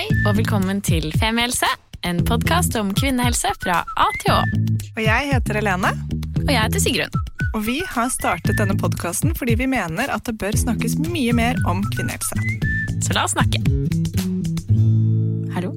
Hei 0.00 0.06
og 0.24 0.32
velkommen 0.38 0.78
til 0.80 1.10
Femihelse, 1.20 1.68
en 2.08 2.22
podkast 2.24 2.72
om 2.80 2.88
kvinnehelse 2.96 3.50
fra 3.60 3.82
A 4.00 4.06
til 4.22 4.30
Å. 4.32 4.38
Og 4.94 5.00
jeg 5.04 5.26
heter 5.28 5.58
Helene, 5.58 5.90
Og 6.38 6.48
jeg 6.48 6.56
heter 6.56 6.80
Sigrun. 6.80 7.18
og 7.52 7.66
vi 7.66 7.74
har 7.84 8.08
startet 8.08 8.56
denne 8.56 8.78
podkasten 8.80 9.34
fordi 9.36 9.58
vi 9.60 9.66
mener 9.68 10.08
at 10.08 10.24
det 10.24 10.38
bør 10.40 10.56
snakkes 10.56 10.96
mye 11.04 11.34
mer 11.36 11.60
om 11.68 11.82
kvinnehelse. 11.92 12.32
Så 13.04 13.12
la 13.12 13.26
oss 13.28 13.36
snakke. 13.36 13.60
Hallo. 15.52 15.74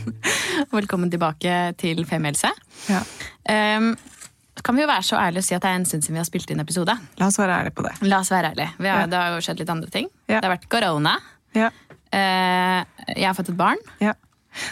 Velkommen 0.78 1.12
tilbake 1.12 1.74
til 1.76 2.06
Femihelse. 2.08 2.54
Ja. 2.88 3.04
Um, 3.76 3.92
kan 4.64 4.80
vi 4.80 4.86
jo 4.86 4.88
være 4.88 5.04
så 5.04 5.20
ærlige 5.20 5.44
og 5.44 5.50
si 5.50 5.58
at 5.60 5.68
det 5.68 5.74
er 5.74 5.82
en 5.82 5.88
stund 5.92 6.08
siden 6.08 6.16
vi 6.16 6.24
har 6.24 6.30
spilt 6.32 6.56
inn 6.56 6.64
episode. 6.64 6.96
La 7.20 7.28
oss 7.28 7.36
være 7.36 7.60
ærlige 7.60 7.76
på 7.76 7.84
det. 7.84 7.98
La 8.08 8.24
oss 8.24 8.32
være 8.32 8.54
ærlige. 8.56 8.72
Vi 8.80 8.88
har, 8.88 9.04
Ja. 9.04 9.12
Det 9.12 9.20
har 9.26 9.36
jo 9.36 9.44
skjedd 9.44 9.60
litt 9.60 9.76
andre 9.76 9.92
ting. 9.92 10.08
Ja. 10.24 10.40
Det 10.40 10.48
har 10.48 10.56
vært 10.56 10.70
korona. 10.72 11.18
Ja. 11.52 11.68
Eh, 12.12 12.84
jeg 13.16 13.26
har 13.26 13.34
fått 13.38 13.52
et 13.52 13.58
barn. 13.58 13.80
Ja. 14.02 14.14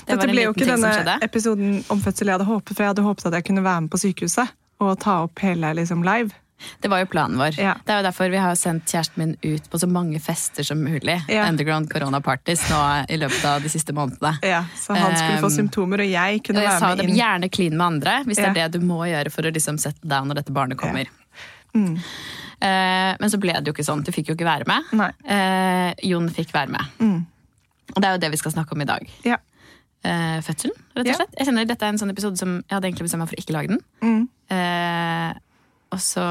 Det 0.04 0.12
Dette 0.18 0.28
ble 0.28 0.42
jo 0.44 0.52
ikke 0.52 0.68
denne 0.68 1.16
episoden 1.24 1.78
om 1.88 2.02
fødsel 2.04 2.28
jeg 2.28 2.36
hadde 2.36 2.48
håpet, 2.50 2.74
for 2.76 2.84
jeg 2.84 2.92
hadde 2.92 3.04
håpet 3.06 3.30
at 3.30 3.38
jeg 3.38 3.46
kunne 3.48 3.64
være 3.64 3.86
med 3.86 3.92
på 3.94 4.00
sykehuset 4.02 4.52
og 4.80 4.98
ta 5.00 5.22
opp 5.24 5.40
hele 5.44 5.72
liksom 5.76 6.04
live. 6.04 6.36
Det 6.84 6.90
var 6.92 7.00
jo 7.00 7.06
planen 7.08 7.38
vår. 7.40 7.56
Ja. 7.56 7.74
Det 7.84 7.92
er 7.94 8.02
jo 8.02 8.04
derfor 8.04 8.28
vi 8.32 8.40
har 8.40 8.56
sendt 8.60 8.84
kjæresten 8.92 9.22
min 9.22 9.30
ut 9.40 9.70
på 9.72 9.78
så 9.80 9.88
mange 9.88 10.20
fester 10.20 10.66
som 10.68 10.82
mulig. 10.84 11.16
Ja. 11.32 11.46
Underground 11.48 11.88
corona 11.92 12.20
parties 12.20 12.66
nå 12.68 12.80
i 13.08 13.16
løpet 13.16 13.44
av 13.48 13.64
de 13.64 13.72
siste 13.72 13.94
månedene. 13.96 14.34
Ja, 14.44 14.66
så 14.76 14.92
han 14.96 15.16
skulle 15.16 15.40
få 15.40 15.48
Um, 15.48 15.56
symptomer, 15.56 16.04
og 16.04 16.10
jeg 16.12 16.42
kunne 16.44 16.60
Og 16.60 16.66
jeg 16.66 16.74
være 16.74 16.80
sa 16.84 16.92
med 16.94 17.04
inn. 17.08 17.16
gjerne 17.16 17.48
clean 17.48 17.76
med 17.76 17.86
andre, 17.86 18.18
hvis 18.28 18.36
det 18.36 18.50
er 18.50 18.58
det 18.60 18.68
du 18.76 18.84
må 18.84 19.00
gjøre 19.08 19.32
for 19.32 19.48
å 19.48 19.54
liksom 19.56 19.80
sette 19.80 20.04
deg 20.04 20.28
når 20.28 20.42
dette 20.42 20.52
barnet 20.52 20.76
kommer. 20.80 21.08
Mm. 21.72 21.96
Uh, 22.60 23.16
men 23.16 23.30
så 23.32 23.40
ble 23.40 23.56
det 23.56 23.64
jo 23.70 23.72
ikke 23.72 23.86
sånn. 23.86 24.04
Du 24.04 24.12
fikk 24.12 24.28
jo 24.28 24.36
ikke 24.36 24.44
være 24.44 24.68
med. 24.68 25.14
Eh, 25.24 25.94
Jon 26.10 26.28
fikk 26.28 26.52
være 26.52 26.68
med. 26.76 26.84
Mm. 27.00 27.20
Og 27.94 28.00
det 28.02 28.08
er 28.08 28.16
jo 28.16 28.22
det 28.24 28.30
vi 28.30 28.40
skal 28.40 28.52
snakke 28.54 28.72
om 28.76 28.80
i 28.84 28.88
dag. 28.88 29.06
Ja. 29.26 29.36
Uh, 30.00 30.38
fødselen, 30.40 30.76
rett 30.96 31.04
og 31.04 31.10
Ja. 31.12 31.18
slett. 31.18 31.34
Jeg 31.36 31.46
kjenner 31.50 31.66
Dette 31.68 31.84
er 31.84 31.92
en 31.92 31.98
sånn 32.00 32.10
episode 32.14 32.38
som 32.40 32.54
jeg 32.62 32.72
hadde 32.72 32.88
egentlig 32.88 33.04
bestemt 33.08 33.20
meg 33.20 33.28
for 33.28 33.36
å 33.36 33.42
ikke 33.42 33.56
lage 33.56 33.68
den. 33.74 33.80
Mm. 34.00 34.22
Uh, 34.50 35.32
og 35.90 35.98
så 35.98 36.22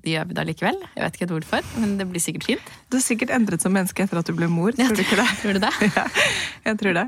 de 0.00 0.12
gjør 0.14 0.28
vi 0.30 0.34
det 0.38 0.44
likevel. 0.46 0.76
Jeg 0.94 1.02
vet 1.02 1.16
ikke 1.18 1.26
helt 1.26 1.34
hvorfor, 1.34 1.66
men 1.82 1.96
det 1.98 2.06
blir 2.08 2.22
sikkert 2.22 2.44
fint. 2.46 2.68
Du 2.88 2.96
har 2.96 3.02
sikkert 3.02 3.32
endret 3.34 3.60
som 3.60 3.74
menneske 3.74 4.04
etter 4.06 4.20
at 4.22 4.26
du 4.30 4.32
ble 4.38 4.46
mor, 4.48 4.70
tror 4.78 4.94
du 4.94 5.02
ikke 5.02 5.18
det? 5.18 5.26
Tror 5.42 5.58
du 5.58 5.60
det? 5.66 5.72
Ja, 5.98 6.06
jeg 6.70 6.78
tror 6.78 6.94
det. 6.94 7.06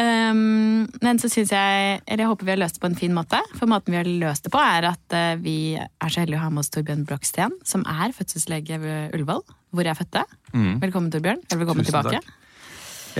Um, 0.00 0.86
men 1.02 1.18
så 1.18 1.26
syns 1.28 1.50
jeg 1.50 1.96
Eller 2.06 2.22
jeg 2.22 2.28
håper 2.30 2.46
vi 2.46 2.52
har 2.54 2.60
løst 2.62 2.76
det 2.78 2.82
på 2.84 2.88
en 2.88 2.94
fin 2.98 3.12
måte. 3.14 3.40
For 3.58 3.66
måten 3.68 3.90
vi 3.92 3.98
har 3.98 4.06
løst 4.08 4.46
det 4.46 4.52
på, 4.54 4.60
er 4.62 4.86
at 4.92 5.16
uh, 5.16 5.34
vi 5.42 5.74
er 5.76 6.08
så 6.14 6.22
heldige 6.22 6.38
å 6.40 6.44
ha 6.46 6.50
med 6.54 6.62
oss 6.64 6.70
Torbjørn 6.72 7.04
Broksten, 7.08 7.56
som 7.66 7.84
er 7.90 8.14
fødselslege 8.16 8.78
ved 8.80 9.16
Ullevål, 9.18 9.42
hvor 9.74 9.84
jeg 9.90 9.98
fødte. 9.98 10.24
Velkommen, 10.54 11.10
Torbjørn. 11.12 11.42
Eller 11.50 11.60
velkommen 11.64 11.84
Tusen 11.84 11.92
tilbake. 11.92 12.22
takk. 12.22 12.36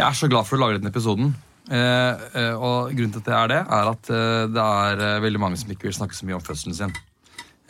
Jeg 0.01 0.09
er 0.09 0.17
så 0.17 0.31
glad 0.33 0.47
for 0.49 0.57
å 0.57 0.63
lage 0.63 0.79
denne 0.79 0.89
episoden. 0.89 1.35
Eh, 1.69 2.23
eh, 2.41 2.55
og 2.57 2.95
grunnen 2.97 3.13
til 3.13 3.21
at 3.21 3.27
det 3.27 3.35
er 3.37 3.51
det, 3.53 3.59
er 3.77 3.89
at 3.91 4.09
eh, 4.17 4.45
det 4.49 4.63
er 4.65 5.25
veldig 5.27 5.41
mange 5.43 5.59
som 5.61 5.69
ikke 5.75 5.91
vil 5.91 5.97
snakke 5.99 6.17
så 6.17 6.25
mye 6.25 6.39
om 6.39 6.45
fødselen 6.45 6.77
sin. 6.79 6.95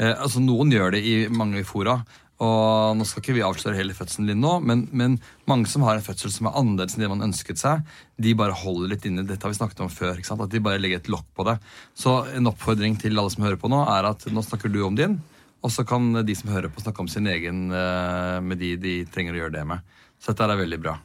Altså 0.01 0.41
Noen 0.41 0.71
gjør 0.73 0.95
det 0.95 1.01
i 1.05 1.15
mange 1.29 1.61
fora, 1.69 1.99
og 2.41 2.95
nå 2.97 3.05
skal 3.05 3.21
ikke 3.21 3.35
vi 3.37 3.43
avsløre 3.45 3.77
hele 3.77 3.93
fødselen 3.93 4.31
din 4.31 4.39
nå, 4.41 4.55
men, 4.65 4.87
men 4.97 5.19
mange 5.51 5.69
som 5.69 5.83
har 5.85 5.99
en 5.99 6.07
fødsel 6.07 6.33
som 6.33 6.49
er 6.49 6.57
annerledes 6.57 6.97
enn 6.97 7.05
det 7.05 7.11
man 7.11 7.27
ønsket 7.27 7.61
seg, 7.61 7.83
de 8.17 8.33
bare 8.39 8.57
holder 8.63 8.95
litt 8.95 9.05
inne. 9.11 9.27
Dette 9.29 9.45
har 9.45 9.53
vi 9.53 9.59
snakket 9.59 9.83
om 9.85 9.93
før. 9.93 10.23
At 10.23 10.55
de 10.55 10.63
bare 10.65 10.81
legger 10.81 11.03
et 11.03 11.13
lokk 11.13 11.27
på 11.37 11.45
det. 11.51 11.59
Så 11.93 12.15
en 12.39 12.49
oppfordring 12.49 12.97
til 13.03 13.21
alle 13.21 13.35
som 13.35 13.45
hører 13.45 13.61
på 13.61 13.69
nå, 13.69 13.83
er 13.93 14.09
at 14.15 14.25
nå 14.33 14.47
snakker 14.47 14.73
du 14.73 14.81
om 14.87 14.97
din, 14.97 15.19
og 15.61 15.75
så 15.75 15.85
kan 15.85 16.23
de 16.25 16.39
som 16.39 16.55
hører 16.55 16.73
på, 16.73 16.81
snakke 16.87 17.05
om 17.05 17.13
sin 17.13 17.29
egen 17.29 17.67
med 17.69 18.63
de 18.63 18.73
de 18.81 18.99
trenger 19.13 19.37
å 19.37 19.45
gjøre 19.45 19.59
det 19.59 19.69
med. 19.75 19.95
Så 20.17 20.33
dette 20.33 20.49
er 20.49 20.65
veldig 20.65 20.81
bra. 20.81 20.97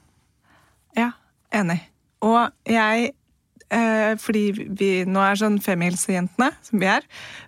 Ja, 0.95 1.11
enig. 1.55 1.81
Og 2.25 2.49
jeg 2.69 3.11
eh, 3.73 4.15
fordi 4.21 4.45
vi 4.79 4.89
nå 5.09 5.21
er 5.23 5.39
sånn 5.39 5.59
femihelsejentene, 5.63 6.51
som 6.65 6.81
vi 6.81 6.89
er, 6.89 7.05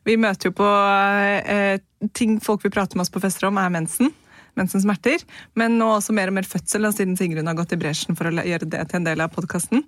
vi 0.07 0.17
møter 0.19 0.49
jo 0.51 0.57
på 0.59 0.67
eh, 0.67 1.79
ting 2.17 2.37
folk 2.43 2.65
vil 2.65 2.73
prate 2.75 2.97
med 2.97 3.05
oss 3.05 3.13
på 3.13 3.23
fester 3.23 3.49
om, 3.49 3.59
er 3.61 3.73
mensen. 3.73 4.13
Mensens 4.57 4.87
smerter. 4.87 5.21
Men 5.59 5.75
nå 5.77 5.89
også 5.93 6.15
mer 6.17 6.31
og 6.31 6.39
mer 6.39 6.47
fødsel, 6.49 6.87
siden 6.93 7.17
Sigrun 7.17 7.49
har 7.49 7.57
gått 7.57 7.75
i 7.75 7.77
bresjen 7.77 8.17
for 8.17 8.29
å 8.29 8.33
gjøre 8.41 8.65
det 8.65 8.87
til 8.89 9.01
en 9.01 9.05
del 9.05 9.21
av 9.21 9.29
podkasten. 9.35 9.83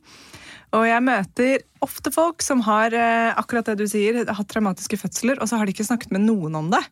Og 0.77 0.83
jeg 0.85 1.01
møter 1.01 1.63
ofte 1.81 2.11
folk 2.13 2.43
som 2.45 2.61
har 2.67 2.93
eh, 2.93 3.31
akkurat 3.33 3.71
det 3.71 3.79
du 3.79 3.87
sier, 3.89 4.21
hatt 4.27 4.51
traumatiske 4.51 4.99
fødsler, 5.01 5.41
og 5.41 5.49
så 5.49 5.57
har 5.57 5.65
de 5.65 5.73
ikke 5.73 5.87
snakket 5.87 6.13
med 6.13 6.27
noen 6.27 6.59
om 6.59 6.69
det. 6.69 6.83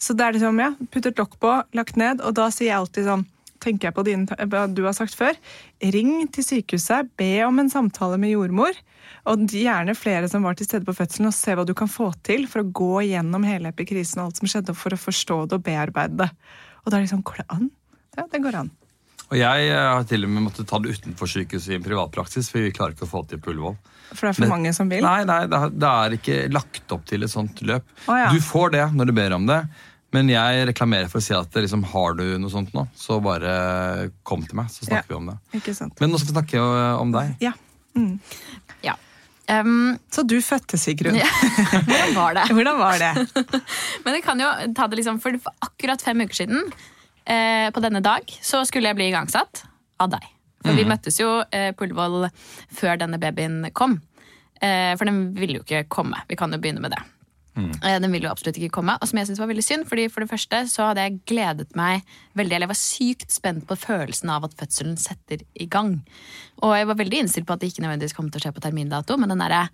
Så 0.00 0.16
det 0.16 0.24
er 0.24 0.38
liksom, 0.38 0.58
ja, 0.62 0.72
puttet 0.90 1.20
lokk 1.20 1.36
på, 1.42 1.52
lagt 1.76 2.00
ned, 2.00 2.24
og 2.24 2.32
da 2.38 2.48
sier 2.50 2.72
jeg 2.72 2.80
alltid 2.80 3.10
sånn 3.10 3.26
tenker 3.62 3.88
jeg 3.88 3.96
på 3.96 4.04
din, 4.06 4.26
du 4.74 4.82
har 4.84 4.96
sagt 4.96 5.14
før. 5.18 5.38
Ring 5.94 6.26
til 6.34 6.46
sykehuset, 6.46 7.12
be 7.18 7.30
om 7.46 7.62
en 7.62 7.70
samtale 7.72 8.18
med 8.20 8.34
jordmor. 8.34 8.76
Og 9.30 9.46
gjerne 9.54 9.94
flere 9.94 10.28
som 10.30 10.42
var 10.46 10.58
til 10.58 10.66
stede 10.66 10.86
på 10.88 10.96
fødselen, 10.98 11.30
og 11.30 11.36
se 11.36 11.54
hva 11.54 11.66
du 11.66 11.74
kan 11.78 11.90
få 11.90 12.10
til 12.26 12.48
for 12.50 12.64
å 12.64 12.70
gå 12.74 13.06
gjennom 13.12 13.46
hele 13.46 13.70
epikrisen 13.70 14.22
og 14.22 14.30
alt 14.30 14.42
som 14.42 14.50
skjedde, 14.50 14.74
for 14.78 14.94
å 14.94 15.00
forstå 15.00 15.40
det 15.46 15.58
og 15.60 15.66
bearbeide 15.66 16.24
det. 16.24 16.30
Og 16.82 16.90
da 16.90 16.96
er 16.96 17.02
det 17.02 17.06
liksom, 17.06 17.26
går 17.26 17.42
det 17.42 17.50
an? 17.54 17.68
Ja, 18.18 18.26
det 18.32 18.42
går 18.42 18.58
an. 18.64 18.72
Og 19.32 19.38
jeg 19.40 19.68
eh, 19.70 19.78
har 19.80 20.02
til 20.04 20.26
og 20.26 20.32
med 20.34 20.44
måttet 20.44 20.68
ta 20.68 20.76
det 20.82 20.92
utenfor 20.92 21.30
sykehuset 21.30 21.72
i 21.72 21.78
en 21.78 21.84
privatpraksis, 21.84 22.50
for 22.52 22.66
vi 22.66 22.72
klarer 22.74 22.92
ikke 22.92 23.06
å 23.06 23.12
få 23.14 23.22
til 23.30 23.40
på 23.40 23.54
Ullevål. 23.54 23.78
For 24.10 24.26
det 24.26 24.32
er 24.34 24.36
for 24.36 24.44
Men- 24.44 24.52
mange 24.52 24.72
som 24.76 24.90
vil. 24.92 25.06
Nei, 25.06 25.22
nei, 25.24 25.38
det 25.48 25.88
er, 25.88 26.16
ikke 26.18 26.36
lagt 26.52 26.92
opp 26.92 27.06
til 27.08 27.24
et 27.24 27.32
sånt 27.32 27.62
løp. 27.64 27.86
Å, 28.04 28.18
ja. 28.18 28.28
Du 28.34 28.44
får 28.44 28.74
det 28.76 28.84
når 28.92 29.08
du 29.08 29.14
ber 29.16 29.32
om 29.38 29.46
det, 29.48 29.62
men 30.12 30.28
jeg 30.28 30.66
reklamerer 30.68 31.08
for 31.12 31.18
å 31.20 31.24
si 31.24 31.34
at 31.36 31.54
liksom, 31.56 31.84
har 31.92 32.14
du 32.18 32.24
noe 32.38 32.50
sånt 32.52 32.72
nå, 32.76 32.86
så 32.98 33.16
bare 33.24 34.10
kom 34.28 34.42
til 34.46 34.58
meg, 34.60 34.68
så 34.72 34.84
snakker 34.86 35.08
Ja. 35.08 35.08
vi 35.08 35.18
om 35.20 35.30
det. 35.32 35.38
Ikke 35.60 35.74
sant? 35.76 35.94
Men 36.00 36.12
nå 36.12 36.20
skal 36.20 36.32
vi 36.32 36.36
snakke 36.40 36.60
eh, 36.60 37.00
om 37.00 37.12
deg. 37.14 37.34
Ja. 37.44 37.52
Mm. 37.96 38.18
Ja. 38.84 38.94
Um, 39.52 39.98
Så 40.10 40.22
du 40.24 40.36
fødte, 40.44 40.78
Sigrun. 40.80 41.16
Ja. 41.18 41.26
hvordan 41.88 42.14
var 42.16 42.34
det? 42.38 42.44
Hvordan 42.56 42.78
var 42.78 42.98
det? 43.02 43.12
Men 44.04 44.14
jeg 44.16 44.24
kan 44.24 44.40
jo 44.40 44.48
ta 44.76 44.86
det 44.88 45.00
liksom, 45.00 45.18
for 45.20 45.36
for 45.42 45.52
akkurat 45.66 46.00
fem 46.04 46.20
uker 46.24 46.38
siden, 46.44 46.70
eh, 47.26 47.68
på 47.74 47.82
denne 47.84 48.00
dag, 48.04 48.22
så 48.40 48.62
skulle 48.68 48.88
jeg 48.92 48.96
bli 49.00 49.10
igangsatt 49.10 49.64
av 50.00 50.12
deg. 50.14 50.28
For 50.62 50.78
vi 50.78 50.84
møttes 50.86 51.16
jo 51.18 51.40
eh, 51.50 51.72
på 51.74 51.88
Ullevål 51.88 52.28
før 52.70 53.00
denne 53.00 53.18
babyen 53.18 53.64
kom. 53.74 53.96
Eh, 54.62 54.92
for 54.94 55.08
den 55.10 55.32
ville 55.34 55.58
jo 55.58 55.64
ikke 55.66 55.88
komme. 55.90 56.20
Vi 56.30 56.36
kan 56.38 56.54
jo 56.54 56.60
begynne 56.62 56.78
med 56.84 56.94
det. 56.94 57.00
Eh, 57.56 57.98
Den 58.00 58.12
ville 58.12 58.24
jo 58.28 58.32
absolutt 58.32 58.56
ikke 58.56 58.70
komme, 58.78 58.94
og 59.00 59.08
som 59.08 59.18
jeg 59.18 59.26
synes 59.28 59.38
var 59.42 59.50
veldig 59.50 59.64
synd. 59.64 59.86
fordi 59.88 60.08
For 60.10 60.20
det 60.24 60.30
første 60.30 60.62
så 60.72 60.86
hadde 60.88 61.02
jeg 61.04 61.20
gledet 61.26 61.74
meg 61.76 62.02
veldig, 62.34 62.54
eller 62.54 62.66
jeg 62.66 62.74
var 62.74 62.80
sykt 62.80 63.30
spent 63.30 63.66
på 63.68 63.76
følelsen 63.76 64.30
av 64.30 64.44
at 64.44 64.54
fødselen 64.56 64.96
setter 64.96 65.44
i 65.60 65.66
gang. 65.66 66.02
Og 66.62 66.76
jeg 66.76 66.86
var 66.86 66.94
veldig 66.94 67.18
innstilt 67.24 67.46
på 67.46 67.52
at 67.52 67.60
det 67.60 67.72
ikke 67.72 67.84
nødvendigvis 67.84 68.16
kom 68.16 68.30
til 68.30 68.40
å 68.40 68.44
skje 68.46 68.54
på 68.56 68.64
termindato, 68.64 69.16
men 69.18 69.28
den 69.28 69.38
derre 69.44 69.68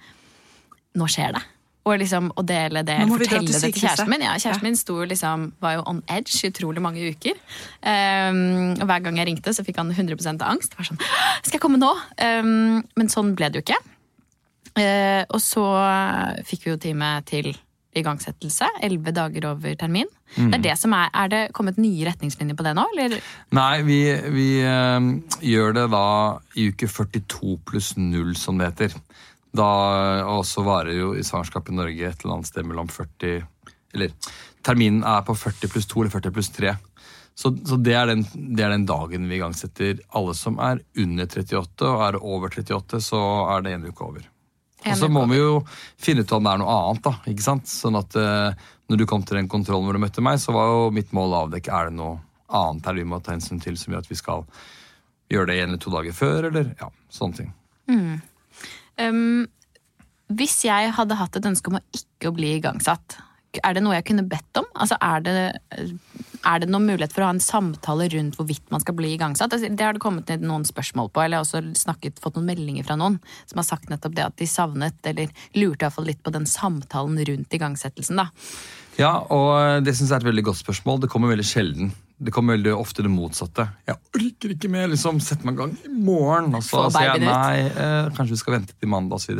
Nå 0.98 1.06
skjer 1.06 1.34
det. 1.36 1.42
Og 1.86 1.98
liksom 2.00 2.32
å 2.36 2.42
dele 2.44 2.82
det, 2.82 2.96
fortelle 3.08 3.46
det 3.46 3.60
til 3.60 3.72
kjæresten 3.72 4.08
min. 4.10 4.20
Ja, 4.24 4.32
kjæresten 4.34 4.64
Ja. 4.64 4.68
min 4.68 4.76
sto 4.76 4.96
liksom, 5.04 5.52
var 5.60 5.74
jo 5.76 5.82
on 5.86 6.02
edge 6.08 6.34
i 6.44 6.50
utrolig 6.50 6.82
mange 6.82 6.98
uker. 7.12 7.36
Um, 7.84 8.72
og 8.80 8.84
hver 8.88 9.02
gang 9.04 9.16
jeg 9.16 9.26
ringte, 9.28 9.54
så 9.54 9.64
fikk 9.64 9.76
han 9.76 9.92
100 9.92 10.42
angst. 10.44 10.70
Det 10.72 10.78
var 10.80 10.84
sånn, 10.90 10.98
Skal 11.44 11.58
jeg 11.58 11.60
komme 11.60 11.78
nå? 11.78 11.92
Um, 12.18 12.82
men 12.96 13.08
sånn 13.08 13.34
ble 13.36 13.48
det 13.50 13.60
jo 13.60 13.64
ikke. 13.68 13.78
Uh, 14.78 15.24
og 15.30 15.40
så 15.40 15.64
fikk 16.44 16.64
vi 16.66 16.70
jo 16.74 16.76
time 16.76 17.22
til 17.28 17.54
igangsettelse. 18.00 18.68
Elleve 18.84 19.14
dager 19.16 19.50
over 19.52 19.76
termin. 19.78 20.08
Det 20.36 20.58
er 20.58 20.64
det 20.66 20.74
som 20.80 20.92
er, 20.96 21.08
er 21.16 21.30
det 21.32 21.42
kommet 21.56 21.78
nye 21.80 22.06
retningslinjer 22.08 22.56
på 22.58 22.66
det 22.66 22.74
nå? 22.76 22.84
Eller? 22.94 23.16
Nei, 23.56 23.82
vi, 23.86 24.00
vi 24.34 24.48
øh, 24.66 25.08
gjør 25.44 25.78
det 25.78 25.86
da 25.94 26.08
i 26.58 26.68
uke 26.72 26.88
42 26.90 27.56
pluss 27.68 27.94
0, 27.96 28.34
som 28.36 28.60
det 28.60 28.72
heter. 28.72 28.98
Da 29.56 29.70
og 30.28 30.44
så 30.46 30.62
varer 30.66 30.98
jo 30.98 31.14
i 31.16 31.24
svangerskap 31.24 31.70
i 31.70 31.78
Norge 31.78 32.10
et 32.10 32.20
eller 32.24 32.36
annet 32.36 32.50
sted 32.50 32.66
mellom 32.68 32.90
40 32.92 33.40
Eller 33.96 34.12
terminen 34.66 35.00
er 35.06 35.24
på 35.24 35.34
40 35.34 35.72
pluss 35.72 35.88
2 35.88 36.04
eller 36.04 36.14
40 36.18 36.34
pluss 36.36 36.52
3. 36.56 36.74
Så, 37.38 37.52
så 37.64 37.76
det, 37.78 37.94
er 37.94 38.08
den, 38.10 38.24
det 38.56 38.64
er 38.66 38.72
den 38.74 38.86
dagen 38.88 39.28
vi 39.30 39.36
igangsetter 39.38 40.00
alle 40.18 40.34
som 40.34 40.58
er 40.58 40.80
under 40.98 41.28
38, 41.28 41.86
og 41.86 42.02
er 42.02 42.18
over 42.18 42.50
38, 42.50 42.98
så 43.04 43.20
er 43.54 43.62
det 43.62 43.76
en 43.76 43.86
uke 43.86 44.04
over. 44.04 44.24
Og 44.86 44.96
så 45.00 45.08
må 45.10 45.24
vi 45.30 45.40
jo 45.40 45.58
finne 45.98 46.22
ut 46.22 46.32
om 46.36 46.44
det 46.46 46.52
er 46.52 46.60
noe 46.62 46.74
annet, 46.74 47.02
da. 47.04 47.14
ikke 47.32 47.44
sant? 47.44 47.66
Sånn 47.70 47.98
at 47.98 48.14
uh, 48.18 48.54
når 48.88 49.00
du 49.00 49.06
kom 49.10 49.24
til 49.26 49.40
den 49.40 49.50
kontrollen 49.50 49.88
hvor 49.88 49.98
du 49.98 50.02
møtte 50.02 50.24
meg, 50.24 50.38
så 50.40 50.54
var 50.54 50.70
jo 50.70 50.88
mitt 50.94 51.10
mål 51.16 51.34
å 51.34 51.44
avdekke 51.46 51.74
er 51.74 51.90
det 51.90 51.98
noe 51.98 52.18
annet 52.48 52.86
her 52.88 52.96
vi 52.96 53.06
må 53.08 53.18
ta 53.20 53.34
hensyn 53.34 53.60
til 53.60 53.76
som 53.76 53.92
gjør 53.92 54.06
at 54.06 54.10
vi 54.10 54.18
skal 54.18 54.46
gjøre 55.28 55.50
det 55.50 55.58
en 55.58 55.72
eller 55.72 55.82
to 55.82 55.92
dager 55.92 56.16
før, 56.16 56.48
eller 56.48 56.70
ja, 56.78 56.88
sånne 57.12 57.40
ting. 57.42 57.50
Um, 58.98 59.48
hvis 60.38 60.60
jeg 60.64 60.92
hadde 60.96 61.18
hatt 61.18 61.36
et 61.36 61.48
ønske 61.48 61.72
om 61.72 61.78
å 61.80 61.84
ikke 61.96 62.32
bli 62.36 62.54
igangsatt, 62.58 63.18
er 63.64 63.76
det 63.76 63.82
noe 63.84 63.96
jeg 63.96 64.06
kunne 64.10 64.26
bedt 64.28 64.60
om? 64.60 64.66
Altså, 64.78 64.98
er 65.02 65.22
det, 65.24 65.36
er 66.46 66.62
det 66.62 66.70
noen 66.70 66.88
mulighet 66.88 67.14
for 67.14 67.24
å 67.24 67.28
ha 67.30 67.36
en 67.36 67.42
samtale 67.42 68.08
rundt 68.14 68.38
hvorvidt 68.38 68.66
man 68.74 68.82
skal 68.84 68.96
bli 68.98 69.12
igangsatt? 69.16 69.54
Altså, 69.54 69.70
det 69.70 69.84
har 69.84 69.96
det 69.96 70.02
kommet 70.04 70.30
ned 70.32 70.46
noen 70.48 70.66
spørsmål 70.68 71.12
på, 71.12 71.22
eller 71.22 71.38
jeg 71.38 71.44
har 71.44 71.48
også 71.48 71.84
snakket, 71.84 72.20
fått 72.22 72.38
noen 72.38 72.50
meldinger 72.50 72.88
fra 72.88 72.98
noen 73.00 73.20
som 73.44 73.62
har 73.62 73.68
sagt 73.68 73.92
nettopp 73.92 74.16
det 74.18 74.26
at 74.26 74.36
de 74.40 74.48
savnet, 74.50 74.98
eller 75.08 75.32
lurte 75.58 75.86
iallfall 75.86 76.08
litt 76.10 76.22
på 76.24 76.34
den 76.34 76.48
samtalen 76.48 77.18
rundt 77.30 77.58
igangsettelsen. 77.58 78.22
da. 78.22 78.28
Ja, 78.98 79.12
og 79.30 79.84
det 79.86 79.94
synes 79.94 80.10
jeg 80.10 80.16
er 80.16 80.24
et 80.24 80.30
veldig 80.32 80.46
godt 80.50 80.58
spørsmål. 80.60 81.04
Det 81.04 81.10
kommer 81.12 81.30
veldig 81.30 81.46
sjelden. 81.46 81.92
Det 82.18 82.32
kommer 82.34 82.56
veldig 82.56 82.72
ofte 82.74 83.04
det 83.06 83.12
motsatte. 83.14 83.68
Jeg 83.86 84.00
orker 84.18 84.54
ikke 84.56 84.70
mer. 84.72 84.88
liksom, 84.90 85.20
Sett 85.22 85.44
meg 85.46 85.54
i 85.54 85.62
gang 85.62 85.76
i 85.86 85.92
morgen. 85.92 86.50
Og 86.58 86.64
så 86.66 86.88
sier 86.90 87.12
jeg 87.12 87.22
nei, 87.22 87.68
eh, 87.68 88.10
kanskje 88.16 88.34
vi 88.34 88.40
skal 88.40 88.56
vente 88.56 88.74
til 88.74 88.90
mandag 88.90 89.20
osv. 89.20 89.38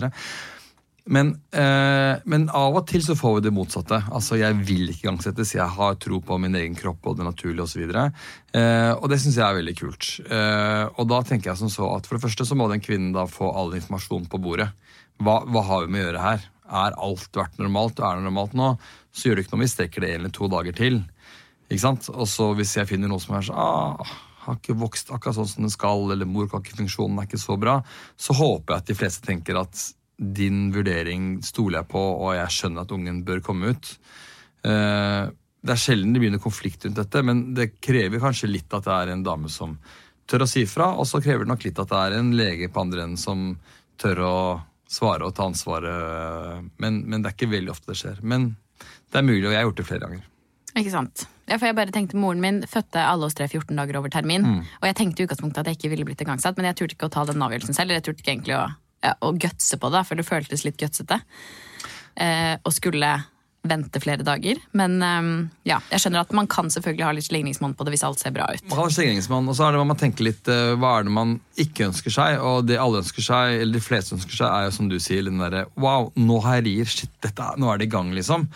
Men, 1.08 1.30
eh, 1.56 2.20
men 2.28 2.46
av 2.52 2.76
og 2.76 2.84
til 2.90 3.00
så 3.00 3.14
får 3.16 3.38
vi 3.38 3.44
det 3.46 3.54
motsatte. 3.56 3.96
Altså, 4.12 4.36
Jeg 4.36 4.58
vil 4.60 4.90
ikke 4.92 5.06
igangsettes. 5.06 5.54
Jeg 5.54 5.68
har 5.68 5.94
tro 5.96 6.20
på 6.20 6.38
min 6.38 6.54
egen 6.54 6.76
kropp 6.76 7.06
og 7.06 7.16
det 7.16 7.24
naturlige 7.24 7.64
osv. 7.64 7.84
Eh, 8.52 8.92
og 8.92 9.08
det 9.08 9.20
syns 9.20 9.38
jeg 9.40 9.46
er 9.46 9.56
veldig 9.56 9.76
kult. 9.78 10.20
Eh, 10.28 10.84
og 10.98 11.08
da 11.08 11.22
tenker 11.22 11.50
jeg 11.50 11.62
som 11.62 11.72
så 11.72 11.88
at 11.96 12.06
for 12.06 12.18
det 12.18 12.24
første 12.26 12.44
så 12.44 12.58
må 12.58 12.68
den 12.68 12.84
kvinnen 12.84 13.16
da 13.16 13.24
få 13.24 13.48
all 13.48 13.72
informasjon 13.78 14.28
på 14.28 14.40
bordet. 14.40 14.68
Hva, 15.18 15.40
hva 15.48 15.64
har 15.64 15.86
vi 15.86 15.92
med 15.92 16.04
å 16.04 16.08
gjøre 16.10 16.26
her? 16.26 16.48
Er 16.68 17.00
alt 17.00 17.32
vært 17.32 17.56
normalt, 17.58 17.98
er 18.04 18.20
det 18.20 18.28
normalt 18.28 18.52
nå, 18.52 18.74
så 19.10 19.28
gjør 19.28 19.38
det 19.38 19.46
ikke 19.46 19.56
noe 19.56 19.62
om 19.62 19.64
vi 19.64 19.72
strekker 19.72 20.04
det 20.04 20.12
en 20.12 20.20
eller 20.20 20.34
to 20.36 20.48
dager 20.52 20.76
til. 20.76 21.00
Ikke 21.70 21.84
sant? 21.86 22.10
Og 22.12 22.28
så 22.28 22.52
hvis 22.58 22.76
jeg 22.76 22.88
finner 22.90 23.08
noe 23.08 23.22
som 23.24 23.38
er 23.38 23.48
sånn 23.48 23.56
ah, 23.56 24.16
har 24.48 24.56
ikke 24.56 24.76
vokst 24.80 25.12
akkurat 25.12 25.36
sånn 25.36 25.48
som 25.48 25.64
den 25.64 25.72
skal, 25.72 26.06
eller 26.12 26.28
morkakefunksjonen 26.28 27.20
er 27.20 27.28
ikke 27.28 27.40
så 27.40 27.56
bra, 27.60 27.78
så 28.16 28.36
håper 28.36 28.74
jeg 28.74 28.82
at 28.82 28.90
de 28.90 28.96
fleste 28.96 29.28
tenker 29.28 29.60
at 29.60 29.82
din 30.18 30.72
vurdering 30.74 31.38
stoler 31.46 31.80
jeg 31.82 31.88
på, 31.92 32.00
og 32.18 32.34
jeg 32.34 32.54
skjønner 32.56 32.82
at 32.82 32.94
ungen 32.96 33.20
bør 33.26 33.40
komme 33.46 33.74
ut. 33.74 33.92
Eh, 34.66 35.28
Det 35.58 35.72
er 35.74 35.80
sjelden 35.82 36.12
det 36.14 36.20
begynner 36.22 36.38
konflikt 36.42 36.84
rundt 36.86 36.96
dette, 37.00 37.22
men 37.26 37.52
det 37.54 37.80
krever 37.82 38.20
kanskje 38.22 38.46
litt 38.50 38.72
at 38.74 38.84
det 38.86 38.94
er 38.94 39.10
en 39.12 39.24
dame 39.26 39.48
som 39.50 39.72
tør 40.30 40.44
å 40.44 40.48
si 40.48 40.62
fra, 40.70 40.92
og 40.94 41.06
så 41.06 41.18
krever 41.20 41.44
det 41.44 41.50
nok 41.50 41.64
litt 41.66 41.78
at 41.82 41.88
det 41.90 41.98
er 41.98 42.18
en 42.18 42.30
lege 42.38 42.68
på 42.70 42.80
andre 42.80 43.02
enden 43.02 43.18
som 43.18 43.58
tør 43.98 44.20
å 44.22 44.36
svare 44.88 45.26
og 45.26 45.34
ta 45.34 45.48
ansvaret. 45.50 46.70
Men, 46.78 47.02
men 47.06 47.22
det 47.22 47.30
er 47.32 47.34
ikke 47.36 47.50
veldig 47.52 47.72
ofte 47.74 47.90
det 47.90 47.98
skjer. 48.00 48.20
Men 48.22 48.56
det 49.10 49.18
er 49.18 49.26
mulig, 49.26 49.46
og 49.46 49.52
jeg 49.52 49.58
har 49.58 49.66
gjort 49.66 49.80
det 49.82 49.86
flere 49.88 50.04
ganger. 50.06 50.22
Ikke 50.78 50.92
sant? 50.94 51.26
Ja, 51.48 51.56
for 51.58 51.66
jeg 51.66 51.76
bare 51.76 51.92
tenkte 51.92 52.16
Moren 52.20 52.40
min 52.44 52.60
fødte 52.68 53.02
alle 53.02 53.26
oss 53.26 53.34
tre 53.34 53.48
14 53.48 53.74
dager 53.76 53.98
over 53.98 54.12
termin. 54.12 54.44
Mm. 54.46 54.60
Og 54.82 54.86
jeg 54.86 54.96
tenkte 55.00 55.22
i 55.22 55.26
utgangspunktet 55.26 55.62
at 55.64 55.70
jeg 55.72 55.78
ikke 55.80 55.90
ville 55.94 56.06
blitt 56.06 56.22
igangsatt, 56.22 56.56
men 56.60 56.68
jeg 56.70 56.78
turte 56.78 56.94
ikke 56.94 57.08
å 57.08 57.14
ta 57.18 57.24
den 57.28 57.42
avgjørelsen 57.42 57.74
selv. 57.74 57.88
eller 57.90 57.98
Jeg 57.98 58.06
turte 58.10 58.22
ikke 58.22 58.34
egentlig 58.36 58.56
å, 58.60 58.66
å 59.24 59.32
gutse 59.38 59.78
på 59.80 59.90
det, 59.94 60.04
for 60.08 60.18
det 60.18 60.26
føltes 60.26 60.64
litt 60.66 60.78
gutsete. 60.80 61.20
Eh, 62.18 62.54
og 62.62 62.74
skulle 62.74 63.12
vente 63.68 64.00
flere 64.00 64.24
dager. 64.26 64.58
Men 64.78 64.96
eh, 65.02 65.28
ja, 65.70 65.78
jeg 65.92 66.02
skjønner 66.02 66.24
at 66.24 66.34
man 66.36 66.48
kan 66.50 66.70
selvfølgelig 66.72 67.06
ha 67.06 67.12
litt 67.16 67.28
slingringsmonn 67.28 67.76
på 67.78 67.86
det 67.86 67.94
hvis 67.94 68.04
alt 68.06 68.22
ser 68.22 68.34
bra 68.34 68.48
ut. 68.50 68.64
Man 68.68 69.50
og 69.50 69.56
så 69.58 69.68
er 69.68 69.76
det 69.76 69.84
man 69.90 70.00
tenker 70.00 70.28
litt 70.28 70.50
eh, 70.52 70.74
Hva 70.78 70.98
er 70.98 71.08
det 71.08 71.14
man 71.14 71.38
ikke 71.60 71.88
ønsker 71.90 72.14
seg? 72.14 72.40
Og 72.42 72.66
det 72.68 72.80
alle 72.80 73.02
ønsker 73.02 73.24
seg, 73.24 73.60
eller 73.62 73.78
de 73.78 73.84
fleste 73.84 74.16
ønsker 74.18 74.40
seg, 74.40 74.48
er 74.48 74.68
jo 74.68 74.76
som 74.78 74.90
du 74.90 74.98
sier, 75.02 75.24
den 75.26 75.42
derre 75.42 75.66
Wow, 75.78 76.12
nå 76.18 76.42
har 76.46 76.60
jeg 76.60 76.68
rier. 76.70 76.92
Shit, 76.98 77.14
dette, 77.24 77.54
nå 77.58 77.70
er 77.72 77.80
det 77.80 77.90
i 77.90 77.94
gang, 77.94 78.12
liksom. 78.16 78.48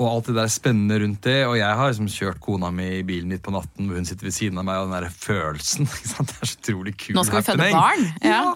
Og 0.00 0.06
alt 0.08 0.30
det 0.30 0.38
der 0.38 0.48
spennende 0.48 0.96
rundt 1.02 1.26
det. 1.26 1.42
Og 1.44 1.58
jeg 1.58 1.76
har 1.76 1.90
liksom 1.90 2.08
kjørt 2.08 2.40
kona 2.40 2.70
mi 2.72 2.86
i 2.96 3.02
bilen 3.04 3.28
mitt 3.28 3.42
på 3.44 3.52
natten, 3.52 3.90
hvor 3.90 3.98
hun 4.00 4.06
sitter 4.08 4.24
ved 4.24 4.32
siden 4.32 4.60
av 4.62 4.64
meg, 4.64 4.80
og 4.80 4.88
den 4.88 4.96
der 4.96 5.12
følelsen. 5.12 5.88
Det 6.22 6.38
er 6.38 6.48
så 6.48 6.56
utrolig 6.56 6.94
kul 6.96 7.16
Nå 7.18 7.24
skal 7.28 7.42
vi 7.42 7.48
føde 7.50 7.68
barn, 7.74 8.06
ja. 8.24 8.30
Ja. 8.32 8.54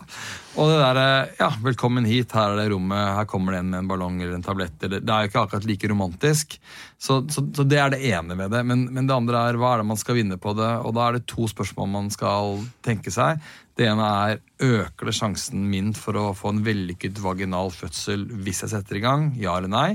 Og 0.57 0.71
det 0.71 0.77
derre 0.81 1.09
Ja, 1.37 1.51
velkommen 1.61 2.07
hit, 2.09 2.33
her 2.33 2.55
er 2.55 2.63
det 2.63 2.71
rommet, 2.73 3.03
her 3.19 3.27
kommer 3.29 3.53
det 3.53 3.61
en 3.61 3.69
med 3.75 3.83
en 3.83 3.91
ballong 3.91 4.17
eller 4.23 4.39
en 4.39 4.47
tablett. 4.47 4.79
Eller, 4.81 5.03
det 5.05 5.13
er 5.13 5.27
jo 5.27 5.31
ikke 5.31 5.43
akkurat 5.43 5.67
like 5.69 5.91
romantisk. 5.93 6.57
Så, 6.97 7.19
så, 7.29 7.45
så 7.53 7.67
det 7.69 7.83
er 7.83 7.93
det 7.93 8.01
ene 8.09 8.39
ved 8.39 8.55
det. 8.57 8.63
Men, 8.65 8.87
men 8.97 9.11
det 9.11 9.17
andre 9.17 9.43
er 9.51 9.59
hva 9.61 9.75
er 9.75 9.83
det 9.83 9.91
man 9.91 10.01
skal 10.01 10.17
vinne 10.17 10.39
på 10.41 10.57
det? 10.57 10.71
Og 10.89 10.97
da 10.97 11.11
er 11.11 11.19
det 11.19 11.27
to 11.29 11.45
spørsmål 11.53 11.93
man 11.93 12.09
skal 12.15 12.63
tenke 12.87 13.13
seg. 13.13 13.45
Det 13.77 13.91
ene 13.91 14.09
er 14.09 14.41
øker 14.65 15.11
det 15.11 15.19
sjansen 15.19 15.69
min 15.69 15.93
for 15.93 16.17
å 16.17 16.31
få 16.37 16.55
en 16.55 16.65
vellykket 16.65 17.21
vaginal 17.21 17.69
fødsel 17.77 18.25
hvis 18.41 18.65
jeg 18.65 18.73
setter 18.73 18.97
i 18.97 19.05
gang? 19.05 19.29
Ja 19.37 19.59
eller 19.61 19.69
nei? 19.69 19.91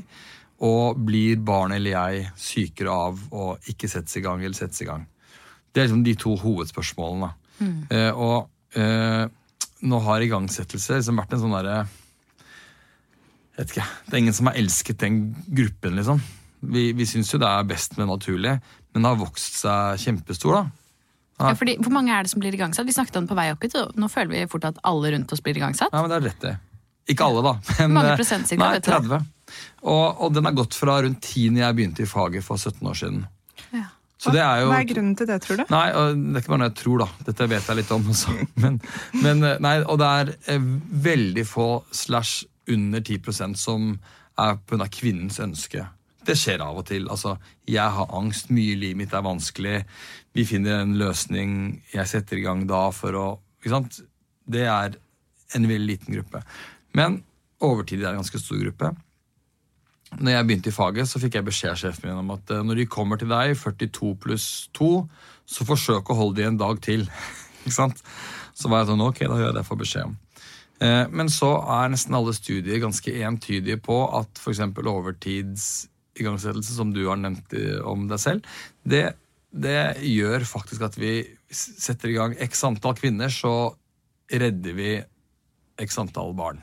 Og 0.62 1.00
blir 1.02 1.40
barnet 1.42 1.80
eller 1.80 1.96
jeg 1.96 2.26
sykere 2.38 2.94
av 2.94 3.22
å 3.34 3.54
ikke 3.72 3.90
settes 3.90 4.20
i 4.20 4.24
gang 4.26 4.44
eller 4.44 4.58
settes 4.58 4.84
i 4.84 4.90
gang? 4.90 5.08
Det 5.72 5.82
er 5.82 5.88
liksom 5.88 6.04
de 6.06 6.16
to 6.20 6.36
hovedspørsmålene. 6.42 7.32
Eh, 7.62 8.12
og 8.12 8.50
eh, 8.78 9.26
nå 9.86 10.02
har 10.06 10.26
igangsettelse 10.26 11.00
liksom 11.00 11.22
vært 11.22 11.36
en 11.36 11.44
sånn 11.44 11.56
derre 11.56 11.80
vet 13.58 13.74
ikke, 13.74 13.88
Det 14.08 14.16
er 14.16 14.22
ingen 14.24 14.38
som 14.38 14.50
har 14.50 14.58
elsket 14.58 15.02
den 15.02 15.24
gruppen, 15.48 15.98
liksom. 16.00 16.22
Vi, 16.62 16.92
vi 16.98 17.08
syns 17.10 17.32
jo 17.34 17.40
det 17.42 17.50
er 17.50 17.68
best 17.70 17.98
med 17.98 18.10
naturlig, 18.10 18.56
men 18.94 19.04
det 19.04 19.10
har 19.10 19.20
vokst 19.22 19.62
seg 19.64 20.02
kjempestor, 20.02 20.60
da. 20.60 20.64
Ja, 21.42 21.56
fordi, 21.58 21.74
hvor 21.82 21.94
mange 21.94 22.14
er 22.14 22.26
det 22.26 22.30
som 22.30 22.42
blir 22.42 22.54
igangsatt? 22.54 22.86
Vi 22.86 22.94
snakket 22.94 23.16
om 23.18 23.26
det 23.26 23.32
på 23.32 23.38
vei 23.40 23.48
opp 23.54 23.64
hit, 23.66 23.76
og 23.80 23.96
nå 23.98 24.10
føler 24.14 24.34
vi 24.36 24.50
fort 24.50 24.68
at 24.70 24.82
alle 24.86 25.14
rundt 25.16 25.32
oss 25.34 25.42
blir 25.42 25.58
igangsatt. 25.58 25.90
Ja, 25.90 26.04
men 26.04 26.12
det 26.12 26.20
er 26.20 26.28
rett 26.30 26.44
det. 26.44 26.56
Ikke 27.10 27.26
alle, 27.26 27.42
da. 27.46 27.54
Men, 27.80 27.96
mange 27.98 28.12
eh, 28.14 28.20
prosent 28.20 28.50
cirka, 28.50 28.68
Nei, 28.68 28.82
30. 28.86 29.24
Og, 29.82 30.22
og 30.22 30.36
den 30.36 30.48
har 30.48 30.58
gått 30.58 30.78
fra 30.78 31.00
rundt 31.06 31.24
10 31.24 31.56
når 31.56 31.66
jeg 31.66 31.78
begynte 31.80 32.06
i 32.06 32.10
faget 32.10 32.46
for 32.46 32.62
17 32.62 32.88
år 32.88 33.02
siden. 33.02 33.26
Ja. 33.72 33.88
Så 34.22 34.30
det 34.36 34.42
er 34.44 34.60
jo 34.62 34.70
Hva 34.70 34.84
er 34.84 34.90
grunnen 34.92 35.16
til 35.18 35.28
det, 35.30 35.40
tror 35.42 35.58
du? 35.58 35.64
Nei, 35.74 35.86
det 35.90 36.36
er 36.38 36.44
ikke 36.44 36.54
bare 36.54 36.62
noe 36.62 36.70
jeg 36.70 36.78
tror, 36.78 37.02
da. 37.02 37.08
Dette 37.26 37.48
vet 37.50 37.70
jeg 37.72 37.80
litt 37.80 37.94
om 37.96 38.10
også. 38.14 38.36
Men, 38.62 38.78
men 39.18 39.48
eh, 39.48 39.58
nei, 39.64 39.76
og 39.82 39.98
det 40.02 40.10
er 40.20 40.34
eh, 40.54 40.68
veldig 41.08 41.46
få 41.50 41.70
slash 41.96 42.44
under 42.70 43.02
10% 43.02 43.58
som 43.58 43.96
er 44.40 44.60
pga. 44.70 44.86
kvinnens 44.94 45.42
ønske. 45.42 45.88
Det 46.22 46.38
skjer 46.38 46.62
av 46.62 46.78
og 46.78 46.86
til. 46.92 47.10
Altså, 47.10 47.34
jeg 47.66 47.98
har 47.98 48.14
angst, 48.14 48.54
mye 48.54 48.76
i 48.76 48.78
livet 48.78 49.00
mitt 49.00 49.16
er 49.18 49.26
vanskelig. 49.26 49.80
Vi 50.38 50.46
finner 50.46 50.84
en 50.84 50.94
løsning 51.02 51.82
jeg 51.96 52.10
setter 52.14 52.38
i 52.38 52.46
gang 52.46 52.68
da 52.70 52.90
for 52.96 53.18
å 53.18 53.28
Ikke 53.62 53.74
sant? 53.74 54.00
Det 54.50 54.64
er 54.66 54.96
en 55.58 55.66
veldig 55.70 55.86
liten 55.86 56.16
gruppe. 56.16 56.40
Men 56.98 57.20
overtid 57.62 58.02
er 58.02 58.14
en 58.14 58.22
ganske 58.22 58.40
stor 58.42 58.58
gruppe. 58.58 58.90
Når 60.20 60.34
jeg 60.34 60.48
begynte 60.48 60.72
i 60.72 60.76
faget, 60.76 61.08
så 61.08 61.22
fikk 61.22 61.38
jeg 61.38 61.48
beskjed 61.48 61.72
av 61.72 61.78
sjefen 61.80 62.10
min 62.10 62.20
om 62.20 62.34
at 62.36 62.52
eh, 62.52 62.64
når 62.66 62.82
de 62.82 62.90
kommer 62.92 63.20
til 63.20 63.32
deg, 63.32 63.54
42 63.56 64.12
pluss 64.20 64.48
2, 64.78 64.90
så 65.48 65.68
forsøk 65.68 66.12
å 66.12 66.18
holde 66.18 66.42
de 66.42 66.50
en 66.50 66.60
dag 66.60 66.82
til. 66.84 67.06
Ikke 67.64 67.78
sant? 67.78 68.02
Så 68.58 68.70
var 68.72 68.84
jeg 68.84 68.92
sånn, 68.92 69.06
ok, 69.06 69.24
da 69.24 69.40
gjør 69.40 69.48
jeg 69.48 69.58
det 69.60 69.66
får 69.70 69.80
beskjed 69.80 70.10
om. 70.10 70.18
Eh, 70.84 71.06
Men 71.16 71.32
så 71.32 71.54
er 71.78 71.94
nesten 71.94 72.18
alle 72.18 72.36
studier 72.36 72.84
ganske 72.84 73.16
entydige 73.24 73.80
på 73.86 74.02
at 74.20 74.42
f.eks. 74.42 74.64
overtidsigangsettelse, 74.82 76.76
som 76.76 76.92
du 76.96 77.06
har 77.08 77.22
nevnt 77.22 77.56
eh, 77.56 77.80
om 77.88 78.10
deg 78.12 78.20
selv, 78.22 78.58
det, 78.84 79.06
det 79.54 79.80
gjør 80.12 80.44
faktisk 80.50 80.90
at 80.90 81.00
vi 81.00 81.22
setter 81.52 82.12
i 82.12 82.20
gang 82.20 82.36
x 82.50 82.66
antall 82.68 83.00
kvinner, 83.00 83.32
så 83.32 83.72
redder 84.32 84.76
vi 84.76 84.92
x 85.82 85.98
antall 86.04 86.36
barn 86.36 86.62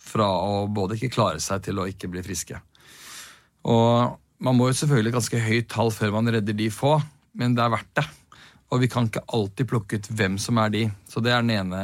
fra 0.00 0.26
å 0.26 0.64
både 0.72 0.96
ikke 0.96 1.12
klare 1.14 1.42
seg 1.42 1.64
til 1.66 1.80
å 1.80 1.86
ikke 1.90 2.10
bli 2.12 2.22
friske. 2.24 2.58
Og 3.68 4.16
man 4.40 4.56
må 4.56 4.70
jo 4.70 4.78
selvfølgelig 4.80 5.16
ganske 5.18 5.42
høyt 5.44 5.68
tall 5.72 5.92
før 5.92 6.16
man 6.16 6.32
redder 6.32 6.56
de 6.56 6.70
få, 6.72 6.96
men 7.38 7.54
det 7.56 7.64
er 7.64 7.74
verdt 7.74 7.92
det. 8.00 8.06
Og 8.70 8.78
vi 8.84 8.88
kan 8.90 9.08
ikke 9.08 9.26
alltid 9.34 9.68
plukke 9.68 9.98
ut 9.98 10.08
hvem 10.14 10.36
som 10.38 10.58
er 10.62 10.70
de. 10.70 10.84
Så 11.10 11.20
det 11.24 11.32
er 11.34 11.42
den 11.42 11.50
ene, 11.56 11.82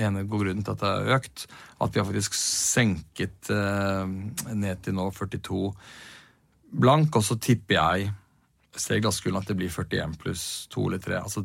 ene 0.00 0.24
grunnen 0.24 0.64
til 0.64 0.72
at 0.72 0.80
det 0.80 0.88
har 0.90 1.18
økt. 1.18 1.44
At 1.84 1.92
vi 1.92 2.00
har 2.00 2.08
faktisk 2.08 2.36
senket 2.38 3.50
eh, 3.52 4.14
ned 4.56 4.80
til 4.84 4.96
nå 4.96 5.10
42 5.12 5.66
blank, 6.80 7.14
og 7.14 7.26
så 7.26 7.36
tipper 7.38 7.76
jeg 7.76 8.08
ser 8.80 9.02
glasskulen 9.04 9.38
at 9.38 9.50
det 9.50 9.56
blir 9.58 9.70
41 9.70 10.16
pluss 10.18 10.44
2 10.72 10.88
eller 10.88 11.02
3. 11.04 11.20
Altså 11.20 11.44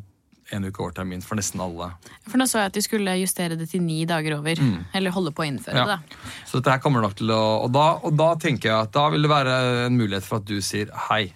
en 0.51 0.65
uke 0.65 0.81
over 0.81 0.91
termin 0.97 1.21
for 1.21 1.37
nesten 1.37 1.61
alle. 1.61 1.91
For 2.29 2.41
nå 2.41 2.47
så 2.49 2.63
jeg 2.63 2.71
at 2.71 2.77
de 2.79 2.81
skulle 2.85 3.13
justere 3.21 3.57
det 3.59 3.67
til 3.71 3.83
ni 3.85 3.99
dager 4.09 4.37
over. 4.39 4.61
Eller 4.97 5.13
holde 5.13 5.31
på 5.35 5.43
å 5.45 5.47
innføre 5.49 5.83
Mm. 5.83 5.87
Ja. 5.87 5.97
det. 5.97 6.17
Så 6.49 6.57
dette 6.59 6.71
her 6.73 6.79
kommer 6.83 7.01
nok 7.05 7.15
til 7.19 7.29
å 7.35 7.41
og 7.65 7.71
da, 7.75 7.87
og 8.03 8.15
da 8.17 8.31
tenker 8.41 8.69
jeg 8.71 8.77
at 8.87 8.91
da 8.95 9.07
vil 9.13 9.21
det 9.25 9.29
være 9.29 9.57
en 9.87 9.97
mulighet 9.99 10.25
for 10.25 10.41
at 10.41 10.45
du 10.49 10.57
sier 10.65 10.89
hei. 11.09 11.33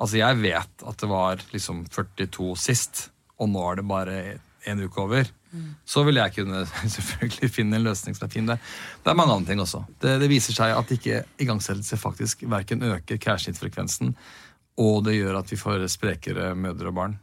Altså 0.00 0.16
jeg 0.18 0.38
vet 0.40 0.82
at 0.88 0.96
det 1.02 1.08
var 1.10 1.42
liksom 1.52 1.84
42 1.92 2.54
sist, 2.56 3.10
og 3.38 3.48
nå 3.52 3.66
er 3.70 3.76
det 3.82 3.86
bare 3.88 4.16
en 4.66 4.80
uke 4.82 4.98
over. 5.00 5.28
Så 5.88 6.04
vil 6.06 6.14
jeg 6.20 6.32
kunne 6.36 6.60
selvfølgelig 6.96 7.50
finne 7.50 7.76
en 7.78 7.86
løsning 7.88 8.14
som 8.14 8.26
er 8.28 8.30
fin 8.34 8.46
der. 8.46 8.58
Det 9.02 9.10
er 9.10 9.16
mange 9.18 9.34
andre 9.34 9.50
ting 9.50 9.60
også. 9.62 9.80
Det, 10.00 10.18
det 10.22 10.28
viser 10.30 10.54
seg 10.54 10.74
at 10.76 10.92
ikke 10.94 11.24
igangsettelse 11.42 11.96
faktisk 11.98 12.44
verken 12.50 12.82
øker 12.86 13.18
keisersnittfrekvensen, 13.18 14.14
og 14.78 15.02
det 15.04 15.16
gjør 15.18 15.40
at 15.40 15.50
vi 15.50 15.58
får 15.60 15.86
sprekere 15.92 16.52
mødre 16.54 16.88
og 16.92 16.94
barn. 17.00 17.18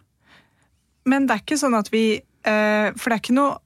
Men 1.07 1.27
det 1.27 1.37
er 1.37 1.43
ikke 1.45 1.59
sånn 1.59 1.77
at 1.77 1.89
vi 1.93 2.03
eh, 2.19 2.87
For 2.97 3.09
det 3.09 3.15
er 3.17 3.21
ikke 3.23 3.37
noe 3.37 3.57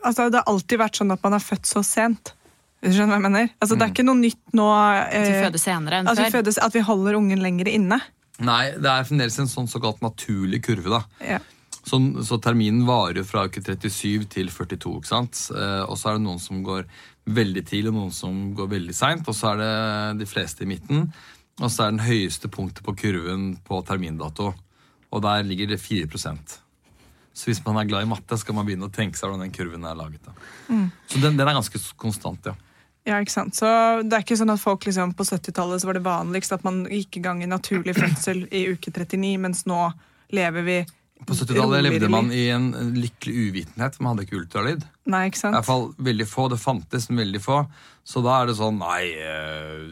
altså 0.00 0.30
Det 0.32 0.40
har 0.40 0.48
alltid 0.48 0.80
vært 0.80 1.00
sånn 1.00 1.12
at 1.12 1.20
man 1.26 1.36
har 1.36 1.42
født 1.44 1.68
så 1.68 1.82
sent. 1.84 2.32
Hvis 2.80 2.94
du 2.94 3.00
skjønner 3.00 3.18
hva 3.18 3.20
jeg 3.20 3.26
mener? 3.26 3.50
Altså 3.60 3.76
Det 3.76 3.84
er 3.84 3.92
ikke 3.92 4.06
noe 4.08 4.20
nytt 4.22 4.56
nå 4.56 4.68
At 4.72 5.12
vi 5.12 5.34
fødes 5.44 5.66
senere 5.68 6.00
enn 6.00 6.08
at, 6.08 6.16
vi 6.16 6.28
før. 6.30 6.38
fødes, 6.38 6.60
at 6.64 6.76
vi 6.76 6.84
holder 6.86 7.18
ungen 7.18 7.42
lenger 7.44 7.68
inne. 7.68 8.00
Nei, 8.40 8.62
det 8.80 8.88
er 8.88 9.04
fremdeles 9.04 9.36
en 9.42 9.50
sånn 9.52 9.68
såkalt 9.68 10.00
naturlig 10.00 10.62
kurve. 10.64 10.88
da. 10.94 11.02
Ja. 11.34 11.40
Så, 11.84 11.98
så 12.24 12.38
terminen 12.40 12.86
varer 12.88 13.20
jo 13.20 13.26
fra 13.28 13.44
uke 13.48 13.60
37 13.60 14.24
til 14.32 14.48
42. 14.48 14.94
ikke 14.96 15.10
sant? 15.10 15.42
Eh, 15.52 15.82
og 15.84 16.00
så 16.00 16.10
er 16.10 16.16
det 16.16 16.24
noen 16.24 16.40
som 16.40 16.62
går 16.64 16.88
veldig 17.28 17.64
tidlig, 17.68 17.92
og 17.92 17.98
noen 17.98 18.16
som 18.16 18.40
går 18.56 18.72
veldig 18.72 18.96
seint. 18.96 19.28
Og 19.28 19.36
så 19.36 19.52
er 19.52 19.60
det 19.60 20.24
de 20.24 20.28
fleste 20.28 20.64
i 20.64 20.70
midten. 20.72 21.10
Og 21.60 21.68
så 21.68 21.84
er 21.84 21.92
den 21.92 22.04
høyeste 22.06 22.48
punktet 22.52 22.84
på 22.86 22.96
kurven 22.96 23.50
på 23.66 23.82
termindato. 23.84 24.54
Og 25.10 25.24
der 25.24 25.44
ligger 25.44 25.74
det 25.74 25.80
4 25.84 26.08
Så 27.32 27.50
hvis 27.50 27.60
man 27.64 27.78
er 27.80 27.86
glad 27.88 28.04
i 28.04 28.10
matte, 28.10 28.38
skal 28.40 28.56
man 28.56 28.66
begynne 28.66 28.88
å 28.88 28.92
tenke 28.92 29.18
seg 29.18 29.28
hvordan 29.30 29.46
den 29.46 29.54
kurven 29.54 29.86
er 29.86 29.96
laget. 29.98 30.24
da. 30.26 30.34
Så 31.08 31.22
den, 31.22 31.38
den 31.38 31.46
er 31.46 31.56
ganske 31.56 31.80
konstant, 32.00 32.50
ja. 32.50 32.56
Ja, 33.08 33.16
ikke 33.22 33.32
sant? 33.32 33.56
Så 33.56 33.66
det 34.04 34.12
er 34.12 34.24
ikke 34.24 34.36
sånn 34.36 34.52
at 34.52 34.60
folk 34.60 34.84
liksom 34.84 35.14
På 35.16 35.24
70-tallet 35.24 35.86
var 35.88 35.96
det 35.96 36.02
vanligst 36.04 36.52
at 36.52 36.66
man 36.66 36.82
gikk 36.84 37.16
i 37.16 37.22
gang 37.24 37.40
i 37.40 37.48
naturlig 37.48 37.94
fødsel 37.96 38.42
i 38.52 38.66
uke 38.74 38.92
39, 38.92 39.38
mens 39.40 39.64
nå 39.70 39.86
lever 40.36 40.66
vi 40.66 40.76
På 41.26 41.34
70-tallet 41.36 41.84
levde 41.84 42.08
man 42.10 42.30
i 42.32 42.46
en 42.54 42.70
lykkelig 42.96 43.34
uvitenhet. 43.50 43.98
Man 44.00 44.14
hadde 44.14 44.26
ikke 44.26 44.38
ultralyd. 44.40 44.84
Nei, 45.10 45.26
ikke 45.28 45.40
sant? 45.42 45.54
I 45.54 45.58
hvert 45.58 45.68
fall 45.68 45.86
veldig 46.10 46.26
få. 46.28 46.46
Det 46.52 46.58
fantes, 46.62 47.08
veldig 47.10 47.42
få. 47.44 47.60
Så 48.06 48.22
da 48.24 48.40
er 48.40 48.48
det 48.48 48.56
sånn 48.58 48.78
Nei, 48.80 49.02
eh, 49.20 49.90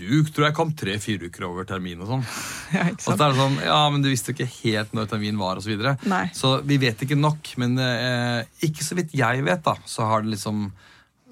du 0.00 0.22
tror 0.32 0.48
jeg 0.48 0.56
kom 0.56 0.72
tre-fire 0.74 1.28
uker 1.28 1.46
over 1.50 1.68
termin 1.68 2.00
og 2.00 2.08
sånn. 2.14 2.24
Ja, 2.74 2.86
ikke 2.86 3.02
sant? 3.02 3.12
Og 3.12 3.18
så 3.18 3.26
er 3.26 3.32
det 3.34 3.40
sånn, 3.40 3.58
ja, 3.66 3.80
men 3.90 4.04
du 4.04 4.08
visste 4.10 4.32
ikke 4.34 4.48
helt 4.60 4.92
når 4.96 5.10
termin 5.10 5.40
var, 5.40 5.58
og 5.58 5.66
så 5.66 5.72
videre. 5.72 5.96
Nei. 6.10 6.28
Så 6.36 6.56
vi 6.66 6.78
vet 6.82 7.02
ikke 7.04 7.18
nok. 7.18 7.52
Men 7.60 7.76
eh, 7.82 8.46
ikke 8.66 8.86
så 8.86 8.98
vidt 8.98 9.14
jeg 9.16 9.44
vet, 9.46 9.64
da, 9.66 9.76
så 9.90 10.06
har 10.10 10.24
det 10.24 10.36
liksom 10.36 10.70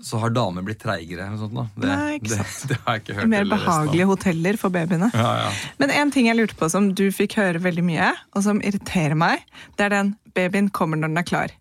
så 0.04 0.18
har 0.22 0.30
damer 0.30 0.62
blitt 0.66 0.80
treigere. 0.82 1.26
sånt. 1.38 1.56
Det, 1.74 1.88
Nei, 1.88 2.18
ikke 2.18 2.36
sant. 2.36 2.58
det 2.70 2.78
har 2.84 2.98
jeg 2.98 3.04
ikke 3.04 3.16
hørt. 3.18 3.30
Mer 3.32 3.48
behagelige 3.50 4.08
hoteller 4.10 4.58
for 4.60 4.74
babyene. 4.74 5.10
Ja, 5.14 5.30
ja. 5.44 5.54
Men 5.82 5.94
en 5.94 6.12
ting 6.14 6.28
jeg 6.30 6.38
lurte 6.38 6.58
på 6.58 6.68
som 6.72 6.92
du 6.94 7.08
fikk 7.14 7.38
høre 7.40 7.62
veldig 7.64 7.86
mye, 7.86 8.12
og 8.34 8.44
som 8.46 8.62
irriterer 8.62 9.18
meg, 9.18 9.46
det 9.78 9.88
er 9.88 9.96
den 9.96 10.14
babyen 10.36 10.70
kommer 10.74 11.00
når 11.00 11.12
den 11.12 11.22
er 11.24 11.28
klar. 11.28 11.56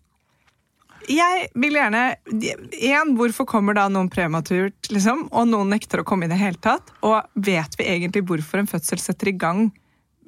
Jeg 1.08 1.46
vil 1.56 1.78
gjerne 1.78 2.02
En, 2.28 3.14
hvorfor 3.16 3.46
kommer 3.48 3.76
da 3.76 3.86
noen 3.88 4.10
prematurt, 4.12 4.90
liksom, 4.92 5.26
og 5.32 5.48
noen 5.48 5.72
nekter 5.72 6.02
å 6.02 6.06
komme 6.06 6.28
i 6.28 6.30
det 6.32 6.36
hele 6.40 6.60
tatt? 6.60 6.92
Og 7.06 7.22
vet 7.34 7.78
vi 7.80 7.88
egentlig 7.88 8.26
hvorfor 8.28 8.60
en 8.60 8.68
fødsel 8.68 9.00
setter 9.00 9.32
i 9.32 9.38
gang 9.40 9.70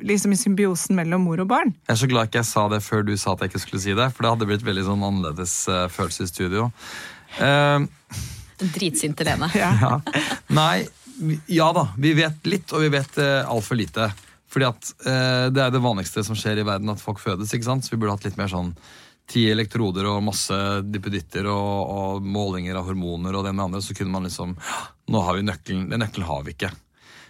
liksom 0.01 0.33
i 0.33 0.39
symbiosen 0.41 0.97
mellom 0.97 1.27
mor 1.29 1.43
og 1.43 1.51
barn? 1.51 1.75
Jeg 1.85 1.93
er 1.93 2.01
så 2.01 2.09
glad 2.09 2.31
ikke 2.31 2.41
jeg 2.41 2.49
sa 2.49 2.67
det 2.73 2.81
før 2.85 3.05
du 3.05 3.13
sa 3.21 3.35
at 3.35 3.45
jeg 3.45 3.53
ikke 3.53 3.65
skulle 3.67 3.83
si 3.85 3.97
det, 3.97 4.09
for 4.15 4.25
det 4.25 4.35
hadde 4.35 4.49
blitt 4.49 4.65
veldig 4.65 4.87
sånn 4.89 5.05
annerledes 5.05 5.57
eh, 5.69 5.87
følelse 5.93 6.25
i 6.25 6.31
studio. 6.31 6.71
Eh, 7.39 7.79
Dritsinte 8.61 9.25
Lene. 9.25 9.51
Ja. 9.55 10.01
Nei, 10.61 10.89
ja 11.47 11.71
da. 11.77 11.87
Vi 12.01 12.15
vet 12.19 12.49
litt, 12.49 12.73
og 12.73 12.83
vi 12.85 12.91
vet 12.93 13.21
uh, 13.21 13.49
altfor 13.49 13.79
lite. 13.79 14.11
Fordi 14.51 14.67
at 14.67 14.89
eh, 15.07 15.47
det 15.55 15.63
er 15.63 15.71
det 15.71 15.83
vanligste 15.83 16.25
som 16.27 16.35
skjer 16.39 16.59
i 16.59 16.67
verden, 16.67 16.91
at 16.91 17.03
folk 17.03 17.21
fødes. 17.23 17.53
ikke 17.55 17.69
sant? 17.69 17.87
Så 17.87 17.95
vi 17.95 18.01
burde 18.01 18.17
hatt 18.17 18.27
litt 18.27 18.39
mer 18.41 18.51
sånn 18.51 18.73
ti 19.31 19.45
elektroder 19.47 20.09
og 20.11 20.25
masse 20.27 20.57
dippeditter 20.91 21.47
og, 21.53 21.93
og 21.95 22.25
målinger 22.27 22.81
av 22.81 22.89
hormoner 22.89 23.37
og 23.39 23.47
det 23.47 23.53
med 23.55 23.69
andre, 23.69 23.83
så 23.85 23.95
kunne 23.95 24.11
man 24.11 24.27
liksom 24.27 24.57
Nå 25.11 25.21
har 25.27 25.39
vi 25.39 25.47
nøkkelen. 25.47 25.87
Den 25.91 26.03
nøkkelen 26.03 26.27
har 26.27 26.43
vi 26.47 26.57
ikke. 26.57 26.73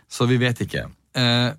Så 0.09 0.26
vi 0.28 0.40
vet 0.40 0.64
ikke. 0.64 0.87
Eh, 1.16 1.50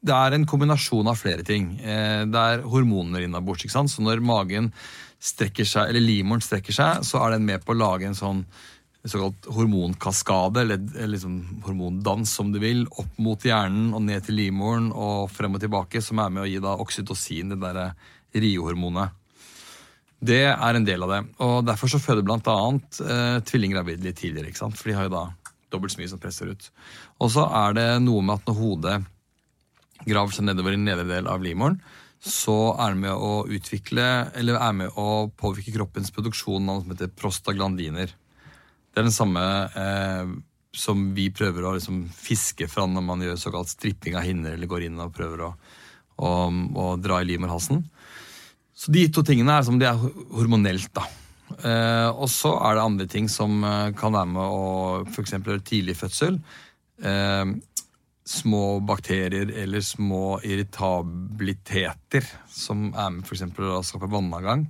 det 0.00 0.16
er 0.16 0.34
en 0.34 0.46
kombinasjon 0.48 1.10
av 1.10 1.18
flere 1.20 1.44
ting. 1.46 1.74
Eh, 1.78 2.22
det 2.30 2.40
er 2.40 2.64
hormoner 2.66 3.26
innabords. 3.26 3.66
Så 3.70 4.02
når 4.02 4.22
magen 4.24 4.70
strekker 5.20 5.68
seg, 5.68 5.90
eller 5.90 6.02
livmoren 6.04 6.44
strekker 6.44 6.74
seg, 6.74 7.04
så 7.06 7.20
er 7.24 7.36
den 7.36 7.46
med 7.48 7.64
på 7.64 7.74
å 7.74 7.80
lage 7.80 8.08
en 8.08 8.16
sånn 8.16 8.44
såkalt 9.00 9.46
hormonkaskade, 9.54 10.60
eller, 10.64 10.80
eller 10.96 11.14
liksom 11.14 11.36
hormondans, 11.64 12.34
om 12.42 12.50
du 12.52 12.58
vil, 12.60 12.84
opp 13.00 13.20
mot 13.22 13.44
hjernen 13.44 13.94
og 13.96 14.04
ned 14.04 14.26
til 14.26 14.36
livmoren 14.36 14.90
og 14.92 15.30
frem 15.32 15.56
og 15.56 15.62
tilbake, 15.62 16.02
som 16.04 16.20
er 16.20 16.32
med 16.34 16.44
å 16.44 16.50
gi 16.50 16.60
da 16.60 16.76
oksytocin, 16.84 17.54
det 17.54 17.60
derre 17.62 17.86
riehormonet. 18.36 19.16
Det 20.20 20.42
er 20.52 20.76
en 20.76 20.84
del 20.84 21.06
av 21.06 21.14
det. 21.14 21.20
Og 21.46 21.62
derfor 21.64 21.88
så 21.88 22.00
føder 22.02 22.26
bl.a. 22.26 22.56
Eh, 23.00 23.38
tvillinggravide 23.48 24.04
litt 24.04 24.18
tidligere. 24.20 24.50
ikke 24.50 24.60
sant? 24.66 24.76
For 24.76 24.90
de 24.90 24.98
har 24.98 25.08
jo 25.08 25.14
da 25.14 25.24
dobbelt 25.72 25.94
så 25.94 26.02
mye 26.02 26.10
som 26.12 26.20
presser 26.20 26.50
ut. 26.52 26.66
Og 27.24 27.32
så 27.32 27.46
er 27.62 27.78
det 27.78 27.88
noe 28.04 28.20
med 28.20 28.36
at 28.36 28.50
når 28.50 28.58
hodet 28.58 28.98
graver 30.04 30.36
seg 30.36 30.44
nedover 30.48 30.76
i 30.76 30.80
nedre 30.80 31.08
del 31.08 31.28
av 31.30 31.40
livmoren, 31.44 31.80
så 32.20 32.74
er 32.76 32.92
det 32.92 33.00
med 33.00 33.16
å 33.16 33.46
utvikle, 33.48 34.06
eller 34.36 34.58
er 34.60 34.74
med 34.76 34.98
å 35.00 35.30
påvirke 35.40 35.72
kroppens 35.72 36.12
produksjon 36.12 36.60
av 36.60 36.66
noe 36.68 36.84
som 36.84 36.92
heter 36.92 37.12
prostaglandiner. 37.16 38.12
Det 38.90 39.00
er 39.00 39.06
den 39.06 39.14
samme 39.14 39.44
eh, 39.80 40.32
som 40.76 41.08
vi 41.16 41.30
prøver 41.32 41.64
å 41.64 41.74
liksom, 41.78 42.02
fiske 42.12 42.68
fra 42.70 42.84
når 42.86 43.06
man 43.06 43.24
gjør 43.24 43.40
såkalt 43.40 43.72
stripping 43.72 44.18
av 44.18 44.26
hinner, 44.26 44.54
eller 44.54 44.70
går 44.70 44.86
inn 44.86 45.00
og 45.00 45.14
prøver 45.16 45.46
å, 45.46 45.54
å, 46.20 46.34
å 46.50 46.90
dra 47.00 47.22
i 47.22 47.30
livmorhalsen. 47.30 47.80
Så 48.76 48.92
de 48.92 49.06
to 49.12 49.24
tingene 49.26 49.56
er 49.56 49.66
som 49.66 49.80
det 49.80 49.88
er 49.88 49.98
hormonelt, 50.34 50.92
da. 50.96 51.08
Eh, 51.50 52.08
og 52.14 52.28
så 52.30 52.52
er 52.62 52.76
det 52.76 52.84
andre 52.84 53.06
ting 53.10 53.26
som 53.32 53.64
eh, 53.66 53.90
kan 53.98 54.14
være 54.14 54.30
med 54.30 54.44
å 54.44 54.66
f.eks. 55.08 55.34
tidlig 55.66 55.96
fødsel. 55.98 56.38
Eh, 57.02 57.44
små 58.30 58.80
bakterier 58.86 59.50
eller 59.62 59.80
små 59.80 60.40
irritabiliteter 60.46 62.26
som 62.46 62.92
er 62.94 63.10
med 63.10 63.26
f.eks. 63.26 63.42
å 63.58 63.80
skape 63.86 64.10
vannavgang. 64.10 64.68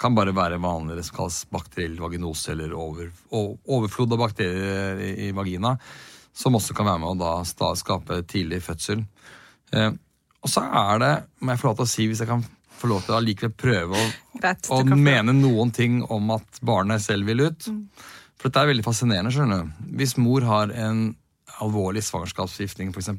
Kan 0.00 0.14
bare 0.16 0.32
være 0.32 0.60
vanlig 0.62 0.96
det 0.96 1.04
som 1.08 1.18
kalles 1.18 1.42
bakteriell 1.52 1.98
vaginose 2.00 2.54
eller 2.54 2.72
over, 2.78 3.10
overflod 3.34 4.14
av 4.14 4.22
bakterier 4.22 5.02
i, 5.02 5.10
i 5.26 5.32
vagina. 5.36 5.74
Som 6.32 6.56
også 6.56 6.76
kan 6.78 6.86
være 6.88 7.02
med 7.02 7.10
å 7.10 7.32
da 7.50 7.74
skape 7.76 8.22
tidlig 8.30 8.62
fødsel. 8.64 9.02
Eh, 9.74 9.90
og 10.40 10.48
så 10.48 10.62
er 10.64 11.02
det, 11.02 11.12
må 11.42 11.52
jeg 11.52 11.60
få 11.60 11.68
lov 11.68 11.80
til 11.80 11.88
å 11.88 11.90
si, 11.90 12.06
hvis 12.08 12.22
jeg 12.22 12.30
kan 12.30 12.46
få 12.80 12.88
lov 12.88 13.02
til 13.04 13.12
å 13.12 13.18
allikevel 13.18 13.56
prøve 13.60 13.98
å, 13.98 14.06
Greit, 14.40 14.70
å 14.72 14.80
mene 14.94 15.34
noen 15.36 15.74
ting 15.74 16.00
om 16.06 16.32
at 16.38 16.62
barnet 16.64 17.02
selv 17.04 17.28
vil 17.28 17.50
ut. 17.50 17.68
For 18.40 18.48
dette 18.48 18.62
er 18.62 18.70
veldig 18.70 18.86
fascinerende. 18.86 19.34
skjønner 19.34 19.66
du. 19.66 19.90
Hvis 20.00 20.16
mor 20.16 20.46
har 20.48 20.72
en 20.72 21.10
alvorlig 21.64 22.02
svangerskapsforgiftning, 22.06 22.92
f.eks., 22.94 23.10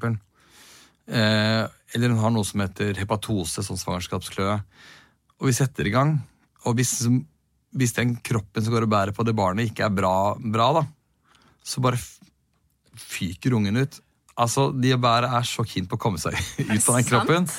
eh, 1.11 1.65
eller 1.95 2.13
hun 2.13 2.21
har 2.23 2.33
noe 2.33 2.47
som 2.47 2.63
heter 2.63 2.97
hepatose, 3.01 3.63
sånn 3.65 3.79
svangerskapskløe, 3.79 4.57
og 5.41 5.49
vi 5.49 5.57
setter 5.57 5.89
i 5.89 5.93
gang, 5.93 6.15
og 6.65 6.77
hvis, 6.77 6.99
hvis 7.73 7.95
den 7.97 8.15
kroppen 8.21 8.65
som 8.65 8.73
går 8.75 8.85
og 8.87 8.93
bærer 8.93 9.15
på 9.17 9.25
det 9.27 9.35
barnet, 9.37 9.71
ikke 9.71 9.87
er 9.87 9.95
bra, 9.95 10.15
bra 10.37 10.71
da, 10.79 10.85
så 11.65 11.81
bare 11.83 12.01
fyker 12.97 13.55
ungen 13.57 13.81
ut. 13.81 14.01
Altså, 14.41 14.69
De 14.73 14.93
å 14.95 14.99
bære 15.01 15.29
er 15.37 15.47
så 15.47 15.65
keen 15.67 15.87
på 15.89 15.97
å 15.97 16.01
komme 16.01 16.21
seg 16.21 16.37
ut 16.73 16.77
av 16.89 16.97
den 16.97 17.07
kroppen. 17.07 17.49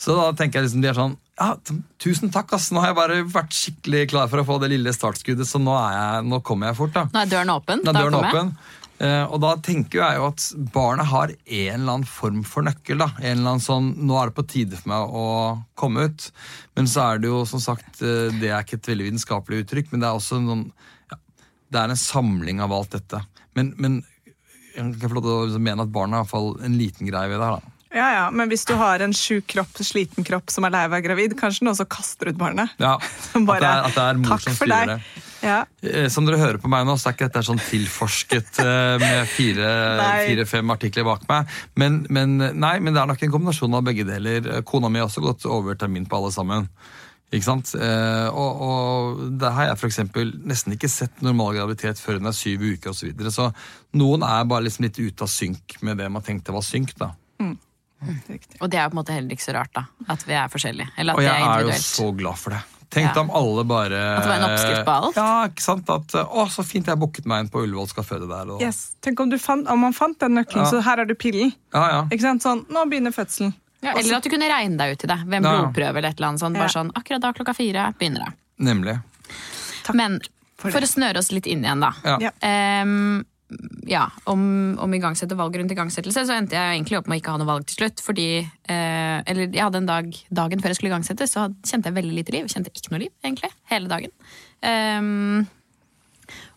Så 0.00 0.16
da 0.16 0.30
tenker 0.36 0.60
jeg 0.60 0.68
liksom 0.68 0.82
de 0.84 0.88
er 0.88 0.96
sånn 0.96 1.16
ja, 1.40 1.54
Tusen 2.00 2.32
takk, 2.32 2.52
ass. 2.56 2.68
Nå 2.72 2.82
har 2.82 2.90
jeg 2.90 2.96
bare 2.98 3.18
vært 3.32 3.54
skikkelig 3.56 4.02
klar 4.12 4.28
for 4.32 4.42
å 4.42 4.46
få 4.48 4.58
det 4.60 4.70
lille 4.72 4.92
startskuddet, 4.92 5.48
så 5.48 5.60
nå, 5.60 5.72
er 5.76 5.94
jeg, 5.96 6.26
nå 6.28 6.40
kommer 6.44 6.68
jeg 6.70 6.76
fort. 6.76 6.92
da. 6.96 7.06
Nå 7.12 7.22
er 7.22 7.30
døren 7.32 7.52
åpen. 7.54 7.80
Nå 7.84 7.92
er 7.92 7.96
døren 7.96 8.18
åpen. 8.18 8.50
Eh, 9.00 9.22
og 9.32 9.40
da 9.40 9.54
tenker 9.64 10.02
jeg 10.02 10.18
jo 10.18 10.26
at 10.28 10.46
barnet 10.74 11.08
har 11.08 11.32
en 11.32 11.74
eller 11.78 11.94
annen 11.94 12.08
form 12.08 12.42
for 12.44 12.66
nøkkel. 12.66 13.00
da. 13.00 13.08
En 13.22 13.38
eller 13.38 13.54
annen 13.54 13.64
sånn, 13.64 13.94
Nå 13.96 14.18
er 14.20 14.28
det 14.28 14.36
på 14.36 14.46
tide 14.52 14.76
for 14.76 14.92
meg 14.92 15.16
å 15.16 15.26
komme 15.80 16.04
ut. 16.10 16.28
Men 16.76 16.90
så 16.90 17.06
er 17.06 17.22
det 17.22 17.32
jo 17.32 17.42
som 17.48 17.62
sagt, 17.64 18.02
eh, 18.04 18.28
det 18.36 18.52
er 18.52 18.60
ikke 18.60 18.76
et 18.76 18.92
veldig 18.92 19.08
vitenskapelig 19.08 19.64
uttrykk, 19.64 19.90
men 19.90 20.04
det 20.04 20.10
er 20.10 20.20
også 20.20 20.40
noen, 20.44 20.66
ja, 21.10 21.20
det 21.72 21.80
er 21.80 21.94
en 21.94 22.04
samling 22.04 22.60
av 22.60 22.76
alt 22.76 22.92
dette. 22.98 23.22
Men, 23.56 23.72
men 23.80 24.02
jeg 24.76 25.00
kan 25.00 25.08
få 25.08 25.16
lov 25.16 25.24
til 25.24 25.32
å 25.32 25.44
liksom 25.48 25.66
mene 25.70 25.86
at 25.86 25.92
barnet 25.96 26.18
har 26.18 26.22
i 26.22 26.28
hvert 26.28 26.36
fall 26.36 26.50
en 26.68 26.78
liten 26.78 27.08
greie 27.08 27.32
ved 27.32 27.40
det 27.40 27.48
her. 27.48 27.60
da. 27.60 27.76
Ja, 27.90 28.06
ja, 28.14 28.26
Men 28.30 28.52
hvis 28.52 28.62
du 28.68 28.76
har 28.78 29.02
en 29.02 29.12
sjuk 29.16 29.48
kropp, 29.50 29.80
sliten 29.82 30.26
kropp 30.26 30.52
som 30.52 30.68
er 30.68 30.76
lei 30.76 30.84
av 30.86 30.92
å 30.92 30.94
være 30.94 31.08
gravid, 31.08 31.34
kanskje 31.40 31.64
den 31.64 31.72
også 31.72 31.88
kaster 31.90 32.30
ut 32.30 32.38
barnet? 32.38 32.76
Ja, 32.78 32.94
at, 33.34 33.48
det 33.48 33.66
er, 33.66 33.82
at 33.88 33.96
det 33.96 34.04
er 34.04 34.20
mor 34.20 34.44
som 34.44 34.54
styrer 34.60 34.92
det. 34.92 35.00
Ja. 35.42 35.64
Eh, 35.82 36.08
Som 36.12 36.26
dere 36.28 36.40
hører 36.40 36.58
på 36.60 36.68
meg 36.72 36.86
nå, 36.88 36.96
så 37.00 37.10
er 37.10 37.16
ikke 37.16 37.28
dette 37.30 37.42
sånn 37.46 37.60
tilforsket 37.64 38.60
eh, 38.62 38.96
med 39.00 39.28
fire-fem 39.36 40.72
artikler 40.74 41.06
bak 41.08 41.26
meg. 41.30 41.52
Men, 41.80 42.02
men, 42.12 42.36
nei, 42.60 42.74
men 42.80 42.94
det 42.96 43.02
er 43.02 43.12
nok 43.12 43.22
en 43.24 43.32
kombinasjon 43.36 43.78
av 43.78 43.86
begge 43.86 44.04
deler. 44.08 44.50
Kona 44.68 44.90
mi 44.92 45.00
har 45.00 45.08
også 45.08 45.24
gått 45.24 45.46
over 45.48 45.78
termin 45.80 46.08
på 46.10 46.18
alle 46.20 46.32
sammen. 46.34 46.68
Ikke 47.30 47.46
sant? 47.46 47.72
Eh, 47.78 48.26
og, 48.34 48.62
og 48.66 49.20
der 49.38 49.54
har 49.54 49.68
jeg 49.70 49.78
for 49.78 49.90
eksempel 49.90 50.32
nesten 50.50 50.74
ikke 50.74 50.90
sett 50.90 51.22
normal 51.22 51.54
graviditet 51.60 52.00
før 52.02 52.18
hun 52.18 52.26
er 52.26 52.34
syv 52.34 52.64
uker 52.72 52.90
osv. 52.90 53.04
Så, 53.04 53.10
videre. 53.12 53.30
så 53.34 53.50
noen 54.00 54.26
er 54.26 54.48
bare 54.50 54.66
liksom 54.66 54.88
litt 54.88 54.98
ute 54.98 55.26
av 55.26 55.30
synk 55.30 55.78
med 55.86 56.02
det 56.02 56.08
man 56.10 56.26
tenkte 56.26 56.54
var 56.56 56.66
synk. 56.66 56.96
da. 56.98 57.12
Mm. 57.40 57.54
Og 58.60 58.66
det 58.72 58.80
er 58.80 58.86
jo 58.86 58.90
på 58.90 58.96
en 58.96 58.98
måte 58.98 59.14
heller 59.14 59.36
ikke 59.36 59.44
så 59.46 59.54
rart, 59.54 59.72
da. 59.76 59.84
At 60.10 60.22
vi 60.26 60.34
er 60.34 60.50
forskjellige. 60.50 60.90
Eller 60.98 61.14
at 61.14 61.20
Og 61.20 61.22
det 61.22 61.30
jeg 61.30 61.46
er 61.46 61.54
er 61.54 61.66
jo 61.68 61.80
så 61.84 62.10
glad 62.16 62.40
for 62.40 62.56
det. 62.56 62.60
Tenk 62.90 63.14
Ja. 63.14 63.20
om 63.22 63.30
alle 63.30 63.62
bare 63.64 63.98
At 64.16 64.24
det 64.24 64.28
var 64.32 64.36
en 64.40 64.46
oppskrift 64.50 64.84
på 64.84 64.94
alt? 64.98 65.16
Ja, 65.16 65.46
ikke 65.46 65.62
sant? 65.62 65.88
At, 65.94 66.14
å, 66.26 66.46
så 66.50 66.64
fint 66.66 66.86
jeg 66.90 66.98
booket 66.98 67.24
meg 67.30 67.44
inn 67.44 67.48
på 67.52 67.62
Ullevål, 67.62 67.86
skal 67.88 68.02
føde 68.04 68.26
der. 68.28 68.50
Og, 68.50 68.60
Yes. 68.60 68.96
Tenk 69.00 69.20
om, 69.20 69.30
du 69.30 69.38
fant, 69.38 69.68
om 69.70 69.78
man 69.78 69.92
fant 69.94 70.18
den 70.18 70.34
nøkkelen, 70.34 70.64
Ja. 70.64 70.70
så 70.70 70.82
her 70.82 70.96
har 70.98 71.04
du 71.06 71.14
pillen. 71.14 71.52
Ja, 71.72 71.84
ja. 71.90 72.00
Ikke 72.10 72.20
sant? 72.26 72.42
Sånn, 72.42 72.64
nå 72.68 72.82
begynner 72.90 73.14
fødselen. 73.14 73.54
Ja, 73.82 73.94
eller 73.96 74.16
at 74.18 74.22
du 74.26 74.28
kunne 74.28 74.48
regne 74.50 74.76
deg 74.76 74.92
ut 74.98 75.04
i 75.04 75.06
det 75.06 75.18
ved 75.24 75.38
en 75.38 75.46
blodprøve. 75.46 75.96
eller 76.02 76.08
et 76.10 76.18
eller 76.18 76.28
annet 76.28 76.40
sånt. 76.42 76.56
Bare 76.58 76.68
sånn, 76.68 76.90
akkurat 76.92 77.20
da 77.22 77.32
klokka 77.32 77.54
fire 77.56 77.94
begynner 77.98 78.26
det. 78.26 78.32
Nemlig. 78.58 78.98
Takk 79.86 79.94
Men 79.96 80.20
for 80.58 80.70
for, 80.70 80.80
å 80.84 80.90
snøre 80.90 81.16
oss 81.22 81.30
litt 81.32 81.46
inn 81.46 81.62
igjen, 81.64 81.80
da. 81.80 81.94
Ja. 82.04 82.32
Ja. 83.90 84.06
Om, 84.30 84.42
om 84.82 84.94
igangsette 84.94 85.38
valg 85.38 85.56
rundt 85.58 85.72
igangsettelse, 85.74 86.24
så 86.28 86.36
endte 86.36 86.58
jeg 86.58 86.76
egentlig 86.76 87.00
opp 87.00 87.10
med 87.10 87.18
å 87.18 87.22
ikke 87.22 87.34
ha 87.34 87.40
noe 87.40 87.50
valg 87.50 87.66
til 87.68 87.80
slutt. 87.80 88.02
Fordi 88.04 88.28
eh, 88.40 89.16
Eller 89.26 89.46
jeg 89.48 89.64
hadde 89.64 89.82
en 89.82 89.90
dag 89.90 90.10
dagen 90.42 90.62
før 90.62 90.72
jeg 90.72 90.80
skulle 90.80 90.92
igangsette, 90.92 91.28
så 91.30 91.48
kjente 91.66 91.90
jeg 91.90 91.98
veldig 91.98 92.18
lite 92.20 92.36
liv. 92.36 92.50
Kjente 92.52 92.72
ikke 92.74 92.94
noe 92.94 93.04
liv, 93.06 93.14
egentlig. 93.24 93.50
Hele 93.72 93.90
dagen. 93.90 94.14
Ehm, 94.66 95.48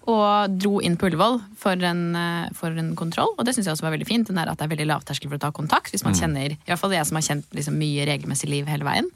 og 0.10 0.56
dro 0.60 0.82
inn 0.84 0.98
på 1.00 1.08
Ullevål 1.08 1.38
for 1.60 1.80
en, 1.88 2.02
eh, 2.16 2.50
for 2.58 2.76
en 2.76 2.92
kontroll, 3.00 3.32
og 3.38 3.46
det 3.46 3.54
syns 3.56 3.70
jeg 3.70 3.76
også 3.78 3.86
var 3.86 3.94
veldig 3.96 4.08
fint. 4.08 4.28
Den 4.28 4.36
der 4.36 4.52
at 4.52 4.60
det 4.60 4.66
er 4.66 4.74
veldig 4.76 4.88
lavterskel 4.90 5.30
for 5.30 5.40
å 5.40 5.44
ta 5.44 5.52
kontakt. 5.52 5.92
Hvis 5.94 6.04
man 6.04 6.14
kjenner, 6.18 6.52
i 6.52 6.68
hvert 6.68 6.80
fall 6.80 6.92
jeg 6.92 7.06
som 7.08 7.16
har 7.16 7.24
kjent 7.24 7.46
liksom 7.56 7.78
mye 7.80 8.08
regelmessig 8.10 8.50
liv 8.50 8.68
hele 8.68 8.84
veien. 8.84 9.08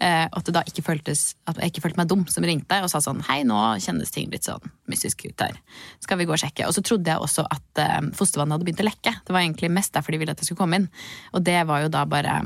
Eh, 0.00 0.26
at 0.26 0.44
det 0.44 0.54
da 0.54 0.62
ikke 0.66 0.82
føltes 0.82 1.34
At 1.46 1.56
jeg 1.56 1.72
ikke 1.72 1.82
følte 1.84 1.96
meg 1.96 2.08
dum 2.08 2.26
som 2.26 2.44
ringte 2.44 2.82
og 2.82 2.90
sa 2.90 2.98
sånn 2.98 3.22
Hei, 3.28 3.42
nå 3.44 3.78
kjennes 3.80 4.10
ting 4.10 4.30
litt 4.30 4.44
sånn 4.44 4.60
mystisk 4.90 5.24
ut 5.26 5.40
her. 5.40 5.54
Skal 6.00 6.18
vi 6.18 6.26
gå 6.26 6.34
og 6.34 6.40
sjekke? 6.40 6.66
Og 6.66 6.74
så 6.74 6.82
trodde 6.82 7.10
jeg 7.10 7.22
også 7.22 7.46
at 7.48 7.82
eh, 7.82 8.00
fostervannet 8.16 8.56
hadde 8.56 8.66
begynt 8.66 8.82
å 8.82 8.90
lekke. 8.90 9.14
Det 9.24 9.32
var 9.32 9.44
egentlig 9.44 9.70
mest 9.70 9.94
derfor 9.94 10.12
de 10.12 10.18
ville 10.18 10.34
at 10.34 10.42
jeg 10.42 10.50
skulle 10.50 10.64
komme 10.64 10.82
inn. 10.82 10.90
Og 11.32 11.44
det 11.44 11.60
var 11.68 11.84
jo 11.84 11.92
da 11.92 12.04
bare 12.04 12.40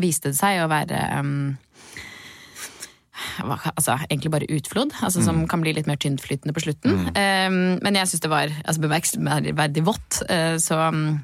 viste 0.00 0.32
det 0.32 0.38
seg 0.38 0.62
å 0.62 0.70
være 0.70 1.04
um, 1.20 1.54
altså, 3.42 3.98
egentlig 4.08 4.32
bare 4.34 4.48
utflod, 4.50 4.94
altså, 5.02 5.22
som 5.24 5.44
kan 5.50 5.62
bli 5.64 5.74
litt 5.76 5.88
mer 5.90 6.00
tyntflytende 6.00 6.54
på 6.56 6.64
slutten. 6.66 7.06
Um, 7.14 7.60
men 7.84 8.00
jeg 8.00 8.10
syns 8.10 8.24
det 8.24 8.32
var 8.32 8.50
altså, 8.64 8.82
bemerkelsesverdig 8.84 9.84
vått. 9.86 10.20
Uh, 10.30 10.56
så 10.62 10.80
um, 10.90 11.20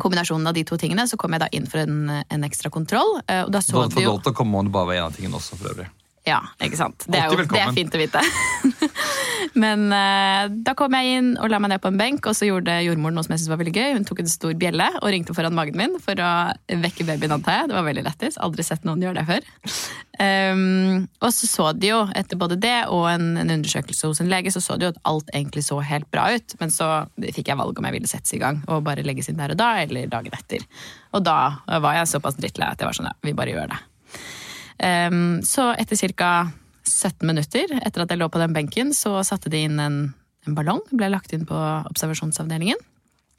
kombinasjonen 0.00 0.50
av 0.50 0.56
de 0.56 0.64
to 0.66 0.78
tingene, 0.80 1.06
så 1.10 1.18
kom 1.20 1.36
jeg 1.36 1.44
da 1.44 1.50
inn 1.54 1.68
for 1.70 1.82
en, 1.84 2.10
en 2.22 2.46
ekstra 2.48 2.72
kontroll. 2.72 3.18
Uh, 3.26 3.44
og 3.46 3.54
da 3.54 3.62
så 3.64 3.84
hadde 3.84 3.98
for 3.98 4.06
jo 4.06 4.18
å 4.18 4.36
komme 4.36 4.60
om 4.60 4.68
det 4.70 4.74
bare 4.74 4.92
var 4.92 5.00
én 5.00 5.08
av 5.08 5.16
tingene 5.16 5.40
også, 5.40 5.58
for 5.60 5.74
øvrig. 5.74 5.90
Ja, 6.30 6.40
ikke 6.62 6.78
sant. 6.78 7.06
Det 7.10 7.18
er 7.18 7.32
jo 7.32 7.40
det 7.42 7.58
er 7.58 7.72
fint 7.74 7.94
å 7.96 8.00
vite. 8.00 8.22
Men 9.62 9.88
uh, 9.90 10.46
da 10.62 10.74
kom 10.78 10.94
jeg 10.94 11.18
inn 11.18 11.30
og 11.40 11.50
la 11.50 11.58
meg 11.62 11.72
ned 11.72 11.82
på 11.82 11.90
en 11.90 11.98
benk, 11.98 12.26
og 12.28 12.36
så 12.38 12.46
gjorde 12.46 12.76
jordmoren 12.84 13.16
noe 13.18 13.26
som 13.26 13.34
jeg 13.34 13.42
syntes 13.42 13.52
var 13.52 13.60
veldig 13.62 13.74
gøy. 13.74 13.96
Hun 13.96 14.06
tok 14.06 14.22
en 14.22 14.30
stor 14.30 14.54
bjelle 14.60 14.86
og 15.00 15.08
ringte 15.10 15.34
foran 15.36 15.56
magen 15.56 15.78
min 15.80 15.96
for 16.02 16.20
å 16.22 16.30
vekke 16.84 17.08
babyen, 17.08 17.34
antar 17.34 17.62
jeg. 17.62 17.70
Det 17.72 17.78
var 17.78 17.88
veldig 17.88 18.06
lettis. 18.06 18.38
Aldri 18.42 18.66
sett 18.66 18.86
noen 18.86 19.02
gjøre 19.02 19.22
det 19.22 19.26
før. 19.30 19.50
Um, 20.20 21.08
og 21.24 21.30
så 21.32 21.48
så 21.48 21.68
de 21.72 21.92
jo, 21.92 22.00
etter 22.18 22.38
både 22.40 22.58
det 22.60 22.76
og 22.92 23.06
en, 23.10 23.32
en 23.40 23.54
undersøkelse 23.56 24.10
hos 24.10 24.22
en 24.22 24.30
lege, 24.30 24.52
så 24.54 24.62
så 24.62 24.76
de 24.76 24.88
jo 24.88 24.94
at 24.94 25.02
alt 25.08 25.30
egentlig 25.34 25.64
så 25.66 25.80
helt 25.82 26.10
bra 26.12 26.28
ut. 26.36 26.56
Men 26.62 26.74
så 26.74 26.90
fikk 27.18 27.50
jeg 27.50 27.60
valg 27.60 27.78
om 27.78 27.88
jeg 27.88 27.98
ville 27.98 28.10
settes 28.10 28.36
i 28.36 28.42
gang 28.42 28.62
og 28.68 28.84
bare 28.86 29.06
legges 29.06 29.32
inn 29.32 29.40
der 29.40 29.56
og 29.56 29.60
da, 29.60 29.72
eller 29.82 30.10
dagen 30.12 30.36
etter. 30.36 30.66
Og 31.16 31.24
da 31.26 31.40
var 31.80 31.98
jeg 31.98 32.12
såpass 32.12 32.38
drittlei 32.38 32.70
at 32.70 32.82
jeg 32.82 32.90
var 32.90 33.00
sånn, 33.00 33.10
ja, 33.10 33.16
vi 33.26 33.36
bare 33.36 33.56
gjør 33.56 33.72
det. 33.72 33.80
Så 34.80 35.66
etter 35.76 36.00
ca. 36.16 36.30
17 36.90 37.26
minutter 37.28 37.70
etter 37.80 38.02
at 38.02 38.10
jeg 38.10 38.18
lå 38.18 38.26
på 38.32 38.40
den 38.40 38.54
benken, 38.56 38.94
så 38.96 39.20
satte 39.26 39.50
de 39.52 39.60
inn 39.66 39.78
en, 39.82 39.98
en 40.48 40.56
ballong. 40.56 40.80
Ble 40.90 41.10
lagt 41.12 41.34
inn 41.36 41.44
på 41.48 41.58
observasjonsavdelingen. 41.90 42.80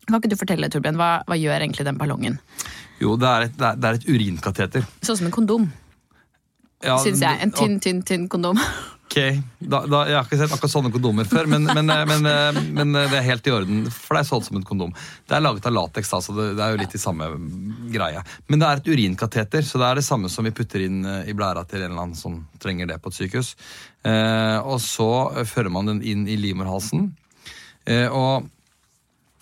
Kan 0.07 0.17
ikke 0.17 0.31
du 0.31 0.37
fortelle, 0.39 0.69
Torbjørn, 0.71 0.97
hva, 0.97 1.11
hva 1.29 1.37
gjør 1.37 1.61
egentlig 1.61 1.85
den 1.87 1.99
ballongen? 1.99 2.39
Jo, 3.01 3.15
det 3.19 3.29
er 3.29 3.47
et, 3.47 3.57
det 3.57 3.89
er, 3.89 3.99
et 3.99 4.07
urinkateter. 4.09 4.85
Sånn 5.01 5.19
som 5.19 5.29
en 5.29 5.35
kondom, 5.35 5.67
Ja, 6.81 6.97
syns 7.01 7.21
jeg. 7.21 7.37
En 7.43 7.53
tynn, 7.53 7.77
tynn, 7.83 8.01
tynn 8.05 8.27
kondom. 8.31 8.61
Ok, 9.11 9.41
da, 9.59 9.81
da, 9.91 10.05
Jeg 10.07 10.15
har 10.15 10.23
ikke 10.23 10.37
sett 10.39 10.53
akkurat 10.55 10.71
sånne 10.71 10.89
kondomer 10.93 11.27
før, 11.27 11.49
men, 11.51 11.65
men, 11.67 11.89
eh, 11.91 12.03
men, 12.07 12.27
eh, 12.29 12.59
men 12.77 12.93
det 12.95 13.17
er 13.17 13.25
helt 13.25 13.47
i 13.49 13.51
orden. 13.51 13.81
For 13.91 14.15
det 14.15 14.21
er 14.21 14.29
solgt 14.29 14.47
som 14.47 14.59
et 14.61 14.67
kondom. 14.67 14.93
Det 15.27 15.35
er 15.35 15.43
laget 15.43 15.67
av 15.67 15.75
lateks, 15.75 16.13
så 16.23 16.35
det, 16.37 16.45
det 16.55 16.63
er 16.63 16.71
jo 16.71 16.79
litt 16.79 16.95
i 16.95 17.01
samme 17.01 17.27
greie. 17.91 18.21
Men 18.47 18.63
det 18.63 18.69
er 18.69 18.79
et 18.79 18.87
urinkateter, 18.87 19.67
så 19.67 19.81
det 19.83 19.89
er 19.89 19.99
det 19.99 20.05
samme 20.07 20.31
som 20.31 20.47
vi 20.47 20.55
putter 20.55 20.85
inn 20.87 21.03
eh, 21.03 21.27
i 21.27 21.35
blæra 21.35 21.65
til 21.67 21.83
en 21.83 21.89
eller 21.89 22.05
annen 22.05 22.21
som 22.21 22.39
trenger 22.63 22.87
det 22.87 23.01
på 23.03 23.11
et 23.11 23.19
sykehus. 23.19 23.51
Eh, 24.07 24.57
og 24.63 24.79
så 24.79 25.11
eh, 25.35 25.43
fører 25.49 25.75
man 25.75 25.91
den 25.91 26.03
inn 26.07 26.23
i 26.31 26.39
livmorhalsen. 26.39 27.09
Eh, 27.91 28.07
og 28.07 28.47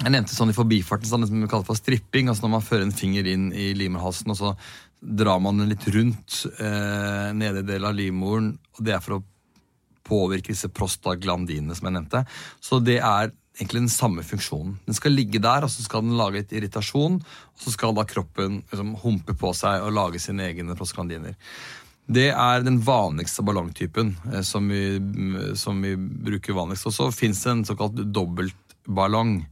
jeg 0.01 0.17
nevnte 0.17 0.33
sånn 0.33 0.49
i 0.49 0.57
forbifarten 0.57 1.13
sånn 1.13 1.27
det 1.27 1.29
som 1.29 1.45
vi 1.45 1.51
kaller 1.51 1.69
for 1.69 1.77
stripping. 1.77 2.33
altså 2.33 2.47
Når 2.47 2.57
man 2.57 2.65
fører 2.65 2.89
en 2.89 2.99
finger 3.05 3.29
inn 3.29 3.51
i 3.53 3.75
livmorhalsen, 3.77 4.33
og 4.33 4.41
så 4.41 4.55
drar 4.99 5.37
man 5.45 5.61
den 5.61 5.69
litt 5.69 5.85
rundt 5.93 6.45
eh, 6.57 7.35
nede 7.37 7.61
i 7.61 7.67
delen 7.69 7.93
av 7.93 7.99
livmoren. 8.01 8.55
og 8.73 8.87
Det 8.87 8.97
er 8.97 9.05
for 9.05 9.19
å 9.19 9.27
påvirke 10.09 10.51
disse 10.53 10.71
prostaglandinene 10.73 11.77
som 11.77 11.89
jeg 11.89 11.97
nevnte. 11.99 12.25
Så 12.63 12.81
det 12.83 12.97
er 12.99 13.31
egentlig 13.59 13.83
den 13.83 13.91
samme 13.91 14.23
funksjonen. 14.23 14.77
Den 14.87 14.95
skal 14.95 15.15
ligge 15.15 15.41
der, 15.43 15.65
og 15.67 15.71
så 15.73 15.83
skal 15.83 16.05
den 16.05 16.17
lage 16.19 16.41
litt 16.41 16.53
irritasjon. 16.55 17.19
Og 17.19 17.63
så 17.65 17.73
skal 17.75 17.95
da 17.97 18.05
kroppen 18.07 18.61
liksom, 18.71 18.95
humpe 19.03 19.35
på 19.37 19.51
seg 19.57 19.83
og 19.83 19.95
lage 19.97 20.21
sine 20.23 20.47
egne 20.47 20.77
prostaglandiner. 20.79 21.35
Det 22.09 22.29
er 22.31 22.63
den 22.65 22.79
vanligste 22.81 23.43
ballongtypen 23.45 24.15
eh, 24.31 24.41
som, 24.47 24.65
vi, 24.71 24.97
mm, 24.97 25.57
som 25.59 25.81
vi 25.83 25.91
bruker 25.99 26.55
vanligst. 26.57 26.87
Og 26.89 26.95
så 26.95 27.09
fins 27.13 27.43
det 27.45 27.51
en 27.51 27.67
såkalt 27.67 27.99
dobbeltballong. 28.15 29.43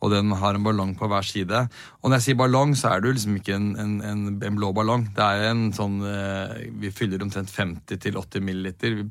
Og 0.00 0.08
den 0.14 0.32
har 0.40 0.56
en 0.56 0.64
ballong 0.64 0.94
på 0.96 1.06
hver 1.12 1.26
side. 1.28 1.66
Og 2.00 2.08
når 2.08 2.16
jeg 2.16 2.30
sier 2.30 2.40
ballong, 2.40 2.72
så 2.78 2.94
er 2.94 3.02
det 3.04 3.10
jo 3.10 3.16
liksom 3.18 3.36
ikke 3.36 3.54
en, 3.58 3.70
en, 3.78 3.94
en, 4.00 4.26
en 4.48 4.56
blå 4.56 4.72
ballong. 4.74 5.04
Det 5.14 5.26
er 5.26 5.50
en 5.50 5.66
sånn 5.76 6.00
eh, 6.08 6.54
Vi 6.80 6.90
fyller 6.96 7.22
omtrent 7.22 7.52
50-80 7.52 8.40
milliliter. 8.48 8.96
Vi- 9.02 9.10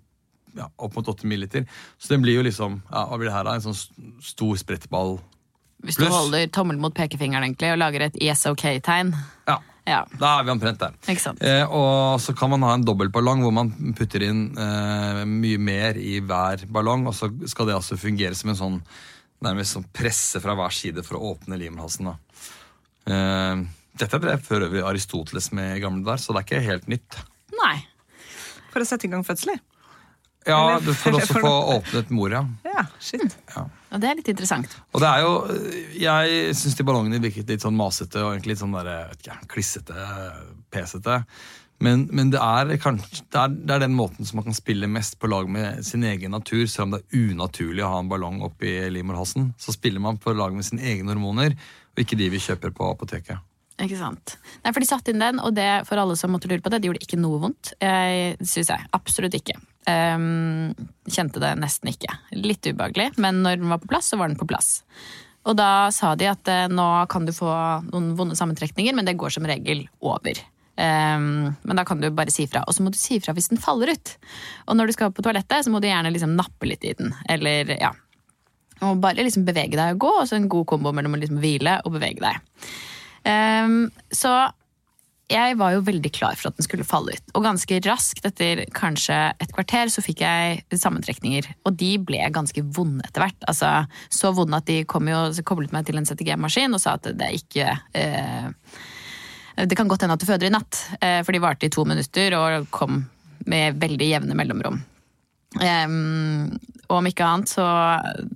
Ja, 0.59 0.67
opp 0.77 0.95
mot 0.99 1.07
8 1.07 1.23
milliliter. 1.29 1.63
Så 1.97 2.11
den 2.13 2.21
blir 2.25 2.35
jo 2.35 2.43
liksom 2.45 2.81
ja, 2.91 3.05
Hva 3.07 3.17
blir 3.17 3.29
det 3.31 3.35
her, 3.37 3.47
da? 3.47 3.55
En 3.55 3.63
sånn 3.63 3.79
stor 4.21 4.59
sprettball. 4.59 5.17
Hvis 5.85 5.95
du 5.95 6.03
Pluss- 6.03 6.11
holder 6.17 6.47
tommel 6.51 6.77
mot 6.83 6.93
pekefingeren 6.93 7.45
egentlig, 7.47 7.71
og 7.71 7.79
lager 7.79 8.01
et 8.09 8.17
yes 8.21 8.43
ok-tegn. 8.49 9.13
Ja, 9.47 9.59
Ja, 9.89 10.03
da 10.19 10.35
er 10.37 10.43
vi 10.45 10.51
omtrent 10.51 10.77
der. 10.77 10.91
ikke 11.07 11.21
sant? 11.23 11.39
Eh, 11.41 11.63
og 11.65 12.19
så 12.21 12.35
kan 12.37 12.51
man 12.51 12.61
ha 12.67 12.73
en 12.75 12.83
dobbeltballong 12.85 13.39
hvor 13.41 13.53
man 13.55 13.71
putter 13.97 14.21
inn 14.27 14.43
eh, 14.59 15.23
mye 15.25 15.57
mer 15.57 15.97
i 15.97 16.19
hver 16.21 16.67
ballong, 16.69 17.07
og 17.09 17.15
så 17.17 17.31
skal 17.49 17.65
det 17.71 17.73
altså 17.79 17.97
fungere 17.97 18.35
som 18.37 18.51
en 18.51 18.59
sånn 18.59 18.75
nærmest 19.41 19.73
sånn 19.73 19.87
presse 19.95 20.37
fra 20.43 20.53
hver 20.59 20.75
side 20.75 21.01
for 21.07 21.17
å 21.17 21.31
åpne 21.31 21.57
livmorhalsen. 21.57 22.05
da. 22.11 22.17
Eh, 23.09 23.63
dette 23.97 24.19
drev 24.21 24.43
for 24.45 24.61
øvrig 24.67 24.83
Aristoteles 24.85 25.49
med 25.55 25.81
gamle 25.81 26.05
der, 26.05 26.21
så 26.21 26.35
det 26.35 26.43
er 26.43 26.47
ikke 26.49 26.65
helt 26.67 26.87
nytt. 26.91 27.17
Nei. 27.63 27.77
For 28.69 28.83
å 28.83 28.85
sette 28.85 29.07
i 29.07 29.11
gang 29.11 29.23
fødsler. 29.25 29.57
Ja, 30.47 30.79
du 30.79 30.93
får 30.95 31.17
også 31.19 31.39
få 31.45 31.53
åpnet 31.75 32.11
mor, 32.15 32.31
ja. 32.31 32.43
Ja, 32.63 32.85
shit. 33.03 33.35
Og 33.57 34.01
det 34.01 34.09
er 34.09 34.19
litt 34.19 34.31
interessant. 34.31 34.75
Og 34.93 35.03
det 35.03 35.09
er 35.09 35.23
jo, 35.25 35.31
Jeg 35.99 36.57
syns 36.57 36.77
de 36.79 36.85
ballongene 36.87 37.21
virket 37.23 37.49
litt 37.51 37.65
sånn 37.65 37.77
masete 37.77 38.21
og 38.23 38.35
egentlig 38.35 38.55
litt 38.55 38.61
sånn 38.63 38.77
der, 38.77 38.91
vet 39.11 39.25
ikke, 39.25 39.39
klissete, 39.51 40.05
pesete. 40.71 41.23
Men, 41.79 42.07
men 42.11 42.31
det, 42.33 42.39
er 42.43 42.75
kanskje, 42.83 43.23
det, 43.31 43.39
er, 43.39 43.53
det 43.55 43.75
er 43.75 43.83
den 43.85 43.95
måten 43.95 44.27
som 44.27 44.41
man 44.41 44.49
kan 44.49 44.57
spille 44.57 44.87
mest 44.91 45.15
på 45.19 45.29
lag 45.31 45.47
med 45.51 45.79
sin 45.87 46.03
egen 46.03 46.33
natur, 46.35 46.65
selv 46.67 46.89
om 46.89 46.95
det 46.97 47.03
er 47.05 47.29
unaturlig 47.31 47.85
å 47.85 47.91
ha 47.93 48.01
en 48.03 48.09
ballong 48.11 48.41
oppi 48.47 48.73
livmorhalsen. 48.91 49.53
Så 49.59 49.75
spiller 49.75 50.03
man 50.03 50.19
på 50.19 50.35
lag 50.35 50.55
med 50.55 50.67
sine 50.67 50.83
egne 50.91 51.13
hormoner, 51.13 51.55
og 51.95 52.03
ikke 52.03 52.19
de 52.19 52.27
vi 52.33 52.41
kjøper 52.43 52.75
på 52.75 52.91
apoteket. 52.91 53.39
Ikke 53.79 53.95
sant? 53.95 54.35
Nei, 54.59 54.73
for 54.75 54.83
De 54.83 54.89
satte 54.89 55.13
inn 55.13 55.23
den, 55.23 55.39
og 55.39 55.55
det 55.55 55.69
for 55.87 56.01
alle 56.01 56.17
som 56.19 56.33
måtte 56.35 56.51
lure 56.51 56.59
på 56.63 56.71
det, 56.73 56.81
det 56.83 56.89
gjorde 56.89 57.05
ikke 57.05 57.21
noe 57.21 57.39
vondt. 57.45 57.71
Jeg 57.79 58.35
synes 58.43 58.73
jeg. 58.73 58.87
Absolutt 58.95 59.37
ikke. 59.39 59.55
Ehm, 59.89 60.75
kjente 61.09 61.41
det 61.41 61.55
nesten 61.59 61.91
ikke. 61.93 62.13
Litt 62.37 62.67
ubehagelig, 62.67 63.11
men 63.17 63.41
når 63.45 63.61
den 63.61 63.71
var 63.71 63.81
på 63.81 63.89
plass, 63.89 64.11
så 64.11 64.19
var 64.19 64.29
den 64.29 64.39
på 64.39 64.47
plass. 64.49 64.79
Og 65.49 65.55
da 65.57 65.89
sa 65.95 66.13
de 66.19 66.27
at 66.29 66.51
uh, 66.51 66.67
nå 66.69 66.87
kan 67.09 67.25
du 67.25 67.33
få 67.33 67.49
noen 67.89 68.11
vonde 68.17 68.37
sammentrekninger, 68.37 68.93
men 68.95 69.07
det 69.07 69.17
går 69.17 69.33
som 69.33 69.47
regel 69.49 69.85
over. 70.03 70.41
Um, 70.79 71.55
men 71.63 71.79
da 71.79 71.85
kan 71.87 72.03
du 72.03 72.09
bare 72.15 72.31
si 72.31 72.45
fra. 72.47 72.61
Og 72.67 72.75
så 72.75 72.83
må 72.83 72.91
du 72.93 72.99
si 72.99 73.17
fra 73.23 73.33
hvis 73.35 73.49
den 73.51 73.61
faller 73.61 73.93
ut. 73.95 74.13
Og 74.67 74.77
når 74.77 74.89
du 74.89 74.95
skal 74.95 75.15
på 75.15 75.25
toalettet, 75.25 75.65
så 75.65 75.73
må 75.73 75.81
du 75.81 75.89
gjerne 75.89 76.11
liksom 76.13 76.37
nappe 76.37 76.69
litt 76.69 76.85
i 76.87 76.93
den. 76.99 77.15
Eller 77.31 77.73
ja. 77.79 77.93
Og 78.85 79.01
bare 79.03 79.25
liksom 79.25 79.47
bevege 79.47 79.75
deg 79.75 79.97
og 79.97 80.05
gå, 80.05 80.13
og 80.21 80.29
så 80.29 80.37
en 80.37 80.51
god 80.51 80.67
kombo 80.69 80.93
mellom 80.95 81.17
å 81.17 81.19
liksom 81.19 81.41
hvile 81.41 81.79
og 81.83 81.97
bevege 81.97 82.23
deg. 82.23 82.69
Um, 83.27 83.89
så 84.15 84.35
jeg 85.29 85.57
var 85.59 85.75
jo 85.75 85.83
veldig 85.85 86.09
klar 86.13 86.37
for 86.37 86.49
at 86.49 86.57
den 86.57 86.65
skulle 86.65 86.87
falle 86.87 87.13
ut. 87.13 87.33
Og 87.37 87.45
ganske 87.45 87.79
raskt, 87.85 88.23
etter 88.25 88.63
kanskje 88.75 89.17
et 89.37 89.51
kvarter, 89.53 89.91
så 89.93 90.03
fikk 90.03 90.23
jeg 90.25 90.63
sammentrekninger. 90.73 91.51
Og 91.69 91.75
de 91.77 91.91
ble 92.01 92.21
ganske 92.33 92.63
vonde 92.75 93.05
etter 93.05 93.25
hvert. 93.25 93.47
Altså, 93.49 93.71
så 94.13 94.33
vonde 94.35 94.57
at 94.57 94.69
de 94.69 94.81
jo, 94.81 95.43
koblet 95.45 95.75
meg 95.75 95.85
til 95.87 95.99
en 96.01 96.09
CTG-maskin 96.09 96.73
og 96.73 96.81
sa 96.81 96.97
at 96.97 97.11
det 97.19 97.29
ikke 97.37 97.67
eh, 97.93 98.49
Det 99.69 99.77
kan 99.77 99.89
godt 99.91 100.05
hende 100.05 100.17
at 100.17 100.23
du 100.23 100.29
føder 100.29 100.49
i 100.49 100.53
natt, 100.53 100.81
eh, 101.01 101.19
for 101.21 101.35
de 101.35 101.43
varte 101.43 101.67
i 101.67 101.73
to 101.73 101.85
minutter 101.85 102.33
og 102.37 102.69
kom 102.73 103.03
med 103.49 103.77
veldig 103.81 104.09
jevne 104.09 104.37
mellomrom. 104.37 104.81
Um, 105.59 106.59
og 106.89 106.99
om 106.99 107.07
ikke 107.09 107.25
annet 107.25 107.49
så 107.49 107.65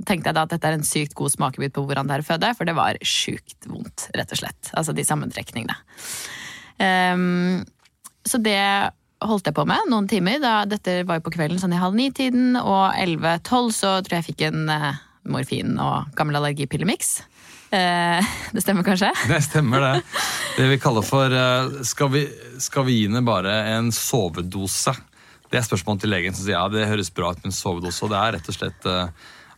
tenkte 0.07 0.31
jeg 0.31 0.37
da 0.37 0.45
at 0.45 0.53
dette 0.55 0.69
er 0.69 0.77
en 0.77 0.85
sykt 0.85 1.13
god 1.17 1.33
smakebit 1.33 1.73
på 1.75 1.83
hvordan 1.85 2.09
det 2.09 2.17
er 2.17 2.23
å 2.23 2.27
føde, 2.27 2.53
for 2.57 2.69
det 2.69 2.73
var 2.77 2.97
sjukt 3.05 3.67
vondt, 3.69 4.07
rett 4.17 4.33
og 4.33 4.41
slett. 4.41 4.71
Altså 4.73 4.95
de 4.97 5.05
sammentrekningene. 5.05 5.77
Ehm, 6.83 7.63
så 8.27 8.39
det 8.43 8.59
holdt 9.23 9.47
jeg 9.47 9.55
på 9.55 9.65
med 9.67 9.89
noen 9.91 10.07
timer. 10.11 10.39
Da, 10.43 10.53
dette 10.69 11.01
var 11.07 11.19
jo 11.19 11.25
på 11.27 11.35
kvelden 11.37 11.61
sånn 11.61 11.75
i 11.75 11.81
halv 11.81 11.95
ni-tiden, 11.97 12.57
og 12.59 12.95
11-12 12.99 13.73
så 13.75 13.95
tror 14.03 14.17
jeg 14.17 14.23
jeg 14.23 14.29
fikk 14.31 14.45
en 14.49 14.71
uh, 14.71 14.89
morfin 15.31 15.77
og 15.81 16.11
gammel 16.17 16.41
allergipillemiks. 16.41 17.21
Uh, 17.73 18.21
det 18.53 18.61
stemmer 18.61 18.85
kanskje? 18.85 19.07
Det 19.31 19.39
stemmer, 19.41 19.81
det. 19.81 20.01
Det 20.59 20.67
vi 20.69 20.75
kaller 20.77 21.01
for 21.01 21.33
uh, 21.33 21.79
skal 21.81 22.11
vi, 22.13 22.21
skal 22.61 22.85
vi 22.85 22.99
gi 22.99 23.07
henne 23.07 23.23
bare 23.25 23.49
en 23.71 23.87
sovedose? 23.89 24.93
Det 25.49 25.57
er 25.57 25.65
spørsmålet 25.65 26.03
til 26.03 26.13
legen 26.13 26.37
som 26.37 26.45
sier 26.45 26.53
ja, 26.53 26.67
det 26.69 26.85
høres 26.85 27.09
bra 27.09 27.31
ut 27.33 27.41
med 27.41 27.49
en 27.49 27.55
sovedose. 27.57 28.03
Og 28.05 28.13
det 28.13 28.19
er 28.19 28.35
rett 28.37 28.51
og 28.53 28.57
slett 28.59 28.85
uh, 28.85 29.09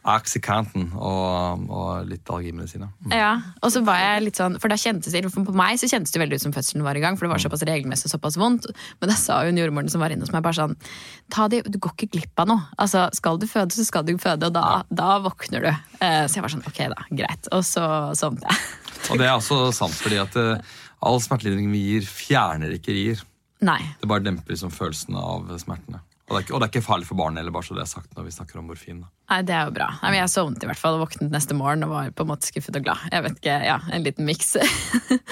Oxycanton 0.05 0.91
og, 0.93 1.65
og 1.73 2.09
litt 2.09 2.29
allergimedisiner. 2.29 2.91
Mm. 3.07 3.13
Ja, 3.17 3.31
og 3.65 3.73
så 3.73 3.81
var 3.85 3.97
jeg 4.01 4.25
litt 4.27 4.39
sånn, 4.39 4.59
for 4.61 4.69
da 4.69 4.77
kjentes 4.77 5.15
det, 5.15 5.23
for 5.33 5.47
På 5.47 5.55
meg 5.57 5.79
så 5.81 5.89
kjentes 5.89 6.13
det 6.13 6.21
veldig 6.21 6.37
ut 6.37 6.45
som 6.45 6.53
fødselen 6.55 6.85
var 6.85 6.97
i 6.97 7.01
gang, 7.03 7.17
for 7.17 7.25
det 7.25 7.33
var 7.33 7.41
såpass 7.41 7.65
regelmessig 7.65 8.09
og 8.09 8.15
såpass 8.15 8.37
vondt. 8.39 8.69
Men 9.01 9.11
da 9.11 9.17
sa 9.19 9.41
hun 9.47 9.59
jordmoren 9.59 9.89
som 9.91 10.03
var 10.03 10.13
inne 10.13 10.27
hos 10.27 10.33
meg, 10.35 10.45
bare 10.45 10.59
sånn 10.59 10.77
ta 11.33 11.49
det, 11.51 11.63
Du 11.65 11.79
går 11.81 11.95
ikke 11.97 12.11
glipp 12.13 12.45
av 12.45 12.51
noe. 12.53 12.69
Altså, 12.77 13.07
Skal 13.17 13.41
du 13.41 13.47
føde, 13.49 13.73
så 13.73 13.85
skal 13.87 14.05
du 14.05 14.15
føde, 14.21 14.51
og 14.51 14.55
da, 14.55 14.83
da 14.93 15.17
våkner 15.25 15.65
du. 15.65 15.71
Eh, 15.99 16.23
så 16.29 16.39
jeg 16.39 16.45
var 16.45 16.53
sånn, 16.53 16.65
ok 16.69 16.81
da, 16.93 17.07
greit. 17.09 17.49
Og 17.55 17.65
så 17.65 17.85
sovnet 18.17 18.45
jeg. 18.49 18.65
Og 19.13 19.19
det 19.21 19.27
er 19.27 19.35
også 19.35 19.69
sant, 19.75 19.93
fordi 20.01 20.17
at 20.17 20.33
uh, 20.39 20.75
all 21.05 21.19
smertelidning 21.21 21.69
vi 21.69 21.83
gir, 21.91 22.07
fjerner 22.09 22.73
ikke 22.73 22.95
rier. 22.95 23.21
Nei. 23.65 23.81
Det 24.01 24.09
bare 24.09 24.25
demper 24.25 24.53
liksom 24.53 24.73
følelsen 24.73 25.17
av 25.19 25.51
smertene. 25.61 26.01
Og 26.25 26.33
det, 26.33 26.39
ikke, 26.47 26.55
og 26.55 26.61
det 26.61 26.65
er 26.65 26.71
ikke 26.73 26.87
farlig 26.87 27.05
for 27.05 27.19
barnet 27.19 27.37
heller, 27.43 27.53
bare 27.53 27.67
så 27.67 27.75
det 27.77 27.83
er 27.83 27.89
sagt 27.89 28.15
når 28.17 28.25
vi 28.25 28.31
snakker 28.33 28.57
om 28.57 28.65
morfin. 28.65 29.03
Nei, 29.29 29.37
Det 29.45 29.53
er 29.53 29.67
jo 29.67 29.73
bra. 29.75 29.91
Nei, 30.01 30.15
jeg 30.17 30.31
sovnet 30.33 30.63
i 30.65 30.69
hvert 30.71 30.79
fall 30.81 30.95
og 30.97 31.03
våknet 31.03 31.29
neste 31.33 31.53
morgen 31.57 31.85
og 31.85 31.91
var 31.91 32.07
på 32.17 32.25
en 32.25 32.29
måte 32.31 32.49
skuffet 32.49 32.79
og 32.79 32.85
glad. 32.87 33.03
Jeg 33.13 33.25
vet 33.27 33.37
ikke, 33.37 33.57
ja, 33.67 33.75
En 33.93 34.05
liten 34.05 34.25
miks. 34.25 34.55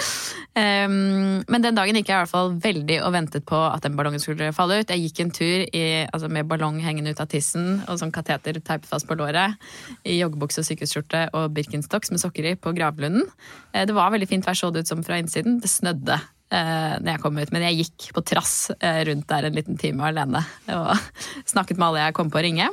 um, 0.61 1.41
men 1.49 1.65
den 1.65 1.79
dagen 1.79 1.97
gikk 1.97 2.11
jeg 2.11 2.17
i 2.17 2.21
hvert 2.21 2.29
fall 2.29 2.53
veldig 2.61 2.99
og 3.07 3.09
ventet 3.15 3.45
på 3.49 3.57
at 3.57 3.85
den 3.87 3.97
ballongen 3.97 4.21
skulle 4.21 4.51
falle 4.53 4.83
ut. 4.83 4.93
Jeg 4.93 5.07
gikk 5.07 5.23
en 5.23 5.33
tur 5.33 5.65
i, 5.65 5.83
altså 6.13 6.29
med 6.29 6.49
ballong 6.51 6.77
hengende 6.85 7.15
ut 7.15 7.25
av 7.25 7.31
tissen 7.33 7.81
og 7.87 7.97
sånn 8.01 8.13
kateter 8.13 8.61
teipet 8.61 8.85
fast 8.89 9.09
på 9.09 9.17
låret. 9.17 9.57
I 10.05 10.19
joggebukse 10.19 10.61
og 10.61 10.69
sykehusskjorte 10.69 11.25
og 11.33 11.49
Birkenstocks 11.57 12.13
med 12.13 12.21
sokker 12.21 12.51
i 12.51 12.53
på 12.53 12.75
gravlunden. 12.77 13.25
Eh, 13.73 13.87
Det 13.89 13.97
var 13.97 14.13
veldig 14.13 14.29
fint 14.29 14.45
vær, 14.45 14.57
så 14.57 14.69
det 14.69 14.85
ut 14.85 14.93
som 14.93 15.01
fra 15.01 15.17
innsiden. 15.17 15.57
Det 15.57 15.73
snødde 15.73 16.21
eh, 16.53 16.93
når 17.01 17.11
jeg 17.15 17.23
kom 17.23 17.39
ut, 17.41 17.51
men 17.55 17.65
jeg 17.67 17.81
gikk 17.81 18.11
på 18.15 18.23
trass 18.33 18.55
eh, 18.77 19.01
rundt 19.09 19.27
der 19.31 19.49
en 19.49 19.57
liten 19.57 19.79
time 19.81 20.05
alene 20.07 20.43
og 20.75 20.93
snakket 21.53 21.79
med 21.79 21.89
alle 21.89 22.05
jeg 22.05 22.17
kom 22.19 22.31
på 22.33 22.41
å 22.41 22.45
ringe. 22.45 22.69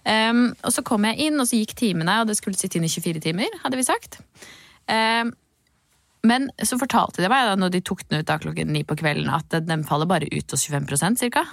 Um, 0.00 0.46
og 0.64 0.72
så 0.72 0.80
kom 0.86 1.04
jeg 1.04 1.28
inn, 1.28 1.36
og 1.36 1.44
så 1.44 1.58
gikk 1.60 1.74
timene, 1.76 2.22
og 2.22 2.30
det 2.30 2.38
skulle 2.38 2.56
sitte 2.56 2.78
inn 2.80 2.86
i 2.88 2.92
24 2.92 3.20
timer, 3.20 3.52
hadde 3.60 3.76
vi 3.76 3.84
sagt. 3.84 4.22
Um, 4.88 5.34
men 6.26 6.48
så 6.64 6.78
fortalte 6.80 7.22
de 7.22 7.28
meg 7.32 7.48
da 7.48 7.56
når 7.56 7.74
de 7.74 7.82
tok 7.84 8.04
den 8.08 8.20
ut 8.20 8.28
da 8.28 8.38
klokken 8.40 8.72
ni 8.72 8.82
på 8.84 8.96
kvelden, 9.00 9.28
at 9.32 9.60
den 9.64 9.84
faller 9.88 10.08
bare 10.08 10.28
ut 10.32 10.56
hos 10.56 10.66
25% 10.68 11.20
cirka. 11.20 11.44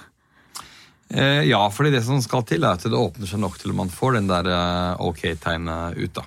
Eh, 1.08 1.44
ja, 1.48 1.60
fordi 1.72 1.92
det 1.94 2.02
som 2.04 2.20
skal 2.20 2.44
til, 2.48 2.64
er 2.64 2.76
at 2.76 2.84
det 2.84 2.96
åpner 2.96 3.28
seg 3.28 3.40
nok 3.40 3.56
til 3.60 3.72
at 3.72 3.78
man 3.78 3.92
får 3.92 4.18
den 4.18 4.28
der 4.28 4.50
eh, 4.52 5.06
ok-tegnet 5.08 5.96
ut. 5.96 6.20
da. 6.20 6.26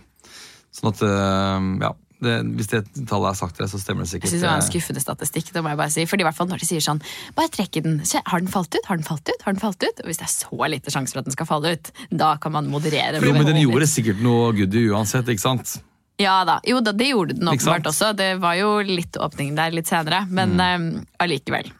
Sånn 0.73 0.89
at, 0.89 1.03
eh, 1.05 1.67
ja, 1.85 1.91
det, 2.21 2.35
Hvis 2.57 2.69
det 2.71 2.81
tallet 3.09 3.31
er 3.31 3.37
sagt 3.39 3.55
til 3.57 3.65
deg, 3.65 3.71
så 3.73 3.79
stemmer 3.81 4.05
det 4.05 4.11
sikkert. 4.11 4.29
Jeg 4.29 4.33
synes 4.35 4.43
det 4.45 4.49
var 4.49 4.59
en 4.59 4.63
eh, 4.65 4.69
skuffende 4.69 5.01
statistikk. 5.03 5.51
det 5.53 5.63
må 5.65 5.69
jeg 5.73 5.79
bare 5.81 5.93
si. 5.93 6.05
Fordi 6.05 6.21
i 6.25 6.27
hvert 6.29 6.37
fall 6.37 6.49
når 6.51 6.61
de 6.63 6.69
sier 6.69 6.83
sånn 6.85 7.01
Bare 7.37 7.49
trekk 7.53 7.77
i 7.81 7.83
den. 7.85 7.99
Har 8.31 8.39
den 8.43 8.51
falt 8.53 8.73
ut? 8.77 8.85
Har 8.89 8.97
den 9.01 9.07
falt 9.07 9.27
ut? 9.29 9.41
Har 9.45 9.53
den 9.57 9.61
falt 9.63 9.83
ut? 9.83 10.01
Og 10.03 10.09
hvis 10.11 10.21
det 10.21 10.27
er 10.29 10.33
så 10.35 10.69
lite 10.71 10.93
sjanse 10.93 11.13
for 11.15 11.23
at 11.23 11.29
den 11.29 11.35
skal 11.37 11.49
falle 11.49 11.73
ut, 11.75 11.91
da 12.11 12.35
kan 12.41 12.51
man 12.55 12.69
moderere. 12.71 13.19
Jo, 13.23 13.33
men 13.33 13.45
den 13.49 13.61
gjorde 13.63 13.87
sikkert 13.89 14.21
noe 14.23 14.51
goodie 14.57 14.91
uansett, 14.93 15.27
ikke 15.33 15.41
sant? 15.45 15.77
Ja 16.21 16.43
da. 16.45 16.59
Jo 16.67 16.79
da, 16.85 16.91
det 16.93 17.07
gjorde 17.09 17.33
den 17.39 17.47
åpenbart 17.49 17.87
også. 17.89 18.11
Det 18.15 18.35
var 18.43 18.53
jo 18.59 18.75
litt 18.85 19.17
åpning 19.17 19.55
der 19.57 19.71
litt 19.73 19.87
senere, 19.89 20.27
men 20.29 20.53
Mm. 20.59 20.97
eh, 21.01 21.03
allikevel. 21.25 21.71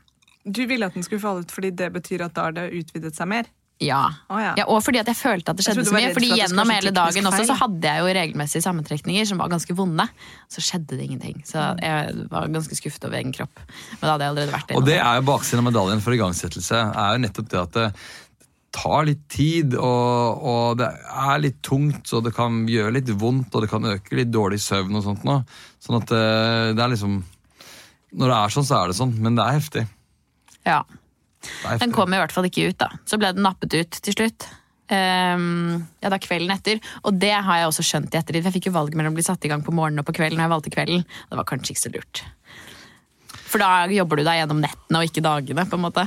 Du 0.43 0.65
ville 0.65 0.86
at 0.88 0.95
den 0.97 1.04
skulle 1.06 1.21
falle 1.21 1.43
ut 1.45 1.51
fordi 1.54 1.69
det 1.77 1.91
betyr 1.93 2.23
at 2.25 2.34
da 2.34 2.47
har 2.47 2.51
det 2.58 2.71
utvidet 2.73 3.13
seg 3.15 3.27
mer? 3.30 3.45
Ja. 3.82 4.02
Oh, 4.30 4.38
ja. 4.38 4.54
ja. 4.60 4.65
Og 4.70 4.80
fordi 4.86 5.02
at 5.02 5.10
jeg 5.10 5.17
følte 5.17 5.54
at 5.54 5.60
det 5.60 5.65
skjedde 5.65 5.86
så 5.88 5.96
mye. 5.96 6.13
Fordi 6.13 6.30
for 6.30 6.41
gjennom 6.41 6.74
hele 6.76 6.94
dagen 6.96 7.30
også 7.30 7.46
så 7.50 7.58
hadde 7.63 7.94
jeg 7.94 8.04
jo 8.04 8.15
regelmessige 8.20 8.65
sammentrekninger 8.65 9.30
som 9.32 9.41
var 9.41 9.52
ganske 9.52 9.76
vonde. 9.78 10.06
Så 10.52 10.63
skjedde 10.65 11.00
det 11.00 11.08
ingenting. 11.08 11.41
Så 11.50 11.63
jeg 11.82 12.28
var 12.32 12.50
ganske 12.54 12.78
skuffet 12.78 13.08
over 13.10 13.17
egen 13.20 13.34
kropp. 13.36 13.63
Men 13.98 14.06
da 14.06 14.13
hadde 14.13 14.28
jeg 14.28 14.36
allerede 14.36 14.56
vært 14.56 14.70
det. 14.70 14.80
Og 14.80 14.89
det 14.89 15.00
er 15.02 15.20
jo 15.20 15.30
baksiden 15.32 15.63
av 15.63 15.72
medaljen 15.72 16.04
for 16.06 16.17
igangsettelse. 16.17 16.84
er 17.06 17.15
jo 17.17 17.24
nettopp 17.26 17.50
det 17.52 17.62
at 17.62 17.80
det 17.80 17.88
tar 18.72 19.04
litt 19.04 19.24
tid, 19.32 19.76
og, 19.76 20.44
og 20.48 20.78
det 20.80 20.88
er 20.88 21.41
litt 21.44 21.60
tungt, 21.65 22.08
og 22.15 22.24
det 22.24 22.32
kan 22.36 22.63
gjøre 22.72 22.96
litt 22.96 23.10
vondt, 23.20 23.52
og 23.52 23.65
det 23.65 23.70
kan 23.72 23.88
øke 23.98 24.15
litt 24.15 24.32
dårlig 24.32 24.62
søvn 24.63 24.96
og 24.96 25.04
sånt 25.04 25.26
nå. 25.28 25.41
Sånn 25.84 26.00
at 26.00 26.13
eh, 26.15 26.72
det 26.78 26.84
er 26.86 26.94
liksom 26.94 27.20
Når 28.12 28.32
det 28.32 28.38
er 28.38 28.54
sånn, 28.56 28.67
så 28.67 28.78
er 28.80 28.91
det 28.91 28.98
sånn, 28.98 29.12
men 29.24 29.36
det 29.36 29.44
er 29.44 29.58
heftig. 29.58 29.84
Ja. 30.67 30.82
Den 31.82 31.93
kom 31.95 32.13
i 32.13 32.19
hvert 32.21 32.34
fall 32.36 32.47
ikke 32.49 32.69
ut, 32.69 32.77
da. 32.82 32.89
Så 33.10 33.17
ble 33.21 33.32
den 33.36 33.45
nappet 33.45 33.73
ut 33.73 34.01
til 34.06 34.17
slutt. 34.17 34.47
Um, 34.91 35.86
ja, 36.04 36.10
da 36.12 36.17
kvelden 36.19 36.51
etter. 36.51 36.82
Og 37.08 37.15
det 37.15 37.32
har 37.32 37.62
jeg 37.62 37.69
også 37.69 37.86
skjønt 37.88 38.12
i 38.13 38.19
ettertid. 38.19 38.43
Jeg 38.43 38.56
fikk 38.58 38.67
jo 38.69 38.75
valget 38.75 38.97
mellom 38.99 39.15
å 39.15 39.19
bli 39.19 39.25
satt 39.25 39.45
i 39.47 39.51
gang 39.51 39.63
på 39.63 39.73
morgenen 39.75 40.04
og 40.04 40.10
på 40.10 40.15
kvelden. 40.17 40.39
Og 40.41 40.45
jeg 40.45 40.54
valgte 40.54 40.73
kvelden. 40.73 41.06
Det 41.30 41.39
var 41.39 41.47
kanskje 41.47 41.73
ikke 41.75 41.84
så 41.86 41.93
lurt. 41.95 42.23
For 43.51 43.63
da 43.63 43.88
jobber 43.91 44.19
du 44.19 44.25
deg 44.27 44.41
gjennom 44.41 44.62
nettene 44.63 44.99
og 44.99 45.08
ikke 45.08 45.23
dagene, 45.23 45.65
på 45.67 45.80
en 45.80 45.86
måte. 45.86 46.06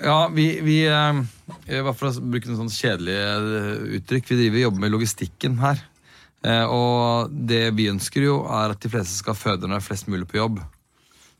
Ja, 0.00 0.28
vi, 0.32 0.46
vi 0.64 0.78
Bare 0.88 1.92
for 1.92 2.08
å 2.08 2.24
bruke 2.24 2.48
noen 2.48 2.62
sånn 2.64 2.72
kjedelige 2.72 3.30
eh, 3.60 3.86
uttrykk. 4.00 4.32
Vi 4.32 4.38
driver 4.42 4.60
og 4.60 4.66
jobber 4.66 4.84
med 4.86 4.94
logistikken 4.94 5.60
her. 5.60 5.80
Eh, 6.44 6.64
Og 6.64 7.32
det 7.32 7.66
vi 7.76 7.90
ønsker 7.92 8.24
jo, 8.24 8.40
er 8.48 8.72
at 8.72 8.80
de 8.80 8.92
fleste 8.92 9.18
skal 9.20 9.36
føde 9.36 9.68
når 9.68 9.76
det 9.76 9.82
er 9.82 9.88
flest 9.90 10.08
mulig 10.08 10.28
på 10.30 10.40
jobb. 10.40 10.60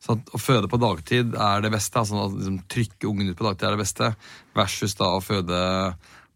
Så 0.01 0.17
at 0.17 0.33
Å 0.33 0.41
føde 0.41 0.71
på 0.71 0.81
dagtid 0.81 1.35
er 1.37 1.65
det 1.65 1.73
beste. 1.75 2.01
altså 2.01 2.17
å 2.17 2.31
liksom 2.33 2.63
Trykke 2.73 3.09
ungen 3.11 3.31
ut 3.31 3.39
på 3.39 3.47
dagtid 3.47 3.69
er 3.69 3.77
det 3.77 3.85
beste. 3.85 4.13
Versus 4.57 4.97
da 4.99 5.13
å 5.17 5.25
føde 5.25 5.61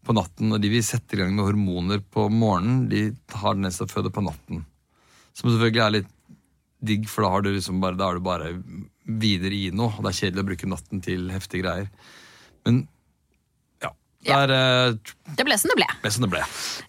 på 0.05 0.13
natten. 0.13 0.53
Og 0.53 0.61
de 0.61 0.69
vi 0.69 0.83
setter 0.85 1.17
i 1.17 1.23
gang 1.23 1.35
med 1.35 1.47
hormoner 1.47 2.03
på 2.13 2.27
morgenen, 2.29 2.85
de 2.89 3.07
har 3.41 3.57
nesten 3.57 3.87
å 3.87 3.91
føde 3.91 4.13
på 4.13 4.23
natten. 4.25 4.65
Som 5.33 5.49
selvfølgelig 5.49 5.83
er 5.83 5.95
litt 5.97 6.11
digg, 6.85 7.07
for 7.09 7.25
da, 7.25 7.31
har 7.33 7.41
du 7.41 7.49
liksom 7.55 7.81
bare, 7.81 7.97
da 7.97 8.11
er 8.11 8.19
du 8.19 8.25
bare 8.25 8.51
videre 9.05 9.57
i 9.57 9.71
noe. 9.73 9.95
Og 9.95 10.05
det 10.05 10.13
er 10.13 10.19
kjedelig 10.21 10.45
å 10.45 10.49
bruke 10.51 10.69
natten 10.69 11.01
til 11.05 11.31
heftige 11.33 11.65
greier. 11.65 11.89
Men 12.67 12.85
Det 14.25 14.33
Ja. 14.33 14.43
eh, 14.43 14.95
Det 15.37 15.45
ble 15.45 15.57
som 15.61 15.69
det 15.69 15.77
ble. 15.79 15.87
ble, 16.01 16.11
som 16.11 16.25
det 16.25 16.31
ble. 16.33 16.41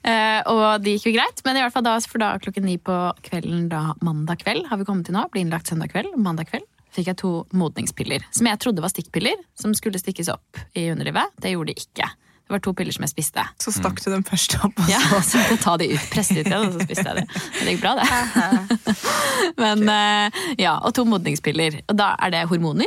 Uh, 0.07 0.41
og 0.53 0.83
det 0.83 0.97
gikk 0.97 1.11
jo 1.11 1.17
greit, 1.19 1.43
men 1.45 1.57
i 1.57 1.65
hvert 1.65 1.75
fall 1.75 1.85
da, 1.87 1.99
for 2.01 2.23
da 2.23 2.31
klokken 2.43 2.65
ni 2.65 2.77
på 2.79 2.97
kvelden 3.27 3.69
da 3.73 3.95
mandag 4.01 4.41
kveld 4.45 4.67
har 4.71 4.81
vi 4.81 4.85
kommet 4.89 5.07
til 5.09 5.17
nå, 5.17 5.27
ble 5.31 5.45
innlagt 5.45 5.69
søndag 5.69 5.93
kveld, 5.93 6.17
mandag 6.17 6.49
kveld 6.51 6.65
fikk 6.97 7.11
jeg 7.13 7.19
to 7.21 7.31
modningspiller, 7.53 8.23
som 8.33 8.47
jeg 8.49 8.59
trodde 8.63 8.81
var 8.81 8.89
stikkpiller, 8.89 9.37
som 9.59 9.75
skulle 9.77 10.01
stikkes 10.01 10.31
opp 10.33 10.63
i 10.73 10.89
underlivet. 10.89 11.35
Det 11.43 11.53
gjorde 11.53 11.75
de 11.75 11.83
ikke. 11.83 12.09
Det 12.47 12.55
var 12.55 12.61
to 12.63 12.73
piller 12.79 12.95
som 12.95 13.03
jeg 13.03 13.11
spiste. 13.11 13.43
Så 13.59 13.73
stakk 13.75 13.99
du 14.05 14.07
den 14.13 14.23
først 14.25 14.55
opp, 14.63 14.77
og 14.79 14.89
Ja, 14.89 15.01
så 15.19 15.41
måtte 15.41 15.57
jeg 15.57 15.63
ta 15.65 15.73
de 15.83 15.89
ut, 15.97 16.05
presse 16.13 16.37
ut 16.39 16.47
igjen, 16.47 16.69
og 16.69 16.77
så 16.77 16.85
spiste 16.87 17.05
jeg 17.11 17.17
de. 17.19 17.25
Men 17.57 17.67
det 17.67 17.73
gikk 17.75 17.83
bra, 17.83 17.95
det. 17.99 19.01
Men 19.63 19.83
uh, 19.91 20.39
ja, 20.63 20.77
Og 20.87 20.95
to 20.95 21.05
modningspiller. 21.11 21.81
Og 21.91 21.99
da 21.99 22.13
er 22.23 22.33
det 22.37 22.45
hormoner. 22.53 22.87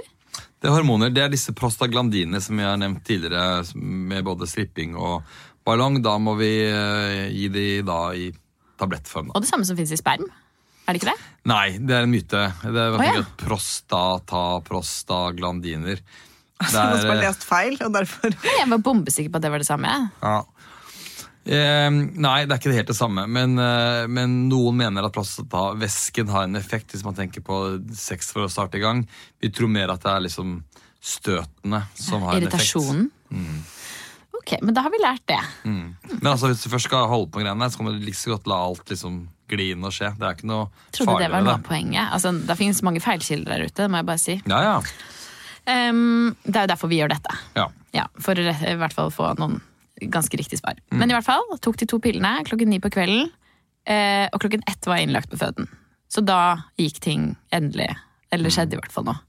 Det 0.60 0.68
er 0.68 0.76
hormoner, 0.76 1.12
det 1.16 1.24
er 1.24 1.32
disse 1.32 1.54
prostaglandinene 1.56 2.42
som 2.44 2.60
jeg 2.60 2.68
har 2.68 2.80
nevnt 2.80 3.06
tidligere, 3.08 3.64
med 3.80 4.26
både 4.28 4.48
stripping 4.50 4.98
og 5.00 5.24
ballong. 5.68 6.02
Da 6.04 6.18
må 6.20 6.36
vi 6.40 6.52
eh, 6.68 7.30
gi 7.32 7.48
de 7.54 7.66
da 7.88 8.02
i 8.12 8.28
tablettform. 8.80 9.32
da. 9.32 9.38
Og 9.38 9.46
det 9.46 9.52
samme 9.52 9.68
som 9.68 9.80
fins 9.80 9.94
i 9.96 10.00
sperm. 10.00 10.28
Er 10.84 10.96
det 10.96 11.04
ikke 11.04 11.14
det? 11.14 11.30
Nei, 11.48 11.66
det 11.78 11.96
er 11.96 12.08
en 12.08 12.12
myte. 12.12 12.44
Det 12.64 12.82
er 12.82 12.98
oh, 12.98 13.06
ja. 13.06 13.24
prostata, 13.40 14.44
prostaglandiner. 14.68 16.02
Det 16.60 16.76
noen 16.76 16.98
som 17.00 17.08
har 17.08 17.16
er, 17.16 17.22
lest 17.24 17.46
feil, 17.48 17.78
og 17.86 17.94
derfor 17.96 18.34
Jeg 18.44 18.66
var 18.68 18.82
bombesikker 18.84 19.32
på 19.32 19.40
at 19.40 19.46
det 19.46 19.52
var 19.54 19.62
det 19.64 19.68
samme. 19.70 19.94
ja. 20.20 20.40
Eh, 21.50 21.90
nei, 21.90 22.44
det 22.46 22.54
er 22.54 22.60
ikke 22.60 22.76
helt 22.76 22.92
det 22.92 22.98
samme. 22.98 23.24
Men, 23.32 23.58
eh, 23.58 24.04
men 24.12 24.36
noen 24.52 24.78
mener 24.78 25.08
at 25.08 25.16
prostatavæsken 25.16 26.30
har 26.30 26.46
en 26.46 26.60
effekt 26.60 26.94
hvis 26.94 27.06
man 27.06 27.18
tenker 27.18 27.42
på 27.46 27.58
sex 27.96 28.30
for 28.36 28.46
å 28.46 28.52
starte 28.52 28.78
i 28.78 28.84
gang. 28.84 29.02
Vi 29.42 29.50
tror 29.50 29.72
mer 29.74 29.90
at 29.96 30.04
det 30.06 30.12
er 30.14 30.26
liksom 30.28 30.60
støtene 31.02 31.84
som 31.98 32.26
har 32.28 32.38
en 32.38 32.46
effekt. 32.46 32.76
Irritasjonen. 32.76 33.10
Mm. 33.32 33.60
Ok, 34.40 34.54
men 34.62 34.76
da 34.78 34.84
har 34.86 34.94
vi 34.94 35.02
lært 35.02 35.26
det. 35.30 35.40
Men 35.66 36.30
altså, 36.30 36.52
hvis 36.52 36.64
du 36.64 36.70
først 36.72 36.88
skal 36.90 37.10
holde 37.10 37.32
på 37.34 37.42
greiene, 37.42 37.70
så 37.70 37.80
kan 37.82 37.90
du 37.90 37.98
like 38.06 38.18
så 38.18 38.36
godt 38.36 38.48
la 38.50 38.60
alt 38.70 38.94
liksom 38.94 39.22
gli 39.50 39.72
inn 39.74 39.84
og 39.86 39.94
skje. 39.96 40.12
Det 40.20 40.26
er 40.28 40.38
ikke 40.38 40.50
noe 40.50 40.70
Trodde 40.96 41.18
det 41.24 41.32
var 41.34 41.44
noe 41.46 41.58
av 41.58 41.66
poenget. 41.66 42.14
Altså, 42.14 42.32
det 42.46 42.58
finnes 42.60 42.84
mange 42.86 43.02
feilkilder 43.04 43.56
der 43.56 43.66
ute, 43.66 43.82
det 43.82 43.90
må 43.90 44.02
jeg 44.02 44.10
bare 44.10 44.22
si. 44.22 44.38
Ja, 44.46 44.62
ja. 44.66 44.78
Um, 45.70 46.36
det 46.46 46.56
er 46.56 46.66
jo 46.66 46.72
derfor 46.72 46.90
vi 46.94 47.02
gjør 47.02 47.14
dette. 47.16 47.42
ja. 47.58 47.68
Ja, 47.90 48.04
For 48.22 48.38
å 48.38 48.44
i 48.46 48.76
hvert 48.78 48.94
fall 48.94 49.10
få 49.10 49.32
noen 49.40 49.56
ganske 50.02 50.40
riktig 50.40 50.62
svar. 50.62 50.80
Mm. 50.92 51.00
Men 51.02 51.12
i 51.12 51.18
hvert 51.18 51.28
fall 51.28 51.46
tok 51.64 51.80
de 51.82 51.88
to 51.90 52.00
pillene 52.04 52.40
klokken 52.48 52.72
ni 52.72 52.82
på 52.84 52.92
kvelden, 52.94 53.30
eh, 53.90 54.28
og 54.32 54.42
klokken 54.44 54.66
ett 54.70 54.88
var 54.88 55.00
jeg 55.00 55.10
innlagt 55.10 55.32
på 55.32 55.40
føden. 55.42 55.70
Så 56.10 56.24
da 56.26 56.70
gikk 56.80 57.02
ting 57.04 57.34
endelig. 57.54 57.92
Eller 58.34 58.54
skjedde 58.54 58.78
i 58.78 58.82
hvert 58.82 58.94
fall 58.94 59.08
noe. 59.10 59.22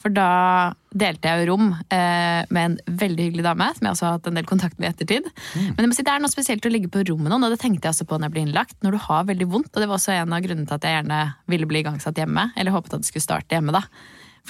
For 0.00 0.12
da 0.16 0.72
delte 0.96 1.28
jeg 1.28 1.42
jo 1.42 1.52
rom 1.52 1.66
eh, 1.92 2.46
med 2.48 2.60
en 2.62 2.76
veldig 3.02 3.26
hyggelig 3.26 3.44
dame, 3.44 3.66
som 3.76 3.84
jeg 3.84 3.96
også 3.96 4.06
har 4.06 4.14
hatt 4.16 4.30
en 4.30 4.38
del 4.38 4.46
kontakt 4.48 4.78
med 4.80 4.88
i 4.88 4.90
ettertid. 4.94 5.26
Men 5.74 5.82
jeg 5.82 5.90
må 5.90 5.96
si, 5.96 6.04
det 6.06 6.14
er 6.14 6.22
noe 6.24 6.32
spesielt 6.32 6.64
å 6.64 6.72
ligge 6.72 6.88
på 6.92 7.02
rom 7.04 7.20
med 7.20 7.32
noen, 7.34 7.44
og 7.44 7.52
det 7.52 7.60
tenkte 7.60 7.84
jeg 7.84 7.98
også 7.98 8.06
på 8.08 8.16
når 8.16 8.30
jeg 8.30 8.36
ble 8.36 8.44
innlagt. 8.46 8.78
Når 8.80 8.96
du 8.96 9.00
har 9.04 9.26
veldig 9.28 9.48
vondt, 9.52 9.74
og 9.74 9.84
det 9.84 9.90
var 9.90 9.98
også 9.98 10.14
en 10.16 10.32
av 10.32 10.46
grunnene 10.46 10.70
til 10.70 10.78
at 10.78 10.86
jeg 10.88 10.96
gjerne 10.96 11.20
ville 11.52 11.68
bli 11.68 11.82
igangsatt 11.84 12.22
hjemme. 12.22 12.46
Eller 12.56 12.76
håpet 12.76 12.96
at 12.96 13.04
det 13.04 13.10
skulle 13.10 13.26
starte 13.26 13.58
hjemme, 13.58 13.76
da. 13.76 13.84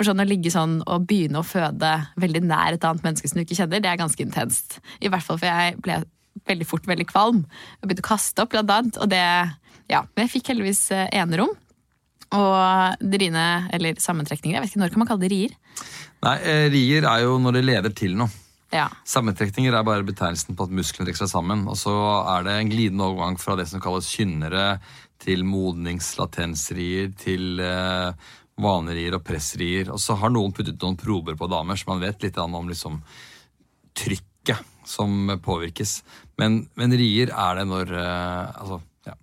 For 0.01 0.09
sånn 0.09 0.23
å 0.23 0.25
ligge 0.25 0.49
sånn 0.49 0.79
og 0.89 1.03
begynne 1.05 1.43
å 1.43 1.45
føde 1.45 1.91
veldig 2.23 2.41
nær 2.49 2.73
et 2.73 2.85
annet 2.89 3.05
menneske 3.05 3.29
som 3.29 3.37
du 3.37 3.43
ikke 3.43 3.59
kjenner, 3.59 3.83
det 3.85 3.91
er 3.91 3.99
ganske 4.01 4.25
intenst. 4.25 4.79
I 5.05 5.11
hvert 5.13 5.27
fall 5.27 5.37
for 5.37 5.45
jeg 5.45 5.75
ble 5.85 5.99
veldig 6.49 6.65
fort 6.65 6.89
veldig 6.89 7.05
kvalm. 7.11 7.43
Jeg 7.83 7.85
begynte 7.91 8.07
å 8.07 8.09
kaste 8.09 8.47
opp, 8.47 8.55
blant 8.55 8.73
annet. 8.73 8.97
Og 8.97 9.11
det, 9.13 9.21
ja, 9.93 10.07
Men 10.15 10.25
jeg 10.25 10.33
fikk 10.39 10.55
heldigvis 10.55 10.87
eh, 10.97 11.11
enerom. 11.21 11.53
Og 12.33 13.05
drine, 13.13 13.45
eller 13.77 14.01
sammentrekninger, 14.01 14.57
jeg 14.57 14.65
vet 14.65 14.73
ikke 14.73 14.83
når 14.87 14.95
kan 14.95 15.03
man 15.03 15.11
kalle 15.11 15.27
det 15.27 15.33
rier? 15.35 15.59
Nei, 16.25 16.37
eh, 16.49 16.69
rier 16.73 17.05
er 17.11 17.27
jo 17.27 17.37
når 17.43 17.59
det 17.59 17.67
leder 17.67 17.97
til 18.01 18.17
noe. 18.23 18.33
Ja. 18.73 18.87
Sammentrekninger 19.05 19.75
er 19.75 19.85
bare 19.85 20.07
betegnelsen 20.07 20.57
på 20.57 20.65
at 20.65 20.75
musklene 20.81 21.11
trekker 21.11 21.27
seg 21.27 21.33
sammen. 21.35 21.69
Og 21.69 21.77
så 21.77 21.93
er 22.39 22.49
det 22.49 22.57
en 22.57 22.73
glidende 22.73 23.05
overgang 23.05 23.37
fra 23.43 23.59
det 23.59 23.69
som 23.69 23.85
kalles 23.85 24.09
kynnere, 24.09 24.79
til 25.21 25.43
modningslatensrier, 25.45 27.11
til 27.21 27.61
eh, 27.61 28.31
vanerier 28.63 29.17
og 29.17 29.25
pressrier. 29.27 29.91
Og 29.93 30.01
så 30.03 30.17
har 30.21 30.33
noen 30.33 30.55
puttet 30.57 30.81
noen 30.83 30.99
prober 31.01 31.39
på 31.39 31.49
damer, 31.51 31.79
så 31.79 31.91
man 31.91 32.03
vet 32.03 32.23
litt 32.27 32.39
om 32.41 32.69
liksom, 32.69 33.01
trykket 33.97 34.67
som 34.89 35.31
påvirkes. 35.45 36.01
Men, 36.41 36.65
men 36.79 36.95
rier 36.97 37.33
er 37.33 37.61
det 37.61 37.67
når 37.71 37.95
eh, 37.95 38.61
altså, 38.63 38.81
ja. 39.07 39.17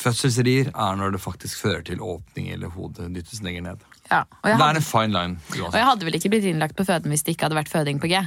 Fødselsrier 0.00 0.70
er 0.72 0.96
når 0.96 1.14
det 1.14 1.20
faktisk 1.20 1.60
fører 1.60 1.84
til 1.84 2.00
åpning 2.00 2.48
eller 2.54 2.72
hodet 2.72 3.10
dyttes 3.12 3.42
lenger 3.44 3.66
ned. 3.68 3.84
ja. 4.10 4.22
Og, 4.24 4.48
jeg 4.48 4.58
Det 4.58 4.68
er 4.68 4.80
en 4.80 4.86
fine 4.88 5.12
line. 5.12 5.36
og 5.60 5.76
jeg 5.76 5.88
hadde 5.90 6.08
vel 6.08 6.16
ikke 6.18 6.32
blitt 6.32 6.48
innlagt 6.48 6.76
på 6.76 6.86
føden 6.88 7.12
hvis 7.12 7.24
det 7.24 7.36
ikke 7.36 7.48
hadde 7.48 7.60
vært 7.60 7.72
føding 7.72 8.00
på 8.00 8.10
G. 8.12 8.22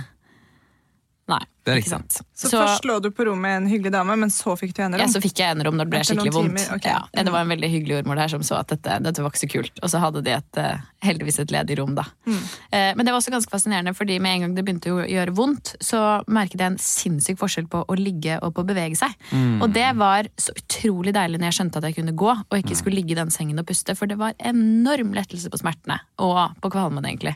Nei, 1.27 1.41
Det 1.67 1.73
er 1.73 1.79
ikke 1.81 1.91
sant. 1.91 2.15
Så, 2.39 2.47
først 2.53 2.85
lå 2.87 2.93
du 3.03 3.09
på 3.11 3.25
rommet 3.27 3.43
med 3.43 3.55
en 3.57 3.65
hyggelig 3.67 3.91
dame, 3.91 4.15
men 4.15 4.29
så 4.31 4.53
fikk 4.55 4.71
du 4.77 4.79
enerom? 4.85 5.01
Ja, 5.03 5.09
så 5.11 5.19
fikk 5.19 5.41
jeg 5.41 5.57
enerom 5.57 5.75
når 5.75 5.89
det 5.89 5.91
ble 5.91 5.99
skikkelig 6.07 6.31
vondt. 6.31 6.61
timer, 6.61 6.77
ok. 6.77 6.85
Ja, 6.87 7.23
det 7.27 7.33
var 7.33 7.43
en 7.43 7.51
veldig 7.51 7.69
hyggelig 7.73 7.97
jordmor 7.97 8.15
der 8.21 8.31
som 8.31 8.45
så 8.47 8.55
at 8.61 8.71
dette, 8.71 8.95
dette 9.03 9.25
var 9.25 9.33
ikke 9.33 9.41
så 9.41 9.49
kult. 9.51 9.81
Og 9.83 9.91
så 9.91 9.99
hadde 9.99 10.21
de 10.23 10.31
et, 10.37 10.59
eh, 10.63 10.85
heldigvis 11.03 11.39
et 11.43 11.51
ledig 11.51 11.77
rom, 11.81 11.91
da. 11.99 12.05
Mm. 12.23 12.39
Eh, 12.71 12.93
Men 12.95 13.03
det 13.05 13.11
var 13.11 13.19
også 13.19 13.35
ganske 13.35 13.51
fascinerende, 13.51 13.93
fordi 13.99 14.21
med 14.23 14.37
en 14.37 14.41
gang 14.45 14.55
det 14.55 14.65
begynte 14.69 14.95
å 14.95 15.03
gjøre 15.03 15.35
vondt, 15.35 15.75
så 15.83 16.23
merket 16.31 16.63
jeg 16.63 16.71
en 16.71 16.79
sinnssyk 16.79 17.43
forskjell 17.43 17.67
på 17.67 17.83
å 17.83 17.99
ligge 17.99 18.39
og 18.41 18.55
på 18.55 18.63
å 18.63 18.69
bevege 18.71 18.95
seg. 18.95 19.11
Mm. 19.35 19.61
Og 19.61 19.73
det 19.75 19.89
var 19.99 20.31
så 20.39 20.55
utrolig 20.55 21.11
deilig 21.19 21.41
når 21.43 21.51
jeg 21.51 21.59
skjønte 21.59 21.83
at 21.83 21.91
jeg 21.91 21.99
kunne 21.99 22.15
gå, 22.15 22.31
og 22.31 22.55
ikke 22.63 22.79
skulle 22.79 22.95
ligge 23.01 23.11
i 23.11 23.19
den 23.19 23.29
sengen 23.35 23.59
og 23.59 23.67
puste, 23.67 23.97
for 23.99 24.07
det 24.07 24.15
var 24.17 24.39
enorm 24.39 25.11
lettelse 25.11 25.51
på 25.51 25.59
smertene. 25.59 25.99
Og 26.23 26.55
på 26.63 26.71
kvalmen, 26.71 27.03
egentlig. 27.03 27.35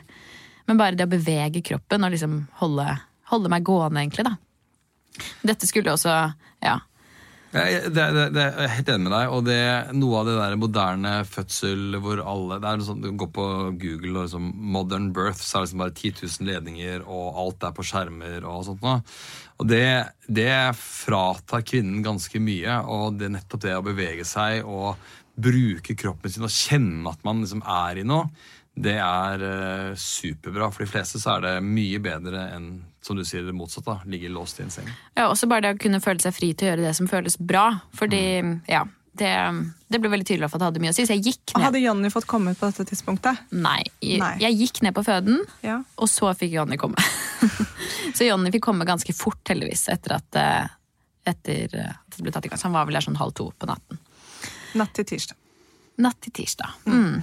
Men 0.66 0.78
bare 0.78 0.96
det 0.96 1.04
å 1.04 1.10
bevege 1.10 1.60
kroppen 1.60 2.04
og 2.06 2.12
liksom 2.14 2.46
holde, 2.62 2.86
holde 3.32 3.52
meg 3.52 3.66
gående, 3.66 4.04
egentlig, 4.04 4.28
da. 4.28 4.38
Dette 5.44 5.68
skulle 5.68 5.94
også 5.94 6.16
Ja. 6.62 6.78
Jeg, 7.52 7.90
det, 7.92 8.04
det, 8.16 8.22
det, 8.32 8.44
jeg 8.46 8.64
er 8.64 8.70
helt 8.78 8.90
enig 8.94 9.04
med 9.04 9.12
deg. 9.12 9.32
Og 9.36 9.42
det, 9.44 9.56
noe 10.00 10.20
av 10.22 10.28
det 10.28 10.36
der 10.38 10.54
moderne 10.56 11.10
fødsel 11.28 11.98
hvor 12.00 12.22
alle 12.24 12.56
det 12.62 12.70
er 12.70 12.84
sånn, 12.86 13.02
Du 13.04 13.10
går 13.20 13.28
på 13.36 13.46
Google 13.76 14.14
og 14.14 14.22
liksom 14.22 14.46
modern 14.72 15.10
birth, 15.12 15.42
så 15.42 15.58
er 15.58 15.60
det 15.60 15.66
liksom 15.66 15.82
bare 15.82 15.94
10 15.98 16.14
000 16.22 16.48
ledninger, 16.48 17.04
og 17.04 17.42
alt 17.42 17.66
er 17.68 17.74
på 17.76 17.84
skjermer 17.84 18.46
og 18.48 18.64
sånt 18.70 18.86
noe. 18.86 19.02
Og 19.60 19.68
det, 19.68 19.84
det 20.32 20.48
fratar 20.80 21.66
kvinnen 21.68 22.00
ganske 22.06 22.40
mye. 22.40 22.78
Og 22.88 23.20
det 23.20 23.28
nettopp 23.36 23.66
det 23.66 23.76
å 23.76 23.84
bevege 23.84 24.24
seg 24.28 24.64
og 24.64 24.96
bruke 25.42 25.96
kroppen 25.96 26.32
sin 26.32 26.48
og 26.48 26.52
kjenne 26.52 27.12
at 27.12 27.22
man 27.24 27.44
liksom 27.44 27.62
er 27.68 28.00
i 28.00 28.08
noe, 28.08 28.32
det 28.74 28.94
er 28.96 29.42
uh, 29.44 29.92
superbra. 29.98 30.70
For 30.72 30.84
de 30.84 30.90
fleste 30.90 31.20
så 31.20 31.36
er 31.36 31.44
det 31.44 31.52
mye 31.66 32.00
bedre 32.02 32.46
enn 32.56 32.70
som 33.02 33.18
du 33.18 33.24
sier 33.26 33.42
det 33.44 33.52
motsatte. 33.56 33.90
da, 33.90 34.08
Ligge 34.08 34.30
låst 34.32 34.60
i 34.60 34.64
en 34.64 34.70
seng. 34.72 34.88
Ja, 35.18 35.26
også 35.28 35.48
bare 35.50 35.66
det 35.66 35.74
å 35.76 35.82
kunne 35.82 36.00
føle 36.00 36.22
seg 36.22 36.34
fri 36.36 36.52
til 36.54 36.68
å 36.68 36.72
gjøre 36.72 36.86
det 36.86 36.92
som 36.96 37.08
føles 37.10 37.36
bra. 37.36 37.64
Fordi, 37.98 38.22
ja, 38.70 38.84
det, 39.18 39.32
det 39.92 40.00
ble 40.00 40.12
veldig 40.12 40.26
tydelig 40.28 40.48
for 40.48 40.56
at 40.56 40.62
det 40.62 40.68
hadde 40.70 40.82
mye 40.84 40.92
å 40.94 40.96
si. 40.96 41.04
Så 41.08 41.16
jeg 41.16 41.24
gikk 41.26 41.52
ned. 41.56 41.66
Hadde 41.66 41.82
Jonny 41.82 42.12
fått 42.14 42.28
komme 42.30 42.54
ut 42.54 42.60
på 42.60 42.70
dette 42.70 42.86
tidspunktet? 42.88 43.42
Nei, 43.52 43.80
jeg, 44.00 44.20
Nei. 44.22 44.36
jeg 44.44 44.56
gikk 44.62 44.80
ned 44.86 44.94
på 44.96 45.04
føden, 45.04 45.42
Ja. 45.66 45.80
og 45.98 46.08
så 46.08 46.30
fikk 46.38 46.54
Jonny 46.54 46.78
komme. 46.80 47.02
så 48.16 48.24
Jonny 48.30 48.54
fikk 48.54 48.64
komme 48.70 48.86
ganske 48.88 49.12
fort, 49.16 49.42
heldigvis, 49.50 49.84
etter 49.92 50.16
at, 50.16 50.38
eh, 50.40 50.72
etter 51.34 51.76
eh, 51.82 51.92
at 51.92 52.16
det 52.16 52.24
ble 52.24 52.32
tatt 52.32 52.48
i 52.48 52.54
gang. 52.54 52.62
Så 52.62 52.70
han 52.70 52.78
var 52.78 52.88
vel 52.88 52.96
der 52.96 53.04
sånn 53.04 53.20
halv 53.20 53.34
to 53.36 53.50
på 53.52 53.68
natten. 53.68 54.00
Natt 54.80 54.94
til 54.96 55.10
tirsdag. 55.10 55.36
Natt 56.06 56.22
til 56.24 56.32
tirsdag. 56.40 56.78
Mm. 56.88 57.18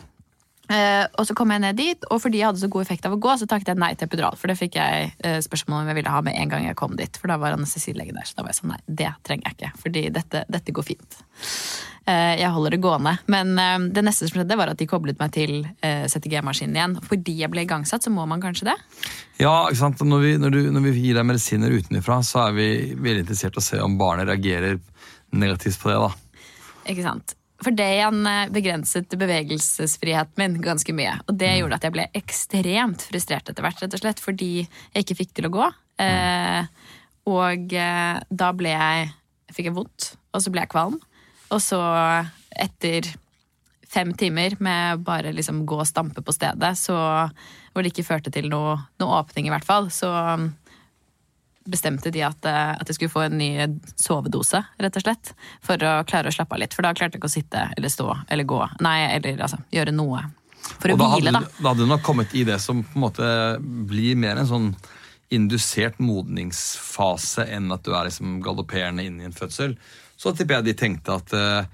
Eh, 0.69 1.05
og 1.17 1.25
så 1.25 1.34
kom 1.38 1.49
jeg 1.49 1.63
ned 1.63 1.77
dit, 1.79 2.03
og 2.13 2.19
fordi 2.21 2.43
jeg 2.43 2.51
hadde 2.51 2.62
så 2.62 2.69
god 2.69 2.86
effekt 2.86 3.05
av 3.10 3.15
å 3.15 3.21
gå, 3.21 3.34
så 3.41 3.47
takket 3.49 3.71
jeg 3.71 3.82
nei 3.82 3.89
til 3.97 4.05
epidural. 4.05 4.38
For 4.38 4.51
det 4.51 4.58
fikk 4.60 4.77
jeg 4.77 5.12
eh, 5.25 5.39
spørsmål 5.41 5.82
om 5.82 5.89
jeg 5.89 5.97
ville 5.97 6.13
ha 6.13 6.19
med 6.25 6.38
en 6.38 6.51
gang 6.51 6.67
jeg 6.67 6.77
kom 6.77 6.93
dit. 6.99 7.17
For 7.17 7.32
da 7.32 7.39
var 7.41 7.55
anestesilegen 7.58 8.19
der. 8.19 8.27
Så 8.29 8.38
da 8.38 8.45
var 8.45 8.53
jeg 8.53 8.60
sånn 8.62 8.73
nei, 8.75 8.82
det 9.01 9.13
trenger 9.25 9.49
jeg 9.49 9.58
ikke. 9.58 9.71
Fordi 9.82 10.03
dette, 10.19 10.43
dette 10.53 10.75
går 10.77 10.86
fint. 10.86 11.17
Eh, 12.05 12.36
jeg 12.38 12.53
holder 12.53 12.75
det 12.75 12.82
gående. 12.84 13.15
Men 13.34 13.55
det 13.95 14.05
neste 14.05 14.29
som 14.29 14.38
skjedde, 14.38 14.60
var 14.62 14.73
at 14.75 14.82
de 14.82 14.89
koblet 14.89 15.17
meg 15.21 15.34
til 15.34 15.58
CTG-maskinen 15.82 16.77
igjen. 16.77 16.95
Fordi 17.10 17.39
jeg 17.41 17.49
ble 17.53 17.65
igangsatt, 17.65 18.05
så 18.05 18.13
må 18.13 18.27
man 18.29 18.43
kanskje 18.43 18.69
det. 18.69 18.77
Ja, 19.41 19.55
ikke 19.71 19.82
sant? 19.82 20.05
Når 20.05 20.23
vi, 20.25 20.36
når, 20.41 20.53
du, 20.53 20.62
når 20.75 20.86
vi 20.86 20.95
gir 20.99 21.17
deg 21.17 21.29
medisiner 21.32 21.73
utenfra, 21.73 22.21
så 22.25 22.45
er 22.45 22.58
vi 22.60 22.69
veldig 22.93 23.25
interessert 23.25 23.58
i 23.58 23.63
å 23.63 23.67
se 23.71 23.82
om 23.82 23.97
barnet 23.97 24.29
reagerer 24.29 24.77
negativt 25.34 25.82
på 25.82 25.89
det. 25.89 25.99
da. 26.05 26.45
Ikke 26.93 27.05
sant? 27.05 27.38
For 27.60 27.76
det 27.76 27.88
igjen 27.98 28.24
eh, 28.30 28.52
begrenset 28.56 29.15
bevegelsesfriheten 29.19 30.39
min 30.39 30.58
ganske 30.63 30.95
mye. 30.95 31.17
Og 31.28 31.36
det 31.39 31.52
gjorde 31.58 31.80
at 31.80 31.88
jeg 31.88 31.95
ble 31.95 32.08
ekstremt 32.15 33.04
frustrert 33.10 33.52
etter 33.52 33.65
hvert, 33.65 33.82
rett 33.84 33.98
og 33.98 34.04
slett, 34.04 34.24
fordi 34.24 34.54
jeg 34.63 35.04
ikke 35.04 35.19
fikk 35.24 35.36
til 35.38 35.50
å 35.50 35.54
gå. 35.58 35.69
Eh, 36.00 36.62
og 37.30 37.76
eh, 37.76 38.19
da 38.30 38.52
ble 38.56 38.74
jeg 38.74 39.10
fikk 39.56 39.72
jeg 39.72 39.76
vondt, 39.76 40.12
og 40.32 40.43
så 40.43 40.54
ble 40.54 40.63
jeg 40.63 40.72
kvalm. 40.72 41.00
Og 41.50 41.62
så, 41.65 41.80
etter 42.54 43.10
fem 43.89 44.12
timer 44.13 44.54
med 44.62 45.02
bare 45.06 45.34
liksom 45.34 45.63
gå 45.67 45.80
og 45.82 45.89
stampe 45.89 46.22
på 46.22 46.36
stedet, 46.36 46.76
så, 46.78 46.95
hvor 47.74 47.84
det 47.84 47.91
ikke 47.91 48.06
førte 48.06 48.32
til 48.34 48.48
noe, 48.52 48.78
noe 49.02 49.22
åpning, 49.24 49.50
i 49.50 49.54
hvert 49.54 49.65
fall, 49.65 49.89
så 49.93 50.12
bestemte 51.71 52.12
de 52.13 52.23
at, 52.27 52.45
eh, 52.45 52.73
at 52.75 52.89
jeg 52.89 52.97
skulle 52.97 53.13
få 53.13 53.25
en 53.27 53.38
ny 53.39 53.51
sovedose, 53.99 54.62
rett 54.79 54.99
og 54.99 55.05
slett. 55.05 55.34
For 55.65 55.82
å 55.82 55.99
klare 56.10 56.32
å 56.32 56.36
slappe 56.36 56.58
av 56.58 56.63
litt. 56.63 56.75
For 56.75 56.86
da 56.86 56.93
klarte 56.97 57.17
jeg 57.17 57.23
ikke 57.23 57.32
å 57.32 57.38
sitte 57.38 57.65
eller 57.77 57.93
stå 57.93 58.10
eller 58.27 58.47
gå. 58.49 58.62
Nei, 58.86 58.99
eller 59.17 59.41
altså 59.47 59.62
gjøre 59.73 59.95
noe. 59.95 60.23
For 60.69 60.91
å 60.91 60.97
da 60.99 61.10
hvile, 61.15 61.32
hadde, 61.32 61.47
da. 61.47 61.63
da 61.63 61.71
hadde 61.71 61.86
du 61.86 61.91
nok 61.91 62.05
kommet 62.05 62.34
i 62.36 62.45
det 62.47 62.60
som 62.62 62.82
på 62.84 62.99
en 62.99 63.05
måte 63.05 63.27
blir 63.89 64.17
mer 64.19 64.41
en 64.41 64.49
sånn 64.49 64.71
indusert 65.34 65.99
modningsfase 66.01 67.45
enn 67.53 67.69
at 67.73 67.86
du 67.86 67.93
er 67.93 68.10
liksom 68.10 68.39
galopperende 68.43 69.05
inn 69.05 69.19
i 69.21 69.27
en 69.29 69.36
fødsel. 69.36 69.75
Så 70.19 70.34
tipper 70.36 70.58
jeg 70.58 70.71
de 70.71 70.75
tenkte 70.77 71.15
at 71.15 71.36
eh, 71.38 71.69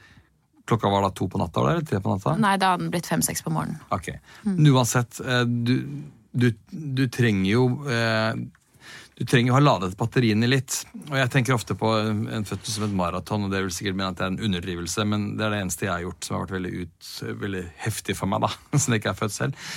klokka 0.68 0.92
var 0.92 1.06
da 1.06 1.12
to 1.16 1.28
på 1.32 1.40
natta, 1.40 1.64
eller 1.64 1.86
tre 1.88 2.02
på 2.04 2.12
natta? 2.12 2.36
Nei, 2.42 2.56
da 2.62 2.74
hadde 2.74 2.86
den 2.86 2.92
blitt 2.94 3.08
fem-seks 3.10 3.46
på 3.46 3.54
morgenen. 3.56 3.80
Ok. 3.96 4.12
Uansett, 4.46 5.22
eh, 5.24 5.46
du, 5.46 5.76
du, 6.36 6.50
du 6.70 7.06
trenger 7.14 7.50
jo 7.50 7.66
du 9.16 9.24
trenger 9.24 9.54
jo 9.54 9.56
ha 9.56 9.64
ladet 9.64 9.96
batteriene 9.96 10.48
litt. 10.50 10.82
Og 11.08 11.16
jeg 11.16 11.32
tenker 11.32 11.56
ofte 11.56 11.78
på 11.80 11.92
en 12.02 12.26
en 12.28 12.48
fødsel 12.48 12.74
som 12.74 12.88
et 12.88 12.96
maraton, 13.00 13.46
og 13.48 13.54
det 13.54 13.62
vil 13.64 13.74
sikkert 13.74 13.96
mene 13.96 14.12
at 14.12 14.20
det 14.20 14.26
er 14.26 14.34
en 14.34 14.48
underdrivelse, 14.50 15.06
men 15.08 15.28
det 15.40 15.46
er 15.46 15.54
det 15.54 15.62
eneste 15.64 15.88
jeg 15.88 15.94
har 15.94 16.04
gjort 16.04 16.26
som 16.28 16.36
har 16.36 16.44
vært 16.44 16.56
veldig, 16.58 16.74
ut, 16.82 17.12
veldig 17.46 17.62
heftig 17.86 18.18
for 18.20 18.32
meg, 18.32 18.44
da, 18.44 18.52
siden 18.76 18.98
jeg 18.98 19.04
ikke 19.04 19.14
er 19.14 19.22
født 19.22 19.36
selv. 19.38 19.68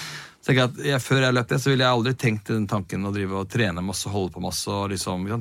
Så 0.42 0.54
jeg 0.54 0.62
at 0.64 0.80
jeg, 0.86 1.02
Før 1.02 1.22
jeg 1.22 1.34
løp 1.34 1.50
det, 1.50 1.58
så 1.62 1.70
ville 1.70 1.84
jeg 1.84 1.98
aldri 1.98 2.14
tenkt 2.18 2.50
den 2.50 2.66
tanken 2.70 3.06
å 3.06 3.12
drive 3.14 3.42
og 3.42 3.50
trene 3.52 3.84
masse, 3.84 4.10
holde 4.10 4.32
på 4.34 4.42
masse. 4.42 4.70
Og 4.70 4.92
liksom, 4.94 5.26
jo, 5.28 5.38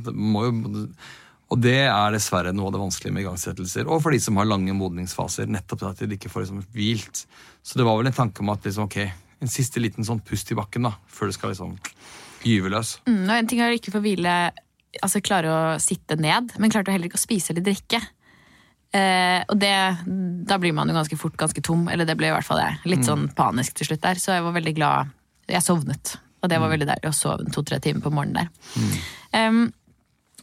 og 1.48 1.62
det 1.64 1.78
er 1.86 2.12
dessverre 2.12 2.52
noe 2.52 2.68
av 2.68 2.76
det 2.76 2.82
vanskelige 2.82 3.16
med 3.16 3.24
igangsettelser. 3.24 3.88
Og 3.88 4.02
for 4.04 4.12
de 4.12 4.20
som 4.20 4.36
har 4.42 4.50
lange 4.50 4.74
modningsfaser. 4.76 5.48
Nettopp 5.54 5.86
at 5.88 6.02
de 6.02 6.18
ikke 6.18 6.32
får 6.34 6.44
liksom 6.44 6.66
hvilt. 6.76 7.24
Så 7.64 7.80
det 7.80 7.86
var 7.88 8.02
vel 8.02 8.10
en 8.10 8.18
tanke 8.18 8.44
om 8.44 8.52
at 8.52 8.68
liksom, 8.68 8.90
ok, 8.90 8.98
en 9.46 9.54
siste 9.54 9.80
liten 9.80 10.04
sånn 10.04 10.24
pust 10.28 10.52
i 10.52 10.58
bakken 10.58 10.90
da, 10.90 10.96
før 11.08 11.30
det 11.30 11.38
skal 11.38 11.54
liksom 11.54 11.78
gyve 12.48 12.72
løs. 12.74 12.98
Mm, 13.08 13.24
og 13.26 13.34
en 13.38 13.50
ting 13.50 13.62
er 13.62 13.74
å 13.74 13.78
ikke 13.78 13.94
få 13.94 14.02
hvile, 14.04 14.36
altså 15.02 15.24
klare 15.24 15.52
å 15.52 15.64
sitte 15.84 16.18
ned, 16.20 16.54
men 16.58 16.74
klarte 16.74 16.94
heller 16.94 17.12
ikke 17.12 17.20
å 17.20 17.26
spise 17.28 17.54
eller 17.54 17.66
drikke. 17.68 18.02
Eh, 18.96 19.42
og 19.52 19.58
det, 19.60 19.74
da 20.48 20.58
blir 20.62 20.76
man 20.76 20.90
jo 20.90 20.96
ganske 20.96 21.20
fort 21.20 21.36
ganske 21.40 21.64
tom, 21.66 21.88
eller 21.92 22.08
det 22.08 22.16
ble 22.20 22.32
i 22.32 22.36
hvert 22.36 22.48
fall 22.48 22.62
jeg. 22.64 22.80
Litt 22.88 23.08
sånn 23.08 23.28
panisk 23.36 23.76
til 23.78 23.92
slutt 23.92 24.06
der, 24.06 24.22
så 24.22 24.38
jeg 24.38 24.46
var 24.46 24.56
veldig 24.56 24.76
glad. 24.78 25.12
Jeg 25.48 25.64
sovnet, 25.64 26.18
og 26.44 26.52
det 26.52 26.60
var 26.60 26.72
veldig 26.72 26.88
deilig 26.90 27.12
å 27.12 27.16
sove 27.16 27.52
to-tre 27.56 27.80
timer 27.84 28.04
på 28.04 28.12
morgenen 28.12 28.48
der. 28.48 28.98
Um, 29.32 29.68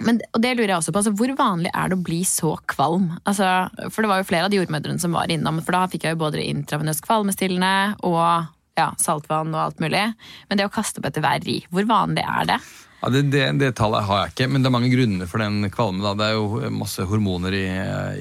men, 0.03 0.19
og 0.35 0.41
det 0.43 0.55
lurer 0.57 0.73
jeg 0.73 0.79
også 0.81 0.93
på, 0.95 1.01
altså, 1.03 1.13
Hvor 1.15 1.31
vanlig 1.39 1.71
er 1.71 1.91
det 1.91 1.97
å 1.97 2.03
bli 2.03 2.23
så 2.27 2.55
kvalm? 2.71 3.13
Altså, 3.23 3.47
for 3.93 4.03
det 4.03 4.11
var 4.11 4.21
jo 4.21 4.27
flere 4.27 4.49
av 4.49 4.53
de 4.53 4.59
jordmødrene 4.59 5.03
som 5.03 5.15
var 5.15 5.31
innom, 5.31 5.61
for 5.63 5.77
da 5.77 5.85
fikk 5.93 6.09
jeg 6.09 6.17
jo 6.17 6.23
både 6.25 6.43
intravenøs 6.43 7.03
kvalmestillende 7.05 8.01
og 8.09 8.51
ja, 8.79 8.91
saltvann 9.01 9.55
og 9.55 9.61
alt 9.69 9.83
mulig. 9.83 10.03
Men 10.49 10.61
det 10.61 10.67
å 10.69 10.73
kaste 10.73 11.01
opp 11.01 11.09
etter 11.11 11.25
hver 11.25 11.43
ri, 11.47 11.61
hvor 11.71 11.87
vanlig 11.89 12.25
er 12.27 12.51
det? 12.55 12.59
Ja, 13.05 13.11
det, 13.13 13.27
det, 13.35 13.45
det 13.61 13.75
tallet 13.77 14.07
har 14.09 14.23
jeg 14.23 14.33
ikke, 14.33 14.49
men 14.49 14.65
det 14.65 14.71
er 14.71 14.77
mange 14.79 14.93
grunner 14.93 15.29
for 15.29 15.43
den 15.45 15.69
kvalmen. 15.73 16.05
Da. 16.05 16.15
Det 16.19 16.31
er 16.31 16.39
jo 16.39 16.73
masse 16.73 17.05
hormoner 17.09 17.57
i, 17.57 17.67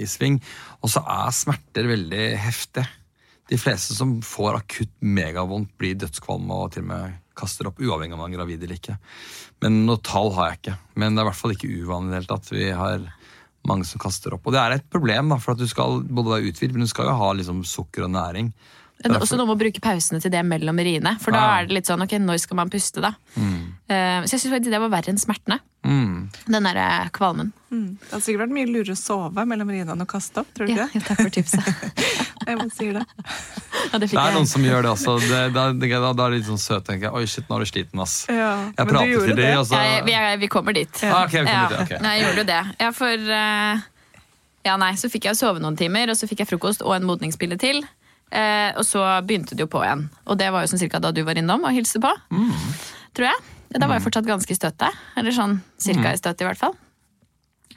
i 0.04 0.08
sving. 0.10 0.42
Og 0.84 0.92
så 0.92 1.04
er 1.08 1.34
smerter 1.36 1.88
veldig 1.88 2.26
heftig. 2.44 2.84
De 3.52 3.60
fleste 3.60 3.96
som 3.96 4.18
får 4.24 4.60
akutt 4.60 4.94
megavondt, 5.04 5.72
blir 5.80 5.98
dødskvalme 6.00 6.58
og 6.66 6.74
til 6.76 6.86
og 6.86 6.92
med 6.92 7.20
kaster 7.38 7.66
opp, 7.66 7.80
uavhengig 7.82 8.14
av 8.14 8.20
om 8.20 8.24
man 8.28 8.34
er 8.34 8.38
gravid 8.38 8.62
eller 8.66 8.78
ikke. 8.78 8.98
Men 9.64 9.84
noe 9.88 10.02
tall 10.06 10.30
har 10.36 10.52
jeg 10.52 10.60
ikke. 10.60 10.76
Men 11.00 11.16
det 11.16 11.22
er 11.22 11.26
i 11.26 11.30
hvert 11.32 11.40
fall 11.40 11.56
ikke 11.56 11.72
uvanlig 11.82 12.20
helt 12.20 12.36
at. 12.36 12.52
Vi 12.54 12.70
har 12.78 13.08
mange 13.68 13.88
som 13.88 14.04
kaster 14.04 14.36
opp. 14.36 14.46
Og 14.46 14.54
det 14.54 14.62
er 14.62 14.78
et 14.78 14.88
problem, 14.92 15.32
da, 15.32 15.40
for 15.42 15.56
at 15.56 15.64
du 15.64 15.70
skal 15.70 16.04
både 16.04 16.36
være 16.36 16.52
uthvilt, 16.52 16.76
men 16.76 16.86
du 16.86 16.92
skal 16.92 17.08
jo 17.10 17.18
ha 17.24 17.32
liksom, 17.40 17.64
sukker 17.68 18.06
og 18.06 18.14
næring. 18.14 18.52
Det 19.04 19.12
er 19.12 19.20
også 19.26 19.36
noe 19.38 19.50
med 19.50 19.58
å 19.58 19.60
bruke 19.60 19.82
pausene 19.84 20.22
til 20.24 20.32
det 20.32 20.42
mellom 20.48 20.78
riene. 20.80 21.18
For 21.20 21.32
da 21.36 21.40
Ja. 21.44 21.60
er 21.60 21.68
det 21.68 21.76
litt 21.76 21.86
sånn, 21.90 22.02
ok, 22.06 22.14
når 22.24 22.40
skal 22.40 22.56
man 22.56 22.70
puste, 22.72 23.02
da? 23.04 23.14
Eh, 23.36 24.24
så 24.24 24.32
jeg 24.38 24.40
syns 24.40 24.54
faktisk 24.56 24.72
det 24.72 24.80
var 24.80 24.90
verre 24.94 25.12
enn 25.12 25.20
smertene. 25.20 25.60
Mm. 25.84 26.30
Den 26.48 26.64
derre 26.64 27.10
kvalmen. 27.12 27.52
Mm. 27.70 27.98
Det 28.00 28.12
hadde 28.14 28.24
sikkert 28.24 28.44
vært 28.46 28.54
mye 28.56 28.70
lurere 28.72 28.96
å 28.96 29.00
sove 29.00 29.44
mellom 29.50 29.68
riene 29.74 29.92
enn 29.92 30.02
å 30.06 30.08
kaste 30.08 30.40
opp. 30.40 30.48
tror 30.56 30.68
du 30.70 30.74
Ja, 30.74 30.86
ikke 30.88 31.02
ja, 31.02 31.08
takk 31.10 31.20
for 31.26 31.34
tipset. 31.36 31.66
det? 31.68 32.48
Jeg 32.48 32.94
det. 32.96 33.06
Ja, 33.92 34.00
det 34.00 34.10
Det 34.10 34.20
er 34.24 34.34
noen 34.38 34.48
som 34.48 34.64
gjør 34.64 34.82
det 34.88 34.92
også. 34.94 35.18
Det, 35.20 35.42
da, 35.54 35.66
det, 35.74 35.90
da, 35.92 36.14
da 36.14 36.26
er 36.28 36.32
det 36.32 36.38
litt 36.40 36.48
sånn 36.48 36.62
søt, 36.64 36.86
tenker 36.88 37.10
jeg. 37.10 37.14
Oi, 37.20 37.26
shit, 37.28 37.50
nå 37.50 37.58
er 37.60 37.66
du 37.66 37.72
sliten, 37.72 38.00
ass. 38.00 38.16
Ja, 38.32 38.54
Jeg 38.72 38.86
men 38.86 38.88
prater 38.94 39.28
til 39.28 39.36
deg, 39.36 39.58
og 39.60 39.66
så 39.68 39.82
Ja, 39.84 40.04
vi, 40.08 40.14
er, 40.16 40.38
vi 40.40 40.48
kommer 40.48 40.74
dit. 40.74 41.04
Ah, 41.04 41.26
okay, 41.26 41.42
vi 41.44 41.52
kommer 41.52 41.60
ja. 41.60 41.68
dit, 41.68 41.82
Okay. 41.84 42.00
Nei, 42.06 42.14
jeg 42.20 42.24
gjorde 42.30 42.46
jo 42.46 42.48
det. 42.54 42.62
Ja, 42.80 42.92
for 42.96 43.28
uh, 43.36 43.84
Ja, 44.64 44.78
nei, 44.80 44.94
så 44.96 45.10
fikk 45.12 45.28
jeg 45.28 45.36
sove 45.36 45.60
noen 45.60 45.76
timer, 45.76 46.08
og 46.10 46.16
så 46.16 46.30
fikk 46.32 46.40
jeg 46.46 46.48
frokost 46.54 46.82
og 46.88 46.96
en 46.96 47.04
modningspille 47.04 47.60
til. 47.60 47.84
Eh, 48.34 48.72
og 48.80 48.86
så 48.88 49.04
begynte 49.28 49.54
det 49.54 49.62
jo 49.66 49.70
på 49.70 49.84
igjen. 49.86 50.08
Og 50.26 50.40
det 50.40 50.48
var 50.54 50.64
jo 50.64 50.72
sånn 50.72 50.82
cirka 50.82 51.02
da 51.04 51.12
du 51.14 51.22
var 51.28 51.38
innom 51.38 51.66
og 51.68 51.76
hilste 51.76 52.02
på. 52.02 52.10
Tror 53.14 53.30
jeg. 53.30 53.44
Da 53.74 53.88
var 53.90 53.98
jeg 53.98 54.06
fortsatt 54.06 54.30
ganske 54.30 54.54
i 54.54 54.58
støtet. 54.58 54.98
Eller 55.18 55.34
sånn 55.36 55.60
cirka 55.82 56.14
i 56.14 56.20
støtet, 56.20 56.42
i 56.42 56.48
hvert 56.50 56.62
fall. 56.62 56.76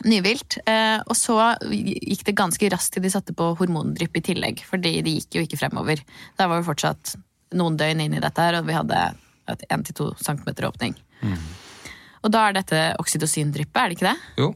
Nyvilt. 0.05 0.59
Eh, 0.69 0.99
og 1.05 1.16
så 1.16 1.37
gikk 1.73 2.25
det 2.29 2.37
ganske 2.37 2.71
raskt 2.73 2.97
til 2.97 3.05
de 3.05 3.12
satte 3.12 3.37
på 3.37 3.51
hormondrypp 3.61 4.16
i 4.16 4.25
tillegg. 4.33 4.64
Fordi 4.69 4.99
de 5.05 5.16
gikk 5.19 5.38
jo 5.38 5.45
ikke 5.47 5.61
fremover. 5.61 6.03
Da 6.37 6.49
var 6.49 6.61
vi 6.61 6.69
fortsatt 6.69 7.16
noen 7.57 7.79
døgn 7.81 8.03
inn 8.05 8.16
i 8.16 8.21
dette 8.21 8.42
her, 8.42 8.59
og 8.59 8.69
vi 8.69 8.77
hadde 8.77 9.01
et 9.49 9.64
1-2 9.71 10.11
cm 10.21 10.49
åpning. 10.69 10.97
Og 12.27 12.33
da 12.35 12.49
er 12.49 12.57
dette 12.57 12.81
oksytocindryppet, 13.01 13.77
er 13.79 13.88
det 13.88 13.97
ikke 13.97 14.09
det? 14.11 14.16
Jo. 14.40 14.49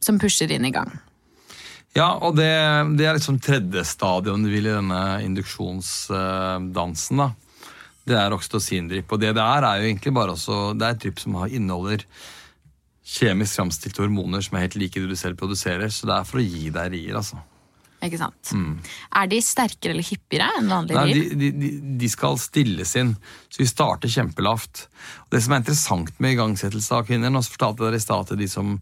Som 0.00 0.20
pusher 0.22 0.52
inn 0.54 0.68
i 0.68 0.72
gang. 0.72 0.92
Ja, 1.96 2.12
og 2.22 2.36
det, 2.38 2.50
det 2.98 3.06
er 3.06 3.16
liksom 3.16 3.40
tredje 3.42 3.82
stadiet 3.88 4.34
om 4.34 4.44
du 4.44 4.50
vil, 4.52 4.68
i 4.68 4.74
denne 4.76 5.00
induksjonsdansen. 5.26 7.22
da. 7.24 7.32
Det 8.06 8.18
er 8.18 8.34
oksytocindrypp. 8.34 9.10
Og 9.10 9.22
det 9.22 9.32
det 9.36 9.42
er, 9.44 9.66
er 9.66 9.80
jo 9.80 9.88
egentlig 9.90 10.12
bare 10.14 10.36
også, 10.36 10.60
det 10.78 10.86
er 10.86 10.94
et 10.94 11.02
drypp 11.04 11.22
som 11.22 11.40
inneholder 11.46 12.06
kjemisk 13.10 13.58
framstilte 13.58 14.04
hormoner 14.04 14.44
som 14.44 14.56
er 14.56 14.68
helt 14.68 14.78
like 14.78 15.02
det 15.02 15.10
du 15.10 15.18
selv 15.18 15.38
produserer. 15.40 15.90
Så 15.90 16.06
det 16.06 16.14
er 16.14 16.28
for 16.28 16.40
å 16.40 16.46
gi 16.46 16.70
deg 16.74 16.94
rier, 16.94 17.18
altså. 17.18 17.42
Ikke 18.00 18.16
sant? 18.16 18.50
Er 18.54 19.26
de 19.28 19.38
sterkere 19.44 19.92
eller 19.92 20.06
hyppigere 20.06 20.46
enn 20.58 20.70
vanlige 20.72 20.96
Mm. 20.96 21.00
Nei, 21.00 21.12
rier? 21.12 21.34
de, 21.36 21.50
de, 21.52 21.70
de- 22.00 22.08
skal 22.08 22.38
stilles 22.40 22.94
inn, 22.96 23.14
så 23.52 23.60
vi 23.60 23.66
starter 23.68 24.08
kjempelavt. 24.08 24.86
Det 25.30 25.42
som 25.44 25.52
er 25.52 25.60
interessant 25.60 26.12
med 26.18 26.32
igangsettelse 26.36 26.92
av 26.96 27.04
kvinner 27.06 27.30
Nå 27.30 27.42
fortalte 27.44 27.84
dere 27.84 28.00
i 28.00 28.00
stad 28.00 28.24
at 28.32 28.38
de 28.40 28.48
som 28.48 28.80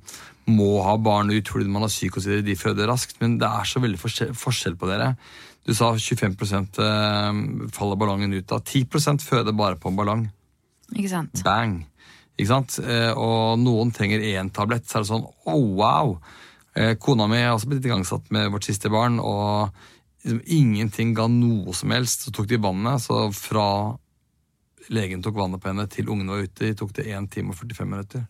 må 0.49 0.83
ha 0.87 0.95
barn 0.97 1.29
ut 1.35 1.49
fordi 1.51 1.67
man 1.69 1.83
har 1.83 1.91
psykosider, 1.93 2.41
de 2.47 2.55
føder 2.57 2.87
raskt, 2.89 3.19
men 3.21 3.37
det 3.43 3.49
er 3.51 3.65
så 3.69 3.83
veldig 3.83 3.99
forskjell, 4.01 4.33
forskjell 4.39 4.77
på 4.81 4.87
dere. 4.89 5.11
Du 5.67 5.75
sa 5.75 5.91
25 5.93 6.79
eh, 6.79 7.69
faller 7.75 7.97
ballongen 8.01 8.33
ut 8.33 8.53
av. 8.55 8.63
10% 8.65 9.21
føder 9.27 9.53
bare 9.53 9.77
på 9.77 9.91
en 9.91 9.97
ballong. 9.99 10.29
Ikke 10.97 11.11
sant? 11.11 11.43
Bang! 11.45 11.83
Ikke 12.39 12.49
sant? 12.55 12.79
Eh, 12.81 13.11
Og 13.19 13.59
noen 13.61 13.91
trenger 13.93 14.23
én 14.23 14.49
tablett, 14.55 14.87
så 14.89 14.99
er 14.99 15.05
det 15.05 15.11
sånn 15.11 15.27
oh, 15.27 15.65
wow! 15.77 16.15
Eh, 16.79 16.95
Kona 17.03 17.27
mi 17.27 17.41
har 17.43 17.57
også 17.57 17.71
blitt 17.73 17.87
igangsatt 17.87 18.29
med 18.35 18.53
vårt 18.55 18.69
siste 18.69 18.91
barn, 18.93 19.19
og 19.19 19.73
liksom 20.23 20.43
ingenting 20.47 21.15
ga 21.17 21.27
noe 21.33 21.75
som 21.75 21.91
helst. 21.95 22.27
Så 22.27 22.35
tok 22.35 22.47
de 22.51 22.61
vannet, 22.63 23.03
så 23.03 23.27
fra 23.35 23.97
legen 24.95 25.25
tok 25.25 25.37
vannet 25.37 25.63
på 25.63 25.73
henne 25.73 25.89
til 25.91 26.11
ungene 26.13 26.37
var 26.37 26.47
ute, 26.47 26.75
tok 26.79 26.95
det 26.97 27.09
1 27.11 27.27
time 27.35 27.53
og 27.53 27.59
45 27.59 27.91
minutter. 27.91 28.29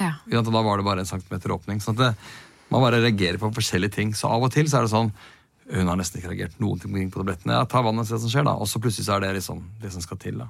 Ja. 0.00 0.14
Og 0.40 0.48
da 0.48 0.64
var 0.64 0.80
det 0.80 0.86
bare 0.86 1.04
en 1.04 1.08
centimeter 1.08 1.52
åpning. 1.52 1.80
sånn 1.80 1.98
at 1.98 2.00
det, 2.00 2.14
Man 2.70 2.80
bare 2.80 3.02
reagerer 3.02 3.38
på 3.38 3.52
forskjellige 3.52 3.92
ting. 3.92 4.14
Så 4.14 4.26
av 4.26 4.42
og 4.42 4.50
til 4.50 4.64
så 4.66 4.78
er 4.78 4.86
det 4.86 4.90
sånn 4.90 5.12
Hun 5.70 5.86
har 5.86 5.96
nesten 5.96 6.20
ikke 6.20 6.32
reagert 6.32 6.58
noen 6.60 6.80
ting 6.80 7.10
på 7.10 7.20
tablettene. 7.20 7.52
Ja, 7.52 7.64
ta 7.64 7.80
vannet 7.80 8.00
og 8.00 8.06
se 8.06 8.14
hva 8.14 8.20
som 8.20 8.32
skjer, 8.32 8.44
da. 8.44 8.52
Og 8.56 8.68
så 8.68 8.80
plutselig 8.80 9.06
så 9.06 9.14
er 9.16 9.20
det 9.20 9.36
liksom 9.36 9.62
det 9.80 9.92
som 9.92 10.02
skal 10.02 10.18
til. 10.18 10.38
da. 10.38 10.48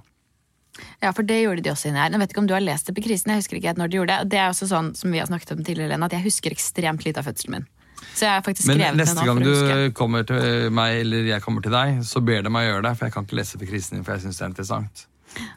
Ja, 1.02 1.12
for 1.12 1.22
det 1.22 1.42
gjorde 1.42 1.62
de 1.64 1.70
også 1.70 1.88
inni 1.90 2.00
her. 2.02 2.10
Jeg 2.10 2.22
vet 2.24 2.34
ikke 2.34 2.42
om 2.42 2.48
du 2.50 2.54
har 2.56 2.64
lest 2.64 2.87
det 2.88 2.96
på 2.96 3.04
krisen, 3.06 3.30
jeg 3.32 3.42
husker 3.44 3.60
ikke 3.60 3.76
når 3.78 3.92
de 3.92 4.00
gjorde 4.00 4.18
det. 4.18 4.30
Det 4.34 4.40
er 4.42 4.50
også 4.50 4.68
sånn 4.70 4.90
som 4.98 5.14
vi 5.14 5.22
har 5.22 5.30
snakket 5.30 5.54
om 5.56 5.62
tidligere, 5.64 5.92
Lena, 5.94 6.10
at 6.10 6.16
jeg 6.18 6.26
husker 6.26 6.54
ekstremt 6.54 7.06
lite 7.06 7.22
av 7.22 7.28
fødselen 7.30 7.58
min. 7.58 7.66
Så 8.14 8.26
jeg 8.26 8.34
har 8.34 8.44
faktisk 8.44 8.68
skrevet 8.68 8.98
det 8.98 9.00
neste 9.00 9.16
nå 9.16 9.24
gang 9.26 9.40
for 9.40 9.48
å 9.48 9.54
huske. 9.54 9.78
du 9.80 9.96
kommer 9.96 10.26
til 10.28 10.70
meg, 10.74 11.00
eller 11.04 11.30
jeg 11.30 11.42
kommer 11.42 11.64
til 11.64 11.74
deg, 11.74 12.02
så 12.06 12.22
ber 12.24 12.44
de 12.44 12.52
meg 12.52 12.68
gjøre 12.68 12.84
det, 12.87 12.94
for 12.98 13.08
jeg 13.08 13.14
kan 13.16 13.26
ikke 13.26 13.40
lese 13.40 13.60
på 13.60 13.68
krisen 13.70 13.98
din, 13.98 14.06
for 14.06 14.14
jeg 14.16 14.26
syns 14.26 14.38
det 14.38 14.44
er 14.44 14.52
interessant. 14.52 15.06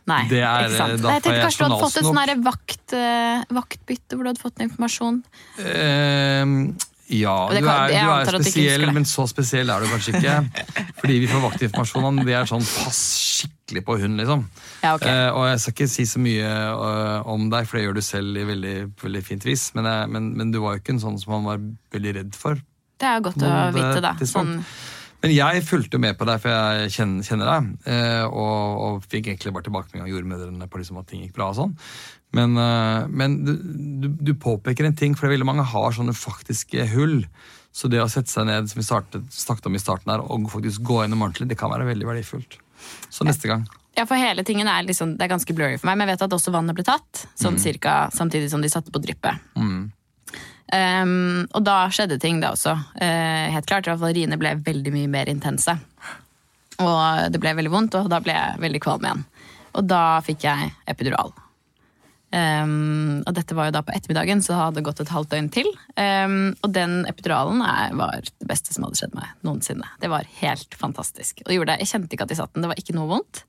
Nei, 0.10 0.24
det 0.30 0.42
er- 0.42 0.68
ikke 0.68 0.78
sant? 0.78 1.02
da 1.02 1.08
Nei, 1.08 1.14
jeg 1.18 1.24
tenkte 1.24 1.42
kanskje 1.44 1.58
du 1.58 1.64
hadde 1.68 1.84
fått 1.84 1.98
et 1.98 2.08
sånn 2.08 2.44
vakt, 2.44 2.94
eh, 2.94 3.44
vaktbytte 3.54 4.16
hvor 4.16 4.24
du 4.24 4.30
hadde 4.32 4.42
fått 4.42 4.64
informasjon. 4.66 5.24
Ehm, 5.60 6.78
ja, 7.08 7.36
du 7.48 7.58
er, 7.62 7.92
du 7.94 8.10
er 8.12 8.42
spesiell, 8.44 8.84
men 8.92 9.06
så 9.08 9.24
spesiell 9.32 9.70
er 9.72 9.84
du 9.84 9.88
kanskje 9.92 10.18
ikke. 10.18 10.36
Fordi 11.00 11.20
vi 11.24 11.30
får 11.32 11.44
vaktinformasjon, 11.46 12.20
det 12.28 12.36
er 12.36 12.50
sånn 12.50 12.66
pass 12.68 13.00
skikkelig 13.38 13.84
på 13.88 13.96
hund, 14.02 14.20
liksom. 14.20 14.44
Ja, 14.84 14.96
ok. 14.98 15.06
Eh, 15.08 15.30
og 15.32 15.46
jeg 15.48 15.62
skal 15.64 15.76
ikke 15.76 15.90
si 15.94 16.08
så 16.10 16.20
mye 16.24 16.50
uh, 16.52 17.30
om 17.32 17.48
deg, 17.54 17.70
for 17.70 17.80
det 17.80 17.86
gjør 17.86 17.98
du 18.00 18.04
selv 18.04 18.42
i 18.42 18.44
veldig, 18.50 18.76
veldig 19.04 19.24
fint 19.24 19.48
vis, 19.48 19.70
men, 19.78 19.88
jeg, 19.88 20.12
men, 20.18 20.30
men 20.40 20.52
du 20.52 20.60
var 20.64 20.76
jo 20.76 20.84
ikke 20.84 20.98
en 20.98 21.04
sånn 21.06 21.20
som 21.22 21.38
han 21.38 21.48
var 21.48 21.64
veldig 21.96 22.16
redd 22.20 22.38
for. 22.38 22.60
Det 22.98 23.08
er 23.08 23.24
godt 23.24 23.44
å 23.46 23.56
vite, 23.76 23.90
eh, 23.94 24.04
da. 24.04 24.14
Sånn, 24.28 24.56
Men 25.24 25.34
jeg 25.34 25.64
fulgte 25.66 25.98
jo 25.98 26.02
med 26.04 26.18
på 26.18 26.26
deg, 26.30 26.42
for 26.44 26.54
jeg 26.54 26.92
kjenner, 26.98 27.26
kjenner 27.26 27.50
deg. 27.54 27.72
eh, 27.94 28.24
Og, 28.28 28.84
og 28.88 29.08
fikk 29.10 29.32
egentlig 29.32 29.54
bare 29.56 29.68
tilbakemelding 29.70 30.06
av 30.06 30.12
jordmødrene 30.12 30.68
på 30.70 30.82
liksom 30.82 31.00
at 31.02 31.08
ting 31.10 31.24
gikk 31.24 31.36
bra. 31.38 31.52
og 31.54 31.60
sånn. 31.62 31.78
Men, 32.36 32.58
eh, 32.60 33.08
men 33.08 33.38
du, 33.46 33.54
du, 34.02 34.08
du 34.30 34.34
påpeker 34.36 34.88
en 34.88 34.96
ting, 34.98 35.16
for 35.16 35.32
veldig 35.32 35.48
mange 35.48 35.66
har 35.68 35.96
sånne 35.96 36.16
faktiske 36.18 36.90
hull. 36.94 37.22
Så 37.72 37.90
det 37.92 38.02
å 38.02 38.10
sette 38.12 38.32
seg 38.32 38.48
ned 38.50 38.70
som 38.72 38.80
vi 38.82 38.86
startet, 38.86 39.28
snakket 39.34 39.70
om 39.70 39.78
i 39.78 39.82
starten 39.82 40.12
her, 40.14 40.24
og 40.24 40.50
faktisk 40.52 40.86
gå 40.88 41.04
gjennom 41.04 41.28
ordentlig, 41.28 41.50
det 41.52 41.60
kan 41.60 41.72
være 41.74 41.88
veldig 41.92 42.08
verdifullt. 42.10 42.58
Så 43.14 43.26
neste 43.28 43.50
gang. 43.50 43.68
ja, 43.98 44.06
for 44.06 44.20
hele 44.20 44.44
tingen 44.46 44.68
er, 44.70 44.86
liksom, 44.86 45.16
det 45.18 45.26
er 45.26 45.34
ganske 45.34 45.54
blurry 45.58 45.78
for 45.80 45.90
meg, 45.90 45.98
men 45.98 46.08
jeg 46.08 46.18
vet 46.18 46.26
at 46.28 46.36
også 46.38 46.54
vannet 46.54 46.78
ble 46.78 46.86
tatt. 46.88 47.24
Sånn 47.38 47.58
cirka 47.62 48.08
samtidig 48.14 48.52
som 48.52 48.62
de 48.62 48.70
satte 48.70 48.94
på 48.94 49.02
dryppet. 49.02 49.48
Um, 50.68 51.48
og 51.56 51.64
da 51.64 51.78
skjedde 51.94 52.20
ting, 52.22 52.42
da 52.44 52.52
også. 52.54 52.76
Uh, 53.00 53.48
helt 53.56 53.70
klart, 53.70 53.88
i 53.88 53.94
hvert 53.94 54.04
fall 54.04 54.14
Riene 54.18 54.38
ble 54.42 54.54
veldig 54.66 54.94
mye 54.94 55.10
mer 55.10 55.32
intense. 55.32 55.78
Og 56.84 57.34
det 57.34 57.42
ble 57.42 57.56
veldig 57.58 57.74
vondt, 57.74 57.98
og 57.98 58.10
da 58.12 58.22
ble 58.22 58.36
jeg 58.36 58.62
veldig 58.62 58.84
kvalm 58.84 59.08
igjen. 59.08 59.26
Og 59.78 59.86
da 59.90 60.04
fikk 60.26 60.46
jeg 60.46 60.74
epidural. 60.90 61.34
Um, 62.28 63.22
og 63.24 63.32
dette 63.38 63.56
var 63.56 63.70
jo 63.70 63.76
da 63.78 63.82
på 63.88 63.94
ettermiddagen, 63.96 64.42
så 64.44 64.52
det 64.52 64.60
hadde 64.60 64.84
gått 64.84 65.00
et 65.00 65.12
halvt 65.14 65.32
døgn 65.32 65.48
til. 65.54 65.70
Um, 65.96 66.56
og 66.60 66.74
den 66.76 67.00
epiduralen 67.08 67.64
er, 67.64 67.96
var 67.96 68.26
det 68.28 68.50
beste 68.50 68.76
som 68.76 68.84
hadde 68.88 69.00
skjedd 69.00 69.16
meg 69.16 69.32
noensinne. 69.48 69.88
Det 70.04 70.12
var 70.12 70.28
helt 70.42 70.76
fantastisk. 70.80 71.46
Og 71.46 71.54
gjorde 71.56 71.74
det. 71.74 71.86
Jeg 71.86 71.94
kjente 71.94 72.18
ikke 72.18 72.28
at 72.28 72.34
de 72.34 72.40
satt 72.42 72.54
den, 72.56 72.66
det 72.66 72.74
var 72.74 72.82
ikke 72.82 72.98
noe 72.98 73.12
vondt. 73.14 73.44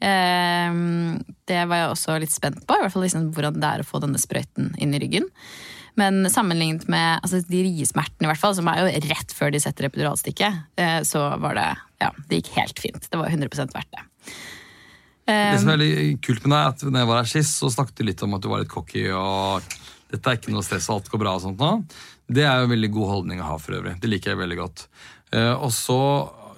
Um, 0.00 1.20
det 1.48 1.60
var 1.68 1.82
jeg 1.82 1.92
også 1.92 2.18
litt 2.22 2.34
spent 2.34 2.64
på, 2.64 2.76
i 2.76 2.82
hvert 2.82 2.92
fall 2.92 3.06
liksom 3.06 3.30
hvordan 3.36 3.60
det 3.62 3.70
er 3.70 3.84
å 3.84 3.88
få 3.88 4.00
denne 4.02 4.20
sprøyten 4.20 4.72
inn 4.82 4.96
i 4.96 5.02
ryggen. 5.04 5.28
Men 6.00 6.24
sammenlignet 6.32 6.88
med 6.90 7.20
altså, 7.20 7.38
de 7.46 7.60
riesmertene, 7.68 8.34
som 8.34 8.72
er 8.72 8.80
jo 8.82 9.04
rett 9.12 9.36
før 9.36 9.52
de 9.54 9.60
setter 9.62 9.90
epiduralstikket, 9.90 10.64
uh, 10.80 11.00
så 11.06 11.28
var 11.44 11.60
det 11.60 11.70
Ja, 12.02 12.10
det 12.28 12.40
gikk 12.40 12.54
helt 12.56 12.80
fint. 12.88 13.06
Det 13.08 13.20
var 13.20 13.30
100% 13.32 13.76
verdt 13.76 13.92
det. 13.92 14.08
Det 15.24 15.60
som 15.62 15.72
er 15.72 15.78
veldig 15.78 16.20
kult 16.24 16.44
med 16.44 16.52
deg, 16.52 16.60
er 16.60 16.72
at 16.74 16.84
når 16.84 17.00
jeg 17.00 17.10
var 17.10 17.20
her 17.22 17.30
sist, 17.30 17.58
så 17.60 17.72
snakket 17.72 18.00
du 18.00 18.06
litt 18.08 18.24
om 18.26 18.36
at 18.36 18.44
du 18.44 18.50
var 18.52 18.62
litt 18.62 18.72
cocky, 18.72 19.06
og 19.16 19.64
dette 20.12 20.30
er 20.30 20.38
ikke 20.38 20.54
noe 20.54 20.64
stress, 20.66 20.90
og 20.90 20.98
alt 20.98 21.12
går 21.12 21.22
bra 21.22 21.36
og 21.38 21.44
sånt 21.46 21.62
nå. 21.62 21.70
Det 22.24 22.44
er 22.44 22.60
jo 22.60 22.68
en 22.68 22.74
veldig 22.74 22.90
god 22.94 23.10
holdning 23.10 23.42
å 23.42 23.50
ha 23.52 23.58
for 23.60 23.78
øvrig. 23.78 23.96
Det 24.00 24.10
liker 24.10 24.32
jeg 24.32 24.40
veldig 24.40 24.58
godt. 24.60 24.86
Eh, 25.34 25.52
og 25.54 25.72
så 25.74 26.00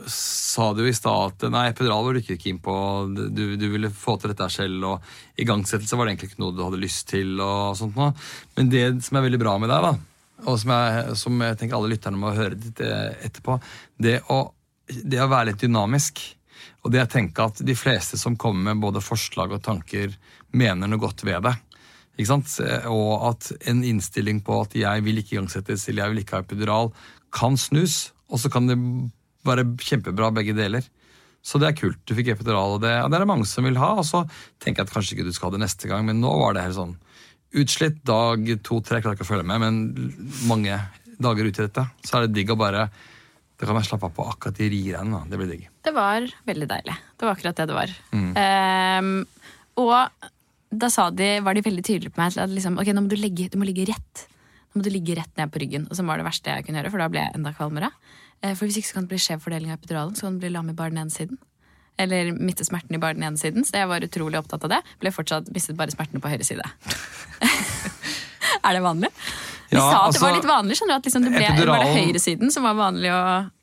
sa 0.06 0.70
du 0.76 0.84
i 0.86 0.94
stad 0.94 1.32
at 1.32 1.46
nei, 1.50 1.64
epidural 1.70 2.04
var 2.06 2.14
du 2.14 2.20
ikke 2.20 2.38
keen 2.38 2.58
på, 2.62 2.74
du, 3.10 3.56
du 3.58 3.66
ville 3.72 3.90
få 3.90 4.16
til 4.20 4.30
dette 4.30 4.46
selv, 4.54 4.84
og 4.86 5.40
igangsettelse 5.42 5.98
var 5.98 6.06
det 6.06 6.14
egentlig 6.14 6.32
ikke 6.32 6.42
noe 6.44 6.54
du 6.54 6.62
hadde 6.66 6.82
lyst 6.82 7.08
til, 7.10 7.32
og 7.42 7.74
sånt 7.78 7.98
nå. 7.98 8.12
Men 8.58 8.70
det 8.72 8.84
som 9.06 9.18
er 9.18 9.26
veldig 9.26 9.42
bra 9.42 9.56
med 9.62 9.72
deg, 9.72 9.88
da, 9.88 9.94
og 10.44 10.60
som 10.60 10.72
jeg, 10.74 11.16
som 11.18 11.42
jeg 11.42 11.58
tenker 11.58 11.78
alle 11.78 11.90
lytterne 11.94 12.20
må 12.20 12.34
høre 12.36 12.58
litt 12.58 12.82
eh, 12.84 13.14
etterpå, 13.26 13.58
det 14.02 14.18
å, 14.32 14.42
det 14.86 15.22
å 15.22 15.30
være 15.32 15.50
litt 15.52 15.64
dynamisk. 15.64 16.22
Og 16.86 16.92
det 16.94 17.00
jeg 17.02 17.12
tenker 17.16 17.50
at 17.50 17.60
de 17.66 17.74
fleste 17.74 18.18
som 18.20 18.38
kommer 18.38 18.70
med 18.70 18.82
både 18.84 19.02
forslag 19.02 19.56
og 19.56 19.64
tanker, 19.66 20.12
mener 20.54 20.86
noe 20.86 21.02
godt 21.02 21.24
ved 21.26 21.42
det. 21.48 21.56
Ikke 22.16 22.30
sant? 22.30 22.52
Og 22.88 23.26
at 23.32 23.50
en 23.68 23.82
innstilling 23.84 24.38
på 24.46 24.60
at 24.62 24.76
jeg 24.78 25.02
vil 25.04 25.18
ikke 25.20 25.36
igangsettes 25.36 25.88
eller 25.90 26.04
jeg 26.04 26.14
vil 26.14 26.22
ikke 26.22 26.38
ha 26.38 26.44
epidural, 26.46 26.92
kan 27.34 27.58
snus. 27.60 28.12
Og 28.30 28.40
så 28.40 28.50
kan 28.52 28.70
det 28.70 28.78
være 29.46 29.66
kjempebra 29.82 30.30
begge 30.34 30.54
deler. 30.56 30.86
Så 31.46 31.60
det 31.62 31.68
er 31.68 31.76
kult. 31.78 31.98
Du 32.06 32.14
fikk 32.18 32.32
epidural, 32.32 32.78
og 32.78 32.80
det, 32.82 32.94
og 33.04 33.10
det 33.10 33.18
er 33.18 33.22
det 33.22 33.30
mange 33.30 33.46
som 33.46 33.66
vil 33.66 33.78
ha. 33.78 33.92
Og 34.00 34.06
så 34.06 34.24
tenker 34.62 34.82
jeg 34.82 34.88
at 34.88 34.94
kanskje 34.94 35.16
ikke 35.16 35.26
du 35.28 35.34
skal 35.34 35.50
ha 35.50 35.56
det 35.58 35.62
neste 35.66 35.90
gang, 35.90 36.06
men 36.08 36.22
nå 36.22 36.32
var 36.40 36.56
det 36.56 36.64
helt 36.64 36.78
sånn 36.78 36.96
utslitt. 37.56 38.00
Dag 38.06 38.48
to-tre, 38.66 39.02
klarer 39.02 39.18
ikke 39.18 39.26
å 39.26 39.32
følge 39.34 39.46
med, 39.46 39.62
men 39.62 40.16
mange 40.50 40.80
dager 41.22 41.46
ut 41.46 41.60
i 41.60 41.66
dette. 41.68 41.86
Så 42.06 42.16
er 42.16 42.26
det 42.26 42.34
digg 42.38 42.50
å 42.50 42.58
bare 42.58 42.88
Da 43.56 43.64
kan 43.64 43.78
jeg 43.80 43.88
slappe 43.88 44.08
av 44.10 44.14
på 44.16 44.24
akkurat 44.28 44.58
de 44.58 44.66
riene. 44.68 45.22
Det 45.30 45.38
blir 45.40 45.48
digg. 45.48 45.66
Det 45.86 45.92
var 45.96 46.26
veldig 46.48 46.66
deilig. 46.68 46.96
Det 47.16 47.24
var 47.24 47.32
akkurat 47.36 47.56
det 47.56 47.66
det 47.70 47.76
var. 47.76 47.92
Ehm, 48.12 49.12
og 49.80 50.26
da 50.76 50.90
sa 50.92 51.08
de, 51.14 51.28
var 51.46 51.56
de 51.56 51.62
veldig 51.64 51.84
tydelige 51.86 52.12
på 52.12 52.20
meg 52.20 52.36
at 52.36 52.52
liksom, 52.52 52.76
ok, 52.82 52.90
nå 52.92 53.06
må 53.06 53.12
du, 53.12 53.16
legge, 53.20 53.48
du 53.52 53.56
må 53.56 53.64
ligge 53.68 53.86
rett. 53.88 54.26
Nå 54.74 54.80
må 54.80 54.84
du 54.84 54.90
ligge 54.92 55.16
rett 55.16 55.32
ned 55.40 55.52
på 55.54 55.62
ryggen. 55.62 55.86
Og 55.88 55.96
som 55.96 56.10
var 56.10 56.20
det 56.20 56.26
verste 56.28 56.52
jeg 56.52 56.66
kunne 56.66 56.82
gjøre, 56.82 56.92
for 56.92 57.00
da 57.00 57.08
ble 57.12 57.22
jeg 57.24 57.36
enda 57.38 57.54
kvalmere. 57.56 57.90
Eh, 58.42 58.52
For 58.52 58.66
hvis 58.68 58.76
ikke 58.82 58.90
så 58.90 58.98
kan 58.98 59.08
det 59.08 59.14
bli 59.14 59.22
skjev 59.24 59.40
fordeling 59.46 59.72
av 59.72 59.78
epiduralen, 59.80 60.16
så 60.18 60.26
kan 60.28 60.36
det 60.36 60.44
bli 60.44 60.52
lam 60.52 60.68
i 60.68 60.76
bare 60.76 60.92
den 60.92 61.00
ene 61.06 61.14
siden. 61.16 61.40
Eller 61.96 62.28
miste 62.36 62.66
smerten 62.68 62.92
i 62.92 63.00
bare 63.00 63.16
den 63.16 63.24
ene 63.24 63.40
siden. 63.40 63.64
Så 63.64 63.78
jeg 63.80 63.88
var 63.88 64.04
utrolig 64.04 64.36
opptatt 64.42 64.68
av 64.68 64.74
det. 64.76 64.82
Ble 65.00 65.14
fortsatt 65.16 65.48
mistet 65.54 65.78
bare 65.80 65.94
smertene 65.96 66.20
på 66.20 66.28
høyre 66.28 66.44
side. 66.44 66.66
er 68.66 68.76
det 68.76 68.82
vanlig? 68.84 69.08
De 69.70 69.76
Ja, 69.76 69.82
sa 69.82 70.06
at 70.06 70.14
det 70.14 70.20
var 70.22 70.30
altså, 70.30 70.32
litt 70.36 70.48
vanlig. 70.50 70.76
skjønner 70.78 70.94
du, 70.94 70.98
at 71.00 71.06
liksom 71.08 71.24
det 71.26 71.34
ble, 71.34 71.66
Var 71.66 71.84
det 71.84 71.94
høyresiden 71.96 72.52
som 72.54 72.66
var 72.68 72.74
vanlig 72.78 73.10
å 73.10 73.20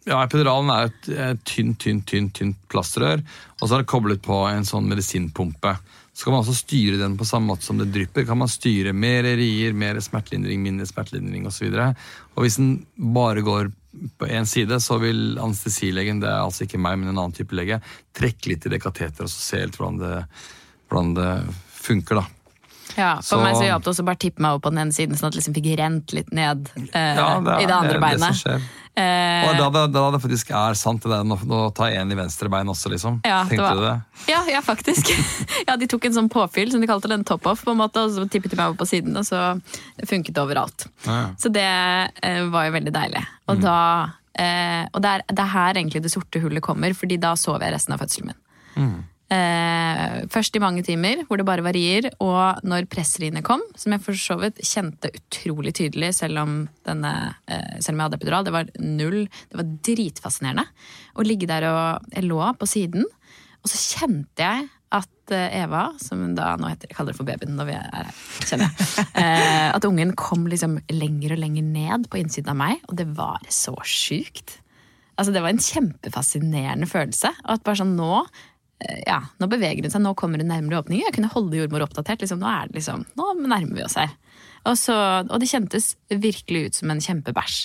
Ja, 0.10 0.20
Epiduralen 0.26 0.70
er 0.74 0.90
et 0.92 1.44
tynt, 1.48 1.78
tynt, 1.80 2.06
tynt, 2.10 2.34
tynt 2.36 2.58
plastrør. 2.72 3.22
Og 3.62 3.68
så 3.70 3.76
er 3.78 3.84
det 3.86 3.92
koblet 3.94 4.22
på 4.26 4.42
en 4.50 4.66
sånn 4.68 4.90
medisinpumpe. 4.92 5.78
Så 6.14 6.28
kan 6.28 6.36
man 6.36 6.44
også 6.44 6.54
styre 6.60 7.00
den 7.00 7.16
på 7.18 7.26
samme 7.26 7.50
måte 7.54 7.66
som 7.66 7.80
det 7.80 7.88
drypper. 7.96 8.26
Kan 8.28 8.38
man 8.38 8.52
styre 8.52 8.92
mer 8.94 9.24
rier, 9.24 9.74
mer 9.74 9.98
smertelindring, 10.04 10.60
mindre 10.62 10.86
smertelindring 10.86 11.48
osv. 11.50 11.72
Og, 11.72 12.04
og 12.36 12.44
hvis 12.46 12.60
den 12.60 12.74
bare 13.16 13.42
går 13.42 13.72
på 14.20 14.28
én 14.28 14.46
side, 14.50 14.78
så 14.84 15.00
vil 15.02 15.40
anestesilegen, 15.42 16.20
det 16.22 16.30
er 16.30 16.44
altså 16.44 16.68
ikke 16.68 16.82
meg, 16.82 17.00
men 17.00 17.10
en 17.14 17.18
annen 17.24 17.34
type 17.34 17.56
lege, 17.58 17.80
trekke 18.14 18.52
litt 18.52 18.68
i 18.68 18.74
det 18.76 18.82
kateteret 18.84 19.24
og 19.26 19.32
se 19.34 19.64
helt 19.64 19.78
hvordan 19.80 19.98
det, 20.04 20.14
hvordan 20.92 21.14
det 21.18 21.32
funker. 21.82 22.22
da. 22.22 22.28
Ja, 22.98 23.16
For 23.18 23.24
Så- 23.38 23.42
meg 23.44 23.56
så 23.56 23.64
hjalp 23.66 23.84
det 23.84 23.92
også 23.94 24.06
bare 24.06 24.16
tippe 24.22 24.40
meg 24.40 24.54
opp 24.56 24.62
på 24.64 24.70
den 24.70 24.80
ene 24.88 24.92
siden, 24.94 25.16
sånn 25.18 25.28
at 25.28 25.34
det 25.34 25.42
liksom 25.42 25.56
fikk 25.56 25.78
rent 25.80 26.14
litt 26.14 26.32
ned 26.32 26.70
eh, 26.94 27.16
Ja, 27.16 27.40
det 27.40 27.54
er- 27.54 27.62
i 27.62 27.66
det 27.66 27.74
andre 27.74 27.90
det 27.90 27.96
er 27.96 28.00
det 28.00 28.02
beinet. 28.02 28.36
som 28.36 28.42
skjer. 28.44 28.62
Eh, 28.96 29.50
Og 29.50 29.58
da, 29.58 29.70
da, 29.74 29.88
da 29.88 30.12
det 30.12 30.22
faktisk 30.22 30.52
er 30.54 30.76
sant, 30.78 31.02
det 31.02 31.10
der, 31.10 31.24
nå, 31.26 31.34
nå 31.50 31.74
tar 31.74 31.90
jeg 31.90 31.98
en 32.04 32.12
i 32.12 32.16
venstre 32.16 32.48
bein 32.54 32.68
også, 32.70 32.92
liksom. 32.94 33.22
Ja, 33.26 33.44
Tenkte 33.50 33.58
var- 33.66 33.74
du 33.76 33.82
det? 33.82 34.02
Ja, 34.30 34.44
ja, 34.46 34.62
faktisk. 34.62 35.10
ja, 35.68 35.76
De 35.76 35.88
tok 35.88 36.06
en 36.06 36.14
sånn 36.14 36.30
påfyll, 36.30 36.70
som 36.72 36.80
de 36.80 36.86
kalte 36.88 37.10
den 37.10 37.24
top-off, 37.24 37.64
på 37.66 37.72
en 37.72 37.78
måte, 37.82 37.98
og 38.06 38.12
så 38.12 38.30
tippet 38.30 38.52
de 38.52 38.56
meg 38.58 38.68
over 38.70 38.78
på 38.78 38.86
siden, 38.88 39.18
og 39.18 39.26
så 39.26 39.60
funket 40.06 40.34
det 40.36 40.44
overalt. 40.46 40.86
Ja. 41.08 41.32
Så 41.42 41.52
det 41.52 41.66
eh, 42.22 42.44
var 42.54 42.66
jo 42.70 42.72
veldig 42.78 42.94
deilig. 42.94 43.26
Og, 43.50 43.60
da, 43.62 44.10
eh, 44.38 44.86
og 44.94 45.02
det, 45.02 45.10
er, 45.10 45.22
det 45.28 45.40
er 45.40 45.52
her 45.58 45.74
egentlig 45.74 46.04
det 46.04 46.12
sorte 46.14 46.40
hullet 46.40 46.62
kommer, 46.62 46.94
fordi 46.94 47.18
da 47.20 47.34
sov 47.34 47.62
jeg 47.66 47.74
resten 47.74 47.94
av 47.94 48.00
fødselen 48.00 48.30
min. 48.78 49.04
Eh, 49.32 50.18
først 50.30 50.58
i 50.58 50.62
mange 50.62 50.84
timer, 50.86 51.24
hvor 51.28 51.40
det 51.40 51.48
bare 51.48 51.64
varier, 51.66 52.10
og 52.22 52.60
når 52.68 52.90
pressriene 52.92 53.42
kom, 53.46 53.64
som 53.80 53.96
jeg 53.96 54.04
for 54.04 54.20
så 54.20 54.38
vidt 54.42 54.60
kjente 54.68 55.14
utrolig 55.16 55.74
tydelig, 55.80 56.12
selv 56.20 56.44
om, 56.44 56.54
denne, 56.86 57.14
eh, 57.48 57.80
selv 57.80 57.96
om 57.96 58.04
jeg 58.04 58.10
hadde 58.10 58.20
epidural, 58.20 58.46
det 58.46 58.54
var 58.54 58.70
null. 58.84 59.24
Det 59.50 59.60
var 59.60 59.74
dritfascinerende 59.90 60.68
å 61.16 61.26
ligge 61.26 61.50
der 61.50 61.68
og 61.70 62.14
Jeg 62.14 62.28
lå 62.28 62.42
på 62.60 62.70
siden, 62.70 63.06
og 63.64 63.72
så 63.72 63.80
kjente 63.80 64.44
jeg 64.44 64.68
at 64.94 65.34
eh, 65.34 65.62
Eva, 65.64 65.88
som 65.98 66.22
hun 66.22 66.36
da 66.38 66.54
nå 66.60 66.70
heter, 66.70 66.92
jeg 66.92 66.98
kaller 66.98 67.16
det 67.16 67.18
for 67.18 67.30
babyen 67.30 67.56
når 67.58 67.70
vi 67.72 67.78
er 67.80 67.88
her, 67.96 68.12
kjenner 68.44 68.68
jeg, 68.68 69.06
eh, 69.24 69.70
at 69.72 69.88
ungen 69.88 70.14
kom 70.20 70.46
liksom 70.52 70.78
lenger 70.94 71.38
og 71.38 71.42
lenger 71.42 71.66
ned 71.66 72.10
på 72.12 72.20
innsiden 72.22 72.54
av 72.54 72.60
meg, 72.60 72.84
og 72.90 73.00
det 73.00 73.08
var 73.18 73.42
så 73.50 73.74
sjukt. 73.88 74.60
Altså, 75.14 75.34
det 75.34 75.44
var 75.46 75.54
en 75.54 75.62
kjempefascinerende 75.62 76.88
følelse. 76.90 77.30
Og 77.46 77.52
at 77.54 77.66
bare 77.66 77.78
sånn 77.84 77.94
nå 77.98 78.24
ja, 79.08 79.22
nå 79.40 79.48
beveger 79.52 79.86
hun 79.86 79.94
seg, 79.94 80.02
nå 80.04 80.12
kommer 80.20 80.42
hun 80.42 80.50
nærmere 80.52 80.82
åpningen. 80.82 81.06
Jeg 81.08 81.16
kunne 81.16 81.32
holde 81.32 81.56
jordmor 81.62 81.86
oppdatert. 81.86 82.20
Liksom, 82.24 82.42
nå 82.42 82.50
er 82.52 82.68
det 82.68 82.82
liksom, 82.82 83.06
nå 83.20 83.30
nærmer 83.46 83.78
vi 83.78 83.86
oss 83.86 83.96
her. 84.00 84.12
Og, 84.64 84.78
så, 84.80 84.94
og 85.28 85.40
det 85.44 85.50
kjentes 85.52 85.90
virkelig 86.08 86.60
ut 86.70 86.78
som 86.80 86.92
en 86.94 87.02
kjempebæsj. 87.04 87.56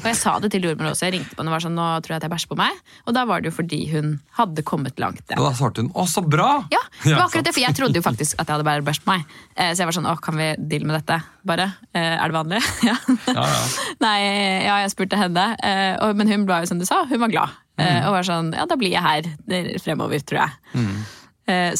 Og 0.00 0.06
jeg 0.08 0.16
sa 0.16 0.32
det 0.40 0.48
til 0.54 0.64
jordmor 0.64 0.90
også. 0.94 1.04
Jeg 1.08 1.14
ringte 1.18 1.36
på 1.36 1.42
henne 1.42 1.52
og 1.52 1.56
var 1.58 1.64
sånn, 1.66 1.76
nå 1.76 1.86
tror 2.04 2.14
jeg 2.14 2.20
at 2.22 2.24
jeg 2.24 2.32
bæsjer 2.32 2.50
på 2.52 2.56
meg. 2.60 2.78
Og 3.04 3.16
da 3.16 3.24
var 3.28 3.42
det 3.44 3.50
jo 3.50 3.56
fordi 3.58 3.80
hun 3.92 4.14
hadde 4.38 4.64
kommet 4.64 4.96
langt. 5.00 5.24
Og 5.36 5.44
da 5.44 5.52
svarte 5.58 5.84
hun 5.84 5.90
'Å, 5.92 6.06
så 6.08 6.24
bra'! 6.24 6.64
Ja, 6.72 6.80
det 7.04 7.14
var 7.16 7.26
akkurat 7.28 7.44
det, 7.50 7.52
for 7.56 7.64
jeg 7.64 7.76
trodde 7.76 8.00
jo 8.00 8.04
faktisk 8.04 8.40
at 8.40 8.48
jeg 8.48 8.54
hadde 8.56 8.68
bare 8.68 8.84
bæsj 8.88 9.02
på 9.04 9.12
meg. 9.12 9.24
Eh, 9.56 9.72
Så 9.76 9.84
jeg 9.84 9.90
var 9.92 9.96
sånn, 10.00 10.08
åh, 10.08 10.20
kan 10.24 10.36
vi 10.40 10.48
deale 10.56 10.88
med 10.88 10.96
dette? 11.00 11.20
Bare? 11.44 11.68
Eh, 11.92 12.16
Er 12.16 12.28
det 12.28 12.36
vanlig? 12.40 12.62
Ja. 12.88 12.96
Ja, 13.28 13.44
ja. 13.44 13.62
Nei, 14.00 14.18
ja, 14.64 14.80
jeg 14.86 14.90
spurte 14.96 15.20
henne, 15.20 15.50
eh, 15.62 16.12
men 16.16 16.28
hun 16.32 16.46
ble 16.48 16.62
jo 16.64 16.66
som 16.72 16.78
du 16.80 16.86
sa, 16.88 17.04
hun 17.04 17.20
var 17.20 17.28
glad. 17.28 17.48
Eh, 17.78 18.00
Og 18.08 18.12
var 18.16 18.26
sånn, 18.28 18.52
ja, 18.56 18.66
da 18.68 18.76
blir 18.80 18.92
jeg 18.94 19.02
her 19.04 19.28
eh, 19.54 19.70
fremover, 19.82 20.20
tror 20.26 20.44
jeg. 20.44 20.58
Mm. 20.74 20.98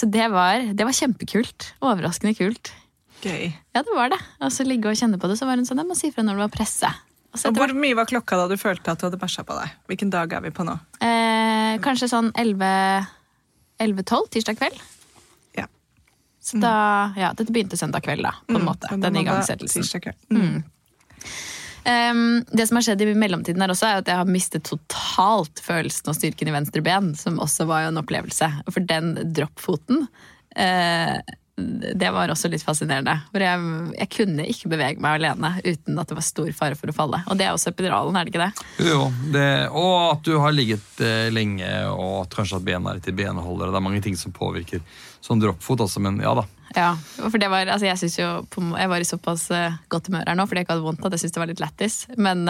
Så 0.00 0.06
det 0.08 0.30
var, 0.32 0.62
det 0.72 0.84
var 0.88 0.94
kjempekult. 0.96 1.66
Overraskende 1.84 2.32
kult. 2.38 2.70
Gøy. 3.20 3.50
Ja, 3.76 3.82
det 3.84 3.92
var 3.92 4.08
det. 4.14 4.16
Og 4.40 4.48
så 4.54 4.64
ligge 4.64 4.88
og 4.88 4.96
kjenne 4.96 5.18
på 5.20 5.28
det, 5.28 5.36
så 5.36 5.44
var 5.44 5.60
hun 5.60 5.66
sånn, 5.68 5.82
jeg 5.82 5.88
må 5.90 5.96
si 5.98 6.08
fra 6.14 6.24
når 6.24 6.38
det 6.38 6.44
var 6.46 6.54
presse. 6.54 6.88
Og 7.36 7.42
Og 7.50 7.58
hvor 7.58 7.74
mye 7.76 7.96
var 7.98 8.08
klokka 8.08 8.38
da 8.40 8.46
du 8.48 8.56
følte 8.56 8.94
at 8.94 9.02
du 9.02 9.04
hadde 9.04 9.18
bæsja 9.20 9.44
på 9.44 9.52
deg? 9.58 9.74
Hvilken 9.90 10.08
dag 10.14 10.32
er 10.32 10.40
vi 10.46 10.54
på 10.56 10.64
nå? 10.64 10.78
Eh, 11.04 11.74
kanskje 11.84 12.08
sånn 12.08 12.30
11 12.32 12.64
11-12 13.84 14.30
tirsdag 14.38 14.56
kveld. 14.58 14.80
Ja. 15.58 15.66
Så 16.42 16.58
da, 16.62 16.72
ja, 17.20 17.28
Dette 17.36 17.52
begynte 17.52 17.76
søndag 17.78 18.02
kveld, 18.08 18.24
da, 18.24 18.32
på 18.48 18.56
en 18.56 18.64
måte. 18.66 18.88
Mm, 18.90 19.02
Den 19.04 19.12
mandag, 19.12 19.20
igangsettelsen. 19.28 19.84
tirsdag 19.84 20.06
kveld. 20.08 20.18
Mm. 20.32 20.64
Ehm, 21.88 22.44
det 22.52 22.66
som 22.68 22.76
har 22.76 22.84
skjedd 22.84 23.02
i 23.02 23.14
mellomtiden, 23.16 23.62
her 23.64 23.72
også, 23.72 23.88
er 23.88 24.02
at 24.02 24.10
jeg 24.10 24.20
har 24.20 24.28
mistet 24.28 24.66
totalt 24.68 25.62
følelsen 25.64 26.12
og 26.12 26.18
styrken 26.18 26.50
i 26.50 26.56
venstre 26.58 26.84
ben, 26.84 27.14
som 27.16 27.40
også 27.40 27.68
var 27.70 27.86
jo 27.86 27.92
en 27.94 28.00
opplevelse. 28.02 28.50
For 28.68 28.84
den 28.84 29.14
droppfoten 29.36 30.04
uh, 30.04 31.18
det 31.94 32.10
var 32.14 32.30
også 32.30 32.48
litt 32.52 32.62
fascinerende. 32.62 33.14
For 33.32 33.42
jeg, 33.42 33.70
jeg 33.96 34.10
kunne 34.14 34.44
ikke 34.46 34.70
bevege 34.70 35.02
meg 35.02 35.18
alene 35.18 35.50
uten 35.64 35.98
at 35.98 36.10
det 36.10 36.18
var 36.18 36.26
stor 36.26 36.50
fare 36.54 36.78
for 36.78 36.92
å 36.92 36.94
falle. 36.94 37.22
Og 37.26 37.38
det 37.40 37.48
er 37.48 37.56
også 37.56 37.72
epiduralen, 37.72 38.14
er 38.14 38.26
det 38.26 38.34
ikke 38.34 38.44
det? 38.44 38.66
Jo. 38.86 39.00
Det, 39.34 39.48
og 39.72 39.96
at 40.12 40.22
du 40.28 40.36
har 40.38 40.54
ligget 40.54 41.02
eh, 41.02 41.26
lenge, 41.34 41.66
og 41.90 42.28
kanskje 42.34 42.60
at 42.60 42.68
bena 42.68 42.92
er 42.92 43.00
litt 43.00 43.10
i 43.10 43.16
benholdere. 43.16 43.72
Det 43.74 43.80
er 43.80 43.86
mange 43.88 44.04
ting 44.04 44.18
som 44.18 44.34
påvirker 44.34 44.84
sånn 45.24 45.42
droppfot 45.42 45.82
også, 45.88 46.02
men 46.04 46.22
ja 46.22 46.36
da. 46.38 46.46
Ja, 46.76 46.92
for 47.16 47.40
det 47.40 47.48
var, 47.48 47.66
altså 47.72 47.88
jeg, 47.88 47.98
synes 48.00 48.18
jo, 48.18 48.30
jeg 48.76 48.90
var 48.92 49.00
i 49.00 49.06
såpass 49.08 49.46
eh, 49.56 49.76
godt 49.88 50.10
humør 50.10 50.28
her 50.28 50.36
nå 50.36 50.44
fordi 50.44 50.60
jeg 50.60 50.66
ikke 50.66 50.74
hadde 50.76 50.84
vondt 50.84 51.06
at 51.08 51.14
jeg 51.16 51.22
syntes 51.22 51.36
det 51.36 51.42
var 51.42 51.50
litt 51.52 51.62
lættis. 51.64 52.00
Men 52.20 52.44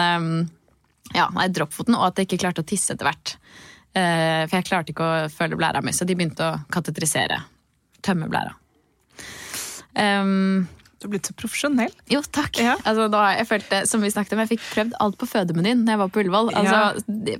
ja, 1.15 1.25
jeg 1.25 1.53
dropp 1.55 1.73
foten, 1.73 1.97
og 1.97 2.09
at 2.09 2.19
jeg 2.19 2.29
ikke 2.29 2.43
klarte 2.43 2.63
å 2.63 2.67
tisse 2.67 2.93
etter 2.93 3.07
hvert. 3.09 3.35
Eh, 3.97 4.45
for 4.45 4.57
jeg 4.59 4.67
klarte 4.67 4.93
ikke 4.93 5.05
å 5.05 5.29
føle 5.33 5.57
blæra 5.57 5.81
mi, 5.85 5.93
så 5.95 6.05
de 6.05 6.17
begynte 6.17 6.45
å 6.45 6.59
katetrisere. 6.71 7.39
Tømme 8.05 8.29
blæra. 8.31 8.53
Ehm, 9.99 10.67
Du 10.99 11.07
har 11.07 11.13
blitt 11.13 11.29
så 11.29 11.33
profesjonell. 11.33 11.93
jo, 12.11 12.19
takk. 12.35 12.59
Ja. 12.59 12.75
Altså, 12.83 13.07
da, 13.11 13.21
jeg 13.37 13.47
følte, 13.47 13.77
som 13.87 14.01
vi 14.03 14.11
snakket 14.11 14.35
om, 14.35 14.41
jeg 14.43 14.51
fikk 14.53 14.63
prøvd 14.73 14.97
alt 14.99 15.17
på 15.19 15.29
fødemenyen 15.31 15.85
når 15.85 15.93
jeg 15.93 16.01
var 16.01 16.11
på 16.11 16.23
Ullevål. 16.23 16.51
Altså, 16.59 16.79
ja. 17.29 17.37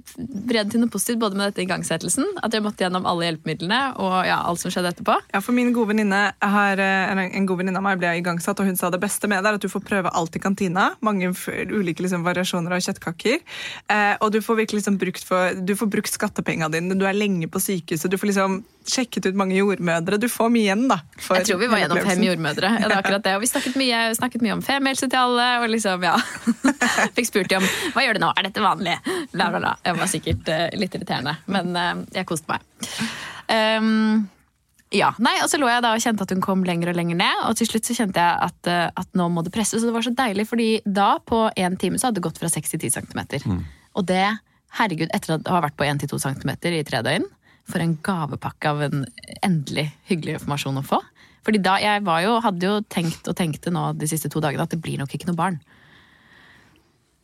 Bred 0.49 0.71
til 0.71 0.83
noe 0.83 0.93
positivt 0.93 1.19
både 1.19 1.39
med 1.39 1.51
dette 1.51 1.65
igangsettelsen, 1.65 2.27
at 2.39 2.55
jeg 2.55 2.63
måtte 2.63 2.85
gjennom 2.85 3.07
alle 3.09 3.27
hjelpemidlene 3.27 3.81
og 3.99 4.15
ja, 4.29 4.39
alt 4.47 4.63
som 4.63 4.71
skjedde 4.71 4.93
etterpå. 4.93 5.17
Ja, 5.33 5.43
for 5.43 5.57
min 5.57 5.73
gode 5.75 5.91
venninne 5.91 6.21
har, 6.39 6.79
eh, 6.79 7.19
En 7.19 7.45
god 7.45 7.59
venninne 7.59 7.81
av 7.81 7.83
meg 7.83 7.99
ble 7.99 8.13
igangsatt, 8.21 8.59
og 8.59 8.65
hun 8.69 8.79
sa 8.79 8.89
det 8.89 9.01
beste 9.03 9.27
med 9.27 9.43
det 9.43 9.51
er 9.51 9.59
at 9.59 9.61
du 9.61 9.67
får 9.67 9.83
prøve 9.83 10.13
alt 10.15 10.35
i 10.35 10.39
kantina. 10.39 10.93
Mange 11.03 11.33
ulike 11.33 12.03
liksom, 12.05 12.23
variasjoner 12.23 12.71
av 12.71 12.79
kjøttkaker. 12.85 13.39
Eh, 13.91 14.15
og 14.21 14.31
du 14.31 14.39
får 14.41 14.63
virkelig 14.63 14.83
liksom, 14.83 14.97
brukt, 15.01 15.23
for, 15.27 15.53
du 15.53 15.75
får 15.75 15.91
brukt 15.91 16.11
skattepengene 16.11 16.71
dine. 16.71 16.95
Du 16.95 17.05
er 17.05 17.17
lenge 17.17 17.51
på 17.51 17.59
sykehuset. 17.59 18.09
Du 18.09 18.17
får 18.17 18.31
liksom 18.31 18.61
sjekket 18.89 19.29
ut 19.29 19.37
mange 19.37 19.57
jordmødre. 19.57 20.17
Du 20.21 20.29
får 20.31 20.49
mye 20.53 20.65
igjen, 20.65 20.87
da. 20.89 21.01
Jeg 21.19 21.45
tror 21.49 21.59
vi 21.61 21.69
var 21.69 21.83
gjennom 21.83 22.01
fem 22.07 22.23
jordmødre. 22.25 22.71
Ja, 22.79 22.87
det 22.87 22.95
er 22.95 23.03
akkurat 23.03 23.25
det. 23.27 23.35
Og 23.37 23.43
vi 23.43 23.48
snakket 23.49 23.77
mye, 23.79 24.01
snakket 24.17 24.45
mye 24.45 24.55
om 24.57 24.63
femihelse 24.65 25.09
til 25.09 25.19
alle. 25.19 25.47
Og 25.63 25.69
liksom, 25.73 26.05
ja. 26.07 26.15
Fikk 27.17 27.29
spurt 27.29 27.51
de 27.51 27.59
om 27.59 27.69
hva 27.95 28.05
gjør 28.05 28.19
du 28.19 28.23
nå, 28.25 28.33
er 28.33 28.49
dette 28.49 28.63
vanlig? 28.63 28.97
Bla, 29.33 29.51
bla, 29.51 29.59
bla. 29.59 29.75
Jeg 29.85 29.99
var 29.99 30.11
sikkert 30.11 30.51
uh, 30.53 30.65
litt 30.79 30.97
irriterende, 30.97 31.37
men 31.51 31.71
uh, 31.77 32.03
jeg 32.15 32.29
koste 32.29 32.51
meg. 32.51 32.65
Um, 33.49 34.27
ja, 34.89 35.11
nei, 35.21 35.35
og 35.43 35.49
så 35.51 35.59
lå 35.61 35.67
jeg 35.69 35.83
da 35.85 35.91
og 35.93 36.01
kjente 36.01 36.25
at 36.25 36.31
hun 36.33 36.41
kom 36.41 36.63
lenger 36.65 36.89
og 36.89 36.97
lenger 36.97 37.17
ned, 37.19 37.41
og 37.45 37.57
til 37.59 37.67
slutt 37.69 37.85
så 37.85 37.95
kjente 37.99 38.21
jeg 38.23 38.37
at, 38.47 38.69
eh, 38.69 38.87
at 38.89 39.09
nå 39.17 39.27
må 39.29 39.43
det 39.45 39.53
presses. 39.53 39.83
Og 39.83 39.91
det 39.91 39.93
var 39.93 40.05
så 40.05 40.13
deilig, 40.17 40.47
fordi 40.49 40.69
da 40.85 41.11
på 41.21 41.43
én 41.53 41.77
time 41.77 41.99
så 42.01 42.09
hadde 42.09 42.17
det 42.17 42.25
gått 42.25 42.41
fra 42.41 42.49
6 42.49 42.73
til 42.73 42.81
10 42.89 42.95
cm. 42.97 43.19
Og 43.93 44.07
det, 44.09 44.25
herregud, 44.79 45.11
etter 45.13 45.35
å 45.35 45.39
ha 45.53 45.61
vært 45.67 45.77
på 45.77 45.85
1 45.85 46.01
til 46.01 46.09
2 46.09 46.21
cm 46.25 46.51
i 46.73 46.81
tre 46.87 47.03
døgn, 47.05 47.27
for 47.69 47.85
en 47.85 47.93
gavepakke 48.01 48.73
av 48.73 48.81
en 48.87 49.05
endelig 49.45 49.91
hyggelig 50.09 50.39
informasjon 50.39 50.81
å 50.81 50.85
få. 50.89 51.03
Fordi 51.45 51.61
da, 51.63 51.77
jeg 51.81 52.03
var 52.05 52.21
jo, 52.25 52.39
hadde 52.43 52.67
jo 52.67 52.79
tenkt 52.91 53.27
og 53.31 53.35
tenkte 53.39 53.71
nå 53.71 53.93
de 53.97 54.07
siste 54.11 54.29
to 54.31 54.41
dagene 54.43 54.65
at 54.65 54.73
det 54.73 54.81
blir 54.83 54.99
nok 54.99 55.13
ikke 55.15 55.29
noe 55.29 55.39
barn. 55.39 55.59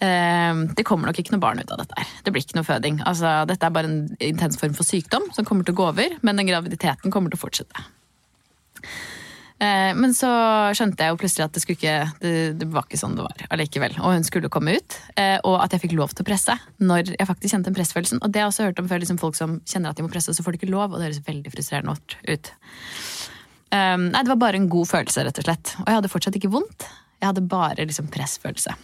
Eh, 0.03 0.53
Det 0.75 0.85
kommer 0.87 1.07
nok 1.09 1.19
ikke 1.19 1.35
noe 1.35 1.43
barn 1.43 1.59
ut 1.59 1.71
av 1.71 1.79
dette. 1.83 1.93
her. 1.97 2.07
Det 2.23 2.33
blir 2.33 2.43
ikke 2.43 2.57
noe 2.59 2.67
føding. 2.67 3.01
Altså, 3.05 3.45
dette 3.47 3.63
er 3.65 3.75
bare 3.75 3.89
en 3.91 4.15
intens 4.19 4.57
form 4.59 4.73
for 4.73 4.83
sykdom 4.87 5.29
som 5.33 5.45
kommer 5.45 5.63
til 5.65 5.75
å 5.75 5.79
gå 5.81 5.89
over, 5.89 6.17
men 6.21 6.35
den 6.35 6.47
graviditeten 6.47 7.11
kommer 7.11 7.29
til 7.31 7.39
å 7.39 7.45
fortsette. 7.45 7.85
Eh, 9.57 9.93
Men 9.95 10.11
så 10.11 10.27
skjønte 10.75 10.99
jeg 10.99 11.13
jo 11.13 11.19
plutselig 11.21 11.45
at 11.45 11.53
det, 11.55 11.61
ikke, 11.63 11.93
det, 12.19 12.31
det 12.59 12.67
var 12.73 12.83
ikke 12.83 12.99
sånn 12.99 13.15
det 13.15 13.23
var 13.23 13.45
allikevel. 13.55 13.95
Og 14.03 14.11
hun 14.17 14.23
skulle 14.27 14.49
komme 14.51 14.75
ut, 14.75 14.97
eh, 15.15 15.39
og 15.47 15.61
at 15.63 15.71
jeg 15.71 15.85
fikk 15.85 15.95
lov 15.95 16.11
til 16.11 16.25
å 16.25 16.27
presse 16.27 16.57
når 16.83 17.13
jeg 17.15 17.27
faktisk 17.29 17.55
kjente 17.55 17.71
den 17.71 17.77
pressfølelsen. 17.77 18.19
Og 18.21 18.31
det 18.33 18.41
har 18.41 18.49
jeg 18.49 18.53
også 18.53 18.67
hørt 18.67 18.79
om 18.83 18.89
før, 18.91 18.99
liksom 18.99 19.17
folk 19.21 19.35
som 19.39 19.61
kjenner 19.63 19.89
at 19.89 19.95
de 19.95 20.03
må 20.03 20.11
presse, 20.11 20.27
og 20.29 20.35
så 20.35 20.43
får 20.43 20.51
de 20.57 20.59
ikke 20.59 20.73
lov, 20.75 20.91
og 20.91 20.99
det 20.99 21.07
høres 21.07 21.23
veldig 21.23 21.55
frustrerende 21.55 21.95
ut. 22.27 22.51
Um, 23.75 24.09
nei, 24.13 24.23
det 24.23 24.31
var 24.31 24.41
bare 24.41 24.59
en 24.61 24.69
god 24.71 24.87
følelse, 24.87 25.25
rett 25.27 25.39
og 25.41 25.47
slett. 25.47 25.75
Og 25.81 25.89
jeg 25.89 25.99
hadde 25.99 26.11
fortsatt 26.11 26.37
ikke 26.39 26.53
vondt. 26.53 26.87
Jeg 27.19 27.27
hadde 27.31 27.47
bare 27.49 27.87
liksom 27.87 28.11
pressfølelse. 28.13 28.75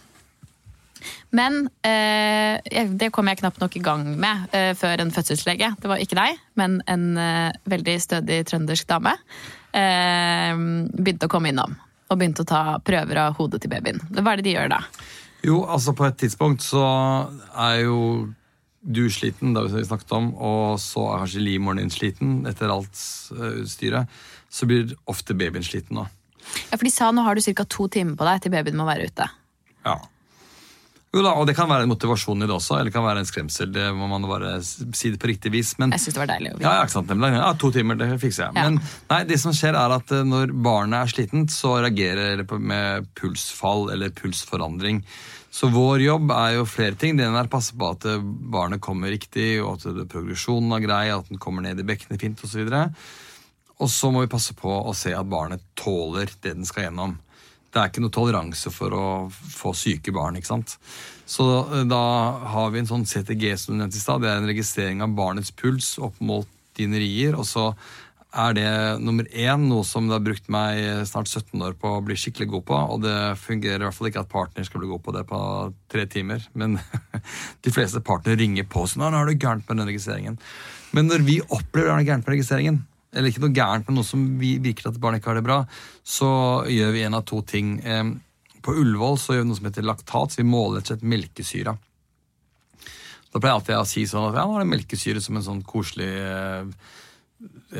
Men 1.34 1.64
eh, 1.86 2.86
det 2.92 3.08
kom 3.14 3.26
jeg 3.30 3.40
knapt 3.40 3.62
nok 3.62 3.76
i 3.78 3.82
gang 3.82 4.04
med 4.20 4.52
eh, 4.54 4.72
før 4.78 5.02
en 5.02 5.12
fødselslege. 5.14 5.72
Det 5.80 5.90
var 5.90 6.02
ikke 6.02 6.18
deg, 6.18 6.42
men 6.60 6.78
en 6.90 7.06
eh, 7.18 7.56
veldig 7.72 7.96
stødig 8.04 8.42
trøndersk 8.50 8.90
dame. 8.90 9.16
Eh, 9.72 10.52
begynte 10.92 11.30
å 11.30 11.32
komme 11.32 11.52
innom 11.52 11.74
og 12.12 12.20
begynte 12.20 12.44
å 12.44 12.48
ta 12.48 12.62
prøver 12.84 13.22
av 13.24 13.38
hodet 13.38 13.62
til 13.64 13.72
babyen. 13.72 14.02
Hva 14.12 14.34
er 14.34 14.40
det 14.40 14.50
de 14.50 14.54
gjør 14.58 14.74
da? 14.74 14.82
Jo, 15.42 15.62
altså 15.64 15.94
på 15.96 16.06
et 16.06 16.20
tidspunkt 16.20 16.62
så 16.62 16.84
er 17.58 17.82
jo 17.86 17.98
du 18.82 19.06
sliten, 19.14 19.54
det 19.54 19.62
har 19.62 19.78
vi 19.78 19.86
snakket 19.86 20.12
om, 20.16 20.32
og 20.34 20.78
så 20.82 21.06
er 21.12 21.22
kanskje 21.22 21.42
livmoren 21.44 21.78
din 21.78 21.92
sliten 21.94 22.40
etter 22.50 22.72
alt 22.74 22.98
eh, 23.38 23.62
utstyret. 23.62 24.22
Så 24.52 24.68
blir 24.68 24.92
ofte 25.08 25.34
babyen 25.38 25.64
sliten 25.64 25.96
nå. 25.96 26.06
Ja, 26.70 26.76
for 26.76 26.84
De 26.84 26.90
sa 26.92 27.10
nå 27.14 27.22
har 27.24 27.38
du 27.38 27.40
ca. 27.42 27.64
to 27.64 27.86
timer 27.88 28.18
på 28.18 28.26
deg 28.28 28.42
til 28.44 28.52
babyen 28.52 28.76
må 28.76 28.84
være 28.88 29.08
ute. 29.08 29.28
Ja. 29.86 29.96
Jo 31.12 31.20
da, 31.20 31.34
og 31.36 31.44
det 31.44 31.52
kan 31.58 31.68
være 31.68 31.84
en 31.84 31.90
motivasjon 31.92 32.40
i 32.40 32.46
det 32.48 32.54
også, 32.54 32.78
eller 32.78 32.88
det 32.88 32.94
kan 32.94 33.04
være 33.04 33.20
en 33.20 33.26
skremsel. 33.28 33.68
Det 33.72 33.90
må 33.92 34.06
man 34.08 34.24
bare 34.24 34.54
si 34.64 35.10
det 35.12 35.18
på 35.20 35.28
riktig 35.28 35.50
vis. 35.52 35.74
Men 35.80 35.92
Jeg 35.92 36.00
syns 36.06 36.16
det 36.16 36.22
var 36.22 36.30
deilig. 36.30 36.52
å 36.54 36.56
vite. 36.56 36.64
Ja, 36.64 36.72
ja, 36.78 36.86
ikke 36.86 36.94
sant. 36.94 37.12
Ja, 37.36 37.50
to 37.60 37.70
timer, 37.74 37.98
det 38.00 38.08
fikser 38.22 38.46
jeg. 38.46 38.56
Ja. 38.56 38.64
Men 38.64 38.78
nei, 39.10 39.18
det 39.28 39.36
som 39.42 39.52
skjer 39.52 39.76
er 39.76 39.92
at 39.98 40.14
eh, 40.16 40.22
når 40.24 40.54
barnet 40.64 41.02
er 41.02 41.12
slitent, 41.12 41.52
så 41.52 41.74
reagerer 41.84 42.40
det 42.40 42.48
med 42.72 43.10
pulsfall 43.20 43.90
eller 43.92 44.14
pulsforandring. 44.16 45.02
Så 45.52 45.68
vår 45.68 46.00
jobb 46.06 46.32
er 46.32 46.54
jo 46.56 46.64
flere 46.64 46.96
ting. 46.96 47.18
Det 47.20 47.26
ene 47.28 47.42
er 47.44 47.50
å 47.50 47.52
passe 47.52 47.76
på 47.76 47.92
at 47.92 48.08
eh, 48.08 48.16
barnet 48.56 48.80
kommer 48.80 49.12
riktig, 49.12 49.58
og 49.60 49.84
at 49.84 50.08
progresjonen 50.08 50.72
er 50.78 50.86
grei, 50.86 51.04
at 51.12 51.28
den 51.28 51.40
kommer 51.42 51.60
ned 51.68 51.76
i 51.76 51.84
bekkenet 51.92 52.24
fint 52.24 52.40
osv. 52.40 52.72
Og 53.80 53.90
så 53.90 54.10
må 54.12 54.22
vi 54.22 54.30
passe 54.30 54.54
på 54.58 54.70
å 54.70 54.94
se 54.96 55.14
at 55.16 55.28
barnet 55.30 55.64
tåler 55.78 56.30
det 56.40 56.54
den 56.54 56.68
skal 56.68 56.88
gjennom. 56.88 57.18
det 57.72 57.80
er 57.80 57.88
ikke 57.88 58.02
noe 58.04 58.12
toleranse 58.12 58.70
for 58.70 58.92
å 58.92 59.06
få 59.32 59.72
syke 59.72 60.12
barn. 60.12 60.36
ikke 60.36 60.50
sant? 60.50 60.76
Så 61.24 61.46
eh, 61.72 61.84
da 61.88 62.04
har 62.52 62.70
vi 62.70 62.82
en 62.82 62.90
sånn 62.90 63.06
CTG 63.08 63.56
som 63.56 63.74
du 63.74 63.80
nevnte 63.80 63.96
i 63.96 64.02
stad. 64.02 64.22
Det 64.22 64.28
er 64.30 64.42
en 64.42 64.50
registrering 64.50 65.00
av 65.02 65.14
barnets 65.16 65.50
puls 65.50 65.94
opp 65.98 66.20
mot 66.20 66.48
dine 66.76 67.00
rier. 67.00 67.38
Og 67.38 67.48
så 67.48 67.70
er 68.32 68.54
det 68.56 68.68
nummer 69.04 69.26
én 69.28 69.66
noe 69.68 69.84
som 69.84 70.06
det 70.08 70.16
har 70.16 70.24
brukt 70.24 70.46
meg 70.52 71.04
snart 71.08 71.28
17 71.28 71.64
år 71.64 71.74
på 71.80 71.90
å 71.92 72.04
bli 72.04 72.16
skikkelig 72.16 72.48
god 72.54 72.66
på. 72.68 72.78
Og 72.94 73.02
det 73.04 73.16
fungerer 73.40 73.82
i 73.82 73.86
hvert 73.86 73.98
fall 73.98 74.08
ikke 74.12 74.24
at 74.24 74.32
partner 74.32 74.68
skal 74.68 74.84
bli 74.84 74.92
god 74.92 75.04
på 75.04 75.16
det 75.16 75.24
på 75.28 75.40
tre 75.92 76.06
timer. 76.12 76.44
Men 76.56 76.78
de 77.64 77.74
fleste 77.74 78.04
partnere 78.04 78.40
ringer 78.40 78.68
på 78.68 78.86
sånn 78.88 79.04
nå 79.04 79.12
er 79.16 79.32
det 79.32 79.40
gærent 79.40 79.68
med 79.68 79.80
den 79.80 79.92
registreringen. 79.92 80.40
Men 80.96 81.08
når 81.08 81.28
vi 81.28 81.40
opplever 81.44 81.92
det 81.92 82.00
er 82.00 82.08
gærent 82.12 82.26
med 82.26 82.36
registreringen, 82.36 82.82
eller 83.12 83.28
ikke 83.30 83.44
noe 83.44 83.54
gærent, 83.56 83.88
men 83.88 83.98
noe 84.00 84.08
som 84.08 84.24
vi 84.40 84.56
virker 84.62 84.88
at 84.90 85.00
barnet 85.00 85.20
ikke 85.20 85.32
har 85.32 85.40
det 85.40 85.46
bra, 85.46 85.58
så 86.04 86.32
gjør 86.70 86.92
vi 86.94 87.06
en 87.06 87.18
av 87.18 87.26
to 87.28 87.42
ting. 87.44 87.74
På 88.64 88.74
Ullevål 88.78 89.18
så 89.20 89.36
gjør 89.36 89.44
vi 89.44 89.50
noe 89.50 89.60
som 89.60 89.68
heter 89.68 89.86
laktat, 89.86 90.32
så 90.32 90.40
vi 90.40 90.48
måler 90.48 90.80
rett 90.80 90.88
og 90.88 90.94
slett 90.94 91.08
melkesyra. 91.12 91.76
Da 93.32 93.40
pleier 93.40 93.54
jeg 93.54 93.60
alltid 93.60 93.78
å 93.78 93.88
si 93.88 94.02
sånn 94.08 94.28
at 94.28 94.36
ja, 94.40 94.44
nå 94.44 94.58
er 94.58 94.64
det 94.64 94.72
melkesyre 94.74 95.22
som 95.24 95.38
en 95.38 95.46
sånn 95.46 95.62
koselig 95.64 96.10
eh, 96.20 96.66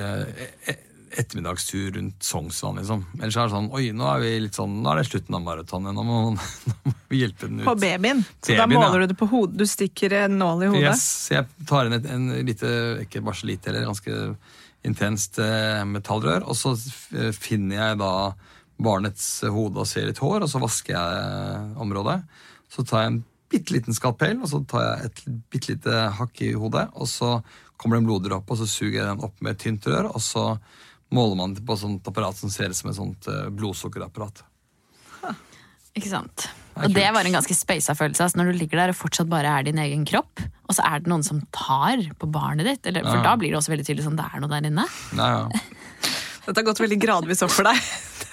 eh, 0.00 0.78
ettermiddagstur 1.20 1.90
rundt 1.98 2.24
Sognsvann, 2.24 2.78
liksom. 2.80 3.02
Ellers 3.18 3.36
er 3.36 3.50
det 3.50 3.52
sånn 3.52 3.68
Oi, 3.76 3.90
nå 3.96 4.06
er 4.08 4.22
vi 4.22 4.30
litt 4.46 4.56
sånn, 4.56 4.78
nå 4.80 4.92
er 4.92 5.02
det 5.02 5.10
slutten 5.10 5.36
av 5.36 5.44
maratonet. 5.44 5.92
Nå, 5.92 6.04
nå 6.08 6.78
må 6.88 6.94
vi 7.12 7.20
hjelpe 7.20 7.50
den 7.50 7.60
ut. 7.60 7.66
På 7.68 7.76
babyen. 7.76 8.24
Så 8.40 8.56
da 8.56 8.66
måler 8.70 9.04
ja. 9.04 9.04
du 9.04 9.12
det 9.12 9.18
på 9.20 9.28
hodet. 9.32 9.60
Du 9.60 9.68
stikker 9.68 10.16
en 10.22 10.38
nål 10.40 10.64
i 10.64 10.72
hodet. 10.72 10.88
Yes, 10.88 11.04
så 11.26 11.36
jeg 11.36 11.68
tar 11.68 11.88
inn 11.88 11.98
et 11.98 12.08
en 12.16 12.26
lite, 12.48 12.72
ikke 13.04 13.24
bare 13.26 13.40
så 13.42 13.52
lite, 13.52 13.72
eller 13.72 13.90
ganske 13.90 14.18
intenst 14.86 15.38
eh, 15.42 15.82
metallrør, 15.88 16.46
og 16.48 16.58
så 16.58 16.74
finner 17.36 17.76
jeg 17.78 18.00
da 18.02 18.12
barnets 18.82 19.26
hode 19.46 19.82
og 19.82 19.88
ser 19.88 20.08
litt 20.08 20.22
hår, 20.22 20.42
og 20.42 20.50
så 20.50 20.60
vasker 20.62 20.96
jeg 20.96 21.76
området. 21.82 22.18
Så 22.72 22.84
tar 22.88 23.04
jeg 23.04 23.12
en 23.12 23.20
bitte 23.52 23.74
liten 23.76 23.96
skalpell, 23.96 24.40
og 24.40 24.50
så 24.50 24.62
tar 24.68 24.86
jeg 24.86 25.10
et 25.10 25.22
bitte 25.52 25.74
lite 25.74 26.06
hakk 26.18 26.40
i 26.44 26.54
hodet, 26.58 26.88
og 26.96 27.10
så 27.10 27.36
kommer 27.76 27.98
det 27.98 28.04
en 28.04 28.08
bloddråpe, 28.10 28.54
og 28.54 28.62
så 28.62 28.68
suger 28.70 29.00
jeg 29.00 29.10
den 29.10 29.26
opp 29.26 29.42
med 29.42 29.54
et 29.54 29.62
tynt 29.66 29.86
rør, 29.90 30.10
og 30.12 30.22
så 30.24 30.46
måler 31.12 31.38
man 31.38 31.54
det 31.56 31.64
på 31.66 31.76
et 31.76 31.82
sånt 31.82 32.08
apparat 32.08 32.38
som 32.38 32.52
ser 32.52 32.72
ut 32.72 32.78
som 32.78 32.90
et 32.90 32.98
sånt 32.98 33.28
eh, 33.30 33.50
blodsukkerapparat. 33.52 34.44
Ikke 35.98 36.08
sant? 36.10 36.48
Og 36.80 36.88
det 36.96 37.04
var 37.12 37.26
en 37.28 37.34
ganske 37.36 37.54
speisa 37.54 37.92
følelse. 37.94 38.24
Altså 38.24 38.38
når 38.40 38.52
du 38.52 38.58
ligger 38.62 38.80
der 38.80 38.92
og 38.94 38.96
fortsatt 38.96 39.28
bare 39.28 39.50
er 39.58 39.66
din 39.66 39.78
egen 39.82 40.06
kropp, 40.08 40.40
og 40.68 40.72
så 40.76 40.84
er 40.88 41.02
det 41.04 41.10
noen 41.12 41.24
som 41.26 41.42
tar 41.52 42.00
på 42.18 42.28
barnet 42.32 42.64
ditt. 42.70 42.86
Eller, 42.88 43.04
for 43.04 43.18
Ja. 43.20 43.26
da 43.26 43.34
blir 43.36 43.52
det 43.52 43.58
også 43.60 43.74
veldig 43.74 43.84
tydelig 43.84 44.06
sånn 44.06 44.16
det 44.16 44.24
er 44.24 44.40
noe 44.40 44.48
der 44.54 44.70
inne. 44.70 44.86
Ja, 45.18 45.28
ja. 45.36 45.60
Dette 46.46 46.58
har 46.58 46.64
gått 46.66 46.80
veldig 46.82 46.98
gradvis 46.98 47.42
opp 47.44 47.52
for 47.54 47.68
deg. 47.68 47.76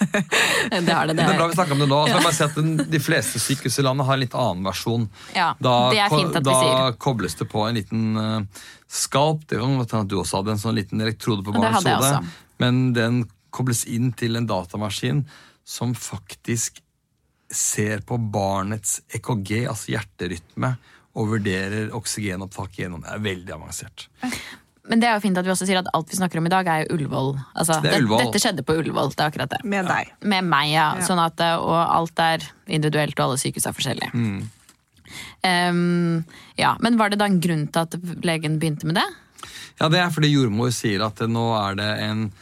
Det 0.00 0.88
har 0.94 1.06
det. 1.06 1.14
Det 1.18 1.24
er 1.28 1.36
bra 1.36 1.46
vi 1.50 1.54
snakker 1.58 1.74
om 1.76 1.82
det 1.82 1.88
nå. 1.90 1.98
Så 2.08 2.14
jeg 2.14 2.24
bare 2.24 2.32
si 2.38 2.44
at 2.46 2.54
den, 2.56 2.70
De 2.90 2.98
fleste 3.04 3.40
sykehus 3.42 3.74
i 3.78 3.82
landet 3.84 4.06
har 4.08 4.16
en 4.16 4.22
litt 4.22 4.34
annen 4.34 4.64
versjon. 4.64 5.02
Ja, 5.36 5.50
Da, 5.60 5.74
det 5.92 6.00
er 6.00 6.08
fint 6.14 6.38
at 6.38 6.40
vi 6.40 6.48
da 6.48 6.54
sier. 6.62 6.96
kobles 7.04 7.36
det 7.36 7.46
på 7.52 7.66
en 7.68 7.76
liten 7.76 8.06
uh, 8.16 8.64
skalp. 8.88 9.44
Det 9.50 9.58
kan 9.60 9.74
hende 9.76 9.84
at 10.00 10.08
du 10.08 10.16
også 10.22 10.40
hadde 10.40 10.54
en 10.56 10.62
sånn 10.62 10.78
liten 10.80 11.04
elektrode 11.04 11.44
på 11.44 11.52
barnets 11.52 11.84
hode. 11.84 12.24
Men 12.64 12.80
den 12.96 13.20
kobles 13.52 13.84
inn 13.84 14.08
til 14.16 14.40
en 14.40 14.48
datamaskin 14.48 15.26
som 15.68 15.92
faktisk 15.94 16.80
ser 17.50 18.02
på 18.06 18.18
barnets 18.30 19.00
EKG, 19.10 19.66
altså 19.70 19.94
hjerterytme, 19.96 20.74
og 21.18 21.32
vurderer 21.32 21.90
oksygenopptak 21.96 22.76
gjennom. 22.78 23.02
Det 23.02 23.14
er 23.16 23.22
veldig 23.24 23.54
avansert. 23.56 24.06
Men 24.90 25.02
det 25.02 25.08
er 25.10 25.18
jo 25.18 25.22
fint 25.22 25.38
at 25.38 25.46
vi 25.46 25.52
også 25.52 25.66
sier 25.68 25.80
at 25.82 25.90
alt 25.94 26.10
vi 26.10 26.18
snakker 26.18 26.40
om 26.40 26.46
i 26.48 26.52
dag, 26.52 26.66
er 26.66 26.84
jo 26.84 26.96
Ullevål. 26.96 27.34
Altså, 27.54 27.80
Det 27.82 27.90
er 27.92 27.98
Ullevål. 28.00 28.22
Dette 28.24 28.40
skjedde 28.42 28.64
på 28.66 28.78
Ullevål. 28.80 29.12
Det 29.14 29.24
er 29.24 29.32
akkurat 29.32 29.52
det. 29.52 29.60
Med 29.64 29.90
deg. 29.90 30.14
Med 30.22 30.46
meg, 30.46 30.70
ja. 30.72 30.86
Ja. 30.98 31.06
Sånn 31.06 31.20
at, 31.22 31.42
eh, 31.44 31.56
og 31.58 31.78
alt 31.82 32.22
er 32.22 32.46
individuelt, 32.66 33.18
og 33.18 33.26
alle 33.26 33.42
sykehus 33.42 33.66
er 33.66 33.76
forskjellige. 33.76 34.10
Mm. 34.14 34.40
Um, 35.42 36.24
ja, 36.56 36.76
Men 36.78 36.98
var 36.98 37.10
det 37.10 37.18
da 37.18 37.26
en 37.26 37.40
grunn 37.42 37.66
til 37.72 37.82
at 37.82 37.96
legen 38.22 38.60
begynte 38.62 38.86
med 38.86 38.98
det? 39.00 39.06
Ja, 39.80 39.88
Det 39.88 39.98
er 39.98 40.10
fordi 40.10 40.30
jordmor 40.30 40.70
sier 40.74 41.02
at 41.06 41.18
nå 41.26 41.46
er 41.58 41.74
det 41.74 41.90
en 42.04 42.32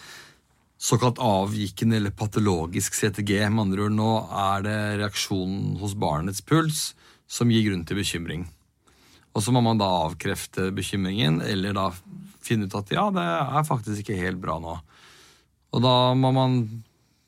såkalt 0.79 1.19
avvikende 1.19 1.99
eller 1.99 2.15
patologisk 2.15 2.95
CTG. 2.95 3.43
Med 3.51 3.67
andre 3.67 3.89
ord, 3.89 3.97
nå 3.99 4.13
er 4.31 4.65
det 4.67 4.79
reaksjonen 5.03 5.77
hos 5.83 5.97
barnets 5.99 6.45
puls 6.47 6.93
som 7.29 7.51
gir 7.51 7.67
grunn 7.67 7.85
til 7.85 7.99
bekymring. 7.99 8.47
Og 9.35 9.45
så 9.45 9.53
må 9.55 9.61
man 9.63 9.79
da 9.79 9.89
avkrefte 10.07 10.71
bekymringen, 10.75 11.43
eller 11.45 11.77
da 11.77 11.91
finne 12.43 12.67
ut 12.67 12.77
at 12.79 12.95
ja, 12.95 13.09
det 13.13 13.25
er 13.25 13.67
faktisk 13.67 14.03
ikke 14.03 14.23
helt 14.23 14.41
bra 14.43 14.57
nå. 14.63 14.79
Og 15.75 15.85
da 15.85 15.97
må 16.17 16.33
man 16.33 16.63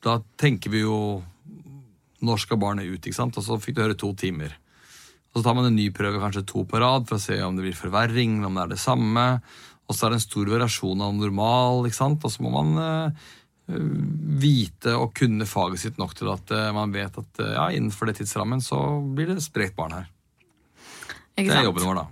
Da 0.01 0.15
tenker 0.41 0.71
vi 0.73 0.79
jo 0.81 1.21
Når 2.25 2.39
skal 2.41 2.57
barnet 2.57 2.89
ut? 2.89 3.05
ikke 3.05 3.13
sant? 3.13 3.37
Og 3.37 3.45
så 3.45 3.59
fikk 3.61 3.75
du 3.77 3.83
høre 3.83 3.97
to 3.97 4.09
timer. 4.17 4.55
Og 5.31 5.39
så 5.39 5.43
tar 5.45 5.55
man 5.57 5.67
en 5.69 5.77
ny 5.77 5.91
prøve, 5.93 6.19
kanskje 6.21 6.45
to 6.49 6.63
på 6.65 6.79
rad, 6.81 7.05
for 7.07 7.17
å 7.17 7.21
se 7.21 7.37
om 7.41 7.55
det 7.55 7.67
blir 7.67 7.77
forverring, 7.77 8.41
om 8.45 8.57
det 8.57 8.63
er 8.63 8.71
det 8.73 8.81
samme. 8.81 9.25
Og 9.87 9.95
så 9.95 10.05
er 10.05 10.13
det 10.13 10.19
en 10.19 10.25
stor 10.25 10.51
variasjon 10.51 11.01
av 11.05 11.15
normal, 11.15 11.85
ikke 11.87 11.97
sant? 11.97 12.25
og 12.25 12.33
så 12.33 12.43
må 12.43 12.51
man 12.53 12.81
eh, 12.81 13.29
vite 13.67 14.95
og 14.97 15.13
kunne 15.15 15.45
faget 15.47 15.79
sitt 15.83 15.99
nok 16.01 16.15
til 16.17 16.31
at 16.33 16.51
eh, 16.51 16.71
man 16.75 16.91
vet 16.95 17.17
at 17.21 17.39
eh, 17.43 17.53
ja, 17.55 17.67
innenfor 17.71 18.09
det 18.09 18.17
tidsrammen 18.19 18.61
så 18.63 18.79
blir 19.15 19.29
det 19.31 19.41
sprekt 19.45 19.75
barn 19.77 19.93
her. 19.99 20.09
Ikke 21.37 21.45
Det 21.47 21.51
er 21.53 21.61
sant? 21.61 21.69
jobben 21.69 21.87
vår, 21.87 22.01
da. 22.01 22.07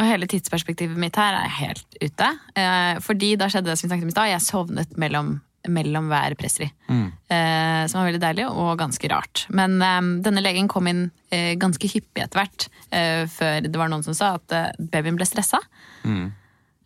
Og 0.00 0.06
hele 0.08 0.26
tidsperspektivet 0.30 0.96
mitt 0.98 1.16
her 1.20 1.34
er 1.36 1.50
helt 1.60 1.96
ute. 2.00 2.28
Eh, 2.56 3.00
fordi 3.04 3.34
da 3.40 3.48
skjedde 3.52 3.68
det 3.72 3.78
som 3.78 3.86
vi 3.88 3.90
snakket 3.92 4.06
om 4.06 4.12
i 4.12 4.14
stad. 4.14 4.30
Jeg 4.32 4.44
sovnet 4.46 4.94
mellom, 4.98 5.32
mellom 5.68 6.08
hver 6.10 6.34
pressri. 6.40 6.70
Eh, 6.88 7.82
som 7.90 8.00
var 8.00 8.08
veldig 8.08 8.22
deilig 8.22 8.46
og 8.48 8.72
ganske 8.80 9.10
rart. 9.12 9.44
Men 9.52 9.76
eh, 9.84 9.98
denne 10.24 10.42
legen 10.44 10.70
kom 10.72 10.88
inn 10.90 11.04
eh, 11.34 11.52
ganske 11.60 11.90
hyppig 11.92 12.24
etter 12.24 12.40
hvert. 12.40 12.68
Eh, 12.90 13.24
før 13.30 13.60
det 13.68 13.74
var 13.76 13.92
noen 13.92 14.06
som 14.06 14.16
sa 14.16 14.36
at 14.38 14.56
eh, 14.56 14.70
babyen 14.94 15.18
ble 15.20 15.28
stressa. 15.28 15.60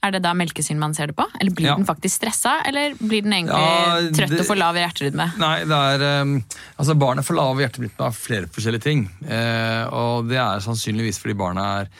Er 0.04 0.12
det 0.12 0.20
da 0.22 0.34
melkesyn 0.36 0.78
man 0.78 0.94
ser 0.94 1.10
det 1.10 1.16
på? 1.18 1.24
Eller 1.40 1.54
blir 1.56 1.70
Ja. 1.70 1.76
den 1.76 1.86
faktisk 1.88 2.20
stressa? 2.20 2.60
Eller 2.68 2.94
blir 2.94 3.22
den 3.22 3.32
egentlig 3.32 3.56
Ja, 3.56 4.10
trøtt 4.14 4.40
og 4.40 4.46
for 4.46 4.60
lav 4.60 4.76
hjerterytme? 4.76 5.30
Nei, 5.40 5.64
det 5.64 5.78
er 5.94 6.22
um, 6.22 6.36
Altså, 6.78 6.94
barnet 6.94 7.26
får 7.26 7.38
lav 7.38 7.62
hjerterytme 7.62 8.04
av 8.06 8.12
flere 8.14 8.46
forskjellige 8.46 8.82
ting. 8.82 9.06
Uh, 9.24 9.86
og 9.90 10.28
det 10.28 10.38
er 10.38 10.60
sannsynligvis 10.60 11.18
fordi 11.22 11.34
barnet 11.38 11.64
er 11.64 11.90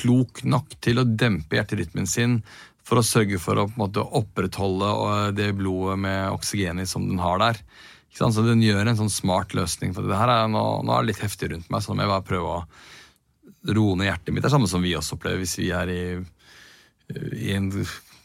klok 0.00 0.44
nok 0.44 0.74
til 0.80 1.02
å 1.02 1.04
dempe 1.04 1.58
hjerterytmen 1.58 2.06
sin 2.08 2.40
for 2.86 3.00
å 3.00 3.06
sørge 3.06 3.38
for 3.42 3.58
å 3.60 3.68
måte 3.78 4.02
opprettholde 4.02 4.88
eh, 4.88 5.26
det 5.36 5.52
blodet 5.58 5.98
med 6.02 6.30
oksygen 6.34 6.80
i 6.82 6.86
som 6.88 7.04
den 7.06 7.20
har 7.22 7.38
der. 7.42 7.60
Så 8.10 8.42
den 8.42 8.62
gjør 8.64 8.88
en 8.90 8.98
sånn 8.98 9.12
smart 9.12 9.54
løsning. 9.54 9.92
For 9.94 10.02
det 10.02 10.18
her 10.18 10.30
er, 10.32 10.48
nå, 10.50 10.62
nå 10.82 10.94
er 10.94 11.04
det 11.04 11.12
litt 11.12 11.22
heftig 11.22 11.52
rundt 11.52 11.70
meg, 11.70 11.84
så 11.84 11.92
nå 11.92 12.00
må 12.00 12.06
jeg 12.06 12.10
bare 12.10 12.26
prøve 12.26 12.56
å 12.56 13.74
roe 13.76 13.94
ned 13.98 14.08
hjertet 14.10 14.34
mitt. 14.34 14.42
Det 14.42 14.50
er 14.50 14.56
samme 14.56 14.70
som 14.70 14.82
vi 14.82 14.96
også 14.98 15.18
opplever 15.18 15.42
hvis 15.42 15.58
vi 15.60 15.68
er 15.76 15.92
i, 15.92 16.02
i 17.36 17.52
en 17.56 17.70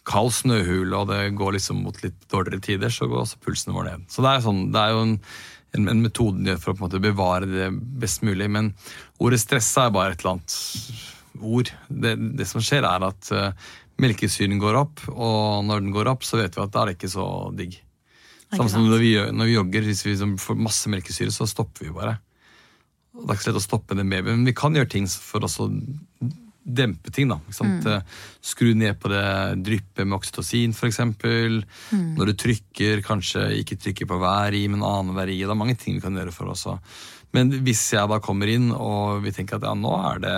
kald 0.05 0.31
snøhule 0.37 0.99
og 0.99 1.09
det 1.09 1.33
går 1.37 1.57
liksom 1.57 1.81
mot 1.85 1.97
litt 2.03 2.17
dårligere 2.31 2.63
tider, 2.63 2.93
så 2.93 3.09
går 3.09 3.23
også 3.23 3.41
pulsen 3.43 3.73
vår 3.75 3.89
ned. 3.89 4.07
Så 4.11 4.25
det 4.25 4.31
er, 4.31 4.43
sånn, 4.45 4.67
det 4.73 4.81
er 4.81 4.93
jo 4.93 5.05
en, 5.05 5.15
en, 5.77 5.87
en 5.95 6.03
metode 6.03 6.57
for 6.61 6.73
å 6.73 6.79
på 6.79 6.89
en 6.91 7.05
bevare 7.07 7.49
det 7.49 7.71
best 8.01 8.25
mulig. 8.25 8.49
Men 8.53 8.73
ordet 9.23 9.41
stressa 9.41 9.87
er 9.87 9.95
bare 9.95 10.13
et 10.13 10.21
eller 10.21 10.37
annet 10.37 10.59
ord. 11.41 11.73
Det, 11.89 12.13
det 12.37 12.47
som 12.49 12.63
skjer, 12.63 12.85
er 12.85 13.07
at 13.09 13.31
uh, 13.33 13.73
melkesyren 14.01 14.61
går 14.61 14.77
opp, 14.83 15.01
og 15.13 15.65
når 15.65 15.81
den 15.83 15.95
går 15.95 16.11
opp, 16.13 16.27
så 16.27 16.39
vet 16.39 16.55
vi 16.55 16.63
at 16.63 16.75
da 16.75 16.83
er 16.83 16.91
det 16.91 16.99
ikke 16.99 17.11
så 17.15 17.27
digg. 17.57 17.81
Samme 18.53 18.69
som 18.71 18.85
når 18.85 19.01
vi, 19.01 19.11
når 19.33 19.49
vi 19.49 19.57
jogger, 19.57 19.89
hvis 19.89 20.05
vi 20.05 20.13
liksom 20.13 20.37
får 20.39 20.61
masse 20.61 20.91
melkesyre, 20.91 21.33
så 21.33 21.47
stopper 21.49 21.87
vi 21.87 21.95
bare. 21.95 22.19
Det 23.15 23.25
er 23.25 23.37
ikke 23.37 23.47
så 23.47 23.51
lett 23.51 23.63
å 23.63 23.63
stoppe 23.63 23.97
den 23.97 24.11
babyen, 24.11 24.41
men 24.41 24.49
vi 24.49 24.55
kan 24.55 24.75
gjøre 24.75 24.91
ting 24.91 25.07
for 25.09 25.43
å 25.43 25.49
dempe 26.65 27.11
ting. 27.13 27.29
da, 27.29 27.37
sant? 27.53 27.85
Eh, 27.85 28.01
Skru 28.41 28.71
ned 28.75 28.97
på 28.99 29.09
det 29.11 29.23
dryppet 29.65 30.05
med 30.07 30.17
oksytocin, 30.17 30.73
f.eks. 30.73 30.99
Når 31.93 32.31
du 32.31 32.33
trykker, 32.41 33.03
kanskje 33.05 33.43
ikke 33.61 33.77
trykke 33.81 34.07
på 34.09 34.17
hver 34.21 34.57
i, 34.57 34.63
men 34.71 34.81
annenhver 34.85 35.29
i. 35.29 35.37
Det 35.43 35.53
er 35.53 35.59
mange 35.61 35.77
ting 35.77 35.99
vi 35.99 36.03
kan 36.03 36.17
gjøre 36.17 36.33
for 36.33 36.49
oss. 36.55 36.65
Men 37.35 37.51
hvis 37.65 37.83
jeg 37.93 38.07
da 38.09 38.19
kommer 38.23 38.47
inn 38.49 38.71
og 38.71 39.21
vi 39.25 39.33
tenker 39.35 39.59
at 39.59 39.67
ja, 39.67 39.73
nå 39.77 39.93
er 40.13 40.19
det, 40.23 40.35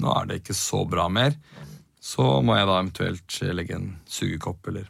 nå 0.00 0.14
er 0.14 0.28
det 0.30 0.40
ikke 0.42 0.56
så 0.56 0.84
bra 0.88 1.08
mer, 1.12 1.34
så 2.00 2.38
må 2.44 2.54
jeg 2.56 2.68
da 2.68 2.78
eventuelt 2.80 3.38
legge 3.56 3.76
en 3.76 3.90
sugekopp, 4.08 4.70
eller 4.72 4.86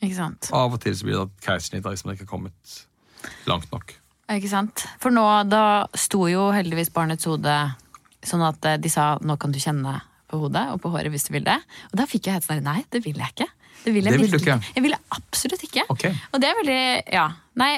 Ikke 0.00 0.16
sant? 0.16 0.48
av 0.56 0.72
og 0.72 0.80
til 0.80 0.94
så 0.96 1.04
blir 1.04 1.18
det 1.18 1.26
et 1.26 1.44
keisersnitt 1.48 1.84
man 1.84 2.14
ikke 2.16 2.24
har 2.24 2.30
kommet 2.30 2.78
langt 3.50 3.68
nok. 3.74 3.92
Ikke 4.30 4.48
sant? 4.48 4.84
For 5.02 5.10
nå, 5.12 5.24
da 5.50 5.86
sto 5.98 6.22
jo 6.30 6.46
heldigvis 6.54 6.92
barnets 6.94 7.26
hode 7.28 7.56
sånn 8.26 8.42
at 8.46 8.64
eh, 8.68 8.78
de 8.80 8.92
sa 8.92 9.14
nå 9.22 9.38
kan 9.40 9.52
du 9.54 9.58
kjenne 9.62 9.98
på 10.30 10.38
hodet 10.44 10.66
og 10.74 10.80
på 10.84 10.92
håret 10.92 11.10
hvis 11.10 11.26
du 11.28 11.32
vil 11.34 11.46
det. 11.46 11.58
Og 11.90 11.96
da 11.98 12.06
fikk 12.06 12.28
jeg 12.28 12.38
helt 12.38 12.46
sånn 12.46 12.62
nei, 12.66 12.82
det 12.92 13.02
vil 13.06 13.18
jeg 13.18 13.34
ikke. 13.34 13.48
Det 13.80 13.94
vil 13.94 14.04
jeg, 14.04 14.12
Det 14.12 14.26
vil 14.28 14.40
ikke? 14.42 14.54
Jeg 14.76 14.82
ville 14.84 14.96
absolutt 15.16 15.62
ikke. 15.64 15.82
Okay. 15.88 16.12
Og 16.34 16.42
det 16.42 16.50
er 16.50 16.58
veldig 16.58 16.80
Ja. 17.16 17.30
Nei, 17.60 17.70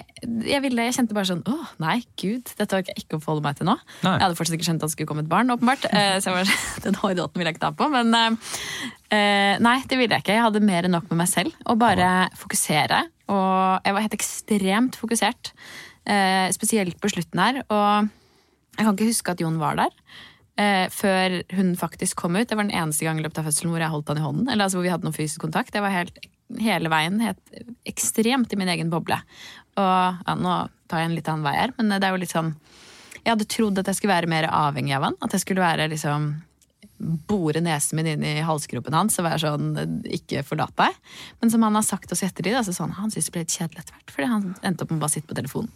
jeg 0.47 0.61
ville 0.62 0.84
Jeg 0.84 0.95
kjente 0.95 1.14
bare 1.16 1.26
sånn 1.30 1.40
Å, 1.49 1.55
nei, 1.82 2.03
gud, 2.20 2.51
dette 2.59 2.76
orker 2.76 2.90
jeg 2.93 3.05
ikke 3.05 3.16
å 3.18 3.22
forholde 3.22 3.45
meg 3.47 3.57
til 3.59 3.66
nå. 3.70 3.76
Nei. 4.03 4.12
Jeg 4.18 4.24
hadde 4.24 4.36
fortsatt 4.38 4.57
ikke 4.59 4.66
skjønt 4.66 4.82
at 4.82 4.90
det 4.90 4.95
skulle 4.97 5.11
komme 5.12 5.22
et 5.24 5.30
barn, 5.30 5.51
åpenbart. 5.55 5.86
Eh, 5.90 6.16
Så 6.18 6.30
jeg 6.30 6.36
var 6.40 6.51
sånn, 6.51 6.82
den 6.88 6.99
horisonten 6.99 7.38
ville 7.40 7.53
jeg 7.53 7.57
ikke 7.57 7.64
ta 7.68 7.70
på. 7.78 7.88
Men 7.95 8.11
eh, 8.18 9.55
nei, 9.62 9.76
det 9.86 9.99
ville 10.01 10.18
jeg 10.18 10.24
ikke. 10.26 10.36
Jeg 10.36 10.45
hadde 10.49 10.64
mer 10.66 10.88
enn 10.88 10.95
nok 10.99 11.07
med 11.12 11.22
meg 11.22 11.30
selv. 11.30 11.55
Å 11.70 11.78
bare 11.78 12.11
fokusere. 12.43 13.01
Og 13.30 13.86
jeg 13.86 13.95
var 13.97 14.07
helt 14.09 14.18
ekstremt 14.18 14.99
fokusert 14.99 15.55
spesielt 16.51 16.97
på 16.99 17.12
slutten 17.12 17.38
her. 17.38 17.61
Og 17.70 18.09
jeg 18.74 18.82
kan 18.88 18.97
ikke 18.97 19.07
huske 19.12 19.34
at 19.36 19.43
Jon 19.45 19.61
var 19.62 19.78
der. 19.78 19.93
Eh, 20.61 20.85
før 20.93 21.39
hun 21.57 21.73
faktisk 21.81 22.19
kom 22.21 22.37
ut. 22.37 22.49
Det 22.49 22.57
var 22.59 22.67
den 22.67 22.77
eneste 22.77 23.07
gangen 23.07 23.23
i 23.23 23.25
løpet 23.25 23.41
av 23.41 23.49
fødselen 23.49 23.73
hvor 23.73 23.81
jeg 23.81 23.93
holdt 23.95 24.13
han 24.13 24.21
i 24.21 24.27
hånden. 24.27 24.51
Eller 24.53 24.67
altså 24.67 24.79
hvor 24.79 24.87
vi 24.87 24.93
hadde 24.93 25.09
noen 25.09 25.17
fysisk 25.17 25.41
kontakt. 25.47 25.73
Jeg 25.73 25.85
var 25.85 25.95
helt, 25.95 26.19
hele 26.61 26.93
veien 26.93 27.21
helt 27.25 27.63
ekstremt 27.89 28.53
i 28.53 28.59
min 28.61 28.73
egen 28.75 28.93
boble. 28.93 29.17
Og 29.81 30.21
ja, 30.29 30.37
nå 30.37 30.57
tar 30.93 31.03
jeg 31.03 31.11
en 31.11 31.17
litt 31.17 31.31
annen 31.33 31.47
vei 31.47 31.57
her, 31.57 31.73
men 31.79 31.95
det 31.95 32.05
er 32.05 32.13
jo 32.13 32.21
litt 32.21 32.35
sånn 32.35 32.53
Jeg 33.23 33.31
hadde 33.31 33.47
trodd 33.49 33.79
at 33.81 33.89
jeg 33.89 33.97
skulle 33.97 34.17
være 34.17 34.29
mer 34.29 34.49
avhengig 34.51 34.97
av 34.99 35.07
han. 35.09 35.17
At 35.25 35.33
jeg 35.33 35.45
skulle 35.47 35.65
være 35.65 35.89
liksom 35.95 36.35
bore 37.03 37.61
nesen 37.65 37.99
min 37.99 38.09
inn 38.13 38.25
i 38.27 38.35
halsgropen 38.47 38.95
hans 38.95 39.19
og 39.19 39.27
være 39.27 39.41
sånn 39.43 40.03
Ikke 40.07 40.45
forlat 40.47 40.75
deg'. 40.79 40.99
Men 41.41 41.51
som 41.51 41.63
han 41.67 41.75
har 41.75 41.87
sagt 41.87 42.13
oss 42.13 42.23
i 42.23 42.27
ettertid, 42.29 42.55
altså 42.59 42.75
sånn, 42.77 42.95
han 42.97 43.11
syntes 43.11 43.31
det 43.31 43.35
ble 43.35 43.45
litt 43.45 43.57
kjedelig 43.57 43.83
etter 43.83 43.97
hvert. 43.97 44.15
Fordi 44.15 44.29
han 44.31 44.45
endte 44.63 44.85
opp 44.85 44.93
med 44.93 45.01
å 45.01 45.05
bare 45.05 45.15
sitte 45.17 45.31
på 45.31 45.39
telefonen. 45.39 45.71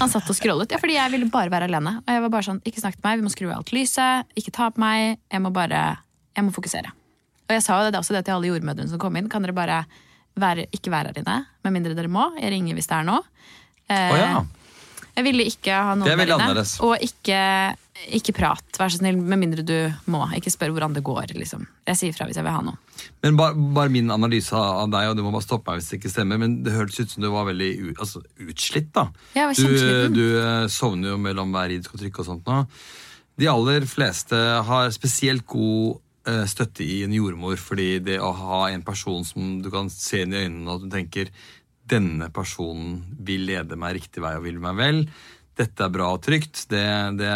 Han 0.00 0.10
satt 0.10 0.30
og 0.30 0.36
scrollet. 0.36 0.74
Ja, 0.74 0.80
fordi 0.82 0.98
jeg 0.98 1.14
ville 1.14 1.30
bare 1.30 1.52
være 1.52 1.70
alene. 1.70 1.98
Og 2.02 2.10
jeg 2.10 2.24
var 2.26 2.34
bare 2.34 2.48
sånn, 2.48 2.62
ikke 2.64 2.82
snakk 2.82 2.98
til 2.98 3.06
meg, 3.06 3.20
vi 3.20 3.26
må 3.26 3.34
skru 3.34 3.46
av 3.50 3.60
alt 3.60 3.74
lyset, 3.76 4.34
ikke 4.34 4.54
ta 4.54 4.70
på 4.74 4.82
meg. 4.82 5.18
Jeg 5.30 5.44
må 5.44 5.52
bare 5.54 5.84
Jeg 6.34 6.42
må 6.42 6.50
fokusere. 6.50 6.90
Og 7.46 7.52
jeg 7.54 7.62
sa 7.62 7.76
jo 7.78 7.90
det, 7.92 7.98
også 8.00 8.14
det 8.16 8.24
til 8.26 8.34
alle 8.34 8.48
jordmødrene 8.48 8.90
som 8.90 8.98
kom 8.98 9.14
inn. 9.14 9.28
Kan 9.30 9.44
dere 9.44 9.54
bare 9.54 9.84
være, 10.34 10.66
ikke 10.74 10.90
være 10.90 11.12
her 11.12 11.20
inne? 11.22 11.36
Med 11.62 11.76
mindre 11.76 11.94
dere 11.94 12.10
må. 12.10 12.32
Jeg 12.40 12.50
ringer 12.50 12.74
hvis 12.74 12.90
det 12.90 12.96
er 12.96 13.06
noe. 13.06 13.22
Eh, 13.86 14.10
oh, 14.10 14.18
ja. 14.18 14.44
Jeg 15.14 15.26
ville 15.28 15.46
ikke 15.46 15.76
ha 15.76 15.94
noen 15.94 16.08
Det 16.08 16.14
er 16.16 16.26
der 16.26 16.50
inne. 16.50 16.64
Og 16.82 17.04
ikke, 17.04 17.40
ikke 18.18 18.34
prat, 18.34 18.64
vær 18.76 18.90
så 18.90 18.98
snill, 18.98 19.20
med 19.22 19.38
mindre 19.38 19.62
du 19.66 19.76
må. 20.10 20.24
Ikke 20.36 20.52
spør 20.52 20.72
hvordan 20.74 20.96
det 20.96 21.04
går. 21.06 21.30
liksom. 21.38 21.66
Jeg 21.86 22.00
sier 22.00 22.16
fra 22.16 22.26
hvis 22.26 22.38
jeg 22.40 22.46
vil 22.46 22.56
ha 22.56 22.62
noe. 22.66 22.76
Men 23.22 23.38
bare, 23.38 23.54
bare 23.54 23.92
min 23.94 24.10
analyse 24.10 24.54
av 24.54 24.90
deg, 24.92 25.10
og 25.10 25.16
du 25.16 25.22
må 25.24 25.32
bare 25.34 25.46
stoppe 25.46 25.70
meg 25.70 25.80
hvis 25.80 25.92
det 25.92 26.00
ikke 26.00 26.12
stemmer, 26.12 26.40
men 26.42 26.58
det 26.66 26.74
hørtes 26.74 27.00
ut 27.00 27.14
som 27.14 27.24
du 27.24 27.30
var 27.32 27.48
veldig 27.48 27.70
altså, 27.94 28.22
utslitt, 28.42 28.90
da. 28.96 29.08
Jeg 29.36 29.50
var 29.50 29.60
Du, 29.62 30.14
du 30.18 30.24
eh, 30.42 30.66
sovner 30.72 31.14
jo 31.14 31.20
mellom 31.22 31.54
hver 31.54 31.76
id 31.76 31.90
og 31.92 32.00
trykk 32.02 32.22
og 32.22 32.28
sånt 32.32 32.50
nå. 32.50 32.62
De 33.40 33.50
aller 33.50 33.86
fleste 33.90 34.38
har 34.68 34.90
spesielt 34.94 35.46
god 35.50 36.00
eh, 36.30 36.44
støtte 36.50 36.84
i 36.86 37.02
en 37.06 37.14
jordmor, 37.14 37.56
fordi 37.62 37.98
det 38.10 38.18
å 38.22 38.32
ha 38.36 38.64
en 38.72 38.84
person 38.86 39.22
som 39.26 39.60
du 39.62 39.70
kan 39.74 39.90
se 39.92 40.24
inn 40.24 40.34
i 40.34 40.44
øynene 40.44 40.74
og 40.74 40.84
du 40.84 40.90
tenker 40.92 41.30
denne 41.84 42.30
personen 42.32 43.02
vil 43.22 43.44
lede 43.50 43.76
meg 43.78 43.98
riktig 43.98 44.22
vei 44.24 44.34
og 44.38 44.46
vil 44.46 44.60
meg 44.62 44.78
vel. 44.78 45.02
Dette 45.58 45.86
er 45.86 45.92
bra 45.94 46.10
og 46.16 46.22
trygt. 46.24 46.64
Det, 46.70 46.82
det, 47.20 47.30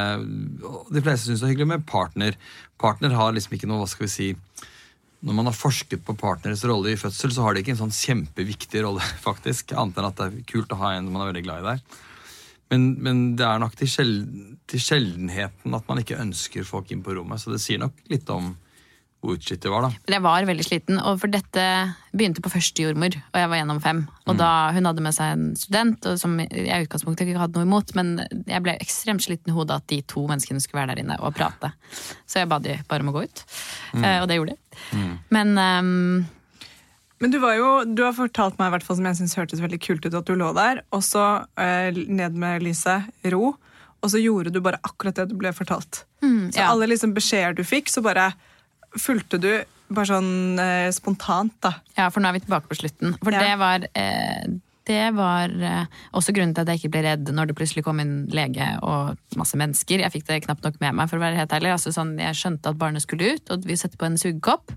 de 0.91 1.05
fleste 1.05 1.29
syns 1.29 1.43
det 1.43 1.47
er 1.47 1.53
hyggelig 1.53 1.71
med 1.75 1.87
partner. 1.89 2.39
Partner 2.81 3.15
har 3.19 3.35
liksom 3.35 3.55
ikke 3.57 3.71
noe, 3.71 3.83
hva 3.85 3.91
skal 3.91 4.07
vi 4.09 4.13
si 4.13 4.29
Når 5.27 5.35
man 5.35 5.49
har 5.51 5.57
forsket 5.57 6.05
på 6.07 6.15
partners 6.19 6.63
rolle 6.67 6.93
i 6.93 6.99
fødsel, 6.99 7.33
så 7.35 7.43
har 7.43 7.55
de 7.55 7.63
ikke 7.65 7.75
en 7.75 7.81
sånn 7.81 7.95
kjempeviktig 7.95 8.85
rolle, 8.85 9.03
faktisk. 9.29 9.75
Annet 9.75 9.99
enn 9.99 10.11
at 10.11 10.21
det 10.21 10.29
er 10.29 10.45
kult 10.51 10.75
å 10.75 10.83
ha 10.83 10.95
en 10.95 11.11
man 11.11 11.25
er 11.25 11.33
veldig 11.33 11.47
glad 11.47 11.65
i 11.65 11.73
der. 11.73 12.05
Men, 12.69 12.89
men 13.01 13.21
det 13.39 13.47
er 13.49 13.61
nok 13.63 13.75
til, 13.81 13.89
sjel, 13.89 14.15
til 14.69 14.83
sjeldenheten 14.85 15.75
at 15.75 15.87
man 15.89 16.03
ikke 16.03 16.21
ønsker 16.21 16.67
folk 16.69 16.91
inn 16.93 17.03
på 17.05 17.17
rommet. 17.17 17.41
Så 17.41 17.55
det 17.55 17.63
sier 17.65 17.81
nok 17.81 17.97
litt 18.13 18.29
om 18.35 18.53
utslitt 19.25 19.61
det 19.65 19.71
var, 19.73 19.83
da. 19.83 19.89
Men 20.07 20.15
Jeg 20.15 20.23
var 20.23 20.45
veldig 20.47 20.65
sliten, 20.65 20.99
og 21.03 21.19
for 21.21 21.27
dette 21.29 21.63
begynte 22.15 22.41
på 22.45 22.53
første 22.53 22.85
jordmor, 22.85 23.17
og 23.19 23.35
jeg 23.41 23.49
var 23.51 23.59
gjennom 23.59 23.81
fem. 23.83 24.09
Og 24.27 24.35
Mm. 24.35 24.39
da 24.39 24.51
Hun 24.73 24.85
hadde 24.85 25.03
med 25.03 25.13
seg 25.15 25.33
en 25.33 25.57
student, 25.57 26.07
og 26.07 26.19
som 26.21 26.39
jeg 26.39 26.51
i 26.69 26.87
utgangspunktet 26.87 27.27
ikke 27.27 27.39
hadde 27.43 27.55
noe 27.59 27.67
imot, 27.67 27.95
men 27.97 28.45
jeg 28.47 28.63
ble 28.63 28.77
ekstremt 28.79 29.21
sliten 29.27 29.49
i 29.51 29.57
hodet 29.57 29.75
at 29.77 29.87
de 29.89 30.01
to 30.03 30.27
menneskene 30.29 30.61
skulle 30.63 30.87
være 30.87 30.95
der 30.95 31.03
inne 31.03 31.19
og 31.21 31.35
prate. 31.35 31.73
Så 32.27 32.39
jeg 32.41 32.49
ba 32.49 32.59
de 32.61 32.79
bare 32.89 33.01
om 33.01 33.09
å 33.11 33.13
gå 33.19 33.25
ut, 33.25 33.45
Mm. 33.95 34.05
eh, 34.05 34.21
og 34.23 34.29
det 34.29 34.37
gjorde 34.39 34.55
de. 34.55 35.19
Men 35.31 35.59
um, 35.59 36.27
Men 37.21 37.31
du, 37.33 37.41
var 37.41 37.57
jo, 37.57 37.85
du 37.85 38.05
har 38.05 38.13
fortalt 38.15 38.57
meg, 38.61 38.69
i 38.69 38.77
hvert 38.77 38.85
fall, 38.87 38.95
som 38.97 39.05
jeg 39.07 39.17
synes 39.17 39.35
hørtes 39.35 39.59
veldig 39.61 39.81
kult 39.83 40.07
ut, 40.07 40.15
at 40.15 40.25
du 40.25 40.37
lå 40.37 40.55
der, 40.55 40.83
og 40.93 41.01
så 41.03 41.45
eh, 41.59 41.91
ned 42.07 42.33
med 42.39 42.63
lyset, 42.63 43.09
ro, 43.33 43.57
og 44.01 44.09
så 44.13 44.23
gjorde 44.23 44.53
du 44.55 44.61
bare 44.61 44.79
akkurat 44.87 45.17
det 45.17 45.29
du 45.31 45.35
ble 45.35 45.51
fortalt. 45.51 46.05
så 46.23 46.23
Mm, 46.23 46.55
ja. 46.55 46.69
alle 46.71 46.87
liksom 46.87 47.13
beskjeder 47.15 47.57
du 47.57 47.65
fikk, 47.65 47.89
så 47.91 48.01
bare 48.03 48.33
fulgte 48.97 49.41
du 49.43 49.51
bare 49.89 50.07
sånn 50.11 50.59
eh, 50.61 50.89
spontant, 50.93 51.55
da. 51.65 51.75
Ja, 51.97 52.09
for 52.13 52.21
nå 52.21 52.29
er 52.29 52.37
vi 52.39 52.45
tilbake 52.45 52.69
på 52.69 52.77
slutten. 52.77 53.15
For 53.23 53.33
Ja. 53.33 53.41
det 53.41 53.59
var, 53.61 53.87
eh, 53.97 54.49
det 54.89 55.15
var 55.17 55.49
eh, 55.49 55.85
også 56.17 56.33
grunnen 56.37 56.55
til 56.57 56.63
at 56.65 56.69
jeg 56.73 56.81
ikke 56.83 56.91
ble 56.97 57.03
redd 57.05 57.29
når 57.33 57.49
det 57.51 57.57
plutselig 57.57 57.85
kom 57.85 58.01
inn 58.01 58.27
lege 58.33 58.67
og 58.85 59.17
masse 59.37 59.57
mennesker. 59.61 60.01
Jeg 60.05 60.13
fikk 60.13 60.27
det 60.29 60.43
knapt 60.47 60.65
nok 60.65 60.81
med 60.81 60.95
meg, 60.97 61.09
for 61.09 61.17
å 61.17 61.25
være 61.25 61.37
helt 61.41 61.53
ærlig. 61.57 61.73
Altså, 61.73 61.93
sånn, 61.93 62.17
jeg 62.21 62.37
skjønte 62.37 62.69
at 62.73 62.79
barnet 62.81 63.05
skulle 63.05 63.35
ut, 63.37 63.51
og 63.51 63.65
vi 63.69 63.77
setter 63.81 63.97
på 64.01 64.09
en 64.09 64.17
sugekopp. 64.21 64.73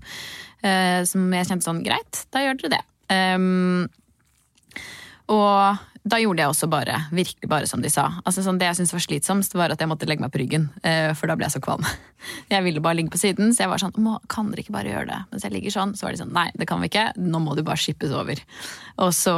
Eh, 0.62 1.04
som 1.08 1.28
jeg 1.32 1.48
kjente 1.48 1.64
sånn, 1.68 1.84
greit, 1.84 2.24
da 2.32 2.44
gjør 2.44 2.60
dere 2.62 2.76
det. 2.78 2.84
Um, 3.12 3.88
og 5.28 5.78
da 6.02 6.18
gjorde 6.18 6.42
jeg 6.42 6.50
også 6.50 6.66
bare, 6.66 6.96
virkelig 7.14 7.48
bare 7.50 7.66
som 7.70 7.82
de 7.82 7.90
sa. 7.92 8.08
Altså 8.26 8.42
sånn, 8.42 8.58
Det 8.58 8.66
jeg 8.66 8.80
syntes 8.80 8.92
var 8.96 9.02
slitsomst, 9.04 9.54
var 9.54 9.70
at 9.70 9.78
jeg 9.78 9.90
måtte 9.90 10.08
legge 10.10 10.24
meg 10.24 10.32
på 10.34 10.40
ryggen. 10.42 10.64
eh, 10.82 11.12
For 11.14 11.30
da 11.30 11.36
ble 11.38 11.46
jeg 11.46 11.54
så 11.54 11.62
kvalm. 11.62 11.86
Jeg 12.52 12.62
ville 12.62 12.78
bare 12.78 12.94
ligge 12.94 13.10
på 13.10 13.18
siden, 13.18 13.50
så 13.50 13.64
jeg 13.64 13.70
var 13.72 13.80
sånn 13.82 13.94
Kan 14.30 14.52
dere 14.52 14.62
ikke 14.62 14.74
bare 14.76 14.92
gjøre 14.92 15.08
det? 15.08 15.16
Mens 15.32 15.42
jeg 15.42 15.50
ligger 15.56 15.72
sånn, 15.74 15.96
så 15.98 16.06
var 16.06 16.12
de 16.14 16.20
sånn 16.20 16.30
Nei, 16.30 16.44
det 16.54 16.68
kan 16.70 16.78
vi 16.78 16.86
ikke. 16.86 17.08
Nå 17.18 17.40
må 17.42 17.56
du 17.58 17.64
bare 17.66 17.80
skippes 17.82 18.14
over. 18.14 18.38
Og 19.02 19.10
så, 19.10 19.34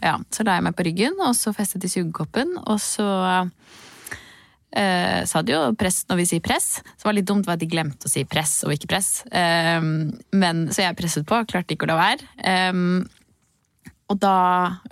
ja, 0.00 0.14
så 0.32 0.46
la 0.48 0.54
jeg 0.56 0.64
meg 0.64 0.76
på 0.78 0.86
ryggen, 0.88 1.18
og 1.20 1.36
så 1.36 1.52
festet 1.52 1.84
de 1.84 1.90
sugekoppen, 1.92 2.54
og 2.64 2.80
så 2.80 3.04
eh, 4.72 5.24
sa 5.28 5.42
de 5.44 5.52
jo 5.52 5.60
press 5.76 6.02
når 6.08 6.22
vi 6.22 6.28
sier 6.32 6.44
press. 6.44 6.78
Så 6.96 7.04
var 7.04 7.12
det 7.12 7.20
litt 7.22 7.30
dumt 7.30 7.48
var 7.48 7.58
at 7.58 7.64
de 7.64 7.68
glemte 7.70 8.08
å 8.08 8.12
si 8.12 8.24
press 8.24 8.62
og 8.66 8.72
ikke 8.72 8.90
press. 8.94 9.10
Um, 9.28 10.12
men, 10.32 10.66
så 10.72 10.86
jeg 10.86 10.96
presset 10.98 11.28
på, 11.28 11.42
klarte 11.52 11.76
ikke 11.76 11.88
å 11.88 11.92
la 11.92 11.98
være. 12.00 12.30
Ehm, 12.48 13.02
og 14.12 14.18
da 14.20 14.36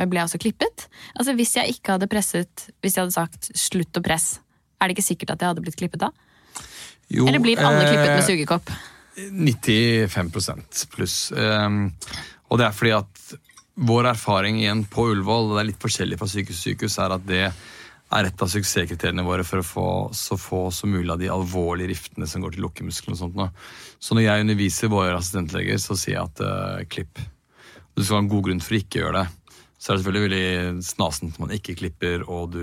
ble 0.01 0.23
jeg 0.23 0.29
også 0.31 0.41
klippet. 0.41 0.87
Altså 1.15 1.35
Hvis 1.37 1.53
jeg 1.59 1.77
ikke 1.77 1.97
hadde 1.97 2.09
presset, 2.11 2.71
hvis 2.81 2.97
jeg 2.97 3.05
hadde 3.05 3.17
sagt 3.17 3.51
'slutt 3.53 4.01
å 4.01 4.05
presse', 4.05 4.41
er 4.81 4.89
det 4.89 4.97
ikke 4.97 5.11
sikkert 5.11 5.35
at 5.35 5.43
jeg 5.43 5.53
hadde 5.53 5.65
blitt 5.65 5.77
klippet 5.77 6.01
da? 6.01 6.11
Jo, 7.11 7.27
Eller 7.27 7.43
blir 7.43 7.61
alle 7.61 7.85
klippet 7.85 8.09
med 8.09 8.23
eh, 8.23 8.29
sugekopp? 8.29 8.71
95 9.21 10.87
pluss. 10.95 11.17
Um, 11.35 11.91
og 12.49 12.61
det 12.61 12.67
er 12.67 12.77
fordi 12.77 12.95
at 12.97 13.35
vår 13.81 14.13
erfaring 14.13 14.61
igjen 14.61 14.85
på 14.89 15.11
Ullevål, 15.11 15.51
og 15.51 15.59
det 15.59 15.63
er 15.63 15.69
litt 15.73 15.83
forskjellig 15.83 16.19
fra 16.21 16.29
sykehus 16.31 16.63
til 16.63 16.75
sykehus, 16.75 16.97
er 17.03 17.17
at 17.17 17.27
det 17.29 17.43
er 18.11 18.27
et 18.27 18.43
av 18.43 18.51
suksesskriteriene 18.51 19.25
våre 19.27 19.45
for 19.47 19.63
å 19.63 19.67
få 19.67 19.89
så 20.17 20.39
få 20.41 20.63
som 20.75 20.91
mulig 20.91 21.13
av 21.13 21.21
de 21.21 21.31
alvorlige 21.31 21.93
riftene 21.93 22.27
som 22.27 22.43
går 22.43 22.57
til 22.57 22.65
lukkemuskelen. 22.67 23.15
og 23.15 23.21
sånt. 23.21 23.37
nå. 23.37 23.51
Så 23.99 24.17
når 24.17 24.27
jeg 24.27 24.47
underviser 24.47 24.91
våre 24.91 25.19
assistentleger, 25.19 25.79
så 25.79 25.97
sier 25.99 26.17
jeg 26.17 26.25
at 26.25 26.43
eh, 26.47 26.87
klipp. 26.91 27.23
Du 28.01 28.05
skal 28.07 28.17
ha 28.17 28.23
en 28.23 28.31
god 28.33 28.47
grunn 28.47 28.63
for 28.65 28.73
å 28.73 28.79
ikke 28.81 29.03
gjøre 29.03 29.21
det. 29.21 29.57
Så 29.77 29.91
er 29.91 29.99
det 29.99 30.01
selvfølgelig 30.01 30.25
veldig 30.25 30.85
snasent 30.85 31.39
man 31.41 31.51
ikke 31.53 31.75
klipper, 31.77 32.23
og 32.33 32.55
du 32.55 32.63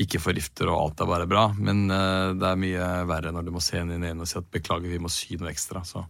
ikke 0.00 0.20
forgifter 0.22 0.70
og 0.72 0.78
alt 0.78 1.02
er 1.04 1.10
bare 1.10 1.26
bra. 1.28 1.42
Men 1.60 1.82
eh, 1.92 2.30
det 2.40 2.46
er 2.48 2.62
mye 2.62 2.86
verre 3.10 3.34
når 3.36 3.44
du 3.44 3.50
må 3.52 3.60
se 3.60 3.82
inn 3.82 3.90
i 3.90 3.98
den 3.98 4.06
ene 4.08 4.24
og 4.24 4.30
si 4.30 4.38
at 4.40 4.48
beklager, 4.54 4.88
vi 4.88 5.00
må 5.02 5.12
sy 5.12 5.36
noe 5.36 5.52
ekstra. 5.52 5.84
Så 5.84 6.06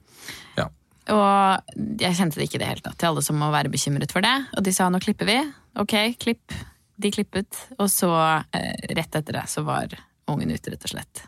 ja. 0.60 0.68
Og 1.10 1.74
jeg 1.98 2.14
kjente 2.20 2.38
det 2.38 2.46
ikke 2.46 2.60
i 2.60 2.62
det 2.62 2.70
hele 2.70 2.86
tatt 2.86 3.00
til 3.02 3.10
alle 3.10 3.26
som 3.26 3.42
må 3.42 3.50
være 3.50 3.72
bekymret 3.72 4.14
for 4.14 4.22
det. 4.22 4.36
Og 4.54 4.62
de 4.62 4.76
sa 4.76 4.86
nå 4.92 5.02
klipper 5.02 5.26
vi. 5.26 5.40
Ok, 5.82 5.98
klipp. 6.22 6.54
De 7.02 7.10
klippet. 7.10 7.64
Og 7.80 7.90
så, 7.90 8.14
eh, 8.54 8.94
rett 8.94 9.18
etter 9.18 9.40
det, 9.40 9.46
så 9.50 9.66
var 9.66 9.90
ungen 10.30 10.54
ute, 10.54 10.70
rett 10.70 10.86
og 10.86 10.94
slett. 10.94 11.26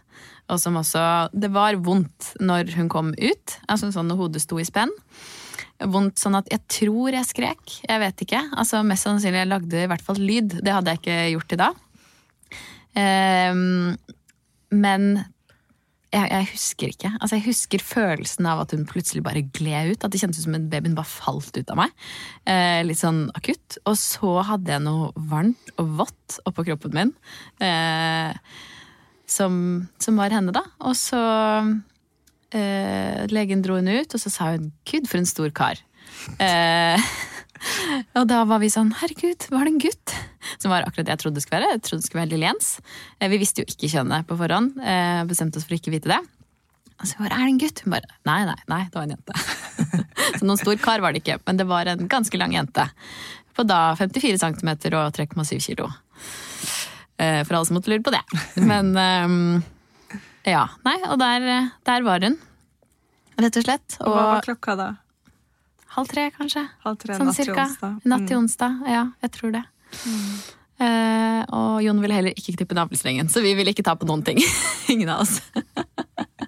Og 0.54 0.60
som 0.60 0.76
også 0.78 1.30
Det 1.34 1.50
var 1.50 1.82
vondt 1.82 2.36
når 2.38 2.76
hun 2.76 2.88
kom 2.92 3.10
ut. 3.18 3.58
Altså 3.66 3.90
sånn 3.90 4.06
når 4.06 4.22
hodet 4.22 4.44
sto 4.44 4.62
i 4.62 4.68
spenn. 4.68 4.92
Vondt 5.82 6.20
sånn 6.22 6.38
at 6.38 6.48
jeg 6.52 6.62
tror 6.70 7.16
jeg 7.16 7.26
skrek. 7.26 7.78
Jeg 7.82 8.02
vet 8.02 8.24
ikke. 8.26 8.40
Altså 8.54 8.84
Mest 8.86 9.08
sannsynlig 9.08 9.42
jeg 9.42 9.50
lagde 9.50 9.84
i 9.84 9.88
hvert 9.90 10.04
fall 10.06 10.20
lyd. 10.22 10.58
Det 10.64 10.74
hadde 10.74 10.94
jeg 10.94 11.02
ikke 11.02 11.20
gjort 11.34 11.54
i 11.56 11.60
dag. 11.64 11.80
Um, 12.94 13.96
men 14.70 15.08
jeg, 16.14 16.28
jeg 16.30 16.48
husker 16.52 16.92
ikke. 16.92 17.10
Altså 17.18 17.38
Jeg 17.38 17.46
husker 17.48 17.82
følelsen 17.82 18.46
av 18.46 18.62
at 18.62 18.74
hun 18.74 18.86
plutselig 18.88 19.24
bare 19.26 19.42
gled 19.56 19.94
ut. 19.94 20.04
At 20.06 20.14
det 20.14 20.20
kjentes 20.22 20.44
som 20.46 20.54
en 20.56 20.68
babyen 20.70 20.94
bare 20.94 21.10
falt 21.10 21.56
ut 21.58 21.72
av 21.72 21.80
meg. 21.80 21.94
Eh, 22.46 22.82
litt 22.86 23.00
sånn 23.00 23.26
akutt. 23.34 23.80
Og 23.90 23.98
så 23.98 24.36
hadde 24.46 24.76
jeg 24.76 24.84
noe 24.84 25.10
varmt 25.30 25.74
og 25.80 25.96
vått 26.04 26.38
oppå 26.46 26.66
kroppen 26.70 26.94
min. 26.94 27.12
Eh, 27.64 28.30
som, 29.26 29.56
som 29.98 30.20
var 30.20 30.34
henne, 30.34 30.54
da. 30.54 30.62
Og 30.86 30.94
så 30.98 31.20
eh, 32.54 33.24
Legen 33.32 33.62
dro 33.64 33.78
henne 33.78 34.00
ut, 34.00 34.14
og 34.14 34.22
så 34.22 34.32
sa 34.32 34.52
hun 34.54 34.72
'gud, 34.86 35.08
for 35.10 35.20
en 35.20 35.28
stor 35.28 35.50
kar'. 35.54 35.82
Eh, 36.38 37.00
og 38.18 38.28
da 38.30 38.44
var 38.48 38.62
vi 38.62 38.70
sånn 38.72 38.94
'herregud, 38.94 39.48
var 39.50 39.66
det 39.66 39.74
en 39.74 39.82
gutt?' 39.82 40.14
Som 40.60 40.70
var 40.70 40.84
akkurat 40.84 41.08
det 41.08 41.14
jeg 41.16 41.22
trodde 41.24 41.40
det 41.40 41.44
skulle 41.44 41.60
være. 41.60 41.74
Jeg 41.74 41.82
trodde 41.82 42.02
det 42.02 42.06
skulle 42.06 42.22
være 42.22 42.32
Lille 42.34 42.48
Jens. 42.50 42.70
Eh, 43.18 43.28
vi 43.32 43.40
visste 43.40 43.64
jo 43.64 43.68
ikke 43.68 43.90
kjønnet 43.90 44.28
på 44.28 44.38
forhånd. 44.38 44.78
Eh, 44.78 45.24
bestemte 45.28 45.58
oss 45.58 45.66
for 45.66 45.74
å 45.74 45.80
ikke 45.80 45.94
vite 45.94 46.12
det. 46.12 46.20
Og 47.00 47.08
så 47.08 47.18
bare 47.18 47.34
'er 47.34 47.44
det 47.44 47.52
en 47.52 47.62
gutt?' 47.64 47.84
Hun 47.84 47.96
bare 47.96 48.08
'nei, 48.24 48.40
nei, 48.44 48.60
nei, 48.68 48.82
det 48.88 48.94
var 48.94 49.02
en 49.08 49.16
jente'. 49.16 49.36
så 50.38 50.42
noen 50.44 50.60
stor 50.60 50.76
kar 50.76 51.00
var 51.00 51.12
det 51.12 51.24
ikke, 51.24 51.40
men 51.46 51.56
det 51.56 51.66
var 51.66 51.86
en 51.86 52.08
ganske 52.08 52.38
lang 52.38 52.52
jente. 52.52 52.88
På 53.54 53.66
da 53.66 53.94
54 53.94 54.38
cm 54.38 54.68
og 54.94 55.14
3,7 55.14 55.60
kilo. 55.62 55.90
Eh, 57.18 57.44
for 57.44 57.54
alle 57.54 57.66
som 57.66 57.76
måtte 57.78 57.90
lure 57.92 58.02
på 58.02 58.10
det. 58.14 58.22
Men 58.58 58.94
ehm, 58.98 59.62
ja. 60.46 60.66
Nei, 60.84 60.96
og 61.08 61.18
der, 61.20 61.70
der 61.88 62.04
var 62.06 62.20
hun. 62.26 62.36
Rett 63.40 63.56
og 63.58 63.64
slett. 63.66 63.96
Og 64.00 64.12
hva 64.14 64.26
var 64.36 64.44
klokka 64.46 64.76
da? 64.78 64.90
halv 65.94 66.08
tre, 66.10 66.24
kanskje. 66.34 66.64
Halv 66.82 66.96
tre 66.98 67.14
Sånn 67.14 67.28
natt 67.30 67.36
til 67.38 67.46
cirka. 67.46 67.64
onsdag. 67.68 67.92
Natt 68.10 68.24
til 68.26 68.36
Mm. 68.36 68.42
onsdag. 68.44 68.80
Ja, 68.90 69.02
jeg 69.22 69.30
tror 69.36 69.50
det. 69.54 69.60
Eh, 70.82 71.42
og 71.54 71.76
Jon 71.84 72.00
ville 72.02 72.16
heller 72.16 72.34
ikke 72.34 72.56
klippe 72.56 72.74
navlestrengen, 72.74 73.28
så 73.30 73.38
vi 73.44 73.52
ville 73.54 73.70
ikke 73.70 73.84
ta 73.86 73.94
på 73.94 74.06
noen 74.08 74.24
ting. 74.26 74.40
Ingen 74.90 75.08
av 75.14 75.20
oss. 75.22 75.36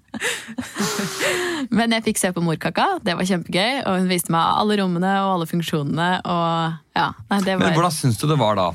Men 1.76 1.92
jeg 1.94 2.04
fikk 2.08 2.18
se 2.20 2.30
på 2.34 2.42
morkaka, 2.44 2.86
det 3.06 3.14
var 3.18 3.26
kjempegøy. 3.28 3.82
Og 3.86 4.00
hun 4.02 4.10
viste 4.10 4.32
meg 4.34 4.58
alle 4.60 4.78
rommene 4.82 5.12
og 5.22 5.30
alle 5.36 5.48
funksjonene. 5.50 6.08
Og 6.26 6.98
ja, 6.98 7.08
nei, 7.30 7.40
det 7.46 7.56
var... 7.58 7.64
Men 7.68 7.78
hvordan 7.78 7.94
syns 7.96 8.18
du 8.20 8.26
det 8.30 8.38
var 8.40 8.58
da? 8.58 8.68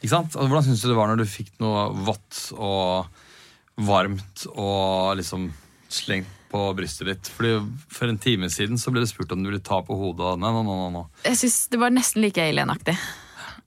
Ikke 0.00 0.12
sant? 0.12 0.32
Altså, 0.36 0.48
hvordan 0.48 0.66
syns 0.68 0.82
du 0.84 0.88
det 0.90 0.98
var 0.98 1.06
når 1.12 1.22
du 1.22 1.26
fikk 1.28 1.52
noe 1.62 1.86
vått 2.06 2.34
og 2.56 3.22
varmt 3.76 4.46
og 4.54 5.16
liksom 5.20 5.50
slengt 5.92 6.32
på 6.50 6.62
brystet 6.78 7.10
ditt? 7.10 7.30
Fordi 7.36 7.58
For 7.92 8.10
en 8.10 8.20
time 8.22 8.50
siden 8.52 8.80
så 8.80 8.92
ble 8.94 9.04
det 9.04 9.10
spurt 9.12 9.32
om 9.34 9.42
du 9.42 9.50
ville 9.50 9.64
ta 9.64 9.82
på 9.84 9.96
hodet. 9.98 10.36
Nei, 10.40 10.52
nei, 10.56 10.64
nei, 10.66 10.90
nei. 10.98 11.06
Jeg 11.28 11.40
synes 11.42 11.58
det 11.72 11.82
var 11.82 11.94
nesten 11.94 12.24
like 12.24 12.42
alienaktig. 12.42 12.96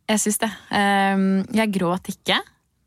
Jeg 0.10 0.24
syns 0.24 0.39
det. 0.41 0.49
Um, 0.74 1.28
jeg 1.53 1.76
gråt 1.76 2.10
ikke. 2.10 2.39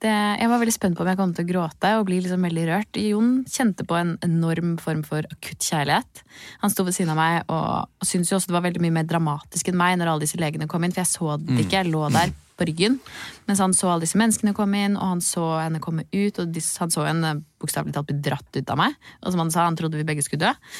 Det, 0.03 0.11
jeg 0.11 0.51
var 0.51 0.59
veldig 0.59 0.75
spent 0.75 0.97
på 0.99 1.05
om 1.05 1.09
jeg 1.13 1.19
kom 1.21 1.33
til 1.35 1.45
å 1.45 1.49
gråte 1.53 1.91
og 2.01 2.09
bli 2.09 2.17
liksom 2.25 2.43
veldig 2.43 2.63
rørt. 2.67 2.99
Jon 2.99 3.35
kjente 3.47 3.85
på 3.87 3.95
en 3.95 4.17
enorm 4.27 4.75
form 4.83 5.05
for 5.07 5.23
akutt 5.31 5.63
kjærlighet. 5.63 6.25
Han 6.65 6.73
sto 6.73 6.83
ved 6.87 6.97
siden 6.97 7.13
av 7.15 7.21
meg 7.21 7.37
og, 7.45 7.87
og 7.87 8.09
syntes 8.09 8.33
jo 8.33 8.41
også 8.41 8.51
det 8.51 8.57
var 8.57 8.65
veldig 8.67 8.83
mye 8.83 8.97
mer 8.97 9.07
dramatisk 9.07 9.71
enn 9.71 9.79
meg 9.79 10.01
når 10.01 10.11
alle 10.11 10.25
disse 10.25 10.41
legene 10.43 10.67
kom 10.71 10.83
inn, 10.83 10.95
for 10.95 11.05
jeg 11.05 11.13
så 11.13 11.37
det 11.39 11.61
ikke. 11.63 11.85
Jeg 11.85 11.93
lå 11.93 12.03
der 12.17 12.33
på 12.59 12.67
ryggen 12.69 12.99
mens 13.47 13.63
han 13.63 13.75
så 13.79 13.93
alle 13.93 14.05
disse 14.05 14.19
menneskene 14.19 14.57
komme 14.59 14.81
inn, 14.89 14.97
og 14.99 15.15
han 15.15 15.23
så 15.25 15.45
henne 15.61 15.83
komme 15.83 16.05
ut, 16.11 16.41
og 16.43 16.51
de, 16.51 16.63
han 16.83 16.95
så 16.95 17.07
henne 17.07 17.37
bokstavelig 17.63 17.95
talt 17.95 18.11
bli 18.11 18.19
dratt 18.27 18.59
ut 18.59 18.75
av 18.75 18.81
meg. 18.81 18.97
Og 19.23 19.35
som 19.35 19.45
han 19.45 19.55
sa, 19.55 19.69
han 19.69 19.79
trodde 19.79 20.01
vi 20.01 20.07
begge 20.09 20.25
skulle 20.27 20.51
dø. 20.51 20.75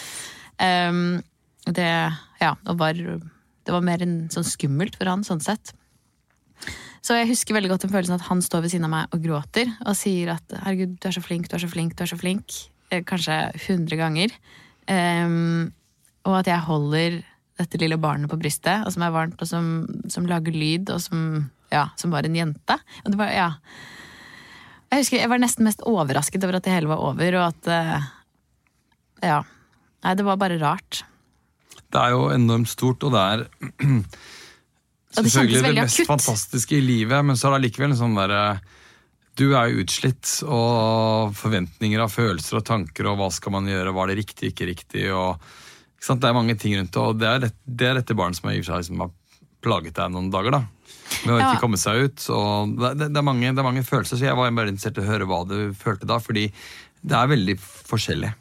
Um, 0.59 1.21
det, 1.71 1.91
ja, 2.43 2.57
og 2.67 2.79
var, 2.83 2.99
det 2.99 3.75
var 3.75 3.87
mer 3.87 4.03
enn 4.03 4.27
sånn 4.35 4.47
skummelt 4.47 4.99
for 4.99 5.11
han, 5.11 5.23
sånn 5.27 5.43
sett. 5.45 5.75
Så 7.03 7.17
jeg 7.19 7.33
husker 7.33 7.57
veldig 7.57 7.73
godt 7.73 7.85
den 7.87 7.91
følelsen 7.91 8.15
at 8.15 8.29
han 8.29 8.43
står 8.45 8.63
ved 8.63 8.73
siden 8.73 8.87
av 8.87 8.93
meg 8.93 9.15
og 9.15 9.25
gråter 9.25 9.71
og 9.83 9.97
sier 9.99 10.37
at 10.37 10.55
'herregud, 10.55 11.01
du 11.03 11.09
er 11.09 11.17
så 11.17 11.23
flink, 11.25 11.49
du 11.51 11.57
er 11.57 11.65
så 11.65 11.71
flink, 11.71 11.97
du 11.99 12.05
er 12.05 12.11
så 12.11 12.19
flink'. 12.19 12.69
Eh, 12.93 13.03
Kanskje 13.03 13.51
100 13.59 13.97
ganger. 13.99 14.31
Um, 14.87 15.73
og 16.25 16.39
at 16.39 16.47
jeg 16.47 16.63
holder 16.63 17.23
dette 17.59 17.81
lille 17.81 17.99
barnet 17.99 18.31
på 18.31 18.39
brystet, 18.39 18.87
og 18.87 18.93
som 18.95 19.03
er 19.03 19.15
varmt, 19.15 19.41
og 19.43 19.49
som, 19.49 19.87
som 20.09 20.27
lager 20.27 20.55
lyd, 20.55 20.91
og 20.91 21.01
som, 21.03 21.51
ja, 21.73 21.89
som 21.99 22.15
var 22.15 22.27
en 22.27 22.37
jente. 22.39 22.79
Og 23.05 23.11
det 23.11 23.19
var, 23.19 23.33
ja. 23.35 23.51
Jeg 24.93 25.03
husker 25.03 25.19
jeg 25.19 25.31
var 25.33 25.41
nesten 25.41 25.67
mest 25.67 25.83
overrasket 25.89 26.45
over 26.45 26.59
at 26.59 26.67
det 26.67 26.75
hele 26.75 26.91
var 26.91 27.03
over, 27.03 27.39
og 27.41 27.49
at 27.51 27.73
uh, 27.73 28.11
Ja. 29.23 29.43
Nei, 30.03 30.15
det 30.19 30.25
var 30.27 30.37
bare 30.37 30.59
rart. 30.59 31.05
Det 31.93 32.01
er 32.01 32.11
jo 32.11 32.31
enormt 32.35 32.69
stort, 32.69 33.05
og 33.07 33.13
det 33.15 33.21
er 33.23 33.45
Det 35.13 35.25
selvfølgelig 35.29 35.63
det 35.63 35.75
mest 35.83 36.01
akutt. 36.01 36.09
fantastiske 36.13 36.77
i 36.79 36.81
livet, 36.85 37.25
men 37.25 37.37
så 37.37 37.49
er 37.49 37.55
det 37.55 37.59
allikevel 37.63 37.91
en 37.93 37.99
sånn 38.01 38.15
derre 38.17 38.61
Du 39.37 39.55
er 39.57 39.71
jo 39.73 39.83
utslitt, 39.85 40.29
og 40.45 41.33
forventninger 41.39 42.01
av 42.05 42.11
følelser 42.13 42.59
og 42.61 42.65
tanker, 42.69 43.07
og 43.09 43.17
hva 43.21 43.31
skal 43.33 43.53
man 43.55 43.69
gjøre, 43.71 43.95
var 43.97 44.09
det 44.11 44.19
riktig, 44.21 44.53
ikke 44.53 44.69
riktig, 44.69 45.07
og 45.13 45.41
ikke? 46.03 46.19
Det 46.19 46.29
er 46.29 46.35
mange 46.37 46.57
ting 46.59 46.75
rundt 46.77 46.93
det, 46.93 47.01
og 47.01 47.19
det 47.21 47.29
er, 47.31 47.39
det, 47.47 47.51
det 47.65 47.87
er 47.89 47.95
dette 48.01 48.17
barnet 48.19 48.37
som 48.37 48.49
har, 48.51 48.57
i 48.57 48.61
og 48.61 48.67
for 48.67 48.73
seg 48.75 48.83
liksom 48.83 49.01
har 49.05 49.13
plaget 49.63 49.95
deg 49.97 50.11
noen 50.13 50.31
dager, 50.35 50.51
da. 50.59 50.63
Med 51.25 51.35
å 51.35 51.39
Ja. 51.39 51.49
ikke 51.53 51.63
komme 51.63 51.79
seg 51.79 52.09
ut. 52.09 52.25
Og 52.35 52.73
det, 52.77 52.91
det, 52.99 53.09
det, 53.15 53.19
er 53.21 53.27
mange, 53.29 53.53
det 53.55 53.63
er 53.63 53.69
mange 53.69 53.85
følelser, 53.87 54.19
så 54.19 54.27
jeg 54.27 54.37
var 54.37 54.51
bare 54.51 54.73
interessert 54.73 54.99
i 54.99 55.05
å 55.05 55.11
høre 55.13 55.29
hva 55.31 55.43
du 55.49 55.57
følte 55.79 56.09
da, 56.11 56.19
fordi 56.21 56.49
det 57.03 57.17
er 57.17 57.31
veldig 57.31 57.57
forskjellig. 57.63 58.33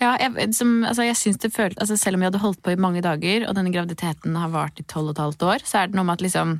Ja, 0.00 0.14
jeg, 0.16 0.48
som, 0.56 0.80
altså 0.88 1.04
jeg 1.04 1.18
synes 1.20 1.40
det 1.42 1.52
følt, 1.52 1.76
altså 1.76 1.96
Selv 2.00 2.16
om 2.16 2.22
vi 2.22 2.28
hadde 2.30 2.40
holdt 2.40 2.62
på 2.64 2.72
i 2.72 2.80
mange 2.80 3.02
dager, 3.04 3.44
og 3.48 3.56
denne 3.58 3.72
graviditeten 3.74 4.38
har 4.40 4.52
vart 4.52 4.80
i 4.80 4.86
tolv 4.88 5.10
og 5.10 5.16
et 5.16 5.24
halvt 5.26 5.46
år, 5.50 5.64
så 5.68 5.82
er 5.82 5.90
det 5.90 5.98
noe 5.98 6.06
med 6.08 6.16
at 6.16 6.24
liksom 6.24 6.54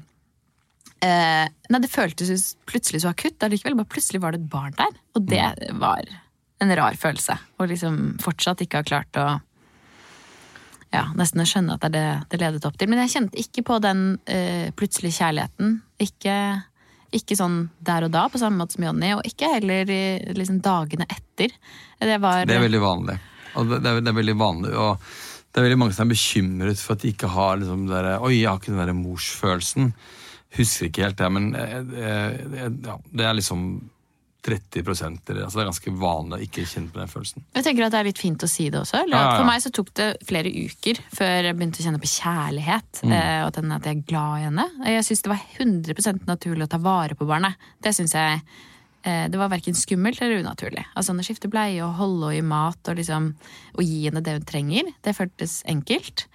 eh, 1.06 1.46
Nei, 1.72 1.80
det 1.80 1.92
føltes 1.92 2.50
plutselig 2.68 3.04
så 3.04 3.14
akutt. 3.14 3.40
Allikevel, 3.46 3.78
bare 3.80 3.92
plutselig 3.96 4.20
var 4.22 4.36
det 4.36 4.42
et 4.42 4.50
barn 4.52 4.76
der. 4.76 4.98
Og 5.16 5.24
det 5.30 5.46
var 5.80 6.10
en 6.60 6.74
rar 6.76 6.98
følelse. 7.00 7.38
Og 7.58 7.70
liksom 7.70 8.18
fortsatt 8.20 8.60
ikke 8.64 8.82
har 8.82 8.90
klart 8.90 9.20
å 9.20 9.28
ja, 10.90 11.04
nesten 11.14 11.42
å 11.42 11.46
skjønne 11.46 11.76
at 11.76 11.84
det 11.86 11.90
er 11.90 11.94
det 11.94 12.32
det 12.32 12.40
ledet 12.42 12.66
opp 12.66 12.76
til. 12.78 12.90
Men 12.90 13.04
jeg 13.04 13.14
kjente 13.14 13.40
ikke 13.40 13.64
på 13.68 13.78
den 13.82 14.18
eh, 14.28 14.68
plutselige 14.76 15.20
kjærligheten. 15.20 15.76
Ikke, 16.02 16.36
ikke 17.14 17.38
sånn 17.38 17.60
der 17.86 18.08
og 18.08 18.12
da, 18.14 18.26
på 18.28 18.40
samme 18.42 18.60
måte 18.60 18.76
som 18.76 18.88
Jonny, 18.88 19.14
og 19.16 19.24
ikke 19.26 19.52
heller 19.54 19.90
i 19.94 20.02
liksom, 20.36 20.58
dagene 20.64 21.06
etter. 21.08 21.54
Det 22.02 22.18
var 22.22 22.42
Det 22.44 22.58
er 22.58 22.66
veldig 22.66 22.82
vanlig. 22.82 23.20
Det, 23.54 23.80
er, 23.80 24.00
det 24.00 24.12
er 24.12 24.18
veldig 24.20 24.38
vanlig, 24.40 24.72
og 24.78 25.12
det 25.50 25.60
er 25.60 25.66
veldig 25.66 25.78
mange 25.82 25.96
som 25.96 26.06
er 26.06 26.14
bekymret 26.14 26.82
for 26.82 26.94
at 26.94 27.04
de 27.04 27.12
ikke 27.14 27.30
har 27.32 27.56
liksom 27.58 27.86
der, 27.90 28.10
Oi, 28.22 28.36
jeg 28.38 28.50
har 28.50 28.60
ikke 28.60 28.72
den 28.72 28.82
der 28.84 28.94
morsfølelsen. 28.94 29.94
Husker 30.58 30.88
ikke 30.88 31.06
helt 31.06 31.18
det, 31.18 31.30
men 31.34 31.48
eh, 31.58 31.78
eh, 31.78 32.68
ja, 32.86 32.98
det 33.10 33.26
er 33.26 33.34
liksom 33.38 33.64
30% 34.46 35.30
eller, 35.30 35.44
altså 35.44 35.58
Det 35.58 35.62
er 35.62 35.68
ganske 35.68 35.92
vanlig 36.00 36.36
å 36.38 36.44
ikke 36.46 36.64
kjenne 36.64 36.92
på 36.92 37.00
den 37.02 37.10
følelsen. 37.12 37.44
Jeg 37.56 37.66
tenker 37.66 37.86
at 37.86 37.92
det 37.92 38.00
er 38.00 38.08
litt 38.08 38.22
fint 38.22 38.46
å 38.46 38.48
si 38.48 38.70
det 38.72 38.80
også. 38.80 39.02
Eller 39.02 39.18
Ja, 39.18 39.26
ja. 39.26 39.36
For 39.36 39.48
meg 39.50 39.60
så 39.64 39.72
tok 39.74 39.92
det 39.98 40.08
flere 40.26 40.52
uker 40.54 41.02
før 41.12 41.50
jeg 41.50 41.58
begynte 41.58 41.82
å 41.82 41.86
kjenne 41.86 42.00
på 42.00 42.12
kjærlighet. 42.14 43.02
Mm. 43.04 43.14
eh, 43.18 43.36
Og 43.44 43.50
at, 43.50 43.60
jeg 43.90 43.98
er 43.98 44.08
glad 44.08 44.38
i 44.38 44.48
henne. 44.48 44.66
Jeg 44.94 45.06
syns 45.10 45.24
det 45.26 45.34
var 45.34 45.44
100% 45.60 46.26
naturlig 46.30 46.66
å 46.66 46.72
ta 46.72 46.80
vare 46.82 47.18
på 47.18 47.28
barnet. 47.28 47.70
Det 47.84 47.92
synes 47.96 48.16
jeg 48.16 48.40
Det 49.02 49.38
var 49.40 49.48
verken 49.48 49.76
skummelt 49.76 50.20
eller 50.20 50.42
unaturlig. 50.44 50.82
Altså 50.92 51.14
Å 51.16 51.24
skifte 51.24 51.48
bleie 51.48 51.80
og 51.86 51.94
holde 51.96 52.34
henne 52.34 52.44
i 52.44 52.48
mat 52.50 52.90
og 52.90 52.98
liksom 52.98 53.30
og 53.78 53.80
gi 53.84 54.02
henne 54.06 54.20
det 54.20 54.34
hun 54.36 54.48
trenger, 54.48 54.90
det 55.06 55.14
føltes 55.16 55.62
enkelt. 55.70 56.26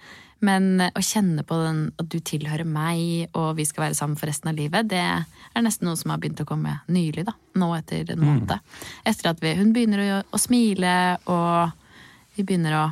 Men 0.44 0.80
eh, 0.84 0.92
å 0.96 1.02
kjenne 1.04 1.44
på 1.46 1.56
den, 1.62 1.80
at 2.00 2.08
du 2.12 2.18
tilhører 2.20 2.68
meg, 2.68 3.30
og 3.36 3.54
vi 3.56 3.64
skal 3.68 3.86
være 3.86 3.98
sammen 3.98 4.18
for 4.20 4.28
resten 4.30 4.50
av 4.50 4.58
livet, 4.58 4.88
det 4.90 5.00
er 5.00 5.64
nesten 5.64 5.88
noe 5.88 5.96
som 5.96 6.12
har 6.12 6.20
begynt 6.22 6.42
å 6.42 6.48
komme 6.48 6.78
nylig. 6.92 7.24
da, 7.28 7.36
Nå 7.56 7.70
etter 7.78 8.12
en 8.12 8.22
måned. 8.24 8.52
Etter 9.08 9.30
at 9.32 9.40
vi, 9.42 9.54
hun 9.56 9.72
begynner 9.76 10.04
å, 10.04 10.20
å 10.36 10.40
smile, 10.40 10.92
og 11.32 11.72
vi 12.36 12.44
begynner 12.44 12.76
å, 12.82 12.84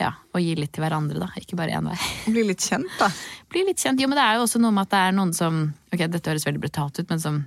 ja, 0.00 0.12
å 0.32 0.42
gi 0.42 0.52
litt 0.58 0.74
til 0.76 0.84
hverandre. 0.84 1.22
da, 1.22 1.30
Ikke 1.40 1.56
bare 1.60 1.78
én 1.78 1.88
vei. 1.88 1.96
Bli 2.28 2.44
litt 2.52 2.66
kjent, 2.68 2.90
da. 3.00 3.08
Bli 3.52 3.64
litt 3.70 3.80
kjent. 3.80 4.00
Jo, 4.00 4.10
men 4.10 4.20
det 4.20 4.26
er 4.26 4.36
jo 4.36 4.44
også 4.44 4.60
noe 4.60 4.74
med 4.76 4.88
at 4.88 4.92
det 4.92 5.00
er 5.06 5.16
noen 5.16 5.32
som 5.36 5.62
Ok, 5.90 6.04
dette 6.04 6.30
høres 6.30 6.44
veldig 6.46 6.60
brutalt 6.62 7.00
ut, 7.00 7.08
men 7.10 7.18
som 7.22 7.40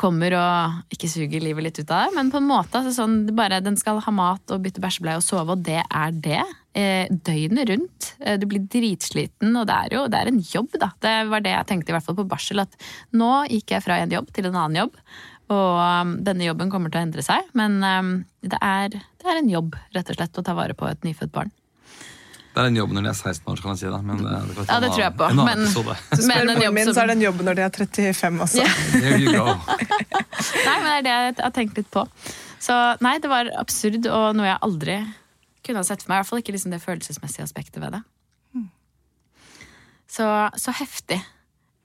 kommer 0.00 0.34
og 0.34 0.94
ikke 0.94 1.10
suger 1.10 1.42
livet 1.42 1.66
litt 1.66 1.78
ut 1.78 1.90
av 1.90 2.06
deg, 2.06 2.16
men 2.16 2.30
på 2.32 2.40
en 2.40 2.48
måte. 2.48 2.80
Altså 2.80 2.94
sånn, 2.96 3.22
bare, 3.36 3.60
den 3.64 3.76
skal 3.78 4.00
ha 4.02 4.14
mat 4.14 4.54
og 4.54 4.62
bytte 4.64 4.82
bæsjebleie 4.82 5.20
og 5.20 5.24
sove, 5.26 5.54
og 5.54 5.64
det 5.66 5.82
er 5.82 6.16
det. 6.24 6.42
Eh, 6.72 7.10
døgnet 7.12 7.68
rundt. 7.68 8.12
Eh, 8.24 8.38
du 8.40 8.46
blir 8.48 8.64
dritsliten, 8.72 9.52
og 9.60 9.66
det 9.68 9.76
er 9.76 9.96
jo 9.98 10.06
det 10.08 10.22
er 10.22 10.30
en 10.30 10.40
jobb, 10.40 10.72
da. 10.80 10.88
Det 11.04 11.14
var 11.28 11.44
det 11.44 11.52
jeg 11.52 11.68
tenkte 11.68 11.92
i 11.92 11.96
hvert 11.96 12.06
fall 12.06 12.18
på 12.18 12.28
barsel, 12.30 12.64
at 12.64 12.78
nå 13.12 13.32
gikk 13.52 13.76
jeg 13.76 13.84
fra 13.84 14.00
en 14.00 14.14
jobb 14.16 14.32
til 14.32 14.48
en 14.48 14.56
annen 14.56 14.84
jobb. 14.84 14.96
Og 15.52 15.72
um, 15.76 16.14
denne 16.24 16.46
jobben 16.46 16.70
kommer 16.72 16.92
til 16.92 17.02
å 17.02 17.06
endre 17.06 17.24
seg, 17.26 17.50
men 17.58 17.82
um, 17.84 18.12
det, 18.40 18.56
er, 18.64 18.94
det 18.94 19.28
er 19.28 19.40
en 19.42 19.50
jobb, 19.52 19.76
rett 19.92 20.08
og 20.08 20.16
slett, 20.16 20.38
å 20.38 20.46
ta 20.46 20.56
vare 20.56 20.76
på 20.78 20.88
et 20.88 21.04
nyfødt 21.04 21.34
barn. 21.34 21.52
Det 22.52 22.60
er 22.60 22.68
en 22.68 22.76
jobb 22.76 22.90
når 22.92 23.06
de 23.06 23.08
er 23.08 23.16
16 23.16 23.48
år, 23.48 23.60
kan 23.64 23.70
jeg 23.72 23.78
si. 23.80 23.86
da, 23.88 23.98
men 24.04 24.18
det, 24.20 24.32
det 24.52 24.64
Ja, 24.68 24.78
det 24.84 24.90
tror 24.92 25.00
jeg 25.02 25.14
på, 25.16 25.28
En 25.32 25.36
men-. 25.40 25.66
Så 25.72 25.82
spør 25.82 26.26
Men 26.28 26.36
en 26.36 26.46
moren 26.50 26.62
jobb 26.66 26.74
min, 26.76 26.84
som- 26.84 26.94
så 26.94 27.02
er 27.02 27.06
det 27.06 27.16
en 27.16 27.24
jobb 27.24 27.40
når 27.46 27.54
de 27.54 27.62
er 27.64 27.70
35 27.70 28.40
også. 28.46 28.58
Yeah. 28.60 29.64
Nei, 30.68 30.76
men 30.84 30.88
det 30.88 30.92
er 30.92 31.02
det 31.02 31.14
jeg 31.16 31.44
har 31.46 31.54
tenkt 31.56 31.80
litt 31.80 31.90
på. 31.94 32.04
Så 32.62 32.76
nei, 33.02 33.16
det 33.18 33.30
var 33.32 33.48
absurd, 33.58 34.04
og 34.06 34.36
noe 34.36 34.46
jeg 34.46 34.58
aldri 34.62 34.98
kunne 35.66 35.80
ha 35.80 35.86
sett 35.86 36.02
for 36.04 36.12
meg. 36.12 36.18
I 36.18 36.20
hvert 36.22 36.28
fall 36.30 36.42
ikke 36.42 36.54
liksom 36.54 36.74
det 36.74 36.82
følelsesmessige 36.84 37.46
aspektet 37.48 37.80
ved 37.82 37.96
det. 37.96 38.02
Så, 40.12 40.26
så 40.60 40.74
heftig. 40.76 41.16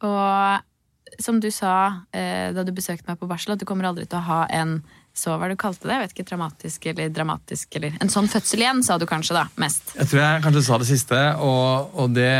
Og 0.03 1.21
som 1.23 1.39
du 1.39 1.47
sa 1.53 2.03
eh, 2.11 2.51
da 2.53 2.65
du 2.67 2.73
besøkte 2.75 3.07
meg 3.07 3.19
på 3.21 3.29
barsel, 3.29 3.53
at 3.55 3.61
du 3.61 3.65
kommer 3.69 3.87
aldri 3.87 4.03
til 4.05 4.19
å 4.19 4.25
ha 4.27 4.39
en 4.51 4.81
så 5.17 5.33
hva 5.35 5.49
du 5.49 5.57
kalte 5.59 5.87
det? 5.87 5.95
Jeg 5.95 6.05
vet 6.05 6.15
ikke, 6.15 6.27
Dramatisk 6.31 6.87
eller 6.91 7.11
dramatisk 7.13 7.77
eller 7.79 7.97
En 8.03 8.11
sånn 8.13 8.29
fødsel 8.31 8.63
igjen, 8.63 8.83
sa 8.85 8.99
du 9.01 9.07
kanskje, 9.09 9.37
da. 9.39 9.45
Mest. 9.61 9.93
Jeg 9.97 10.11
tror 10.11 10.23
jeg 10.23 10.43
kanskje 10.45 10.65
sa 10.67 10.79
det 10.81 10.89
siste, 10.89 11.21
og, 11.43 11.93
og 11.97 12.15
det 12.15 12.31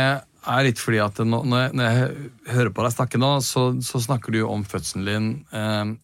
er 0.48 0.66
litt 0.66 0.80
fordi 0.80 1.00
at 1.02 1.18
nå, 1.26 1.42
når, 1.48 1.80
jeg, 1.82 2.28
hører 2.54 2.74
på 2.74 2.84
deg 2.86 2.94
snakke 2.94 3.20
nå, 3.20 3.32
så, 3.44 3.70
så 3.84 4.00
snakker 4.04 4.34
du 4.34 4.42
om 4.46 4.62
fødselen 4.66 5.08
din 5.08 5.30
eh, 5.52 5.96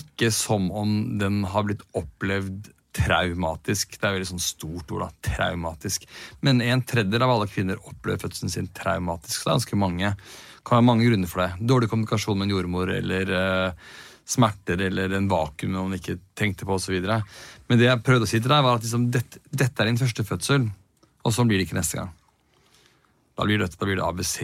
ikke 0.00 0.30
som 0.34 0.70
om 0.70 1.18
den 1.20 1.42
har 1.50 1.66
blitt 1.66 1.82
opplevd 1.98 2.70
traumatisk. 2.96 3.96
Det 3.96 4.06
er 4.06 4.16
veldig 4.16 4.30
sånn 4.32 4.42
stort 4.42 4.92
ord, 4.94 5.04
da. 5.04 5.10
Traumatisk. 5.34 6.06
Men 6.46 6.62
en 6.64 6.82
tredjedel 6.86 7.24
av 7.26 7.34
alle 7.36 7.50
kvinner 7.50 7.80
opplever 7.86 8.22
fødselen 8.24 8.52
sin 8.52 8.70
traumatisk. 8.76 9.36
Så 9.36 9.44
det 9.44 9.50
er 9.50 9.58
ganske 9.58 9.80
mange. 9.82 10.14
kan 10.66 10.78
være 10.78 10.86
mange 10.86 11.06
grunner 11.08 11.30
for 11.30 11.44
det. 11.44 11.66
Dårlig 11.70 11.90
kommunikasjon 11.90 12.38
med 12.38 12.48
en 12.48 12.54
jordmor 12.56 12.90
eller 12.92 13.34
eh, 13.36 13.90
smerter 14.30 14.80
eller 14.86 15.16
en 15.16 15.28
vakuum 15.30 15.74
man 15.74 15.96
ikke 15.98 16.18
tenkte 16.38 16.68
på 16.68 16.78
osv. 16.78 16.96
Men 17.02 17.80
det 17.80 17.88
jeg 17.88 18.02
prøvde 18.06 18.28
å 18.28 18.30
si 18.30 18.38
til 18.38 18.50
deg, 18.52 18.64
var 18.66 18.78
at 18.78 18.86
liksom, 18.86 19.08
dette, 19.14 19.42
dette 19.50 19.82
er 19.82 19.90
din 19.90 20.00
første 20.00 20.26
fødsel, 20.26 20.68
og 21.20 21.34
sånn 21.34 21.50
blir 21.50 21.60
det 21.60 21.68
ikke 21.68 21.78
neste 21.80 22.00
gang. 22.00 22.12
Da 23.38 23.46
blir 23.48 23.62
det, 23.62 23.70
da 23.72 23.88
blir 23.88 23.98
det 23.98 24.04
ABC 24.04 24.36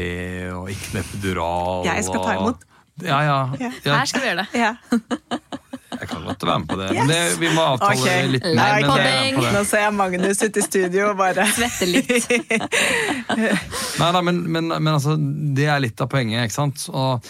og 0.56 0.70
ikke 0.72 1.02
epidural. 1.02 1.84
Jeg 1.88 2.06
skal 2.06 2.24
ta 2.24 2.38
imot. 2.38 2.64
Og, 2.64 2.72
ja, 3.04 3.18
ja, 3.26 3.38
Ja. 3.60 3.70
Her 3.84 4.08
skal 4.08 4.22
vi 4.22 4.30
gjøre 4.30 4.44
det. 4.46 4.60
Ja. 4.62 4.74
Jeg 5.96 6.08
kan 6.10 6.24
godt 6.26 6.42
være 6.44 6.58
med 6.60 6.68
på 6.68 6.76
det. 6.76 6.86
Men 6.92 7.08
det, 7.08 7.18
vi 7.40 7.48
må 7.54 7.62
avtale 7.62 8.00
okay. 8.02 8.26
litt 8.28 8.46
mer. 8.56 8.82
Er 8.82 9.36
det. 9.36 9.52
Nå 9.54 9.62
ser 9.64 9.84
jeg 9.86 9.94
Magnus 9.96 10.42
ute 10.42 10.60
i 10.60 10.64
studio 10.64 11.06
og 11.12 11.20
bare 11.20 11.46
Svette 11.56 11.88
litt. 11.88 12.10
Nei, 14.00 14.10
nei 14.12 14.22
men, 14.28 14.42
men, 14.44 14.68
men 14.74 14.90
altså, 14.92 15.16
det 15.56 15.70
er 15.72 15.80
litt 15.80 16.02
av 16.02 16.10
poenget. 16.12 16.50
ikke 16.50 16.56
sant? 16.56 16.84
Og 16.92 17.24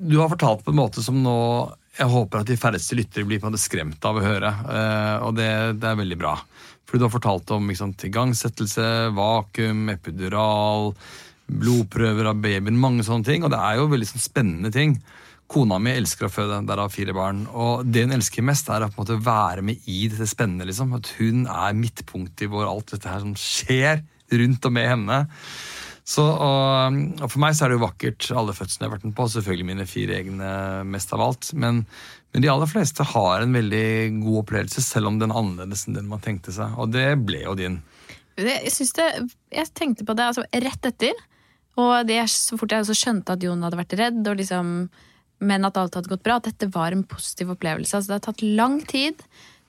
du 0.00 0.16
har 0.18 0.32
fortalt 0.32 0.64
på 0.64 0.72
en 0.72 0.80
måte 0.80 1.04
som 1.04 1.18
nå 1.20 1.36
jeg 1.98 2.08
håper 2.08 2.40
at 2.40 2.48
de 2.48 2.56
færreste 2.56 2.96
lyttere 2.96 3.26
blir 3.28 3.40
på 3.40 3.48
en 3.48 3.52
måte 3.52 3.60
skremt 3.60 4.04
av 4.06 4.16
å 4.16 4.24
høre. 4.24 4.50
eh, 4.72 5.16
og 5.26 5.34
det, 5.36 5.50
det 5.82 5.88
er 5.90 5.98
veldig 5.98 6.18
bra. 6.20 6.36
Fordi 6.86 7.02
du 7.02 7.06
har 7.06 7.12
fortalt 7.12 7.50
om 7.54 7.66
sant, 7.76 8.04
igangsettelse, 8.06 8.86
vakuum, 9.14 9.82
epidural, 9.92 10.94
blodprøver 11.50 12.30
av 12.30 12.40
babyen, 12.42 12.78
mange 12.78 13.04
sånne 13.06 13.26
ting. 13.26 13.44
Og 13.44 13.52
det 13.52 13.60
er 13.60 13.78
jo 13.78 13.90
veldig 13.90 14.08
sånn 14.08 14.24
spennende 14.24 14.72
ting. 14.74 14.96
Kona 15.50 15.80
mi 15.82 15.92
elsker 15.98 16.28
å 16.28 16.32
føde, 16.32 16.62
derav 16.66 16.94
fire 16.94 17.14
barn. 17.14 17.44
Og 17.50 17.84
det 17.90 18.06
hun 18.06 18.14
elsker 18.16 18.46
mest, 18.46 18.70
er 18.70 18.86
å 18.86 18.90
måte 18.96 19.18
være 19.18 19.66
med 19.66 19.86
i 19.90 20.04
dette 20.10 20.28
spennende. 20.30 20.66
liksom. 20.70 20.94
At 20.98 21.10
hun 21.18 21.44
er 21.50 21.76
midtpunktet 21.78 22.46
i 22.46 22.50
hvor 22.50 22.70
alt 22.70 22.94
dette 22.94 23.10
her 23.10 23.22
som 23.22 23.34
skjer 23.38 24.04
rundt 24.40 24.66
og 24.66 24.74
med 24.74 24.90
henne. 24.94 25.24
Så, 26.10 26.24
og, 26.26 26.96
og 27.22 27.28
For 27.30 27.38
meg 27.42 27.54
så 27.54 27.66
er 27.66 27.70
det 27.70 27.76
jo 27.78 27.84
vakkert, 27.84 28.26
alle 28.34 28.54
fødslene 28.56 28.82
jeg 28.82 28.88
har 28.88 28.96
vært 28.96 29.06
med 29.06 29.16
på. 29.18 29.26
Selvfølgelig 29.30 29.66
mine 29.68 29.86
fire 29.86 30.16
egne 30.18 30.52
mest 30.90 31.12
av 31.14 31.22
alt. 31.22 31.50
Men, 31.54 31.84
men 32.34 32.42
de 32.42 32.50
aller 32.50 32.70
fleste 32.70 33.06
har 33.12 33.44
en 33.44 33.54
veldig 33.54 33.86
god 34.18 34.40
opplevelse, 34.42 34.82
selv 34.82 35.10
om 35.12 35.20
den 35.20 35.30
er 35.30 35.38
annerledes 35.38 35.86
enn 35.86 35.98
den 36.00 36.08
man 36.10 36.22
tenkte 36.24 36.54
seg. 36.56 36.74
Og 36.82 36.90
det 36.94 37.12
ble 37.28 37.44
jo 37.44 37.54
din. 37.58 37.78
Det, 38.34 38.56
jeg, 38.66 38.88
det, 38.96 39.06
jeg 39.54 39.70
tenkte 39.78 40.06
på 40.08 40.16
det 40.18 40.26
altså, 40.32 40.46
rett 40.64 40.88
etter. 40.90 41.22
Og 41.78 41.92
det, 42.08 42.18
så 42.32 42.58
fort 42.58 42.74
jeg 42.74 42.98
skjønte 42.98 43.36
at 43.36 43.46
Jon 43.46 43.62
hadde 43.62 43.78
vært 43.78 43.94
redd, 44.00 44.18
og 44.26 44.40
liksom, 44.40 44.72
men 45.46 45.68
at 45.68 45.78
alt 45.78 45.94
hadde 45.96 46.10
gått 46.10 46.24
bra, 46.26 46.40
at 46.40 46.48
dette 46.48 46.68
var 46.74 46.96
en 46.96 47.04
positiv 47.06 47.52
opplevelse. 47.54 47.94
Altså, 47.94 48.10
det 48.10 48.18
har 48.18 48.26
tatt 48.26 48.42
lang 48.42 48.80
tid. 48.90 49.22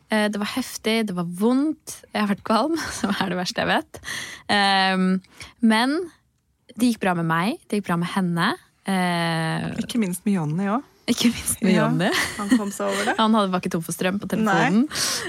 Eh, 0.09 0.25
Det 0.31 0.41
var 0.41 0.55
heftig, 0.55 0.97
det 1.11 1.15
var 1.15 1.29
vondt. 1.29 1.99
Jeg 2.09 2.23
har 2.23 2.31
vært 2.33 2.47
kvalm, 2.49 2.79
som 2.99 3.13
er 3.13 3.29
det 3.29 3.39
verste 3.43 3.61
jeg 3.61 3.71
vet. 3.75 4.01
Um, 4.49 5.05
Men 5.61 5.99
det 6.75 6.91
gikk 6.93 7.01
bra 7.03 7.15
med 7.19 7.27
meg, 7.29 7.59
det 7.67 7.79
gikk 7.81 7.89
bra 7.89 7.99
med 8.01 8.11
henne. 8.13 8.53
Eh, 8.89 9.67
Ikke 9.83 10.01
minst 10.01 10.25
med 10.25 10.39
Jonny 10.39 10.71
òg. 10.71 10.87
Ikke 11.09 11.31
minst 11.33 11.59
med 11.65 11.73
Jonny. 11.73 12.09
Han 12.37 12.51
kom 12.55 12.69
seg 12.71 12.91
over 12.91 13.07
det. 13.09 13.15
Han 13.21 13.33
hadde 13.35 13.57
ikke 13.57 13.71
tom 13.73 13.81
for 13.83 13.95
strøm 13.95 14.19
på 14.21 14.29
telefonen. 14.31 14.85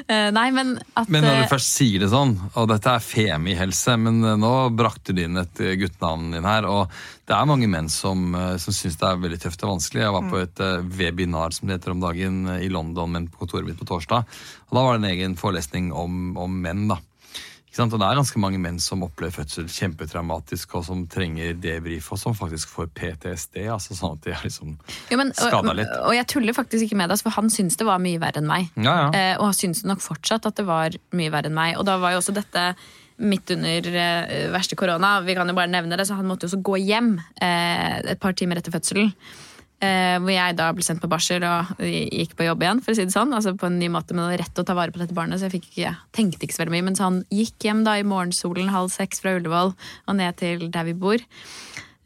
Nei, 0.06 0.18
nei 0.36 0.44
men 0.54 0.74
at 0.98 1.08
Men 1.10 1.24
når 1.24 1.38
eh, 1.38 1.40
du 1.42 1.52
først 1.54 1.72
sier 1.78 2.04
det 2.04 2.10
sånn, 2.12 2.34
og 2.52 2.68
dette 2.70 2.92
er 2.92 3.02
femihelse, 3.02 3.96
men 4.00 4.20
eh, 4.20 4.36
nå 4.40 4.52
brakte 4.78 5.16
du 5.16 5.22
inn 5.24 5.40
et 5.40 5.62
eh, 5.64 5.74
guttenavn 5.80 6.36
din 6.36 6.46
her, 6.46 6.68
og 6.68 6.92
det 7.26 7.34
er 7.34 7.48
mange 7.48 7.70
menn 7.72 7.88
som, 7.92 8.28
eh, 8.36 8.56
som 8.62 8.76
syns 8.76 9.00
det 9.00 9.08
er 9.08 9.22
veldig 9.24 9.40
tøft 9.42 9.64
og 9.64 9.74
vanskelig. 9.74 10.04
Jeg 10.04 10.16
var 10.18 10.28
på 10.30 10.42
et 10.42 10.62
eh, 10.68 10.84
webinar 11.00 11.56
som 11.56 11.68
det 11.68 11.80
heter 11.80 11.96
om 11.96 12.04
dagen 12.04 12.42
eh, 12.52 12.66
i 12.68 12.70
London, 12.72 13.16
men 13.16 13.30
på 13.32 13.42
kontoret 13.42 13.66
mitt 13.66 13.80
på 13.80 13.88
torsdag. 13.88 14.28
Og 14.68 14.76
da 14.76 14.84
var 14.84 14.98
det 14.98 15.02
en 15.02 15.10
egen 15.14 15.38
forelesning 15.40 15.90
om, 15.96 16.36
om 16.38 16.60
menn, 16.62 16.84
da. 16.92 17.00
Og 17.72 17.94
det 17.96 18.04
er 18.04 18.18
ganske 18.18 18.40
mange 18.42 18.58
menn 18.60 18.78
som 18.82 19.04
opplever 19.06 19.32
fødsel 19.32 19.68
kjempetraumatisk, 19.72 20.74
og 20.76 20.84
som 20.84 21.06
trenger 21.08 21.54
debrief, 21.56 22.10
og 22.12 22.20
som 22.20 22.34
faktisk 22.36 22.68
får 22.68 22.90
PTSD. 22.98 23.62
altså 23.72 23.96
sånn 23.96 24.18
at 24.18 24.26
de 24.26 24.34
er 24.34 24.42
liksom 24.44 24.74
jo, 25.08 25.16
men, 25.16 25.32
og, 25.32 25.70
litt. 25.78 25.94
og 26.02 26.12
jeg 26.16 26.28
tuller 26.28 26.56
faktisk 26.56 26.84
ikke 26.84 26.98
med 27.00 27.08
altså, 27.08 27.30
for 27.30 27.38
han 27.40 27.48
syntes 27.52 27.80
det 27.80 27.88
var 27.88 28.02
mye 28.02 28.20
verre 28.20 28.42
enn 28.42 28.50
meg. 28.50 28.68
Ja, 28.76 28.96
ja. 29.04 29.06
Eh, 29.16 29.34
og 29.38 29.48
han 29.48 29.56
syntes 29.56 29.86
nok 29.88 30.04
fortsatt 30.04 30.48
at 30.48 30.60
det 30.60 30.66
var 30.68 30.98
mye 31.16 31.32
verre 31.32 31.48
enn 31.48 31.56
meg. 31.56 31.78
Og 31.80 31.88
da 31.88 31.96
var 32.02 32.12
jo 32.12 32.20
også 32.20 32.36
dette 32.36 32.74
midt 33.22 33.54
under 33.54 33.88
eh, 33.88 34.50
verste 34.52 34.76
korona. 34.76 35.14
Vi 35.24 35.36
kan 35.38 35.48
jo 35.48 35.56
bare 35.56 35.70
nevne 35.72 35.96
det, 35.96 36.06
så 36.08 36.18
Han 36.18 36.28
måtte 36.28 36.46
jo 36.46 36.52
også 36.52 36.62
gå 36.64 36.76
hjem 36.82 37.14
eh, 37.40 38.02
et 38.12 38.20
par 38.20 38.36
timer 38.36 38.60
etter 38.60 38.74
fødselen. 38.74 39.12
Eh, 39.82 40.16
hvor 40.22 40.30
jeg 40.30 40.54
da 40.54 40.68
ble 40.70 40.84
sendt 40.86 41.02
på 41.02 41.10
barsel 41.10 41.42
og 41.42 41.80
gikk 41.82 42.36
på 42.38 42.46
jobb 42.46 42.60
igjen. 42.62 42.82
for 42.84 42.94
å 42.94 42.94
si 42.94 43.06
det 43.08 43.14
sånn, 43.14 43.32
altså 43.34 43.56
på 43.58 43.66
en 43.66 43.80
ny 43.80 43.88
måte, 43.90 44.14
Men 44.14 44.30
rett 44.38 44.54
å 44.54 44.64
ta 44.64 44.76
vare 44.78 44.92
på 44.94 45.02
dette 45.02 45.14
barnet, 45.14 45.40
så 45.40 45.50
jeg 45.50 45.62
ikke, 45.62 45.96
tenkte 46.12 46.46
ikke 46.46 46.54
så 46.54 46.62
veldig 46.62 46.76
mye. 46.76 46.86
Men 46.86 46.94
så 46.94 47.08
han 47.08 47.24
gikk 47.34 47.66
hjem 47.66 47.82
da 47.82 47.96
i 47.98 48.06
morgensolen 48.06 48.70
halv 48.70 48.92
seks 48.94 49.20
fra 49.20 49.34
Ullevål 49.34 49.74
og 50.06 50.16
ned 50.16 50.36
til 50.38 50.70
der 50.70 50.86
vi 50.86 50.94
bor. 50.94 51.18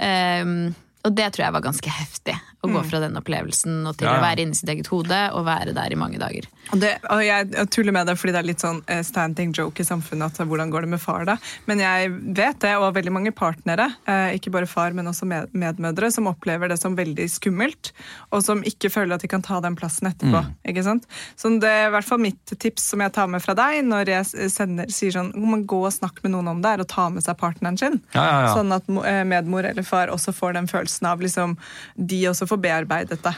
Eh, 0.00 0.72
og 1.06 1.14
det 1.14 1.28
tror 1.34 1.44
jeg 1.44 1.52
var 1.52 1.62
ganske 1.68 1.90
heftig. 1.92 2.34
Å 2.66 2.72
gå 2.76 2.82
fra 2.90 3.00
den 3.02 3.16
opplevelsen 3.18 3.80
og 3.86 3.96
til 3.96 4.08
Ja, 4.08 4.16
ja. 4.16 4.20
å 4.20 4.24
være 4.26 4.44
inni 4.44 4.58
sitt 4.58 4.70
eget 4.72 4.90
hode 4.92 5.20
og 5.36 5.46
være 5.46 5.74
der 5.76 5.94
i 5.94 5.98
mange 5.98 6.20
dager. 6.20 6.48
Og, 6.72 6.80
det, 6.82 6.96
og 7.14 7.22
jeg, 7.22 7.48
jeg 7.54 7.70
tuller 7.74 7.94
med 7.94 8.08
det 8.10 8.16
fordi 8.18 8.34
det 8.34 8.40
er 8.42 8.48
litt 8.48 8.64
sånn 8.64 8.80
eh, 8.90 9.02
standing 9.06 9.52
joke 9.54 9.82
i 9.82 9.86
samfunnet 9.86 10.34
at 10.34 10.46
hvordan 10.50 10.72
går 10.72 10.86
det 10.86 10.92
med 10.96 11.02
far 11.02 11.26
da? 11.28 11.36
Men 11.70 11.82
jeg 11.82 12.10
vet 12.36 12.58
det, 12.64 12.74
og 12.80 12.94
veldig 12.96 13.12
mange 13.14 13.32
partnere, 13.36 13.88
eh, 14.10 14.34
ikke 14.38 14.50
bare 14.54 14.66
far, 14.70 14.94
men 14.96 15.06
også 15.10 15.28
med, 15.30 15.52
medmødre, 15.56 16.10
som 16.14 16.26
opplever 16.30 16.70
det 16.72 16.78
som 16.80 16.96
veldig 16.98 17.26
skummelt, 17.30 17.92
og 18.34 18.42
som 18.42 18.62
ikke 18.66 18.90
føler 18.92 19.14
at 19.16 19.22
de 19.24 19.30
kan 19.30 19.44
ta 19.46 19.60
den 19.64 19.76
plassen 19.78 20.10
etterpå. 20.10 20.42
ikke 20.66 20.82
sant? 20.86 21.06
Så 21.38 21.52
det 21.62 21.70
er 21.70 21.86
i 21.88 21.94
hvert 21.94 22.08
fall 22.08 22.20
mitt 22.22 22.54
tips 22.58 22.90
som 22.92 23.02
jeg 23.04 23.14
tar 23.14 23.30
med 23.30 23.42
fra 23.44 23.54
deg 23.58 23.82
når 23.86 24.10
jeg 24.10 24.50
sender, 24.52 24.90
sier 24.92 25.14
sånn 25.14 25.30
«Må 25.36 25.52
man 25.54 25.64
gå 25.68 25.78
og 25.86 25.94
snakke 25.94 26.24
med 26.24 26.34
noen 26.34 26.50
om 26.56 26.62
det, 26.64 26.74
er 26.76 26.82
å 26.82 26.88
ta 26.88 27.06
med 27.12 27.24
seg 27.24 27.38
partneren 27.40 27.78
sin. 27.78 28.00
Ja, 28.16 28.24
ja, 28.26 28.40
ja. 28.48 28.52
Sånn 28.56 28.74
at 28.74 28.88
eh, 29.06 29.22
medmor 29.28 29.66
eller 29.68 29.86
far 29.86 30.10
også 30.12 30.34
får 30.34 30.56
den 30.58 30.66
følelsen 30.70 31.06
av 31.10 31.22
liksom, 31.22 31.56
de 31.94 32.20
også 32.30 32.48
får 32.50 32.55
bearbeidet 32.62 33.20
det. 33.24 33.34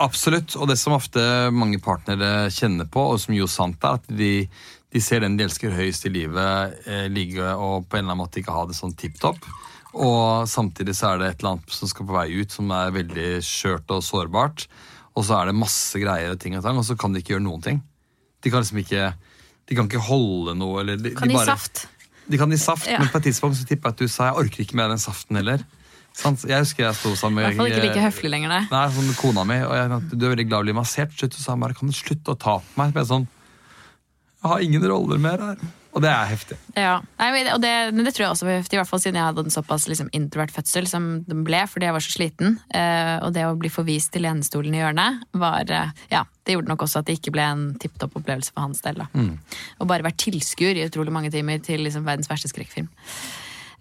Absolutt. 0.00 0.54
Og 0.56 0.68
det 0.70 0.76
som 0.78 0.94
ofte 0.94 1.22
mange 1.54 1.80
partnere 1.82 2.48
kjenner 2.54 2.86
på, 2.90 3.02
og 3.12 3.18
som 3.22 3.34
jo 3.34 3.48
sant 3.50 3.82
er, 3.84 3.98
at 3.98 4.06
de, 4.20 4.32
de 4.94 5.02
ser 5.02 5.24
den 5.24 5.36
de 5.38 5.44
elsker 5.48 5.74
høyest 5.74 6.06
i 6.06 6.12
livet, 6.14 6.76
eh, 6.86 7.08
ligge 7.10 7.48
og 7.56 7.88
på 7.88 7.98
en 7.98 8.04
eller 8.04 8.14
annen 8.14 8.22
måte 8.22 8.40
ikke 8.42 8.54
ha 8.54 8.66
det 8.70 8.78
sånn 8.78 8.94
tipp 8.98 9.18
topp. 9.22 9.42
Og 9.90 10.46
samtidig 10.46 10.94
så 10.94 11.10
er 11.14 11.18
det 11.18 11.28
et 11.32 11.40
eller 11.42 11.56
annet 11.56 11.74
som 11.74 11.90
skal 11.90 12.06
på 12.06 12.14
vei 12.14 12.28
ut, 12.38 12.54
som 12.54 12.70
er 12.70 12.94
veldig 12.94 13.30
skjørt 13.42 13.90
og 13.90 14.04
sårbart. 14.06 14.68
Og 15.18 15.26
så 15.26 15.40
er 15.40 15.50
det 15.50 15.58
masse 15.58 15.98
greier 15.98 16.36
og 16.36 16.38
ting 16.42 16.54
og 16.54 16.62
tang, 16.62 16.78
og 16.78 16.86
så 16.86 16.94
kan 16.98 17.10
de 17.12 17.18
ikke 17.24 17.34
gjøre 17.34 17.46
noen 17.48 17.64
ting. 17.64 17.80
De 18.40 18.52
kan 18.52 18.62
liksom 18.62 18.78
ikke 18.84 19.08
de 19.70 19.76
kan 19.78 19.86
ikke 19.86 20.02
holde 20.02 20.54
noe. 20.58 20.80
Eller 20.82 20.98
de, 20.98 21.12
Kan 21.14 21.30
de 21.30 21.36
bare, 21.38 21.52
saft. 21.52 21.84
De 22.30 22.38
kan 22.38 22.50
gi 22.50 22.58
saft, 22.58 22.86
Ja. 22.90 22.98
men 22.98 23.10
på 23.10 23.18
et 23.18 23.28
tidspunkt 23.30 23.58
så 23.58 23.66
tipper 23.66 23.90
jeg 23.90 23.94
at 23.94 24.02
du 24.02 24.08
sa 24.10 24.30
jeg 24.30 24.38
orker 24.44 24.62
ikke 24.64 24.78
med 24.78 24.90
den 24.94 25.02
saften 25.02 25.38
heller. 25.38 25.62
Sant? 26.20 26.44
Jeg 26.48 26.60
husker 26.66 26.84
jeg 26.86 26.98
sto 27.00 27.14
sammen 27.16 27.40
med 27.40 27.46
I 27.46 27.48
hvert 27.50 27.60
fall 27.62 27.72
ikke 27.72 27.86
like 27.88 28.06
høflig 28.10 28.30
lenger, 28.34 28.52
nei. 28.52 28.62
Nei, 28.70 28.84
sånn 28.96 29.12
kona 29.16 29.44
mi, 29.48 29.56
og 29.64 29.74
jeg, 29.78 30.00
du 30.12 30.24
er 30.26 30.34
veldig 30.36 30.48
glad 30.50 30.58
i 30.58 30.62
å 30.62 30.68
bli 30.70 30.78
massert. 30.80 31.12
Slutt, 31.16 31.36
sa 31.40 31.54
han 31.54 31.64
bare, 31.64 31.76
kan 31.78 31.88
du 31.88 31.96
slutte 31.96 32.34
å 32.34 32.38
ta 32.38 32.58
på 32.60 32.80
meg? 32.82 32.92
Jeg 33.00 33.08
sånn, 33.08 33.28
jeg 34.40 34.48
har 34.54 34.64
ingen 34.64 34.84
roller 34.88 35.20
mer 35.20 35.40
her. 35.50 35.68
Og 35.90 35.98
det 36.04 36.06
er 36.06 36.28
heftig. 36.30 36.54
Ja, 36.78 37.00
Nei, 37.18 37.32
men 37.34 37.44
det- 37.48 37.52
og 37.56 37.60
det, 37.64 37.70
men 37.96 38.04
det 38.06 38.12
tror 38.14 38.22
jeg 38.28 38.30
også 38.36 38.46
var 38.46 38.60
heftig, 38.60 38.76
i 38.76 38.78
hvert 38.78 38.86
fall 38.92 39.00
siden 39.02 39.16
jeg 39.18 39.26
hadde 39.26 39.42
en 39.42 39.50
såpass 39.50 39.88
liksom, 39.90 40.08
introvert 40.14 40.52
fødsel 40.54 40.86
som 40.86 41.08
den 41.26 41.40
ble, 41.42 41.64
fordi 41.66 41.88
jeg 41.88 41.92
var 41.96 42.04
så 42.04 42.12
sliten. 42.14 42.60
Eh, 42.72 43.16
og 43.26 43.32
det 43.34 43.42
å 43.42 43.56
bli 43.58 43.68
forvist 43.74 44.12
til 44.14 44.22
lenestolen 44.22 44.76
i 44.76 44.78
hjørnet, 44.84 45.18
var, 45.34 45.66
eh, 45.66 45.90
ja, 46.12 46.22
det 46.46 46.54
gjorde 46.54 46.68
nok 46.70 46.84
også 46.86 47.00
at 47.02 47.06
det 47.10 47.18
ikke 47.18 47.32
ble 47.34 47.42
en 47.42 47.64
tipp 47.82 47.98
topp 47.98 48.14
opplevelse 48.22 48.52
for 48.54 48.60
hans 48.68 48.80
del. 48.86 49.02
Da. 49.02 49.08
Og 49.80 49.88
bare 49.90 50.06
vært 50.06 50.16
tilskuer 50.22 50.78
i 50.78 50.86
utrolig 50.86 51.10
mange 51.10 51.32
timer 51.34 51.58
til 51.58 51.80
liksom, 51.82 52.04
verdens 52.06 52.28
verste 52.30 52.52
skrekkfilm. 52.54 52.86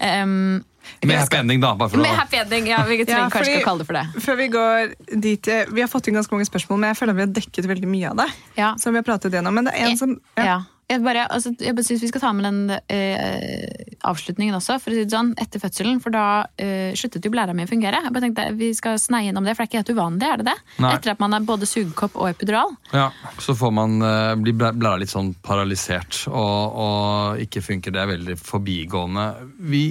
Um, 0.01 0.63
Med 1.03 1.15
happy 1.19 1.37
ending, 1.37 1.61
da. 1.63 1.73
bare 1.79 1.93
for 1.93 2.01
med 2.01 2.11
å... 2.11 2.17
happy 2.19 2.41
ending, 2.41 2.71
ja, 2.71 2.81
vi 2.87 2.99
trenger 3.03 3.25
Ja, 3.25 3.29
kanskje 3.33 3.53
ikke 3.53 3.63
å 3.63 3.69
kalle 3.69 3.83
det 3.83 3.89
for 3.89 3.99
det. 3.99 4.23
Før 4.25 4.39
vi 4.39 4.49
går 4.55 4.95
dit, 5.27 5.51
eh, 5.51 5.69
Vi 5.71 5.85
har 5.85 5.91
fått 5.91 6.09
inn 6.09 6.17
ganske 6.19 6.35
mange 6.35 6.49
spørsmål, 6.49 6.81
men 6.81 6.93
jeg 6.93 7.01
føler 7.01 7.19
vi 7.19 7.25
har 7.27 7.31
dekket 7.37 7.69
veldig 7.69 7.91
mye 7.91 8.11
av 8.11 8.19
det. 8.23 8.27
Ja. 8.59 8.73
Som 8.81 8.95
vi 8.95 9.01
har 9.01 9.07
pratet 9.07 9.35
gjennom. 9.35 9.55
Men 9.55 9.69
det 9.69 9.77
er 9.77 9.93
en 9.93 9.97
som 9.99 10.19
Ja. 10.39 10.59
Jeg 10.89 11.03
bare, 11.05 11.27
altså, 11.29 11.51
jeg 11.61 11.75
bare 11.77 11.85
synes 11.85 12.01
vi 12.01 12.07
skal 12.09 12.21
ta 12.23 12.29
med 12.33 12.45
den 12.47 12.71
eh, 12.89 13.93
avslutningen 14.09 14.57
også, 14.57 14.79
for 14.81 14.89
å 14.89 14.97
si 14.97 15.03
det 15.05 15.13
sånn, 15.13 15.35
etter 15.37 15.61
fødselen. 15.61 15.99
For 16.01 16.13
da 16.15 16.23
eh, 16.57 16.97
sluttet 16.97 17.27
jo 17.27 17.29
blæra 17.29 17.53
mi 17.53 17.67
å 17.67 17.69
fungere. 17.69 17.99
Jeg 18.07 18.13
bare 18.15 18.25
tenkte, 18.25 18.47
Vi 18.57 18.71
skal 18.73 18.97
sneie 18.97 19.29
innom 19.29 19.45
det, 19.45 19.53
for 19.53 19.61
det 19.61 19.67
er 19.67 19.69
ikke 19.69 19.83
helt 19.83 19.93
uvanlig, 19.99 20.25
er 20.25 20.41
det 20.41 20.47
det? 20.49 20.57
Nei. 20.81 20.95
Etter 20.97 21.13
at 21.13 21.21
man 21.21 21.37
er 21.37 21.45
både 21.45 21.69
sugekopp 21.69 22.17
og 22.17 22.31
epidural. 22.31 22.73
Ja, 22.89 23.11
Så 23.37 23.53
får 23.59 23.75
man 23.77 24.01
uh, 24.01 24.33
bli 24.41 24.55
blæra 24.57 24.97
litt 24.97 25.13
sånn 25.13 25.35
paralysert, 25.45 26.23
og, 26.25 26.81
og 26.81 27.45
ikke 27.45 27.61
funker. 27.69 27.93
Det 27.93 28.01
er 28.01 28.13
veldig 28.15 28.39
forbigående. 28.41 29.29
Vi 29.69 29.83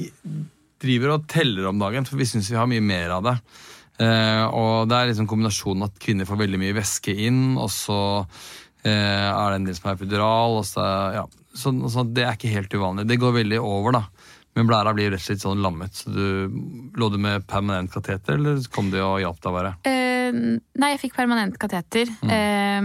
driver 0.82 1.16
og 1.16 1.26
teller 1.30 1.68
om 1.70 1.80
dagen, 1.80 2.06
for 2.08 2.20
vi 2.20 2.26
syns 2.28 2.50
vi 2.52 2.58
har 2.58 2.68
mye 2.70 2.84
mer 2.84 3.16
av 3.18 3.26
det. 3.26 3.34
Eh, 3.98 4.44
og 4.54 4.86
det 4.90 4.94
er 4.98 5.10
liksom 5.10 5.26
kombinasjonen 5.30 5.88
at 5.88 5.98
kvinner 6.02 6.28
får 6.28 6.38
veldig 6.44 6.60
mye 6.62 6.76
væske 6.76 7.14
inn, 7.26 7.56
og 7.58 7.70
så 7.74 8.00
eh, 8.86 9.26
er 9.26 9.50
det 9.50 9.58
en 9.58 9.68
del 9.68 9.78
som 9.78 9.90
er 9.90 9.98
epidural. 9.98 10.58
Og 10.60 10.66
så, 10.68 10.86
ja. 11.18 11.24
så, 11.52 11.74
så 11.90 12.06
det 12.06 12.26
er 12.26 12.38
ikke 12.38 12.54
helt 12.54 12.74
uvanlig. 12.78 13.08
Det 13.10 13.20
går 13.22 13.40
veldig 13.40 13.62
over, 13.62 13.98
da. 13.98 14.04
Men 14.58 14.66
blæra 14.66 14.90
blir 14.96 15.12
rett 15.12 15.22
og 15.22 15.26
slett 15.26 15.44
sånn 15.44 15.62
lammet. 15.62 15.94
Så 15.94 16.10
du, 16.10 16.58
Lå 16.98 17.10
du 17.12 17.18
med 17.22 17.46
permanent 17.50 17.92
kateter, 17.94 18.38
eller 18.38 18.62
kom 18.74 18.88
det 18.94 19.02
og 19.04 19.20
hjalp 19.22 19.42
deg 19.44 19.54
bare? 19.54 19.74
Eh, 19.86 20.34
nei, 20.34 20.92
jeg 20.94 21.02
fikk 21.04 21.18
permanent 21.18 21.58
kateter. 21.62 22.10
eh, 22.26 22.80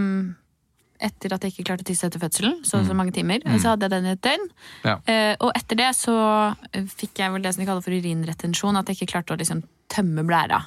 etter 1.03 1.33
at 1.35 1.43
jeg 1.43 1.53
ikke 1.53 1.65
klarte 1.69 1.83
å 1.85 1.87
tisse 1.89 2.07
etter 2.07 2.21
fødselen, 2.21 2.61
så 2.67 2.79
så 2.87 2.95
mange 2.97 3.13
timer. 3.15 3.43
Så 3.59 3.73
hadde 3.73 3.87
jeg 3.89 3.93
den 3.93 4.07
i 4.07 4.13
et 4.15 4.21
døgn. 4.23 4.45
Ja. 4.87 4.95
Eh, 5.09 5.33
og 5.43 5.51
etter 5.57 5.79
det 5.79 5.89
så 5.97 6.15
eh, 6.71 6.85
fikk 6.87 7.19
jeg 7.23 7.33
vel 7.33 7.43
det 7.43 7.51
som 7.55 7.63
de 7.63 7.67
kaller 7.69 7.83
for 7.85 7.95
urinretensjon, 7.95 8.79
at 8.79 8.87
jeg 8.91 9.01
ikke 9.01 9.11
klarte 9.17 9.35
å 9.35 9.39
liksom 9.41 9.63
tømme 9.91 10.23
blæra. 10.27 10.61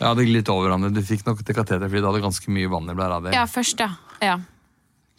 Ja, 0.00 0.14
det 0.16 0.24
gikk 0.26 0.34
litt 0.38 0.50
over 0.52 0.68
hverandre. 0.68 0.90
Du 0.96 1.02
fikk 1.04 1.26
nok 1.28 1.44
til 1.44 1.56
kateter 1.56 1.86
fordi 1.86 2.00
du 2.02 2.08
hadde 2.08 2.22
ganske 2.24 2.52
mye 2.56 2.70
vann 2.72 2.88
i 2.90 2.96
blæra 2.96 3.20
di. 3.24 3.34
Ja, 3.36 3.46
først, 3.50 3.80
ja. 3.84 3.92
Ja. 4.24 4.38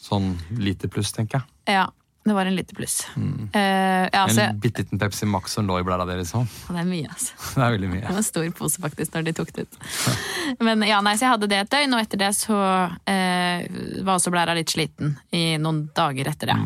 Sånn 0.02 0.34
liter 0.58 0.90
pluss, 0.92 1.14
tenker 1.16 1.42
jeg. 1.42 1.78
ja. 1.80 1.88
Det 2.24 2.34
var 2.34 2.46
en 2.46 2.56
liter 2.56 2.76
pluss. 2.78 3.08
Eh, 3.18 4.10
ja, 4.14 4.28
så, 4.30 4.42
En 4.42 4.60
bitte 4.60 4.84
liten 4.84 5.00
Pepsi 5.00 5.26
Max 5.26 5.56
som 5.58 5.66
lå 5.68 5.80
i 5.80 5.84
blæra 5.84 6.06
di, 6.06 6.20
liksom. 6.20 6.46
det 6.68 6.78
er 6.78 6.86
mye, 6.86 7.08
altså. 7.10 7.34
Det 7.56 7.64
er 7.66 7.72
veldig 7.74 7.90
Det 7.96 8.04
var 8.10 8.20
en 8.22 8.28
stor 8.28 8.52
pose 8.60 8.82
faktisk 8.84 9.16
når 9.16 9.26
de 9.26 9.34
tok 9.40 9.54
det 9.56 9.66
ut. 9.66 9.80
Men 10.60 10.86
ja, 10.86 11.00
nei, 11.02 11.16
så 11.18 11.26
jeg 11.26 11.34
hadde 11.34 11.50
det 11.50 11.64
et 11.64 11.74
døgn, 11.74 11.98
og 11.98 12.04
etter 12.06 12.22
det 12.22 12.30
så 12.38 12.60
uh, 12.62 13.66
var 14.06 14.14
også 14.14 14.34
blæra 14.34 14.54
litt 14.58 14.70
sliten 14.70 15.16
i 15.34 15.58
noen 15.62 15.88
dager 15.98 16.30
etter 16.30 16.54
det. 16.54 16.60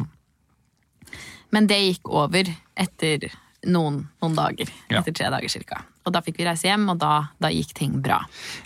Men 1.56 1.72
det 1.72 1.80
gikk 1.86 2.12
over 2.12 2.52
etter 2.76 3.30
noen, 3.72 4.04
noen 4.20 4.36
dager. 4.36 4.72
Ja. 4.90 5.00
Etter 5.00 5.16
tre 5.16 5.32
dager 5.32 5.56
cirka. 5.56 5.86
Og 6.06 6.14
da 6.14 6.22
fikk 6.22 6.38
vi 6.38 6.46
reise 6.46 6.70
hjem, 6.70 6.86
og 6.94 7.00
da, 7.02 7.14
da 7.42 7.50
gikk 7.50 7.74
ting 7.78 7.98
bra. 8.04 8.20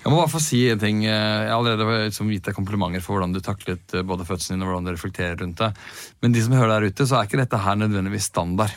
Jeg 0.03 0.11
må 0.11 0.19
bare 0.19 0.31
få 0.31 0.41
si 0.43 0.65
en 0.71 0.81
ting. 0.81 1.05
Jeg 1.07 1.47
har 1.47 1.55
allerede 1.55 2.09
liksom 2.09 2.31
gitt 2.33 2.49
deg 2.49 2.57
komplimenter 2.57 3.03
for 3.05 3.15
hvordan 3.15 3.35
du 3.35 3.39
taklet 3.43 3.95
eh, 3.95 4.05
både 4.05 4.27
fødselen 4.27 4.59
din 4.59 4.67
og 4.67 4.73
hvordan 4.73 4.89
du 4.89 4.93
reflekterer 4.93 5.39
rundt 5.39 5.63
det. 5.63 5.71
Men 6.19 6.35
de 6.35 6.43
som 6.43 6.55
hører 6.57 6.75
der 6.75 6.91
ute, 6.91 7.07
så 7.07 7.19
er 7.19 7.29
ikke 7.29 7.39
dette 7.39 7.61
her 7.63 7.79
nødvendigvis 7.79 8.27
standard. 8.33 8.75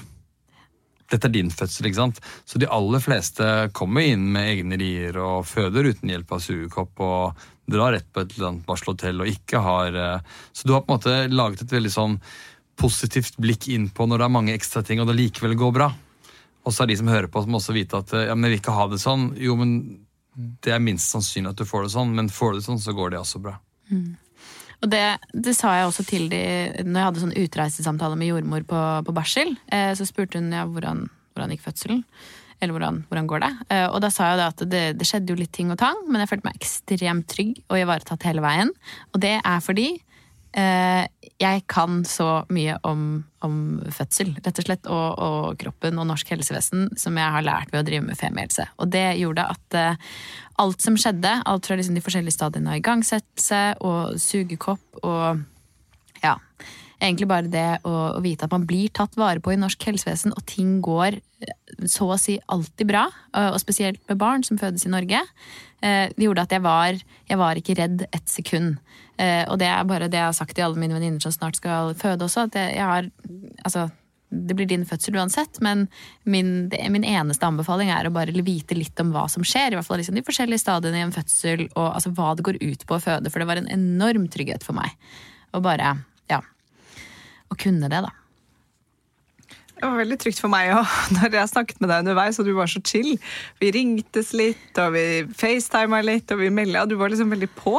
Dette 1.13 1.29
er 1.29 1.35
din 1.35 1.51
fødsel, 1.53 1.91
ikke 1.91 1.99
sant? 1.99 2.23
Så 2.49 2.61
de 2.63 2.71
aller 2.73 3.03
fleste 3.05 3.49
kommer 3.77 4.07
inn 4.07 4.31
med 4.33 4.55
egne 4.55 4.79
rier 4.81 5.19
og 5.21 5.43
føder 5.51 5.91
uten 5.91 6.15
hjelp 6.15 6.33
av 6.33 6.45
sugekopp 6.47 7.03
og 7.05 7.43
drar 7.73 7.93
rett 7.97 8.09
på 8.15 8.23
et 8.23 8.33
eller 8.37 8.53
annet 8.53 8.69
barselhotell 8.69 9.21
og 9.25 9.35
ikke 9.35 9.61
har 9.63 9.99
eh, 9.99 10.39
Så 10.55 10.69
du 10.69 10.75
har 10.77 10.87
på 10.87 10.93
en 10.93 11.01
måte 11.01 11.19
laget 11.35 11.67
et 11.67 11.75
veldig 11.75 11.93
sånn 11.93 12.17
positivt 12.79 13.37
blikk 13.43 13.69
inn 13.75 13.91
på 13.93 14.07
når 14.09 14.23
det 14.23 14.27
er 14.27 14.37
mange 14.39 14.57
ekstra 14.57 14.83
ting 14.87 15.03
og 15.03 15.11
det 15.11 15.19
likevel 15.19 15.59
går 15.59 15.77
bra. 15.77 15.93
Og 16.63 16.75
så 16.75 16.85
er 16.85 16.93
de 16.93 16.99
som 17.01 17.11
hører 17.11 17.31
på, 17.33 17.43
som 17.43 17.59
også 17.59 17.75
vite 17.77 17.99
at 17.99 18.13
eh, 18.17 18.27
ja, 18.29 18.37
men 18.37 18.49
jeg 18.49 18.57
vil 18.57 18.63
ikke 18.63 18.77
ha 18.77 18.89
det 18.91 19.01
sånn. 19.03 19.31
Jo, 19.41 19.57
men 19.59 19.79
det 20.65 20.75
er 20.75 20.83
minst 20.83 21.13
sannsynlig 21.13 21.53
at 21.53 21.61
du 21.61 21.69
får 21.69 21.87
det 21.87 21.95
sånn, 21.95 22.13
men 22.17 22.31
får 22.33 22.53
du 22.53 22.61
det 22.61 22.67
sånn, 22.69 22.83
så 22.83 22.95
går 22.97 23.15
det 23.15 23.21
også 23.21 23.43
bra. 23.45 23.57
Og 24.83 24.91
det, 24.91 25.03
det 25.47 25.55
sa 25.55 25.77
jeg 25.77 25.89
også 25.89 26.05
til 26.09 26.29
de 26.33 26.43
når 26.83 26.99
jeg 26.99 27.09
hadde 27.09 27.25
sånn 27.25 27.41
utreisesamtale 27.45 28.19
med 28.19 28.33
jordmor 28.33 28.65
på, 28.67 28.85
på 29.07 29.15
barsel. 29.15 29.53
Eh, 29.71 29.93
så 29.99 30.07
spurte 30.09 30.41
hun 30.41 30.55
ja, 30.55 30.65
hvordan, 30.67 31.05
hvordan 31.35 31.53
gikk 31.55 31.67
fødselen. 31.69 32.01
Eller 32.63 32.77
hvordan, 32.77 33.03
hvordan 33.11 33.29
går 33.31 33.43
det? 33.43 33.53
Eh, 33.75 33.85
og 33.89 34.01
da 34.03 34.11
sa 34.15 34.33
jeg 34.33 34.43
at 34.47 34.65
det, 34.71 34.83
det 34.99 35.07
skjedde 35.09 35.35
jo 35.35 35.39
litt 35.39 35.53
ting 35.55 35.71
og 35.75 35.79
tang, 35.83 35.99
men 36.09 36.23
jeg 36.23 36.31
følte 36.31 36.49
meg 36.49 36.59
ekstremt 36.59 37.29
trygg 37.31 37.57
og 37.69 37.79
ivaretatt 37.79 38.27
hele 38.27 38.45
veien. 38.45 38.71
Og 39.13 39.23
det 39.23 39.37
er 39.39 39.63
fordi 39.63 39.89
jeg 40.53 41.63
kan 41.71 42.03
så 42.05 42.43
mye 42.53 42.75
om, 42.85 43.23
om 43.41 43.55
fødsel, 43.89 44.35
rett 44.45 44.59
og 44.61 44.67
slett, 44.67 44.89
og, 44.93 45.07
og 45.17 45.47
kroppen 45.63 45.97
og 45.97 46.07
norsk 46.11 46.35
helsevesen 46.35 46.91
som 47.01 47.17
jeg 47.17 47.35
har 47.37 47.47
lært 47.47 47.73
ved 47.73 47.81
å 47.81 47.87
drive 47.89 48.05
med 48.11 48.21
femiehelse. 48.21 48.67
Og 48.77 48.91
det 48.93 49.07
gjorde 49.23 49.47
at 49.55 49.79
uh, 49.79 50.13
alt 50.63 50.85
som 50.85 50.99
skjedde, 51.01 51.33
alt 51.49 51.67
fra 51.67 51.79
liksom 51.79 51.97
de 51.97 52.05
forskjellige 52.05 52.37
stadiene 52.37 52.75
av 52.75 52.83
igangsettelse 52.83 53.63
og 53.81 54.21
sugekopp 54.21 55.03
og 55.03 55.43
ja, 56.23 56.37
egentlig 57.03 57.29
bare 57.31 57.51
det 57.51 57.67
å, 57.89 57.95
å 58.17 58.23
vite 58.23 58.47
at 58.47 58.55
man 58.55 58.67
blir 58.69 58.93
tatt 58.95 59.17
vare 59.19 59.43
på 59.43 59.55
i 59.55 59.59
norsk 59.61 59.89
helsevesen, 59.89 60.35
og 60.37 60.47
ting 60.49 60.79
går 60.85 61.19
eh, 61.19 61.87
så 61.91 62.13
å 62.15 62.21
si 62.21 62.39
alltid 62.53 62.93
bra, 62.93 63.09
og 63.35 63.61
spesielt 63.63 64.03
med 64.11 64.21
barn 64.21 64.47
som 64.47 64.61
fødes 64.61 64.87
i 64.87 64.93
Norge, 64.93 65.25
eh, 65.83 66.07
det 66.15 66.29
gjorde 66.29 66.47
at 66.47 66.55
jeg 66.55 66.65
var, 66.65 67.01
jeg 67.31 67.41
var 67.41 67.59
ikke 67.59 67.79
redd 67.81 68.07
et 68.11 68.29
sekund. 68.31 68.79
Eh, 69.23 69.45
Og 69.47 69.59
det 69.63 69.69
er 69.71 69.89
bare 69.89 70.11
det 70.11 70.19
jeg 70.19 70.31
har 70.31 70.37
sagt 70.37 70.57
til 70.57 70.67
alle 70.67 70.81
mine 70.81 70.97
venninner 70.99 71.23
som 71.23 71.35
snart 71.35 71.59
skal 71.61 71.95
føde 71.99 72.27
også, 72.27 72.49
at 72.49 72.59
jeg 72.59 72.83
har 72.83 73.11
Altså, 73.63 73.91
det 74.33 74.57
blir 74.57 74.67
din 74.67 74.87
fødsel 74.89 75.17
uansett, 75.21 75.61
men 75.61 75.85
min, 76.25 76.69
det, 76.73 76.81
min 76.91 77.05
eneste 77.05 77.47
anbefaling 77.47 77.91
er 77.93 78.09
å 78.09 78.15
bare 78.15 78.33
vite 78.43 78.75
litt 78.75 78.99
om 79.03 79.11
hva 79.13 79.27
som 79.31 79.45
skjer. 79.45 79.75
I 79.75 79.79
hvert 79.79 79.87
fall 79.87 80.01
liksom 80.01 80.17
de 80.17 80.25
forskjellige 80.25 80.63
stadiene 80.63 81.03
i 81.03 81.05
en 81.05 81.13
fødsel, 81.15 81.67
og 81.77 81.91
altså 81.93 82.15
hva 82.17 82.33
det 82.39 82.47
går 82.49 82.59
ut 82.63 82.87
på 82.89 82.97
å 82.97 83.03
føde. 83.05 83.31
For 83.31 83.43
det 83.43 83.49
var 83.51 83.61
en 83.61 83.69
enorm 83.71 84.25
trygghet 84.33 84.65
for 84.65 84.75
meg. 84.79 84.97
Å 85.53 85.61
bare, 85.63 85.93
ja 86.33 86.41
Å 87.53 87.59
kunne 87.61 87.93
det, 87.93 88.01
da. 88.07 88.11
Det 89.77 89.91
var 89.91 89.99
veldig 89.99 90.19
trygt 90.23 90.41
for 90.41 90.51
meg 90.53 90.73
òg, 90.79 90.97
når 91.19 91.37
jeg 91.37 91.53
snakket 91.53 91.81
med 91.83 91.93
deg 91.93 92.05
underveis, 92.07 92.41
og 92.41 92.49
du 92.49 92.55
var 92.57 92.73
så 92.73 92.81
chill. 92.87 93.13
Vi 93.61 93.71
ringtes 93.77 94.33
litt, 94.33 94.73
og 94.81 94.97
vi 94.97 95.05
facetima 95.37 96.01
litt, 96.07 96.33
og 96.33 96.41
vi 96.41 96.51
melda, 96.55 96.87
og 96.87 96.93
du 96.93 96.97
var 97.01 97.13
liksom 97.13 97.35
veldig 97.37 97.51
på. 97.59 97.77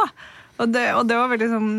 Og 0.61 0.73
det, 0.73 0.87
og 0.93 1.07
det 1.09 1.19
var 1.19 1.31
veldig 1.33 1.51
sånn 1.51 1.75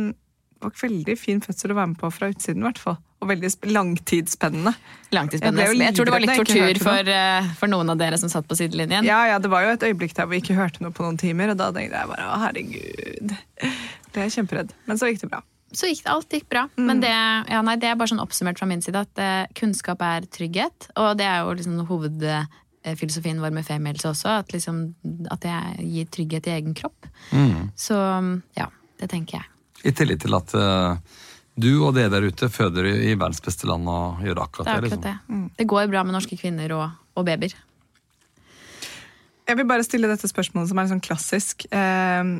det 0.64 0.70
var 0.70 0.88
veldig 0.88 1.14
fin 1.20 1.40
fødsel 1.44 1.74
å 1.74 1.76
være 1.76 1.90
med 1.90 1.98
på 2.00 2.08
fra 2.14 2.30
utsiden, 2.32 2.62
i 2.62 2.64
hvert 2.64 2.78
fall. 2.80 2.96
Og 3.20 3.28
veldig 3.28 3.50
langtidsspennende. 3.68 4.72
Langtidsspennende. 5.12 5.66
Jeg 5.66 5.80
Jeg, 5.80 5.96
tror 5.96 6.08
det 6.08 6.14
var 6.14 6.24
litt 6.24 6.38
tortur 6.40 6.80
for, 6.80 7.10
eh, 7.12 7.50
for 7.58 7.72
noen 7.72 7.90
av 7.92 7.98
dere 8.00 8.16
som 8.20 8.30
satt 8.32 8.48
på 8.48 8.56
sidelinjen. 8.56 9.04
Ja, 9.04 9.26
ja, 9.28 9.38
det 9.38 9.50
var 9.52 9.66
jo 9.66 9.74
et 9.74 9.84
øyeblikk 9.84 10.14
der 10.16 10.28
vi 10.30 10.40
ikke 10.40 10.56
hørte 10.56 10.80
noe 10.80 10.94
på 10.94 11.04
noen 11.04 11.18
timer, 11.20 11.52
og 11.52 11.60
da 11.60 11.70
tenkte 11.72 12.00
jeg 12.00 12.08
bare 12.08 12.28
å 12.30 12.38
herregud. 12.46 13.34
Ble 14.14 14.28
jeg 14.28 14.36
kjemperedd. 14.38 14.72
Men 14.86 15.00
så 15.00 15.10
gikk 15.10 15.20
det 15.24 15.30
bra. 15.34 15.42
Så 15.74 15.90
gikk 15.90 16.04
det, 16.04 16.12
alt 16.14 16.30
gikk 16.36 16.48
bra. 16.48 16.68
Men 16.78 17.00
det, 17.02 17.10
ja, 17.10 17.60
nei, 17.66 17.76
det 17.76 17.90
er 17.90 17.96
bare 17.98 18.12
sånn 18.12 18.22
oppsummert 18.22 18.60
fra 18.60 18.68
min 18.70 18.82
side 18.84 19.00
at 19.00 19.20
eh, 19.20 19.46
kunnskap 19.58 20.00
er 20.06 20.28
trygghet. 20.30 20.90
Og 20.96 21.16
det 21.18 21.26
er 21.26 21.42
jo 21.42 21.56
liksom 21.58 21.80
hovedfilosofien 22.84 23.40
vår 23.42 23.54
med 23.56 23.66
femielse 23.66 24.08
også, 24.10 24.38
at, 24.42 24.52
liksom, 24.54 24.80
at 25.32 25.44
det 25.44 25.54
gir 25.88 26.08
trygghet 26.12 26.48
i 26.50 26.54
egen 26.58 26.74
kropp. 26.76 27.06
Så 27.80 27.98
ja, 28.58 28.68
det 29.00 29.10
tenker 29.12 29.40
jeg. 29.40 29.50
I 29.84 29.92
tillit 29.96 30.22
til 30.24 30.36
at 30.36 30.52
uh, 30.56 30.96
du 31.60 31.70
og 31.84 31.94
dere 31.96 32.10
der 32.12 32.24
ute 32.28 32.48
føder 32.50 32.88
i 32.88 32.94
i 33.10 33.14
verdens 33.14 33.42
beste 33.44 33.68
land 33.68 33.88
og 33.90 34.22
gjør 34.24 34.40
akkurat 34.46 34.66
Det 34.66 34.72
det. 34.72 34.76
er 34.78 34.86
liksom. 34.88 35.04
akkurat 35.04 35.28
det. 35.28 35.56
Det 35.60 35.66
går 35.70 35.90
bra 35.92 36.04
med 36.04 36.16
norske 36.16 36.38
kvinner 36.40 36.72
og, 36.76 36.90
og 37.14 37.26
babyer. 37.28 37.54
Jeg 39.44 39.58
vil 39.60 39.68
bare 39.68 39.84
stille 39.84 40.08
dette 40.08 40.28
spørsmålet 40.30 40.70
som 40.70 40.80
er 40.80 40.88
sånn 40.88 41.02
klassisk, 41.04 41.66
eh, 41.68 42.30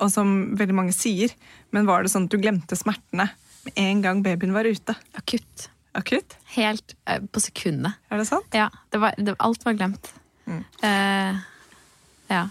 og 0.00 0.12
som 0.12 0.56
veldig 0.56 0.76
mange 0.76 0.94
sier. 0.96 1.32
Men 1.74 1.88
var 1.88 2.02
det 2.04 2.12
sånn 2.14 2.28
at 2.28 2.32
du 2.32 2.40
glemte 2.40 2.78
smertene 2.80 3.28
med 3.66 3.80
en 3.82 4.00
gang 4.04 4.22
babyen 4.24 4.54
var 4.56 4.64
ute? 4.68 4.96
Akutt. 5.20 5.68
Akutt? 5.96 6.36
Helt 6.56 6.94
eh, 7.08 7.22
på 7.24 7.42
sekundet. 7.42 7.98
Er 8.10 8.22
det 8.22 8.28
sant? 8.28 8.52
Ja, 8.56 8.70
det 8.92 9.02
var, 9.02 9.16
det, 9.18 9.36
alt 9.42 9.66
var 9.66 9.76
glemt. 9.78 10.12
Eh, 10.46 11.42
ja. 12.30 12.46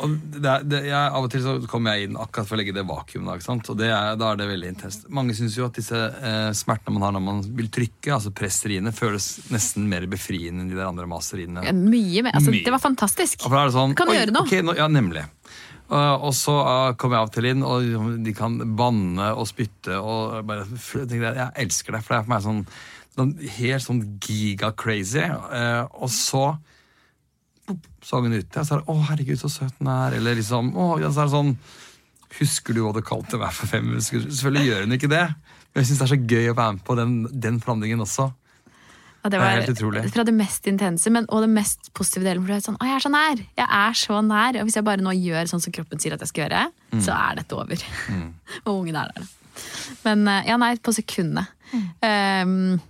Og 0.00 0.12
det 0.16 0.48
er, 0.48 0.62
det, 0.64 0.78
jeg, 0.88 0.96
av 0.96 1.26
og 1.26 1.30
til 1.32 1.42
så 1.44 1.54
kommer 1.68 1.96
jeg 1.96 2.08
inn 2.08 2.16
akkurat 2.20 2.48
for 2.48 2.56
å 2.56 2.60
legge 2.60 2.74
det 2.76 2.84
vakuumet. 2.88 3.42
da. 3.44 3.56
Og 3.58 3.78
det 3.78 3.90
er, 3.92 4.14
da 4.20 4.30
er 4.30 4.40
det 4.40 4.46
veldig 4.48 4.70
intenst. 4.72 5.08
Mange 5.12 5.36
syns 5.36 5.58
jo 5.58 5.66
at 5.68 5.76
disse 5.76 5.98
eh, 5.98 6.50
smertene 6.56 6.96
man 6.96 7.06
har 7.06 7.16
når 7.16 7.24
man 7.26 7.42
vil 7.58 7.68
trykke, 7.72 8.14
altså 8.16 8.32
presseriene, 8.36 8.94
føles 8.96 9.28
nesten 9.52 9.88
mer 9.90 10.06
befriende 10.10 10.64
enn 10.64 10.72
de 10.72 10.78
der 10.78 10.88
andre 10.88 11.08
maseriene. 11.10 11.66
Mye 11.76 12.24
mer. 12.26 12.38
Altså, 12.38 12.54
Mye. 12.54 12.64
Det 12.64 12.74
var 12.74 12.82
fantastisk. 12.82 13.44
Og 13.44 13.50
for 13.50 13.58
da 13.58 13.66
er 13.66 13.72
det 13.72 13.76
sånn, 13.76 13.98
Kan 13.98 14.10
du 14.10 14.16
gjøre 14.16 14.36
noe? 14.36 14.48
Okay, 14.48 14.64
nå, 14.64 14.76
ja, 14.80 14.88
nemlig. 14.90 15.26
Uh, 15.90 16.14
og 16.22 16.32
så 16.38 16.54
uh, 16.54 16.92
kommer 16.94 17.18
jeg 17.18 17.26
av 17.26 17.30
til 17.34 17.46
inn, 17.50 17.62
og 17.66 17.86
de 18.22 18.34
kan 18.36 18.58
banne 18.78 19.32
og 19.34 19.48
spytte. 19.50 19.98
og 19.98 20.44
bare, 20.46 20.66
jeg, 20.86 21.50
elsker 21.64 21.96
det, 21.96 22.02
for 22.06 22.14
det 22.14 22.18
er 22.20 22.26
for 22.26 22.32
meg 22.34 22.44
sånn, 22.44 22.60
sånn 23.16 23.32
helt 23.58 23.86
sånn 23.86 24.02
giga-crazy. 24.22 25.26
Uh, 25.50 25.86
og 25.98 26.12
så 26.14 26.44
så 28.02 28.18
hun 28.24 28.34
ute, 28.34 28.60
og 28.60 28.66
så 28.66 28.74
er 28.74 28.80
det 28.80 28.88
'Å, 28.88 28.94
herregud, 29.10 29.38
så 29.38 29.48
søt 29.48 29.78
den 29.78 29.90
er'. 29.90 30.16
Eller 30.16 30.34
liksom, 30.34 30.72
å, 30.74 30.96
så 30.98 31.20
er 31.22 31.28
det 31.28 31.36
sånn 31.36 31.56
'Husker 32.30 32.74
du 32.74 32.80
hva 32.82 32.92
du 32.94 33.02
kalte 33.02 33.38
meg 33.38 33.52
for 33.52 33.66
fem? 33.66 33.98
Selvfølgelig 33.98 34.66
gjør 34.66 34.84
hun 34.86 34.92
ikke 34.94 35.10
det. 35.10 35.26
Men 35.70 35.82
jeg 35.82 35.86
syns 35.86 35.98
det 35.98 36.06
er 36.06 36.14
så 36.14 36.26
gøy 36.30 36.50
å 36.50 36.56
være 36.56 36.72
med 36.72 36.84
på 36.86 36.94
den, 36.98 37.12
den 37.30 37.60
forandringen 37.60 38.00
også. 38.00 38.30
Ja, 39.20 39.28
det 39.28 39.36
Det 39.36 39.40
var 39.42 39.50
helt 39.58 39.68
utrolig. 39.74 40.02
fra 40.14 40.24
det 40.24 40.32
mest 40.34 40.66
intense 40.66 41.10
men, 41.12 41.26
og 41.28 41.42
det 41.44 41.50
mest 41.52 41.90
positive 41.94 42.24
delen. 42.24 42.40
For 42.46 42.54
det 42.54 42.56
er 42.56 42.66
sånn, 42.70 42.78
å, 42.80 42.86
jeg 42.88 42.96
er 42.96 43.04
så 43.04 43.10
nær! 43.12 43.42
Jeg 43.60 43.66
er 43.68 43.92
så 44.00 44.20
nær! 44.24 44.56
Og 44.60 44.64
hvis 44.68 44.76
jeg 44.78 44.84
bare 44.86 45.04
nå 45.04 45.12
gjør 45.12 45.50
sånn 45.50 45.60
som 45.60 45.72
kroppen 45.76 46.00
sier 46.00 46.14
at 46.16 46.20
jeg 46.24 46.28
skal 46.32 46.46
gjøre, 46.48 46.62
Mm. 46.90 47.02
så 47.04 47.12
er 47.14 47.36
dette 47.38 47.54
over. 47.54 47.82
og 48.66 48.72
ungen 48.80 48.96
er 48.96 49.12
der. 49.14 49.26
Men 50.04 50.26
eh, 50.26 50.48
ja, 50.48 50.56
nei, 50.56 50.72
på 50.82 50.90
sekundet. 50.96 51.46
Um, 52.02 52.80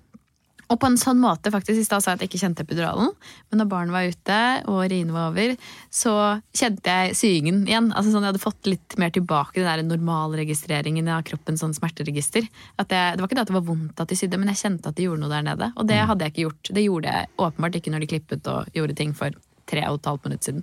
og 0.71 0.79
på 0.79 0.87
en 0.87 0.99
sånn 1.01 1.19
måte, 1.19 1.51
faktisk, 1.51 1.81
i 1.81 1.87
stad 1.87 2.03
sa 2.03 2.13
jeg 2.13 2.19
at 2.19 2.23
jeg 2.25 2.31
ikke 2.31 2.41
kjente 2.45 2.63
epiduralen, 2.63 3.11
men 3.51 3.59
når 3.59 3.69
barnet 3.73 3.95
var 3.95 4.11
ute 4.13 4.39
og 4.71 4.83
riene 4.93 5.15
var 5.15 5.33
over, 5.33 5.55
så 5.91 6.13
kjente 6.55 6.95
jeg 6.95 7.17
syingen 7.19 7.65
igjen. 7.67 7.89
Altså 7.91 8.13
sånn, 8.13 8.23
Jeg 8.23 8.35
hadde 8.35 8.43
fått 8.45 8.71
litt 8.71 8.97
mer 9.01 9.11
tilbake 9.11 9.59
den 9.59 9.67
der 9.67 9.83
normalregistreringen 9.89 11.11
av 11.11 11.25
kroppens 11.27 11.65
sånn 11.65 11.75
smerteregister. 11.75 12.47
At 12.79 12.95
jeg, 12.95 13.17
det 13.17 13.25
var 13.25 13.27
ikke 13.27 13.39
det 13.41 13.47
at 13.49 13.51
det 13.51 13.59
var 13.59 13.67
vondt 13.67 14.03
at 14.05 14.13
de 14.13 14.19
sydde, 14.21 14.39
men 14.39 14.53
jeg 14.53 14.63
kjente 14.63 14.93
at 14.93 14.99
de 14.99 15.09
gjorde 15.09 15.25
noe 15.25 15.33
der 15.33 15.49
nede. 15.49 15.71
Og 15.75 15.89
det 15.91 15.99
hadde 15.99 16.27
jeg 16.27 16.35
ikke 16.35 16.47
gjort. 16.47 16.73
Det 16.79 16.85
gjorde 16.87 17.17
jeg 17.17 17.33
åpenbart 17.49 17.81
ikke 17.81 17.95
når 17.95 18.05
de 18.05 18.11
klippet 18.15 18.53
og 18.53 18.77
gjorde 18.79 18.99
ting 19.01 19.17
for 19.17 19.41
tre 19.71 19.87
og 19.89 19.99
et 19.99 20.11
halvt 20.13 20.29
minutt 20.29 20.47
siden. 20.47 20.63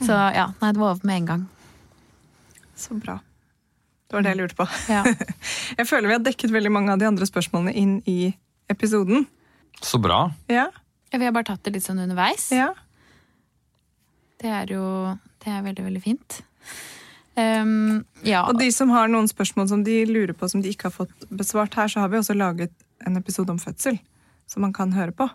Så 0.00 0.14
ja, 0.14 0.46
nei, 0.62 0.70
det 0.70 0.80
var 0.80 0.94
over 0.94 1.10
med 1.10 1.22
en 1.22 1.28
gang. 1.32 1.48
Så 2.78 2.94
bra. 2.96 3.18
Det 4.10 4.16
var 4.16 4.24
det 4.26 4.32
jeg 4.32 4.40
lurte 4.40 4.58
på. 4.58 4.66
Ja. 4.90 5.04
Jeg 5.78 5.86
føler 5.86 6.10
vi 6.10 6.14
har 6.16 6.22
dekket 6.26 6.50
veldig 6.50 6.72
mange 6.74 6.90
av 6.90 6.98
de 6.98 7.06
andre 7.06 7.26
spørsmålene 7.28 7.74
inn 7.78 7.92
i 8.10 8.32
episoden. 8.72 9.28
Så 9.80 10.00
bra. 10.02 10.24
Ja, 10.50 10.66
Vi 11.14 11.22
har 11.22 11.32
bare 11.34 11.46
tatt 11.46 11.62
det 11.62 11.76
litt 11.76 11.86
sånn 11.86 12.02
underveis. 12.02 12.50
ja. 12.50 12.72
Det 14.40 14.48
er 14.48 14.70
jo 14.72 14.82
det 15.44 15.52
er 15.52 15.62
veldig, 15.64 15.84
veldig 15.84 16.00
fint. 16.02 16.40
Um, 17.36 18.02
ja. 18.26 18.42
Og 18.48 18.58
de 18.58 18.68
som 18.74 18.90
har 18.92 19.08
noen 19.08 19.28
spørsmål 19.30 19.68
som 19.70 19.84
de 19.86 20.00
lurer 20.08 20.34
på 20.36 20.48
som 20.50 20.62
de 20.64 20.72
ikke 20.72 20.88
har 20.88 20.94
fått 20.94 21.26
besvart 21.28 21.76
her, 21.78 21.88
så 21.92 22.02
har 22.02 22.10
vi 22.12 22.18
også 22.18 22.36
laget 22.36 22.72
en 23.06 23.16
episode 23.20 23.52
om 23.52 23.60
fødsel 23.60 24.00
som 24.50 24.64
man 24.66 24.74
kan 24.76 24.92
høre 24.96 25.14
på. 25.16 25.28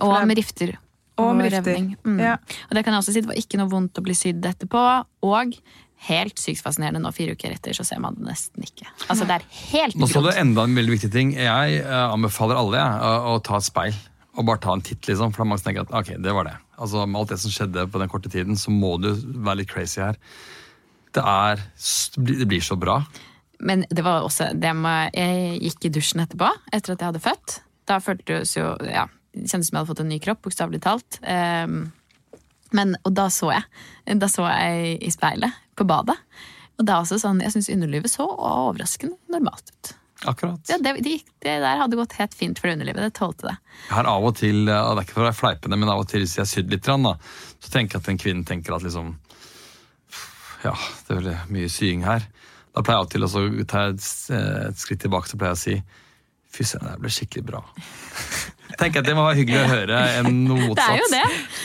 og 0.00 0.14
om 0.16 0.34
rifter. 0.34 0.76
Og 1.16 1.32
og 1.32 1.40
revning. 1.52 1.94
Mm. 2.04 2.18
Ja. 2.20 2.36
Og 2.68 2.76
det 2.76 2.84
kan 2.84 2.92
jeg 2.92 3.00
også 3.00 3.12
si, 3.14 3.22
det 3.24 3.30
var 3.30 3.38
ikke 3.40 3.58
noe 3.60 3.72
vondt 3.72 3.98
å 3.98 4.04
bli 4.04 4.14
sydd 4.16 4.44
etterpå. 4.44 4.82
Og 5.24 5.54
helt 6.06 6.40
sykt 6.40 6.62
fascinerende 6.64 7.00
nå, 7.02 7.12
fire 7.14 7.36
uker 7.36 7.54
etter, 7.56 7.76
så 7.76 7.84
ser 7.86 8.00
man 8.02 8.18
det 8.18 8.26
nesten 8.28 8.66
ikke. 8.66 8.88
Altså, 9.08 9.26
det 9.28 9.38
er 9.38 9.46
helt 9.72 9.96
Nå 9.98 10.08
så 10.10 10.22
du 10.24 10.30
enda 10.32 10.66
en 10.66 10.76
veldig 10.76 10.96
viktig 10.96 11.10
ting. 11.14 11.32
Jeg 11.38 11.80
eh, 11.80 12.04
anbefaler 12.04 12.60
alle 12.60 12.82
jeg, 12.82 13.16
å, 13.32 13.38
ta 13.44 13.60
et 13.60 13.68
speil 13.68 13.98
og 14.36 14.44
bare 14.50 14.60
ta 14.60 14.74
en 14.76 14.84
titt. 14.84 15.08
liksom, 15.08 15.32
For 15.32 15.48
mange 15.48 15.64
tenker 15.64 15.86
at 15.86 15.94
ok, 15.96 16.14
det 16.22 16.34
var 16.36 16.50
det. 16.50 16.56
Altså 16.76 17.06
Med 17.08 17.22
alt 17.22 17.32
det 17.32 17.40
som 17.40 17.54
skjedde 17.54 17.86
på 17.88 18.02
den 18.02 18.12
korte 18.12 18.32
tiden, 18.32 18.58
så 18.60 18.74
må 18.74 18.96
du 19.00 19.10
være 19.16 19.62
litt 19.62 19.72
crazy 19.72 20.02
her. 20.04 20.20
Det 21.16 21.24
er 21.24 21.62
Det 22.20 22.48
blir 22.48 22.60
så 22.60 22.76
bra. 22.76 23.00
Men 23.58 23.86
det 23.88 24.04
var 24.04 24.26
også 24.26 24.50
det 24.52 24.74
med 24.76 25.16
Jeg 25.16 25.60
gikk 25.64 25.88
i 25.88 25.94
dusjen 25.96 26.20
etterpå, 26.26 26.50
etter 26.68 26.92
at 26.92 27.00
jeg 27.00 27.08
hadde 27.08 27.24
født. 27.24 27.60
Da 27.88 28.00
føltes 28.04 28.56
jo 28.58 28.74
Ja, 28.84 29.06
det 29.32 29.48
kjentes 29.48 29.70
som 29.70 29.76
jeg 29.76 29.80
hadde 29.80 29.92
fått 29.94 30.04
en 30.04 30.12
ny 30.12 30.18
kropp, 30.20 30.42
bokstavelig 30.44 30.82
talt. 30.84 31.18
Ehm, 31.22 31.90
men, 32.74 32.96
og 33.04 33.14
da 33.14 33.28
så 33.32 33.52
jeg. 33.52 33.66
Da 34.18 34.28
så 34.30 34.46
jeg 34.50 34.96
i 35.04 35.12
speilet 35.14 35.54
på 35.76 35.86
badet. 35.88 36.16
Og 36.76 36.88
er 36.88 36.98
også 36.98 37.18
sånn, 37.20 37.40
jeg 37.44 37.54
syns 37.54 37.70
underlivet 37.72 38.12
så 38.12 38.26
overraskende 38.26 39.16
normalt 39.32 39.70
ut. 39.72 39.94
Akkurat. 40.24 40.60
Ja, 40.68 40.78
det, 40.80 40.94
det, 41.04 41.18
det 41.44 41.58
der 41.60 41.80
hadde 41.80 41.96
gått 41.98 42.16
helt 42.16 42.34
fint 42.34 42.60
for 42.60 42.72
underlivet. 42.72 43.04
Det 43.04 43.18
tålte 43.18 43.50
det. 43.50 43.56
Jeg 43.88 43.96
har 43.98 44.08
av 44.08 44.24
og 44.24 44.36
til, 44.38 44.62
og 44.64 44.96
det 44.96 45.02
er 45.02 45.06
ikke 45.06 45.16
for 45.18 45.24
å 45.24 45.28
være 45.28 45.38
fleipende, 45.40 45.78
men 45.80 45.92
av 45.92 46.02
og 46.02 46.08
til 46.10 46.24
hvis 46.24 46.38
jeg 46.38 46.44
har 46.44 46.50
sydd 46.50 46.72
litt, 46.72 46.88
da, 46.88 47.12
så 47.60 47.72
tenker 47.72 47.98
jeg 47.98 48.04
at 48.04 48.10
en 48.12 48.20
kvinne 48.22 48.48
tenker 48.48 48.76
at 48.76 48.86
liksom 48.86 49.14
Ja, 50.64 50.72
det 50.72 51.12
er 51.12 51.20
veldig 51.20 51.36
mye 51.52 51.68
sying 51.72 52.04
her. 52.08 52.24
Da 52.76 52.84
pleier 52.84 53.04
jeg 53.04 53.12
til 53.14 53.28
å 53.28 53.30
ta 53.68 53.86
eh, 53.92 54.66
et 54.66 54.80
skritt 54.80 55.04
tilbake 55.04 55.30
så 55.30 55.38
pleier 55.40 55.54
jeg 55.54 55.60
å 55.60 55.64
si 55.66 56.02
Fy 56.56 56.64
søren, 56.64 56.88
det 56.88 57.02
ble 57.02 57.10
skikkelig 57.12 57.44
bra. 57.50 57.58
tenker 58.80 59.02
at 59.02 59.08
Det 59.08 59.14
må 59.16 59.24
være 59.26 59.38
hyggelig 59.40 59.60
å 59.62 59.68
høre 59.70 60.00
en 60.20 60.42
motsats. 60.50 60.76
Det 60.80 60.88
er 60.88 61.00
jo 61.00 61.08
det. 61.12 61.22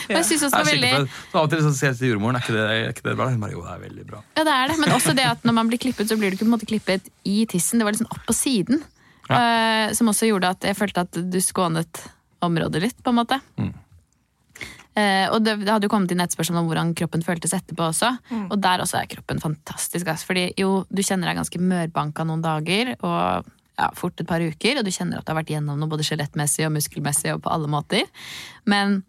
Og 0.08 0.16
jeg 0.16 0.28
synes 0.28 0.46
også 0.48 0.54
Det 0.54 0.60
er 0.60 0.64
var 0.64 0.70
veldig. 0.70 0.92
Så 1.32 1.38
Av 1.38 1.42
og 1.42 1.52
til 1.52 1.62
så 1.64 1.74
sier 1.76 1.90
jeg 1.90 2.00
til 2.00 2.12
jordmoren 2.12 2.38
er 2.38 2.46
ikke 2.46 2.56
det, 2.56 2.64
er 2.70 2.94
ikke 2.94 3.06
det 3.08 3.16
bra. 3.18 3.28
Hun 3.32 3.44
bare, 3.44 3.54
jo, 3.56 3.66
det 3.66 3.74
er 3.74 3.84
veldig 3.84 4.08
bra. 4.08 4.24
Ja, 4.38 4.46
det 4.48 4.56
er 4.56 4.72
det. 4.72 4.80
Men 4.82 4.96
også 4.96 5.14
det 5.18 5.28
at 5.34 5.46
når 5.48 5.58
man 5.58 5.70
blir 5.72 5.82
klippet, 5.82 6.10
så 6.10 6.18
blir 6.20 6.32
du 6.32 6.38
ikke 6.38 6.46
på 6.46 6.50
en 6.50 6.56
måte 6.56 6.68
klippet 6.68 7.12
i 7.28 7.38
tissen. 7.50 7.80
Det 7.80 7.88
var 7.88 7.96
liksom 7.96 8.10
opp 8.12 8.26
på 8.28 8.36
siden. 8.36 8.82
Eh, 9.32 9.92
som 9.96 10.10
også 10.10 10.28
gjorde 10.28 10.50
at 10.56 10.66
jeg 10.66 10.76
følte 10.76 11.06
at 11.06 11.22
du 11.32 11.38
skånet 11.40 12.04
området 12.42 12.82
litt, 12.82 12.98
på 13.02 13.12
en 13.12 13.20
måte. 13.22 13.38
Mm. 13.60 13.72
Uh, 14.92 15.24
og 15.32 15.38
det, 15.40 15.54
det 15.62 15.70
hadde 15.72 15.86
jo 15.88 15.92
kommet 15.92 16.10
inn 16.12 16.20
et 16.20 16.34
spørsmål 16.34 16.60
om 16.60 16.66
hvordan 16.68 16.90
kroppen 16.98 17.22
føltes 17.24 17.54
etterpå 17.56 17.86
også. 17.86 18.10
Og 18.50 18.58
der 18.60 18.82
også 18.84 18.98
er 19.00 19.08
kroppen 19.08 19.40
fantastisk. 19.40 20.10
ass. 20.12 20.26
Fordi 20.28 20.50
jo, 20.60 20.82
du 20.92 21.00
kjenner 21.00 21.30
deg 21.30 21.40
ganske 21.40 21.60
mørbanka 21.62 22.26
noen 22.28 22.44
dager, 22.44 22.92
og 23.00 23.48
ja, 23.82 23.90
fort 23.98 24.20
et 24.20 24.28
par 24.28 24.42
uker, 24.42 24.78
og 24.78 24.86
du 24.86 24.92
kjenner 24.94 25.18
at 25.18 25.26
du 25.26 25.32
har 25.32 25.40
vært 25.42 25.52
gjennom 25.54 25.80
noe 25.80 25.90
både 25.90 26.06
skjelettmessig 26.06 26.66
og 26.68 26.76
muskelmessig 26.76 27.34
og 27.34 27.42
på 27.44 27.52
alle 27.52 27.70
måter. 27.70 28.06
Men 28.70 29.00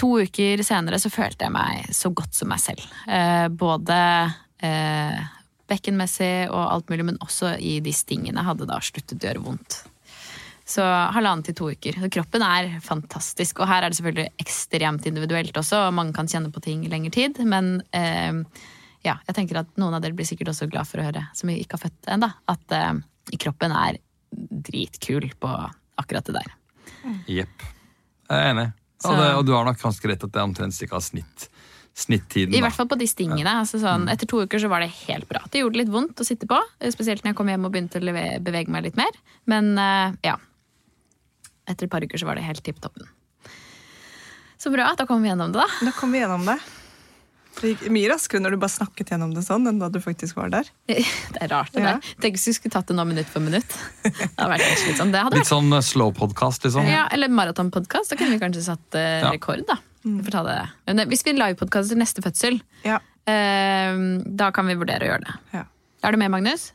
to 0.00 0.14
uker 0.24 0.62
senere 0.66 0.98
så 1.00 1.12
følte 1.12 1.46
jeg 1.46 1.54
meg 1.54 1.92
så 1.96 2.12
godt 2.14 2.36
som 2.36 2.50
meg 2.50 2.62
selv. 2.62 2.82
Eh, 3.06 3.46
både 3.52 4.00
eh, 4.64 5.20
bekkenmessig 5.70 6.50
og 6.50 6.64
alt 6.64 6.90
mulig, 6.90 7.06
men 7.12 7.22
også 7.22 7.54
i 7.62 7.78
de 7.84 7.94
stingene 7.94 8.44
hadde 8.46 8.68
da 8.68 8.80
sluttet 8.82 9.20
å 9.20 9.30
gjøre 9.30 9.44
vondt. 9.44 9.82
Så 10.70 10.84
halvannen 10.86 11.42
til 11.46 11.56
to 11.58 11.70
uker. 11.74 11.96
Så 11.98 12.10
kroppen 12.14 12.44
er 12.46 12.76
fantastisk. 12.84 13.58
Og 13.58 13.70
her 13.70 13.82
er 13.82 13.90
det 13.90 13.98
selvfølgelig 13.98 14.42
ekstremt 14.42 15.06
individuelt 15.10 15.56
også, 15.58 15.88
og 15.88 15.96
mange 15.96 16.14
kan 16.14 16.30
kjenne 16.30 16.52
på 16.54 16.62
ting 16.62 16.84
i 16.86 16.92
lengre 16.92 17.10
tid. 17.14 17.40
Men 17.42 17.80
eh, 17.96 18.44
ja, 19.06 19.16
jeg 19.26 19.36
tenker 19.36 19.62
at 19.62 19.72
noen 19.80 19.96
av 19.96 20.04
dere 20.04 20.16
blir 20.16 20.28
sikkert 20.28 20.52
også 20.52 20.68
glad 20.70 20.88
for 20.88 21.02
å 21.02 21.08
høre, 21.08 21.24
som 21.36 21.50
ikke 21.52 21.78
har 21.78 21.86
født 21.88 22.12
ennå, 22.14 22.30
at 22.54 22.76
eh, 22.76 22.92
kroppen 23.38 23.74
er 23.76 24.00
dritkul 24.30 25.30
på 25.38 25.50
akkurat 26.00 26.26
det 26.26 26.36
der. 26.38 26.52
Jepp. 27.30 27.64
Jeg 28.30 28.36
er 28.38 28.52
enig. 28.52 28.68
Og, 29.00 29.16
det, 29.16 29.28
og 29.38 29.46
du 29.48 29.54
har 29.56 29.64
nok 29.64 29.80
ganske 29.80 30.10
rett 30.10 30.24
at 30.26 30.32
det 30.32 30.40
er 30.40 30.46
omtrent 30.46 30.76
cirka 30.76 31.00
snitt, 31.02 31.46
snittiden. 31.96 32.52
I 32.54 32.60
hvert 32.62 32.76
fall 32.76 32.88
på 32.90 32.98
de 33.00 33.08
stingene. 33.08 33.54
Altså 33.62 33.80
sånn, 33.80 34.06
etter 34.12 34.28
to 34.28 34.42
uker 34.44 34.60
så 34.60 34.68
var 34.72 34.84
det 34.84 34.90
helt 35.06 35.28
bra. 35.30 35.40
Det 35.48 35.62
gjorde 35.62 35.80
litt 35.80 35.92
vondt 35.92 36.20
å 36.20 36.26
sitte 36.26 36.48
på, 36.50 36.58
spesielt 36.92 37.24
når 37.24 37.32
jeg 37.32 37.38
kom 37.40 37.50
hjem 37.52 37.64
og 37.68 37.72
begynte 37.74 38.02
å 38.02 38.18
bevege 38.44 38.72
meg 38.72 38.84
litt 38.90 39.00
mer. 39.00 39.16
Men 39.50 39.72
eh, 39.80 40.18
ja. 40.28 40.36
Etter 41.70 41.86
et 41.86 41.92
par 41.92 42.04
uker 42.04 42.20
så 42.20 42.28
var 42.28 42.36
det 42.36 42.44
helt 42.44 42.62
tipp 42.66 42.80
toppen. 42.82 43.08
Så 44.60 44.68
bra. 44.74 44.90
Da 44.98 45.06
kom 45.08 45.24
vi 45.24 45.30
gjennom 45.30 45.54
det, 45.54 45.62
da. 45.62 45.88
Da 45.88 45.96
kom 45.96 46.12
vi 46.12 46.20
gjennom 46.20 46.44
det. 46.44 46.58
Det 47.58 47.72
gikk 47.74 47.90
mye 47.92 48.08
raskere 48.12 48.40
når 48.40 48.54
du 48.54 48.56
bare 48.62 48.72
snakket 48.72 49.10
gjennom 49.10 49.32
det 49.34 49.42
sånn, 49.44 49.66
enn 49.68 49.80
da 49.82 49.88
du 49.92 49.98
faktisk 50.00 50.36
var 50.38 50.48
der. 50.54 50.68
Det 50.86 51.02
er 51.42 51.48
rart, 51.50 51.72
det 51.74 51.82
Ja. 51.82 51.96
der. 51.98 52.14
Tenk 52.22 52.36
hvis 52.38 52.46
vi 52.46 52.54
skulle 52.56 52.72
tatt 52.76 52.86
det 52.88 52.96
nå 52.96 53.04
minutt 53.08 53.26
for 53.28 53.42
minutt. 53.44 53.68
Det 54.04 54.12
hadde 54.38 54.50
vært 54.54 54.86
litt 54.86 54.96
sånn, 55.00 55.10
Det 55.12 55.20
hadde 55.26 55.34
Litt 55.36 55.44
vært 55.44 55.50
sånn 55.50 55.72
eh, 55.76 55.84
slow 55.84 56.12
podcast, 56.16 56.64
liksom. 56.64 56.86
ja, 56.88 57.08
Eller 57.12 57.28
maratonpodkast. 57.28 58.14
Da 58.14 58.16
kunne 58.20 58.36
vi 58.38 58.40
kanskje 58.44 58.62
satt 58.70 58.94
eh, 58.94 59.20
Ja. 59.24 59.30
rekord, 59.34 59.66
da. 59.68 59.76
Vi 60.06 60.22
får 60.24 60.30
ta 60.38 60.42
det. 60.46 60.58
Men 60.86 61.00
eh, 61.02 61.10
hvis 61.10 61.24
vi 61.26 61.34
livepodkaster 61.36 61.98
neste 62.00 62.22
fødsel, 62.24 62.60
Ja. 62.86 63.00
eh, 63.26 63.98
da 64.24 64.50
kan 64.54 64.70
vi 64.70 64.78
vurdere 64.80 65.04
å 65.04 65.10
gjøre 65.12 65.24
det. 65.26 65.34
ja. 65.58 65.64
Er 66.02 66.12
du 66.12 66.16
med, 66.22 66.30
Magnus? 66.32 66.70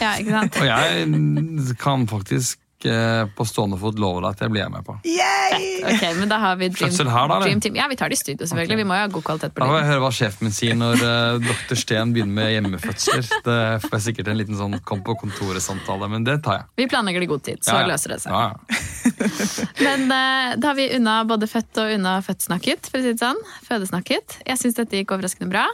Ja, 0.00 0.16
ikke 0.18 0.30
sant? 0.34 0.56
Og 0.58 0.66
jeg 0.66 1.76
kan 1.78 2.06
faktisk 2.10 2.58
eh, 2.88 3.22
på 3.36 3.44
stående 3.48 3.78
fot 3.80 3.98
love 4.02 4.20
deg 4.24 4.30
at 4.34 4.42
jeg 4.44 4.52
blir 4.54 4.68
med 4.72 4.84
på. 4.86 4.94
Yay! 5.08 5.68
Ok, 5.92 6.02
men 6.18 6.30
da 6.30 6.38
har 6.42 6.56
vi 6.60 6.68
Dream, 6.72 6.90
Fødsel 6.90 7.10
her, 7.12 7.28
da, 7.30 7.38
dream 7.42 7.60
Team. 7.62 7.76
Ja, 7.78 7.86
vi 7.90 7.96
tar 8.00 8.12
det 8.12 8.18
i 8.18 8.20
studio, 8.20 8.46
selvfølgelig. 8.48 8.78
Vi 8.82 8.86
må 8.88 8.96
jo 8.98 9.04
ha 9.04 9.10
god 9.12 9.26
kvalitet 9.26 9.54
på 9.54 9.60
det. 9.60 9.66
Da 9.66 9.70
får 9.72 9.78
jeg 9.80 9.88
høre 9.90 10.02
hva 10.04 10.10
sjefen 10.18 10.46
min 10.48 10.56
sier 10.56 10.78
når 10.78 11.02
uh, 11.02 11.42
dr. 11.44 11.78
Steen 11.82 12.14
begynner 12.16 12.36
med 12.40 12.50
hjemmefødsler. 12.54 13.28
Det 13.46 13.58
får 13.86 13.96
jeg 13.98 14.04
sikkert 14.08 14.32
en 14.32 14.40
liten 14.40 14.58
sånn 14.58 14.78
kom 14.88 15.04
på 15.06 15.16
kontoret-samtale, 15.22 16.08
men 16.12 16.26
det 16.28 16.38
tar 16.46 16.60
jeg. 16.60 16.68
Vi 16.82 16.88
planlegger 16.92 17.24
det 17.24 17.28
i 17.28 17.32
god 17.34 17.46
tid, 17.50 17.62
så 17.66 17.76
Ja, 17.76 17.84
ja. 17.84 17.92
løser 17.92 18.14
det 18.16 18.20
seg. 18.24 18.32
Ja, 18.32 18.50
ja. 18.50 18.82
Men 19.86 20.04
uh, 20.08 20.54
da 20.62 20.72
har 20.72 20.76
vi 20.78 20.88
unna 20.96 21.20
både 21.28 21.48
født 21.50 21.78
og 21.82 21.94
unna 21.96 22.16
født-snakket, 22.24 22.88
for 22.90 23.00
å 23.00 23.04
si 23.06 23.14
det 23.14 23.22
sånn. 23.22 23.40
Fødesnakket. 23.66 24.38
Jeg 24.46 24.60
syns 24.60 24.78
dette 24.78 25.00
gikk 25.00 25.14
overraskende 25.16 25.50
bra. 25.52 25.66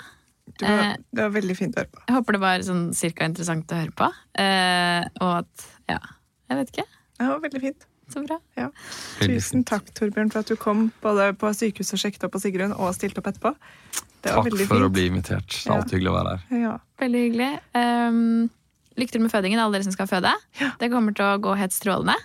Det 0.59 0.64
var, 0.66 0.94
det 1.12 1.22
var 1.26 1.32
veldig 1.34 1.54
fint 1.59 1.76
å 1.76 1.82
høre 1.82 1.90
på. 1.92 2.00
Jeg 2.09 2.14
håper 2.16 2.36
det 2.38 2.40
var 2.42 2.62
sånn 2.66 2.86
cirka 2.96 3.26
interessant 3.28 3.74
å 3.74 3.78
høre 3.82 3.92
på. 3.94 4.09
Eh, 4.40 5.02
og 5.20 5.34
at 5.42 5.66
Ja, 5.92 5.98
jeg 6.48 6.59
vet 6.62 6.72
ikke. 6.72 6.86
Var 7.18 7.40
veldig 7.44 7.60
fint. 7.60 7.86
Så 8.08 8.22
bra. 8.24 8.38
Ja. 8.56 8.70
Tusen 9.20 9.64
takk, 9.68 9.90
Torbjørn, 9.98 10.30
for 10.32 10.40
at 10.40 10.48
du 10.48 10.56
kom 10.56 10.86
både 11.02 11.26
på 11.36 11.50
sykehuset 11.52 11.92
og 11.98 12.00
sjekket 12.00 12.24
opp 12.24 12.32
på 12.32 12.40
Sigrun, 12.40 12.72
og 12.72 12.94
stilte 12.96 13.20
opp 13.20 13.26
etterpå. 13.28 13.52
Det 14.24 14.32
var 14.34 14.48
Takk 14.48 14.62
for 14.70 14.86
å 14.86 14.88
bli 14.90 15.04
invitert. 15.10 15.48
Det 15.50 15.66
er 15.68 15.76
Ja. 15.76 15.82
hyggelig 15.92 16.08
å 16.10 16.14
være 16.16 16.32
her. 16.38 16.62
Ja. 16.62 16.78
Veldig 16.98 17.20
hyggelig. 17.26 17.50
Um, 17.74 18.50
lykke 18.96 19.12
til 19.12 19.20
med 19.20 19.30
fødingen, 19.30 19.60
alle 19.60 19.76
dere 19.76 19.84
som 19.84 19.92
skal 19.92 20.08
føde. 20.10 20.32
Ja. 20.60 20.70
Det 20.80 20.90
kommer 20.90 21.14
til 21.14 21.24
å 21.28 21.38
gå 21.38 21.54
helt 21.60 21.72
strålende. 21.76 22.16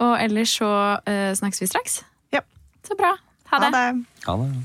Og 0.00 0.14
ellers 0.22 0.54
så 0.60 0.70
uh, 1.02 1.32
snakkes 1.34 1.60
vi 1.60 1.66
straks. 1.66 1.98
Ja. 2.32 2.40
Så 2.86 2.94
bra. 2.96 3.16
Ha 3.50 3.58
det. 3.58 3.72
Ha 3.74 3.92
det. 3.92 4.06
Ha 4.26 4.36
det. 4.36 4.64